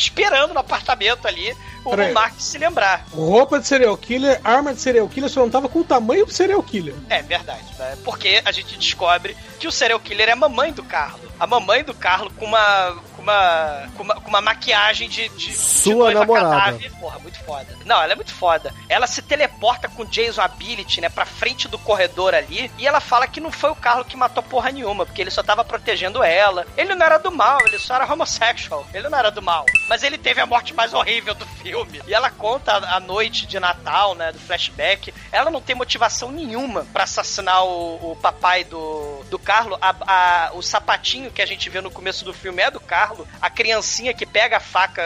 esperando 0.00 0.54
no 0.54 0.60
apartamento 0.60 1.26
ali 1.26 1.54
o 1.84 1.90
Peraí. 1.90 2.12
Mark 2.12 2.34
se 2.38 2.58
lembrar. 2.58 3.06
Roupa 3.12 3.58
de 3.58 3.66
serial 3.66 3.96
killer, 3.96 4.40
arma 4.44 4.74
de 4.74 4.80
serial 4.80 5.08
killer, 5.08 5.30
só 5.30 5.40
não 5.40 5.50
tava 5.50 5.68
com 5.68 5.80
o 5.80 5.84
tamanho 5.84 6.26
do 6.26 6.32
serial 6.32 6.62
killer. 6.62 6.94
É 7.08 7.22
verdade, 7.22 7.64
né? 7.78 7.96
Porque 8.04 8.42
a 8.44 8.52
gente 8.52 8.76
descobre 8.76 9.36
que 9.58 9.66
o 9.66 9.72
serial 9.72 10.00
killer 10.00 10.28
é 10.28 10.32
a 10.32 10.36
mamãe 10.36 10.72
do 10.72 10.82
Carlo. 10.82 11.20
A 11.38 11.46
mamãe 11.46 11.82
do 11.82 11.94
Carlo 11.94 12.30
com 12.36 12.44
uma. 12.46 12.98
Com 13.20 13.22
uma. 13.22 13.88
com 13.96 14.02
uma, 14.02 14.14
com 14.14 14.28
uma 14.28 14.40
maquiagem 14.40 15.08
de. 15.08 15.28
de 15.30 15.54
Sua 15.54 16.08
de 16.08 16.14
namorada. 16.14 16.48
cadáver. 16.48 16.92
Porra, 16.98 17.18
muito 17.18 17.38
foda. 17.44 17.76
Não, 17.84 18.02
ela 18.02 18.12
é 18.12 18.16
muito 18.16 18.32
foda. 18.32 18.74
Ela 18.88 19.06
se 19.06 19.22
teleporta 19.22 19.88
com 19.88 20.04
Jason 20.04 20.40
Ability, 20.40 21.00
né, 21.00 21.08
pra 21.08 21.24
frente 21.26 21.68
do 21.68 21.78
corredor 21.78 22.34
ali. 22.34 22.70
E 22.78 22.86
ela 22.86 23.00
fala 23.00 23.26
que 23.26 23.40
não 23.40 23.52
foi 23.52 23.70
o 23.70 23.76
Carlo 23.76 24.04
que 24.04 24.16
matou 24.16 24.42
porra 24.42 24.70
nenhuma, 24.70 25.04
porque 25.04 25.20
ele 25.20 25.30
só 25.30 25.42
tava 25.42 25.64
protegendo 25.64 26.22
ela. 26.22 26.66
Ele 26.76 26.94
não 26.94 27.04
era 27.04 27.18
do 27.18 27.30
mal, 27.30 27.60
ele 27.66 27.78
só 27.78 27.94
era 27.94 28.10
homossexual. 28.10 28.86
Ele 28.92 29.08
não 29.08 29.18
era 29.18 29.30
do 29.30 29.42
mal. 29.42 29.66
Mas 29.88 30.02
ele 30.02 30.18
teve 30.18 30.40
a 30.40 30.46
morte 30.46 30.74
mais 30.74 30.94
horrível 30.94 31.34
do 31.34 31.46
filme. 31.46 32.00
E 32.06 32.14
ela 32.14 32.30
conta 32.30 32.72
a, 32.72 32.96
a 32.96 33.00
noite 33.00 33.46
de 33.46 33.60
Natal, 33.60 34.14
né, 34.14 34.32
do 34.32 34.38
flashback. 34.38 35.12
Ela 35.30 35.50
não 35.50 35.60
tem 35.60 35.76
motivação 35.76 36.30
nenhuma 36.32 36.86
pra 36.92 37.04
assassinar 37.04 37.64
o, 37.64 38.12
o 38.12 38.16
papai 38.16 38.64
do, 38.64 39.09
do 39.30 39.38
Carlo. 39.38 39.78
A, 39.80 39.94
a- 40.06 40.50
o 40.54 40.62
sapatinho 40.62 41.30
que 41.30 41.40
a 41.40 41.46
gente 41.46 41.68
vê 41.70 41.80
no 41.80 41.90
começo 41.90 42.24
do 42.24 42.34
filme 42.34 42.60
é 42.62 42.70
do 42.70 42.80
Carlo. 42.80 43.26
A 43.40 43.48
criancinha 43.48 44.12
que 44.12 44.26
pega 44.26 44.56
a 44.58 44.60
faca 44.60 45.02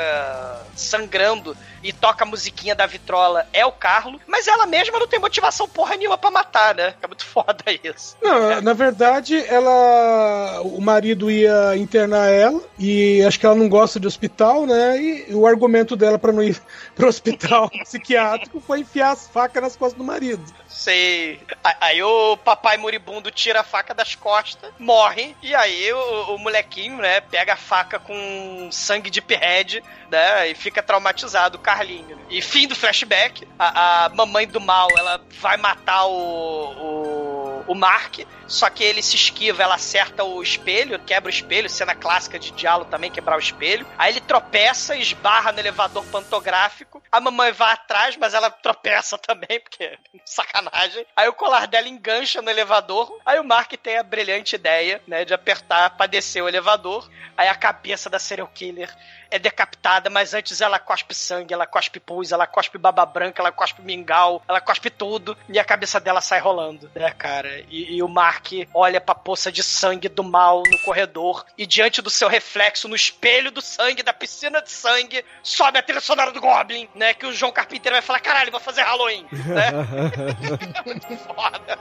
sangrando 0.74 1.56
e 1.82 1.92
toca 1.92 2.24
a 2.24 2.26
musiquinha 2.26 2.74
da 2.74 2.86
vitrola 2.86 3.46
é 3.52 3.64
o 3.66 3.72
Carlo. 3.72 4.18
Mas 4.26 4.48
ela 4.48 4.66
mesma 4.66 4.98
não 4.98 5.06
tem 5.06 5.20
motivação 5.20 5.68
porra 5.68 5.96
nenhuma 5.96 6.16
pra 6.16 6.30
matar, 6.30 6.74
né? 6.74 6.94
É 7.02 7.06
muito 7.06 7.24
foda 7.26 7.62
isso. 7.82 8.16
Não, 8.22 8.60
na 8.62 8.72
verdade, 8.72 9.36
ela. 9.46 10.60
O 10.62 10.80
marido 10.80 11.30
ia 11.30 11.76
internar 11.76 12.28
ela 12.30 12.60
e 12.78 13.22
acho 13.24 13.38
que 13.38 13.46
ela 13.46 13.54
não 13.54 13.68
gosta 13.68 14.00
de 14.00 14.06
hospital, 14.06 14.66
né? 14.66 14.98
E 15.00 15.34
o 15.34 15.46
argumento 15.46 15.94
dela 15.96 16.18
pra 16.18 16.32
não 16.32 16.42
ir 16.42 16.60
pro 16.96 17.08
hospital 17.08 17.68
psiquiátrico 17.84 18.60
foi 18.60 18.80
enfiar 18.80 19.10
as 19.12 19.28
facas 19.28 19.62
nas 19.62 19.76
costas 19.76 19.98
do 19.98 20.04
marido. 20.04 20.42
Sei. 20.68 21.40
Aí 21.80 22.02
o 22.02 22.36
papai 22.38 22.76
moribundo 22.76 23.30
tira 23.30 23.60
a 23.60 23.64
faca 23.64 23.94
costas, 24.14 24.72
morre, 24.78 25.36
e 25.42 25.54
aí 25.54 25.92
o, 25.92 26.34
o 26.34 26.38
molequinho, 26.38 26.96
né, 26.98 27.20
pega 27.20 27.54
a 27.54 27.56
faca 27.56 27.98
com 27.98 28.68
sangue 28.70 29.10
de 29.10 29.22
Head, 29.28 29.82
né, 30.10 30.48
e 30.48 30.54
fica 30.54 30.82
traumatizado, 30.82 31.56
o 31.56 31.60
Carlinho. 31.60 32.18
E 32.30 32.40
fim 32.40 32.66
do 32.66 32.74
flashback, 32.74 33.46
a, 33.58 34.04
a 34.04 34.08
mamãe 34.10 34.46
do 34.46 34.60
mal, 34.60 34.88
ela 34.96 35.20
vai 35.40 35.56
matar 35.56 36.06
o, 36.06 36.12
o, 36.12 37.64
o 37.68 37.74
Mark, 37.74 38.20
só 38.46 38.68
que 38.70 38.84
ele 38.84 39.02
se 39.02 39.16
esquiva, 39.16 39.62
ela 39.62 39.74
acerta 39.74 40.24
o 40.24 40.42
espelho, 40.42 40.98
quebra 40.98 41.28
o 41.28 41.34
espelho, 41.34 41.68
cena 41.68 41.94
clássica 41.94 42.38
de 42.38 42.50
diálogo 42.52 42.90
também, 42.90 43.10
quebrar 43.10 43.36
o 43.36 43.40
espelho. 43.40 43.86
Aí 43.98 44.12
ele 44.12 44.20
tropeça, 44.20 44.96
esbarra 44.96 45.52
no 45.52 45.60
elevador 45.60 46.04
pantográfico, 46.06 47.02
a 47.10 47.20
mamãe 47.20 47.52
vai 47.52 47.72
atrás, 47.72 48.16
mas 48.16 48.34
ela 48.34 48.50
tropeça 48.50 49.16
também, 49.18 49.60
porque 49.60 49.98
sacanagem. 50.24 51.06
Aí 51.16 51.28
o 51.28 51.32
colar 51.32 51.66
dela 51.66 51.88
engancha 51.88 52.42
no 52.42 52.50
elevador. 52.50 53.20
Aí 53.24 53.38
o 53.38 53.44
Mark 53.44 53.72
tem 53.72 53.98
a 53.98 54.02
brilhante 54.02 54.56
ideia, 54.56 55.00
né, 55.06 55.24
de 55.24 55.32
apertar 55.32 55.90
pra 55.90 56.06
descer 56.06 56.42
o 56.42 56.48
elevador. 56.48 57.08
Aí 57.36 57.48
a 57.48 57.54
cabeça 57.54 58.10
da 58.10 58.18
serial 58.18 58.48
killer 58.52 58.94
é 59.30 59.38
decapitada, 59.38 60.08
mas 60.08 60.32
antes 60.32 60.60
ela 60.60 60.78
cospe 60.78 61.12
sangue, 61.12 61.52
ela 61.52 61.66
cospe 61.66 61.98
pus, 61.98 62.30
ela 62.30 62.46
cospe 62.46 62.78
baba 62.78 63.04
branca, 63.04 63.42
ela 63.42 63.50
cospe 63.50 63.82
mingau, 63.82 64.40
ela 64.46 64.60
cospe 64.60 64.90
tudo, 64.90 65.36
e 65.48 65.58
a 65.58 65.64
cabeça 65.64 65.98
dela 65.98 66.20
sai 66.20 66.38
rolando, 66.38 66.88
né, 66.94 67.10
cara? 67.10 67.64
E, 67.68 67.96
e 67.96 68.02
o 68.02 68.08
Mark 68.08 68.33
olha 68.72 69.00
pra 69.00 69.14
poça 69.14 69.50
de 69.50 69.62
sangue 69.62 70.08
do 70.08 70.22
mal 70.22 70.62
no 70.70 70.78
corredor, 70.80 71.44
e 71.56 71.66
diante 71.66 72.02
do 72.02 72.10
seu 72.10 72.28
reflexo 72.28 72.88
no 72.88 72.96
espelho 72.96 73.50
do 73.50 73.60
sangue, 73.60 74.02
da 74.02 74.12
piscina 74.12 74.60
de 74.60 74.70
sangue, 74.70 75.24
sobe 75.42 75.78
a 75.78 75.82
trilha 75.82 76.00
sonora 76.00 76.32
do 76.32 76.40
Goblin, 76.40 76.88
né? 76.94 77.14
Que 77.14 77.26
o 77.26 77.32
João 77.32 77.52
Carpinteiro 77.52 77.94
vai 77.94 78.02
falar: 78.02 78.20
caralho, 78.20 78.50
vou 78.50 78.60
fazer 78.60 78.82
Halloween, 78.82 79.26
né? 79.30 79.70
muito 80.84 81.16
foda. 81.18 81.78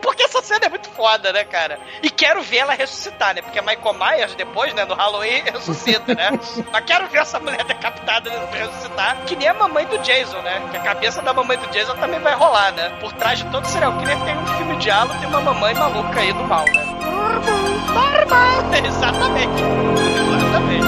Porque 0.00 0.22
essa 0.22 0.42
cena 0.42 0.66
é 0.66 0.68
muito 0.68 0.88
foda, 0.90 1.32
né, 1.32 1.44
cara? 1.44 1.78
E 2.02 2.10
quero 2.10 2.42
ver 2.42 2.58
ela 2.58 2.74
ressuscitar, 2.74 3.34
né? 3.34 3.42
Porque 3.42 3.60
Michael 3.60 3.94
Myers, 3.94 4.34
depois, 4.34 4.74
né, 4.74 4.84
no 4.84 4.94
Halloween, 4.94 5.42
ressuscita, 5.52 6.14
né? 6.14 6.30
Mas 6.72 6.84
quero 6.84 7.06
ver 7.08 7.18
essa 7.18 7.38
mulher 7.38 7.64
decapitada 7.64 8.30
ressuscitar, 8.52 9.16
que 9.26 9.36
nem 9.36 9.48
a 9.48 9.54
mamãe 9.54 9.86
do 9.86 9.98
Jason, 9.98 10.38
né? 10.38 10.68
Que 10.70 10.76
a 10.76 10.80
cabeça 10.80 11.22
da 11.22 11.32
mamãe 11.32 11.58
do 11.58 11.66
Jason 11.68 11.94
também 11.96 12.20
vai 12.20 12.34
rolar, 12.34 12.72
né? 12.72 12.90
Por 13.00 13.12
trás 13.12 13.38
de 13.38 13.44
todo 13.50 13.64
serial 13.66 13.96
killer 13.98 14.18
tem 14.24 14.36
um 14.36 14.46
filme 14.46 14.76
de 14.76 14.84
diálogo, 14.84 15.18
tem 15.18 15.28
uma 15.28 15.40
mamãe 15.40 15.74
maluca 15.74 16.20
aí 16.20 16.32
do 16.32 16.44
mal, 16.44 16.64
né? 16.64 16.96
Exatamente. 18.86 19.62
Exatamente. 20.36 20.86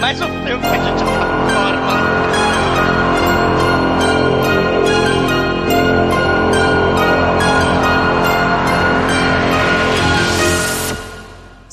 Mais 0.00 0.20
um 0.22 0.44
filme 0.44 0.60
que 0.60 0.66
a 0.66 0.78
gente 0.78 1.04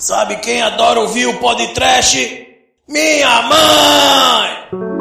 Sabe 0.01 0.37
quem 0.37 0.63
adora 0.63 0.99
ouvir 0.99 1.27
o 1.27 1.37
podcast? 1.37 2.57
Minha 2.87 3.41
mãe! 3.43 5.00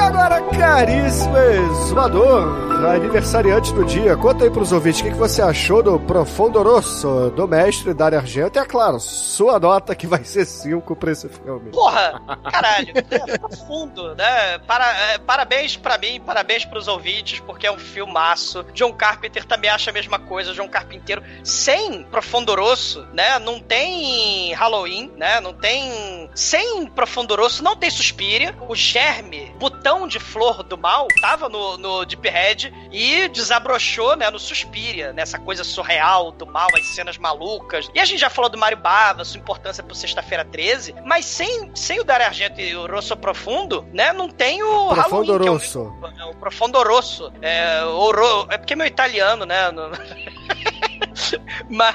Agora, 0.00 0.40
caríssimo 0.56 1.36
exumador, 1.36 2.70
aniversariante 2.88 3.72
do 3.74 3.84
dia, 3.84 4.16
conta 4.16 4.44
aí 4.44 4.50
pros 4.50 4.72
ouvintes 4.72 5.00
o 5.00 5.04
que, 5.04 5.10
que 5.10 5.16
você 5.16 5.42
achou 5.42 5.82
do 5.82 6.00
Profundo 6.00 6.62
Rosso, 6.62 7.30
do 7.36 7.46
mestre 7.46 7.92
Dario 7.92 8.18
Argento. 8.18 8.58
E 8.58 8.62
é 8.62 8.64
claro, 8.64 8.98
sua 8.98 9.58
nota 9.60 9.94
que 9.94 10.06
vai 10.06 10.24
ser 10.24 10.46
5 10.46 10.96
pra 10.96 11.12
esse 11.12 11.28
filme. 11.28 11.70
Porra, 11.70 12.20
caralho, 12.50 12.92
é 12.96 13.38
profundo, 13.38 14.14
né? 14.14 14.58
Para, 14.66 15.12
é, 15.12 15.18
parabéns 15.18 15.76
pra 15.76 15.98
mim, 15.98 16.20
parabéns 16.20 16.64
pros 16.64 16.88
ouvintes, 16.88 17.40
porque 17.40 17.66
é 17.66 17.72
um 17.72 17.78
filmaço. 17.78 18.64
John 18.72 18.92
Carpenter 18.92 19.44
também 19.44 19.70
acha 19.70 19.90
a 19.90 19.94
mesma 19.94 20.18
coisa, 20.18 20.54
John 20.54 20.68
Carpinteiro. 20.68 21.22
Sem 21.44 22.04
Profundoroso, 22.04 23.06
né? 23.12 23.38
Não 23.38 23.60
tem 23.60 24.54
Halloween, 24.54 25.12
né? 25.16 25.40
Não 25.40 25.52
tem. 25.52 26.30
Sem 26.34 26.86
Profundoroso, 26.86 27.62
não 27.62 27.76
tem 27.76 27.90
Suspiria. 27.90 28.56
O 28.68 28.74
germe, 28.74 29.54
botão 29.58 29.89
de 30.08 30.18
flor 30.18 30.62
do 30.62 30.76
mal, 30.78 31.06
tava 31.20 31.48
no, 31.48 31.76
no 31.76 32.04
Deep 32.04 32.28
Red. 32.28 32.72
E 32.92 33.28
desabrochou, 33.28 34.16
né, 34.16 34.30
no 34.30 34.38
Suspiria, 34.38 35.12
nessa 35.12 35.38
coisa 35.38 35.62
surreal 35.64 36.32
do 36.32 36.46
mal, 36.46 36.68
as 36.76 36.86
cenas 36.94 37.16
malucas. 37.18 37.88
E 37.94 38.00
a 38.00 38.04
gente 38.04 38.18
já 38.20 38.28
falou 38.30 38.50
do 38.50 38.58
Mario 38.58 38.78
Bava, 38.78 39.24
sua 39.24 39.38
importância 39.40 39.82
pro 39.82 39.94
Sexta-feira 39.94 40.44
13, 40.44 40.94
mas 41.04 41.24
sem, 41.24 41.70
sem 41.74 42.00
o 42.00 42.04
Dario 42.04 42.26
Argento 42.26 42.60
e 42.60 42.74
o 42.74 42.86
Rosso 42.86 43.16
Profundo, 43.16 43.86
né, 43.92 44.12
não 44.12 44.28
tem 44.28 44.62
o 44.62 44.88
Profondo 44.88 45.32
Halloween, 45.32 45.40
que 45.42 45.48
é 45.48 45.50
o- 45.50 45.54
Rosso. 45.54 45.94
é 46.18 46.24
o 46.24 46.34
Profondo 46.34 46.82
Rosso. 46.82 47.32
É, 47.42 47.84
o 47.84 48.10
é 48.50 48.58
porque 48.58 48.72
é 48.72 48.76
meu 48.76 48.86
italiano, 48.86 49.44
né? 49.46 49.70
no- 49.70 49.90
mas, 51.10 51.34
ma- 51.68 51.94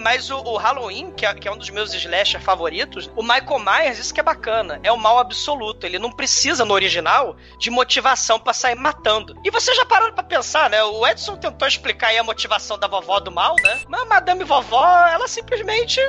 mas 0.00 0.30
o, 0.30 0.38
o 0.38 0.56
Halloween, 0.56 1.10
que 1.10 1.24
é, 1.24 1.34
que 1.34 1.48
é 1.48 1.52
um 1.52 1.56
dos 1.56 1.70
meus 1.70 1.94
slasher 1.94 2.40
favoritos, 2.40 3.10
o 3.16 3.22
Michael 3.22 3.58
Myers, 3.58 3.98
isso 3.98 4.12
que 4.14 4.20
é 4.20 4.22
bacana, 4.22 4.80
é 4.82 4.92
o 4.92 4.96
mal 4.96 5.18
absoluto. 5.18 5.86
Ele 5.86 5.98
não 5.98 6.10
precisa, 6.10 6.64
no 6.64 6.74
original, 6.74 7.36
de 7.58 7.70
motivação 7.70 8.38
pra 8.38 8.52
sair 8.52 8.74
matando. 8.74 9.36
E 9.44 9.50
vocês 9.50 9.76
já 9.76 9.84
pararam 9.86 10.12
pra 10.12 10.22
pensar, 10.22 10.68
né? 10.70 10.82
O 10.84 11.06
Edson 11.06 11.36
tentou 11.36 11.66
explicar 11.66 12.08
aí 12.08 12.18
a 12.18 12.24
motivação 12.24 12.78
da 12.78 12.86
vovó 12.86 13.20
do 13.20 13.30
mal, 13.30 13.54
né? 13.62 13.80
Mas 13.88 14.02
a 14.02 14.04
Madame 14.04 14.44
Vovó, 14.44 14.86
ela 15.06 15.26
simplesmente 15.28 16.00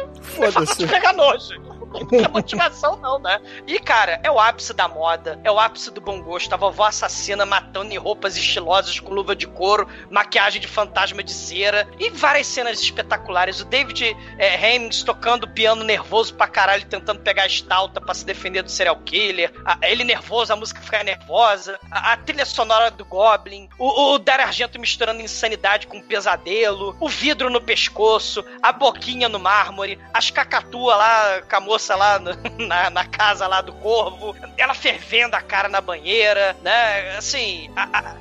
de 0.78 0.88
pegar 0.88 1.14
nojo. 1.14 1.71
Tem 2.10 2.28
motivação, 2.30 2.96
não, 2.98 3.20
né? 3.20 3.40
E, 3.68 3.80
cara, 3.80 4.20
é 4.24 4.32
o 4.32 4.40
ápice 4.40 4.74
da 4.74 4.88
moda, 4.88 5.40
é 5.44 5.52
o 5.52 5.60
ápice 5.60 5.92
do 5.92 6.00
bom 6.02 6.22
gosto. 6.22 6.54
A 6.54 6.58
vovó 6.58 6.86
assassina 6.86 7.46
matando 7.46 7.94
em 7.94 7.98
roupas 7.98 8.38
estilosas 8.38 9.00
com 9.00 9.14
luva 9.14 9.36
de 9.36 9.46
couro, 9.48 9.88
maquiagem 10.10 10.62
de 10.62 10.68
fantasma 10.68 11.24
de 11.24 11.34
cera 11.34 11.88
e 12.00 12.10
várias 12.10 12.48
cenas 12.48 12.80
espetaculares. 12.80 13.60
O 13.62 13.66
David 13.66 14.16
é, 14.38 14.56
Hemmings 14.56 15.04
tocando 15.04 15.48
piano 15.48 15.84
nervoso 15.84 16.34
pra 16.34 16.48
caralho, 16.48 16.86
tentando 16.86 17.20
pegar 17.22 17.44
a 17.44 17.48
estalta 17.48 18.00
pra 18.00 18.14
se 18.14 18.26
defender 18.26 18.62
do 18.64 18.72
serial 18.72 18.96
killer. 18.98 19.52
A- 19.66 19.78
ele 19.82 20.04
nervoso, 20.04 20.54
a 20.54 20.56
música 20.56 20.82
fica 20.82 21.04
nervosa. 21.04 21.78
A, 21.92 22.14
a 22.14 22.18
trilha 22.18 22.46
sonora 22.46 22.90
do 22.92 23.04
Goblin. 23.06 23.68
O, 23.78 24.14
o 24.14 24.20
Dario 24.20 24.46
Argento 24.46 24.80
misturando 24.80 25.22
insanidade 25.22 25.88
com 25.88 26.02
pesadelo. 26.02 26.96
O 27.00 27.10
vidro 27.10 27.50
no 27.50 27.60
pescoço. 27.62 28.44
A 28.62 28.72
boquinha 28.72 29.28
no 29.28 29.40
mármore. 29.40 30.00
As 30.14 30.30
cacatua 30.30 30.96
lá, 30.96 31.42
com 31.50 31.56
a 31.56 31.60
moça 31.60 31.81
lá 31.90 32.20
no- 32.20 32.32
na, 32.68 32.90
na 32.90 33.06
casa 33.06 33.48
lá 33.48 33.62
do 33.62 33.74
corvo. 33.74 34.36
Ela 34.58 34.74
fervendo 34.74 35.36
a 35.36 35.42
cara 35.42 35.68
na 35.70 35.82
banheira, 35.82 36.56
né? 36.64 37.16
Assim, 37.18 37.70
a- 37.76 37.90
a- 37.92 38.16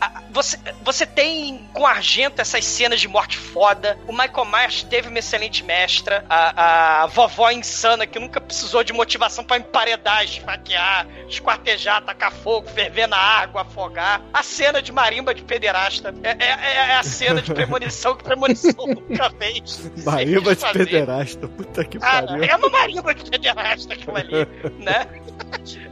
a- 0.00 0.22
você, 0.30 0.58
você 0.82 1.06
tem 1.06 1.66
com 1.72 1.86
Argento 1.86 2.42
essas 2.42 2.62
cenas 2.64 3.00
de 3.00 3.08
morte 3.08 3.38
foda. 3.38 3.98
O 4.06 4.12
Michael 4.12 4.44
Myers 4.44 4.82
teve 4.82 5.08
uma 5.08 5.18
excelente 5.18 5.64
mestra. 5.64 6.24
A, 6.28 7.04
a 7.04 7.06
vovó 7.06 7.50
insana 7.50 8.06
que 8.06 8.18
nunca 8.18 8.38
precisou 8.38 8.84
de 8.84 8.92
motivação 8.92 9.42
pra 9.42 9.56
emparedar, 9.56 10.22
esfaquear, 10.24 11.06
esquartejar, 11.26 12.02
tacar 12.04 12.30
fogo, 12.30 12.68
ferver 12.68 13.06
na 13.08 13.16
água, 13.16 13.62
afogar. 13.62 14.20
A 14.34 14.42
cena 14.42 14.82
de 14.82 14.92
marimba 14.92 15.32
de 15.34 15.42
pederasta 15.42 16.14
é, 16.22 16.30
é- 16.38 16.74
é 16.90 16.96
a 16.96 17.02
cena 17.02 17.40
de 17.40 17.54
premonição 17.54 18.14
que 18.14 18.22
premonição 18.24 18.74
nunca 18.86 19.30
fez. 19.30 19.90
Marimba 20.04 20.54
de 20.54 20.66
pederasta. 20.72 21.48
Puta 21.48 21.82
que 21.84 21.98
pariu. 21.98 22.44
é 22.44 22.54
uma 22.56 22.68
marimba 22.68 22.95
de 23.02 23.30
pederasta 23.30 23.94
aquilo 23.94 24.16
ali, 24.16 24.46
né? 24.78 25.06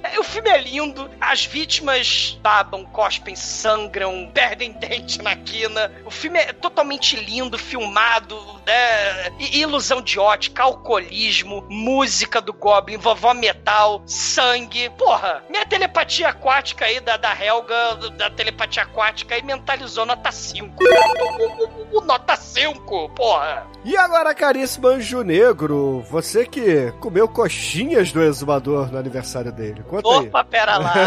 É, 0.03 0.19
O 0.19 0.25
filme 0.25 0.49
é 0.51 0.59
lindo, 0.61 1.09
as 1.21 1.45
vítimas 1.47 2.39
babam, 2.43 2.85
cospem, 2.85 3.35
sangram, 3.37 4.31
perdem 4.33 4.73
dente 4.73 5.21
na 5.23 5.35
quina. 5.37 5.91
O 6.05 6.11
filme 6.11 6.39
é 6.39 6.53
totalmente 6.53 7.17
lindo, 7.17 7.57
filmado, 7.59 8.37
né? 8.67 9.31
E- 9.39 9.61
ilusão 9.61 10.01
de 10.03 10.19
ótica, 10.19 10.63
alcoolismo, 10.63 11.65
música 11.71 12.41
do 12.41 12.53
Goblin, 12.53 12.97
vovó 12.97 13.33
metal, 13.35 14.03
sangue. 14.07 14.91
Porra, 14.91 15.43
minha 15.49 15.65
telepatia 15.67 16.29
aquática 16.29 16.85
aí 16.87 17.01
da, 17.01 17.17
da 17.17 17.35
Helga, 17.43 17.95
da 18.17 18.31
telepatia 18.31 18.83
aquática 18.83 19.35
aí 19.35 19.43
mentalizou 19.43 20.05
nota 20.07 20.31
5. 20.33 20.75
Nota 22.05 22.37
5, 22.37 23.09
porra. 23.11 23.67
E 23.85 23.99
agora, 23.99 24.35
caríssimo 24.35 24.89
Anjo 24.89 25.23
Negro, 25.23 26.01
você 26.11 26.47
que 26.47 26.91
comeu 27.01 27.29
coxinhas 27.29 28.11
do 28.11 28.23
exumador 28.23 28.91
no 28.91 28.97
aniversário 28.97 29.53
dele. 29.53 29.83
Conta 29.87 30.09
aí. 30.09 30.27
Opa, 30.27 30.43
pera 30.43 30.79
lá. 30.79 31.01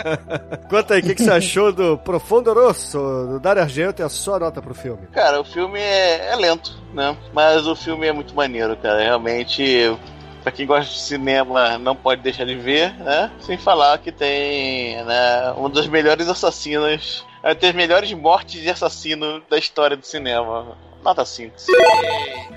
Conta 0.70 0.94
aí, 0.94 1.00
o 1.00 1.02
que, 1.02 1.14
que 1.14 1.22
você 1.22 1.30
achou 1.30 1.70
do 1.70 1.98
Profundo 1.98 2.54
Rosso, 2.54 2.98
do 2.98 3.38
Dario 3.38 3.62
Argento 3.62 4.00
e 4.00 4.04
a 4.04 4.08
sua 4.08 4.38
nota 4.38 4.62
pro 4.62 4.74
filme? 4.74 5.08
Cara, 5.08 5.42
o 5.42 5.44
filme 5.44 5.78
é, 5.78 6.32
é 6.32 6.36
lento, 6.36 6.72
né? 6.94 7.14
Mas 7.34 7.66
o 7.66 7.76
filme 7.76 8.06
é 8.06 8.12
muito 8.12 8.34
maneiro, 8.34 8.74
cara. 8.78 9.02
Realmente, 9.02 9.94
pra 10.42 10.50
quem 10.50 10.66
gosta 10.66 10.90
de 10.90 11.00
cinema, 11.00 11.76
não 11.76 11.94
pode 11.94 12.22
deixar 12.22 12.46
de 12.46 12.56
ver, 12.56 12.94
né? 12.94 13.30
Sem 13.40 13.58
falar 13.58 13.98
que 13.98 14.10
tem 14.10 15.04
né, 15.04 15.52
um 15.54 15.68
dos 15.68 15.86
melhores 15.86 16.28
assassinos, 16.28 17.26
é, 17.42 17.54
tem 17.54 17.68
as 17.68 17.76
melhores 17.76 18.10
mortes 18.14 18.62
de 18.62 18.70
assassino 18.70 19.42
da 19.50 19.58
história 19.58 19.98
do 19.98 20.06
cinema. 20.06 20.78
Nota 21.02 21.24
5. 21.24 21.54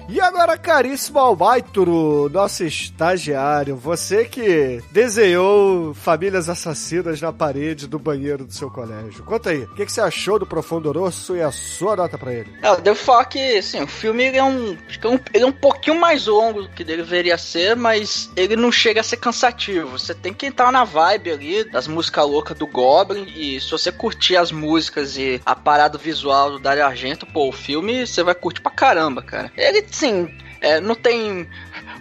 E 0.10 0.20
agora, 0.20 0.58
caríssimo 0.58 1.18
Almaituro, 1.18 2.30
nosso 2.30 2.64
estagiário, 2.66 3.78
você 3.78 4.26
que 4.26 4.84
desenhou 4.92 5.94
famílias 5.94 6.50
assassinas 6.50 7.22
na 7.22 7.32
parede 7.32 7.88
do 7.88 7.98
banheiro 7.98 8.46
do 8.46 8.54
seu 8.54 8.70
colégio. 8.70 9.24
Conta 9.24 9.52
aí, 9.52 9.64
o 9.64 9.74
que, 9.74 9.86
que 9.86 9.92
você 9.92 10.02
achou 10.02 10.38
do 10.38 10.46
Profundo 10.46 10.92
Rosso 10.92 11.38
e 11.38 11.42
a 11.42 11.52
sua 11.52 11.96
nota 11.96 12.18
pra 12.18 12.34
ele? 12.34 12.54
É, 12.62 12.68
eu 12.68 12.82
devo 12.82 13.00
falar 13.00 13.26
que, 13.26 13.58
assim, 13.58 13.82
o 13.82 13.88
filme 13.88 14.26
ele 14.26 14.38
é, 14.38 14.44
um, 14.44 14.78
acho 14.88 15.00
que 15.00 15.08
é 15.08 15.10
um, 15.10 15.20
ele 15.34 15.44
é 15.46 15.48
um 15.48 15.54
pouquinho 15.54 16.00
mais 16.00 16.28
longo 16.28 16.64
do 16.64 16.70
que 16.70 16.84
deveria 16.84 17.38
ser, 17.38 17.76
mas 17.76 18.30
ele 18.36 18.58
não 18.58 18.72
chega 18.72 19.00
a 19.00 19.04
ser 19.04 19.18
cansativo. 19.18 19.98
Você 19.98 20.14
tem 20.14 20.34
que 20.34 20.46
entrar 20.46 20.72
na 20.72 20.84
vibe 20.84 21.32
ali 21.32 21.64
das 21.64 21.88
músicas 21.88 22.28
loucas 22.28 22.58
do 22.58 22.68
Goblin, 22.68 23.26
e 23.36 23.60
se 23.62 23.72
você 23.72 23.92
curtir 23.92 24.36
as 24.36 24.52
músicas 24.52 25.18
e 25.18 25.42
a 25.46 25.56
parada 25.56 25.98
visual 25.98 26.52
do 26.52 26.60
Dario 26.60 26.86
Argento, 26.86 27.26
pô, 27.26 27.48
o 27.48 27.54
filme 27.54 28.06
você 28.06 28.22
vai 28.22 28.33
curtir 28.36 28.62
pra 28.62 28.72
caramba, 28.72 29.22
cara. 29.22 29.52
Ele, 29.56 29.86
sim, 29.90 30.30
é, 30.62 30.80
não 30.80 30.96
tem 30.96 31.48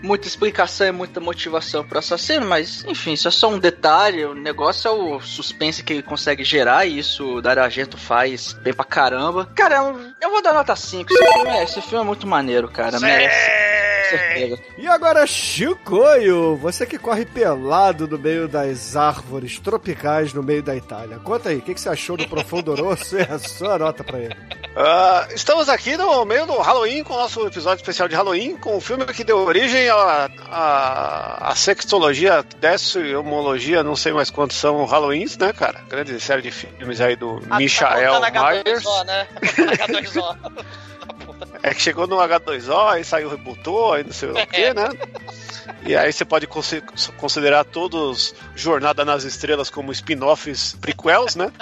muita 0.03 0.27
explicação 0.27 0.87
e 0.87 0.93
muita 0.93 1.21
motivação 1.21 1.85
pro 1.85 1.99
assassino, 1.99 2.47
mas 2.47 2.85
enfim, 2.85 3.13
isso 3.13 3.29
é 3.29 3.31
só 3.31 3.49
um 3.49 3.59
detalhe. 3.59 4.25
O 4.25 4.35
negócio 4.35 4.89
é 4.89 4.91
o 4.91 5.21
suspense 5.21 5.83
que 5.83 5.93
ele 5.93 6.03
consegue 6.03 6.45
gerar, 6.45 6.87
e 6.87 6.99
isso 6.99 7.37
o 7.37 7.43
Dario 7.43 7.63
Argento 7.63 7.97
faz 7.97 8.53
bem 8.53 8.73
pra 8.73 8.85
caramba. 8.85 9.49
Cara, 9.55 9.77
eu, 9.77 10.13
eu 10.21 10.31
vou 10.31 10.43
dar 10.43 10.55
nota 10.55 10.77
5. 10.77 11.13
Esse 11.13 11.33
filme 11.33 11.51
é, 11.51 11.65
esse 11.65 11.83
filme 11.83 12.05
é 12.05 12.07
muito 12.07 12.27
maneiro, 12.27 12.69
cara. 12.69 13.01
Merece. 13.01 13.62
Certeza. 14.19 14.59
E 14.79 14.87
agora, 14.89 15.27
Chicoio, 15.27 16.57
você 16.57 16.87
que 16.87 16.99
corre 16.99 17.25
pelado 17.25 18.07
no 18.07 18.19
meio 18.19 18.49
das 18.49 18.97
árvores 18.97 19.59
tropicais 19.59 20.33
no 20.33 20.43
meio 20.43 20.63
da 20.63 20.75
Itália. 20.77 21.19
Conta 21.19 21.49
aí, 21.51 21.59
o 21.59 21.63
que, 21.63 21.75
que 21.75 21.81
você 21.81 21.89
achou 21.89 22.17
do 22.17 22.29
Profundo 22.29 22.75
Rosso 22.81 23.19
e 23.19 23.23
a 23.23 23.39
sua 23.39 23.79
nota 23.79 24.03
pra 24.05 24.19
ele? 24.19 24.37
Ah, 24.75 25.29
estamos 25.35 25.69
aqui 25.69 25.97
no 25.97 26.25
meio 26.25 26.47
do 26.47 26.55
Halloween 26.59 27.05
com 27.05 27.13
o 27.13 27.19
nosso 27.19 27.47
episódio 27.47 27.83
especial 27.83 28.09
de 28.09 28.15
Halloween, 28.15 28.57
com 28.57 28.77
o 28.77 28.81
filme 28.81 29.05
que 29.07 29.23
deu 29.23 29.39
origem 29.39 29.89
à, 29.91 30.31
à, 30.51 31.51
à 31.51 31.55
sextologia, 31.55 32.43
decimologia, 32.59 33.83
não 33.83 33.95
sei 33.95 34.13
mais 34.13 34.31
quantos 34.31 34.57
são 34.57 34.85
Halloweens, 34.87 35.37
né, 35.37 35.53
cara? 35.53 35.83
Grande 35.89 36.19
série 36.21 36.41
de 36.41 36.51
filmes 36.51 37.01
aí 37.01 37.17
do 37.17 37.43
Ah, 37.51 37.59
Michael 37.59 38.21
tá 38.21 38.31
contando 38.31 38.65
Myers. 38.65 38.83
H2O, 38.85 39.05
né? 39.05 39.29
Tá 39.35 39.41
contando 39.87 39.99
H2O. 39.99 40.65
É 41.63 41.73
que 41.73 41.81
chegou 41.81 42.07
no 42.07 42.17
H2O, 42.17 42.89
aí 42.89 43.05
saiu, 43.05 43.29
rebutou, 43.29 43.93
aí 43.93 44.03
não 44.05 44.13
sei 44.13 44.31
o 44.31 44.35
que, 44.47 44.75
né? 44.75 44.89
E 45.85 45.95
aí 45.97 46.13
você 46.13 46.25
pode 46.25 46.47
consi- 46.47 46.83
considerar 47.17 47.65
todos 47.65 48.35
Jornada 48.55 49.05
nas 49.05 49.23
Estrelas 49.25 49.71
como 49.71 49.93
spin-offs 49.93 50.77
prequels, 50.81 51.37
né? 51.37 51.53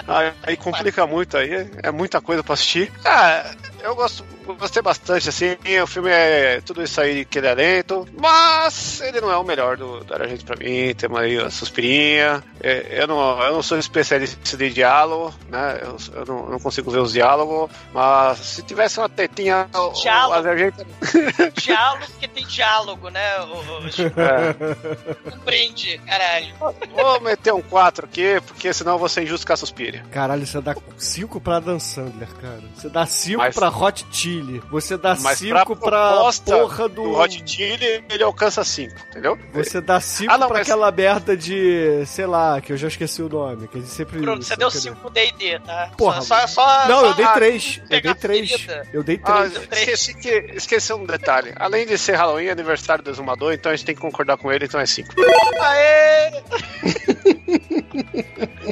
Aí 0.43 0.57
complica 0.57 1.05
muito 1.05 1.37
aí, 1.37 1.69
é 1.83 1.91
muita 1.91 2.19
coisa 2.19 2.43
pra 2.43 2.53
assistir. 2.55 2.91
Ah, 3.05 3.51
eu 3.83 3.95
gosto, 3.95 4.23
gostei 4.59 4.81
bastante, 4.81 5.29
assim, 5.29 5.57
o 5.81 5.87
filme 5.87 6.09
é 6.09 6.61
tudo 6.61 6.81
isso 6.83 6.99
aí 7.01 7.25
que 7.25 7.37
ele 7.37 7.47
é 7.47 7.53
lento, 7.55 8.07
mas 8.19 9.01
ele 9.01 9.21
não 9.21 9.31
é 9.31 9.37
o 9.37 9.43
melhor 9.43 9.77
do, 9.77 10.03
da 10.03 10.27
gente 10.27 10.43
pra 10.45 10.55
mim, 10.55 10.93
tem 10.95 11.09
aí 11.17 11.37
a 11.37 11.49
suspirinha, 11.49 12.43
É, 12.61 13.01
eu, 13.01 13.07
não, 13.07 13.41
eu 13.43 13.53
não 13.53 13.63
sou 13.63 13.77
especialista 13.77 14.55
de 14.57 14.69
diálogo, 14.71 15.33
né? 15.49 15.79
Eu, 15.81 15.97
eu 16.19 16.25
não, 16.25 16.43
eu 16.45 16.49
não 16.51 16.59
consigo 16.59 16.91
ver 16.91 16.99
os 16.99 17.11
diálogos, 17.13 17.69
mas 17.93 18.37
se 18.39 18.61
tivesse 18.63 18.99
uma 18.99 19.09
tetinha... 19.09 19.67
Diálogo. 20.01 20.45
o 20.45 20.49
Argento- 20.49 20.85
Diálogo, 21.61 22.05
porque 22.11 22.27
tem 22.27 22.45
diálogo, 22.45 23.09
né? 23.09 23.39
O, 23.41 23.85
o, 23.85 23.91
Chico? 23.91 24.19
É. 24.19 25.31
Compreende, 25.31 25.97
caralho. 26.05 26.53
Vou 26.93 27.19
meter 27.21 27.53
um 27.53 27.61
4 27.61 28.05
aqui, 28.05 28.39
porque 28.47 28.73
senão 28.73 28.93
eu 28.93 28.99
vou 28.99 29.09
ser 29.09 29.23
injusto 29.23 29.45
com 29.45 29.53
a 29.53 29.57
Suspiria. 29.57 30.03
Caralho, 30.11 30.45
você 30.45 30.61
dá 30.61 30.75
5 30.97 31.41
pra 31.41 31.59
Dan 31.59 31.79
Sandler, 31.79 32.29
cara. 32.35 32.59
Você 32.75 32.89
dá 32.89 33.05
5 33.05 33.37
Mas- 33.39 33.55
pra 33.55 33.70
Hot 33.71 34.05
Chili. 34.11 34.61
Você 34.69 34.97
dá 34.97 35.15
Mas 35.19 35.39
5 35.39 35.75
pra 35.75 35.75
pra 35.75 36.31
porra 36.45 36.89
do... 36.89 37.03
do 37.03 37.11
Hot 37.17 37.43
Chili, 37.45 38.03
ele 38.09 38.23
alcança 38.23 38.63
5, 38.63 38.93
entendeu? 39.09 39.37
Você 39.53 39.79
dá 39.81 39.99
5 39.99 40.31
Ah, 40.31 40.37
não, 40.37 40.47
pra 40.47 40.57
mas- 40.59 40.67
aquela 40.67 40.91
merda 40.91 41.35
de... 41.37 42.03
Sei 42.05 42.25
lá, 42.25 42.59
que 42.61 42.73
eu 42.73 42.77
já 42.77 42.87
esqueci 42.87 43.21
o 43.21 43.29
nome. 43.29 43.67
Que 43.67 43.77
a 43.77 43.81
gente 43.81 43.91
sempre... 43.93 44.19
Bruno, 44.19 44.41
você 44.43 44.55
deu 44.55 44.69
5 44.71 45.09
D&D, 45.09 45.59
tá? 45.59 45.91
Porra, 45.97 46.21
Só, 46.21 46.39
só, 46.41 46.47
só, 46.47 46.87
Não, 46.87 46.99
só 47.01 47.05
eu 47.07 47.13
dei 47.15 47.25
a- 47.25 47.33
3. 47.33 47.81
Eu 47.89 48.01
dei 48.01 48.13
3. 48.15 48.49
ferida. 48.51 48.87
Eu 48.93 49.03
dei 49.03 49.19
Ah, 49.23 49.43
3. 49.49 49.57
esqueci, 49.87 50.13
que, 50.15 50.29
esqueci 50.55 50.93
um 50.93 51.05
detalhe. 51.05 51.53
Além 51.57 51.85
de 51.85 51.97
ser 51.97 52.15
Halloween, 52.15 52.45
é 52.47 52.51
aniversário 52.51 53.03
do 53.03 53.09
Exumador, 53.09 53.53
então 53.53 53.71
a 53.71 53.75
gente 53.75 53.85
tem 53.85 53.95
que 53.95 54.01
concordar 54.01 54.37
com 54.37 54.51
ele, 54.51 54.65
então 54.65 54.79
é 54.79 54.85
5. 54.85 55.13
Aê! 55.61 56.41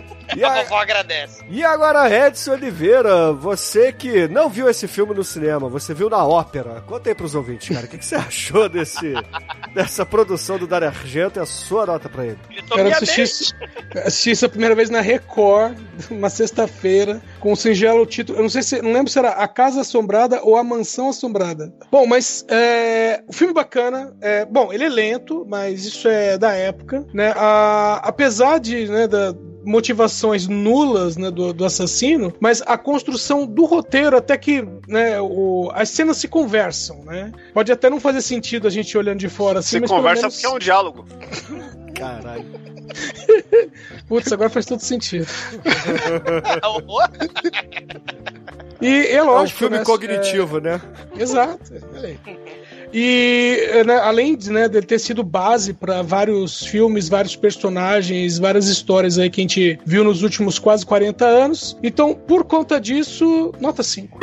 E 0.36 0.44
A 0.44 0.52
a- 0.52 0.64
vovó 0.64 0.78
agradece. 0.82 1.44
E 1.50 1.64
agora, 1.64 2.28
Edson 2.28 2.52
Oliveira, 2.54 3.32
você 3.34 3.92
que 3.92 4.28
não 4.28 4.50
viu 4.50 4.70
esse 4.70 4.88
filme 4.88 5.14
no 5.14 5.24
cinema, 5.24 5.68
você 5.70 5.94
viu 5.94 6.10
na 6.10 6.26
ópera. 6.26 6.82
Conta 6.86 7.10
aí 7.10 7.16
pros 7.16 7.36
ouvintes, 7.36 7.70
cara, 7.74 7.86
o 7.86 7.90
que, 7.90 7.98
que 7.98 8.06
você 8.06 8.16
achou 8.16 8.70
desse, 8.70 9.14
dessa 9.74 10.06
produção 10.06 10.58
do 10.58 10.68
Dario 10.68 10.88
Argento 10.88 11.40
e 11.40 11.42
a 11.42 11.46
sua 11.46 11.86
nota 11.86 12.08
pra 12.10 12.26
ele? 12.26 12.40
Cara, 12.70 12.82
eu 12.90 12.92
assisti, 12.96 13.22
isso- 13.22 13.56
assisti 14.06 14.32
isso 14.32 14.46
a 14.46 14.50
primeira 14.50 14.76
vez 14.76 14.90
na 14.90 15.02
Record, 15.02 15.78
uma 16.12 16.30
sexta-feira, 16.30 17.22
com 17.40 17.52
o 17.52 17.56
singelo 17.56 18.06
título. 18.06 18.38
Eu 18.40 18.44
não 18.44 18.50
sei 18.50 18.62
se. 18.62 18.82
Não 18.82 18.94
lembro 18.94 19.12
se 19.12 19.18
era 19.20 19.30
A 19.32 19.48
Casa 19.48 19.82
Assombrada 19.82 20.42
ou 20.44 20.56
A 20.58 20.64
Mansão 20.64 21.10
Assombrada. 21.10 21.74
Bom, 21.92 22.06
mas 22.06 22.46
é, 22.50 23.22
o 23.28 23.34
filme 23.34 23.54
bacana. 23.54 24.14
É, 24.22 24.46
bom, 24.46 24.72
ele 24.72 24.84
é 24.86 24.90
lento, 24.90 25.46
mas 25.50 25.86
isso 25.86 26.08
é 26.08 26.38
da 26.38 26.54
época. 26.54 27.06
Né? 27.14 27.34
A- 27.36 28.02
apesar 28.04 28.60
de. 28.60 28.88
Né, 28.88 29.08
da, 29.08 29.34
motivações 29.70 30.48
nulas 30.48 31.16
né, 31.16 31.30
do, 31.30 31.54
do 31.54 31.64
assassino, 31.64 32.34
mas 32.40 32.62
a 32.66 32.78
construção 32.78 33.46
do 33.46 33.66
roteiro 33.66 34.18
até 34.18 34.38
que 34.38 34.66
né, 34.88 35.22
o, 35.22 35.70
as 35.74 35.90
cenas 35.90 36.18
se 36.18 36.28
conversam, 36.28 37.04
né? 37.06 37.32
Pode 37.54 37.72
até 37.72 37.90
não 37.90 38.00
fazer 38.00 38.22
sentido 38.22 38.68
a 38.68 38.72
gente 38.72 38.98
olhando 38.98 39.20
de 39.20 39.30
fora 39.30 39.60
assim, 39.60 39.80
Se 39.80 39.88
conversa 39.88 40.24
menos- 40.24 40.36
porque 40.36 40.48
é 40.48 40.50
um 40.50 40.60
diálogo. 40.60 41.06
Caralho. 41.96 42.46
Putz, 44.08 44.32
agora 44.32 44.50
faz 44.50 44.66
todo 44.66 44.80
sentido. 44.80 45.28
E 48.82 48.88
é 48.88 49.16
É 49.16 49.24
um 49.24 49.28
lógico. 49.28 49.60
filme 49.60 49.78
né, 49.78 49.84
cognitivo, 49.84 50.60
né? 50.62 50.80
é- 51.18 51.22
Exato. 51.22 51.60
olha 51.94 52.08
aí. 52.08 52.20
E 52.94 53.84
né, 53.86 53.96
além 53.98 54.36
de 54.36 54.52
né, 54.52 54.68
dele 54.68 54.86
ter 54.86 55.00
sido 55.00 55.24
base 55.24 55.74
para 55.74 56.02
vários 56.02 56.66
filmes, 56.66 57.10
vários 57.10 57.36
personagens, 57.36 58.38
várias 58.38 58.68
histórias 58.68 59.18
aí 59.20 59.30
que 59.30 59.42
a 59.42 59.44
gente 59.44 59.80
viu 59.86 60.04
nos 60.04 60.24
últimos 60.24 60.58
quase 60.58 60.86
40 60.86 61.26
anos. 61.26 61.78
Então, 61.84 62.14
por 62.14 62.44
conta 62.44 62.80
disso, 62.80 63.54
nota 63.60 63.84
5. 63.84 64.20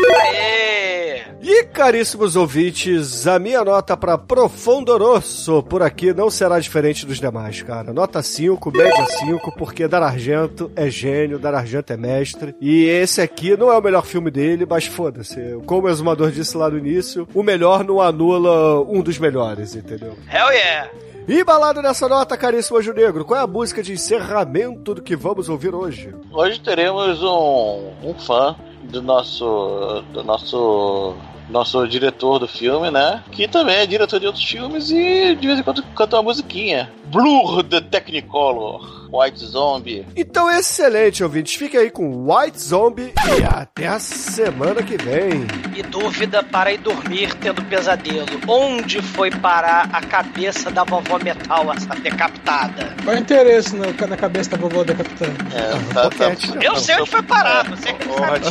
E 1.49 1.63
caríssimos 1.65 2.35
ouvintes, 2.35 3.25
a 3.27 3.39
minha 3.39 3.63
nota 3.63 3.97
para 3.97 4.19
Profundo 4.19 4.97
Rosso 4.97 5.63
por 5.63 5.81
aqui 5.81 6.13
não 6.13 6.29
será 6.29 6.59
diferente 6.59 7.07
dos 7.07 7.21
demais, 7.21 7.63
cara. 7.63 7.93
Nota 7.93 8.21
5, 8.21 8.73
média 8.73 9.07
5, 9.07 9.53
porque 9.57 9.87
Dar 9.87 10.03
Argento 10.03 10.73
é 10.75 10.91
gênio, 10.91 11.39
Dar 11.39 11.55
Argento 11.55 11.93
é 11.93 11.97
mestre. 11.97 12.57
E 12.61 12.87
esse 12.87 13.21
aqui 13.21 13.57
não 13.57 13.73
é 13.73 13.79
o 13.79 13.83
melhor 13.83 14.05
filme 14.05 14.29
dele, 14.29 14.67
mas 14.69 14.87
foda-se. 14.87 15.41
Como 15.67 15.87
o 15.87 15.91
exumador 15.91 16.33
disse 16.33 16.57
lá 16.57 16.69
no 16.69 16.79
início, 16.79 17.29
o 17.33 17.45
melhor 17.45 17.85
não 17.85 18.01
anula 18.01 18.56
um 18.89 19.03
dos 19.03 19.19
melhores, 19.19 19.75
entendeu? 19.75 20.17
Hell 20.31 20.51
yeah! 20.51 20.91
E 21.29 21.43
balado 21.43 21.83
nessa 21.83 22.09
nota, 22.09 22.37
caríssimo 22.37 22.79
Anjo 22.79 22.93
Negro, 22.93 23.25
qual 23.25 23.41
é 23.41 23.43
a 23.43 23.49
música 23.49 23.83
de 23.83 23.93
encerramento 23.93 24.95
do 24.95 25.03
que 25.03 25.17
vamos 25.17 25.49
ouvir 25.49 25.75
hoje? 25.75 26.15
Hoje 26.33 26.61
teremos 26.61 27.21
um, 27.21 27.91
um 28.05 28.15
fã 28.15 28.55
do 28.85 29.03
nosso 29.03 30.05
do 30.13 30.23
nosso 30.23 31.17
nosso 31.49 31.87
diretor 31.87 32.39
do 32.39 32.49
filme, 32.49 32.91
né? 32.91 33.23
Que 33.33 33.49
também 33.49 33.77
é 33.77 33.87
diretor 33.87 34.21
de 34.21 34.27
outros 34.27 34.45
filmes 34.45 34.91
e 34.91 35.35
de 35.35 35.47
vez 35.47 35.59
em 35.59 35.63
quando 35.63 35.83
canta 35.95 36.17
uma 36.17 36.25
musiquinha. 36.25 36.93
Blur 37.07 37.63
the 37.65 37.81
Technicolor, 37.81 39.06
White 39.19 39.45
Zombie. 39.45 40.07
Então, 40.17 40.51
excelente, 40.51 41.23
ouvintes. 41.23 41.55
Fique 41.55 41.77
aí 41.77 41.91
com 41.91 42.27
White 42.31 42.61
Zombie 42.61 43.13
e 43.39 43.45
até 43.45 43.87
a 43.89 43.99
semana 43.99 44.83
que 44.83 44.97
vem. 44.97 45.47
E 45.75 45.83
dúvida 45.83 46.43
para 46.43 46.73
ir 46.73 46.79
dormir 46.79 47.35
tendo 47.37 47.63
pesadelo. 47.65 48.27
Onde 48.47 49.01
foi 49.03 49.31
parar 49.31 49.89
a 49.93 50.01
cabeça 50.01 50.71
da 50.71 50.85
vovó 50.85 51.19
metal 51.19 51.73
essa 51.73 51.95
decapitada? 52.01 52.95
Qual 53.05 53.15
é 53.15 53.19
o 53.19 53.23
interesse 53.23 53.75
na, 53.77 53.87
na 54.07 54.17
cabeça 54.17 54.51
da 54.51 54.57
vovó 54.57 54.85
decapitada? 54.85 55.33
É, 55.55 55.93
tá, 55.95 56.11
tá, 56.11 56.33
Eu 56.63 56.77
sei 56.77 56.97
onde 56.97 57.11
foi 57.11 57.23
parar, 57.23 57.65
você 57.69 57.93
que 57.93 58.07
não 58.09 58.17
sabe. 58.19 58.47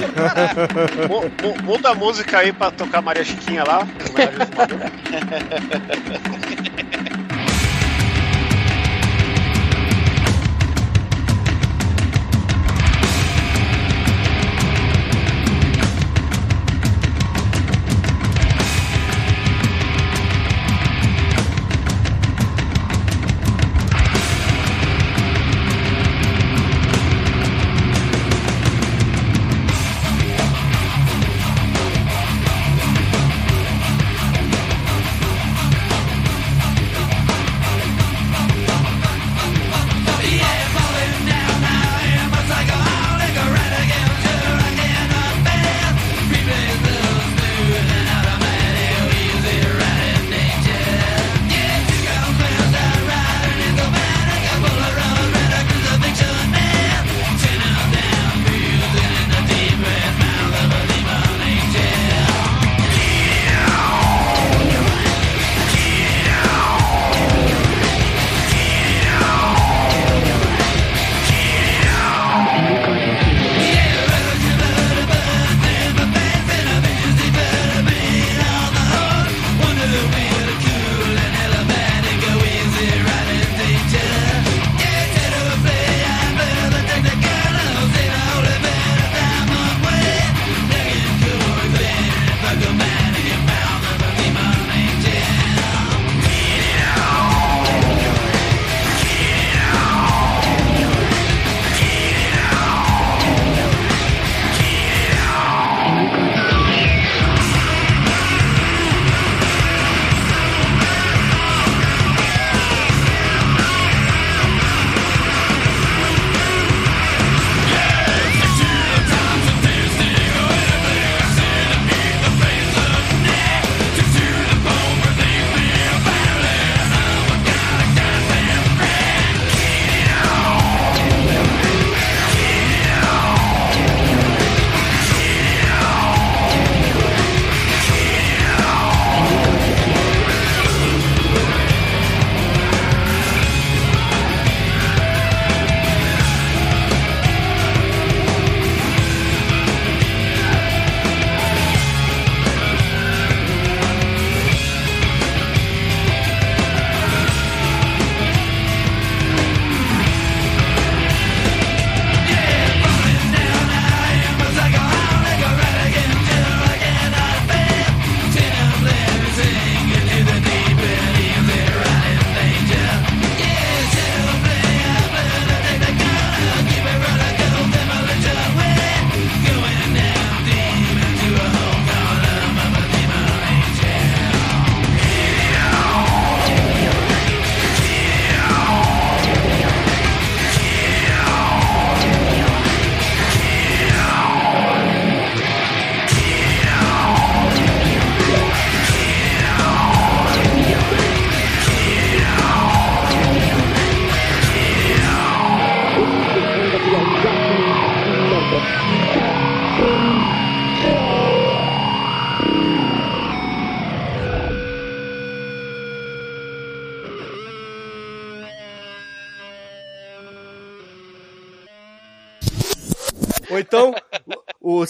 Mu- 1.09 1.31
mu- 1.41 1.63
Muda 1.63 1.89
a 1.89 1.95
música 1.95 2.39
aí 2.39 2.53
pra 2.53 2.71
tocar 2.71 3.01
Maria 3.01 3.23
Chiquinha 3.23 3.63
lá. 3.63 3.87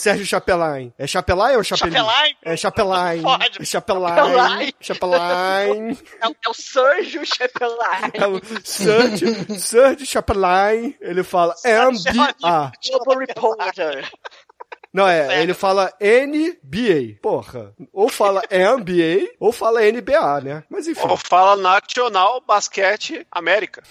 Sérgio 0.05 0.25
Chapelain. 0.25 0.93
É 0.99 1.07
Chapelain 1.07 1.55
ou 1.57 1.63
Chapelin? 1.63 1.93
Chapelain? 1.95 2.35
É 2.43 2.55
Chapelain. 2.57 3.21
Pode. 3.21 3.61
É 3.61 3.65
Chapelain. 3.65 4.73
Chapelain. 4.79 5.97
É, 6.21 6.27
o- 6.27 6.31
é 6.45 6.49
o 6.49 6.53
Sérgio 6.53 7.25
Chapelain. 7.25 8.11
É 8.13 8.27
o 8.27 8.39
Sérgio, 8.63 9.59
Sérgio 9.59 10.05
Chapelain. 10.05 10.95
Ele 11.01 11.23
fala 11.23 11.55
MBA. 11.65 12.71
Global 12.87 13.17
Reporter. 13.19 14.11
Não, 14.95 15.07
é, 15.07 15.41
ele 15.43 15.53
fala 15.53 15.91
NBA. 16.01 17.19
Porra. 17.21 17.73
Ou 17.91 18.07
fala 18.09 18.41
NBA, 18.49 19.33
ou 19.39 19.51
fala 19.51 19.81
NBA, 19.81 20.41
né? 20.41 20.63
Mas 20.69 20.87
enfim. 20.87 21.07
Ou 21.07 21.17
fala 21.17 21.55
Nacional 21.61 22.41
Basquete 22.47 23.27
América. 23.31 23.83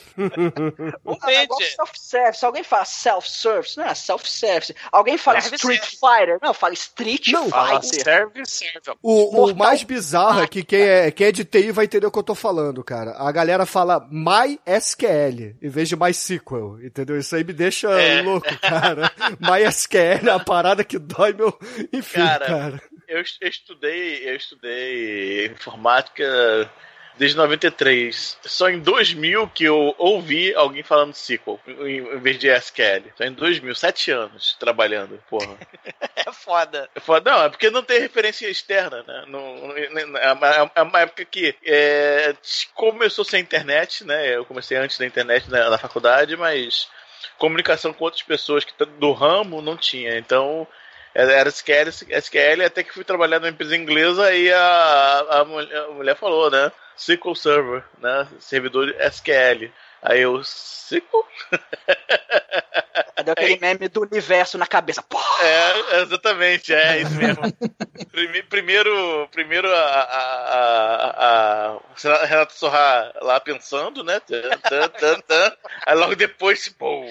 Ah, 1.20 1.32
é 1.32 1.44
igual 1.44 1.60
self-service. 1.60 2.44
Alguém 2.44 2.64
fala 2.64 2.85
self-service, 2.85 3.76
não 3.76 3.85
é 3.85 3.94
self-service. 3.94 4.74
Alguém 4.90 5.18
fala 5.18 5.39
Street 5.39 5.82
Fighter. 5.85 6.39
Não, 6.43 6.55
fala 6.55 6.72
Street 6.74 7.31
Fala 7.51 7.81
Fighter. 7.82 8.05
serve, 8.05 8.43
serve. 8.47 8.81
O, 9.02 9.44
o 9.51 9.55
mais 9.55 9.82
bizarro 9.82 10.43
é 10.43 10.47
que 10.47 10.62
quem 10.64 10.81
é, 10.81 11.10
quem 11.10 11.26
é 11.28 11.32
de 11.32 11.44
TI 11.44 11.70
vai 11.70 11.85
entender 11.85 12.06
o 12.06 12.10
que 12.10 12.18
eu 12.18 12.22
tô 12.22 12.35
falando, 12.35 12.82
cara. 12.82 13.12
A 13.18 13.31
galera 13.31 13.66
fala 13.66 14.06
MySQL 14.10 15.56
em 15.62 15.68
vez 15.68 15.89
de 15.89 15.97
MySQL, 15.97 16.78
entendeu? 16.85 17.18
Isso 17.18 17.35
aí 17.36 17.44
me 17.44 17.52
deixa 17.52 17.90
É. 18.01 18.22
louco, 18.22 18.47
cara. 18.60 19.10
MySQL 19.40 20.28
é 20.28 20.31
a 20.31 20.39
parada 20.40 20.85
que 20.85 20.94
dói 20.99 21.33
meu... 21.33 21.59
Enfim, 21.93 22.21
Cara, 22.21 22.47
cara. 22.47 22.83
Eu, 23.07 23.23
eu 23.41 23.49
estudei, 23.49 24.29
eu 24.29 24.37
estudei 24.37 25.47
informática 25.47 26.71
desde 27.16 27.37
93. 27.37 28.39
Só 28.43 28.69
em 28.69 28.81
2000 28.81 29.49
que 29.49 29.65
eu 29.65 29.95
ouvi 29.99 30.55
alguém 30.55 30.83
falando 30.83 31.15
SQL 31.15 31.61
em, 31.66 31.99
em 31.99 32.19
vez 32.19 32.39
de 32.39 32.49
SQL. 32.49 33.12
Só 33.16 33.25
em 33.25 33.33
2000, 33.33 33.75
sete 33.75 34.11
anos 34.11 34.57
trabalhando, 34.59 35.19
porra. 35.29 35.57
É 36.27 36.33
foda. 36.33 36.89
Eu 36.95 37.03
falo, 37.03 37.23
não, 37.23 37.43
é 37.45 37.49
porque 37.51 37.69
não 37.69 37.83
tem 37.83 38.01
referência 38.01 38.49
externa, 38.49 39.03
né? 39.07 39.25
Não, 39.29 39.57
não- 39.57 39.77
é, 40.16 40.33
uma, 40.33 40.73
é 40.75 40.83
uma 40.83 41.01
época 41.01 41.23
que 41.23 41.55
é, 41.62 42.35
começou 42.73 43.27
sem 43.27 43.43
internet, 43.43 44.05
né? 44.05 44.35
Eu 44.35 44.45
comecei 44.47 44.75
antes 44.79 44.97
da 44.97 45.05
internet 45.05 45.51
na, 45.51 45.69
na 45.69 45.77
faculdade, 45.77 46.35
mas 46.35 46.89
comunicação 47.37 47.93
com 47.93 48.05
outras 48.05 48.23
pessoas 48.23 48.65
que 48.65 48.73
tá 48.73 48.87
do 48.87 49.12
ramo 49.12 49.61
não 49.61 49.77
tinha. 49.77 50.16
Então 50.16 50.66
era 51.15 51.49
SQL, 51.49 51.91
SQL, 51.91 52.65
até 52.66 52.82
que 52.82 52.93
fui 52.93 53.05
trabalhar 53.05 53.39
numa 53.39 53.51
empresa 53.51 53.77
inglesa 53.77 54.35
e 54.35 54.53
a, 54.53 55.27
a, 55.31 55.45
mulher, 55.45 55.77
a 55.77 55.89
mulher 55.91 56.16
falou, 56.16 56.51
né? 56.51 56.73
SQL 56.97 57.35
Server, 57.35 57.85
né? 57.99 58.27
Servidor 58.41 58.95
SQL. 58.99 59.70
Aí 60.03 60.20
eu, 60.23 60.41
SQL? 60.43 61.24
Deu 63.25 63.33
aquele 63.33 63.59
meme 63.59 63.89
do 63.89 64.03
universo 64.03 64.57
na 64.59 64.66
cabeça. 64.66 65.03
Pô, 65.03 65.19
É, 65.41 66.01
exatamente, 66.03 66.73
é 66.75 67.01
isso 67.01 67.15
mesmo. 67.16 67.43
Prime- 68.11 68.43
Primeiro, 68.45 69.29
primeiro 69.33 69.69
a, 69.73 69.81
a, 69.81 71.75
a, 72.07 72.12
a 72.12 72.27
Renato 72.27 72.53
Sorra 72.55 73.12
lá 73.23 73.41
pensando, 73.41 74.05
né? 74.05 74.21
Tan, 74.21 74.59
tan, 74.59 74.89
tan, 74.89 75.21
tan. 75.21 75.53
Aí 75.87 75.95
logo 75.97 76.15
depois, 76.15 76.69
pô, 76.69 77.05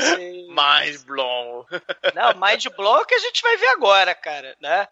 Sim. 0.00 0.46
mais 0.54 1.04
blown. 1.04 1.64
Não, 2.14 2.32
Mind 2.34 2.66
Blow 2.76 3.04
que 3.04 3.14
a 3.14 3.18
gente 3.18 3.42
vai 3.42 3.56
ver 3.56 3.68
agora, 3.68 4.14
cara, 4.14 4.56
né? 4.60 4.86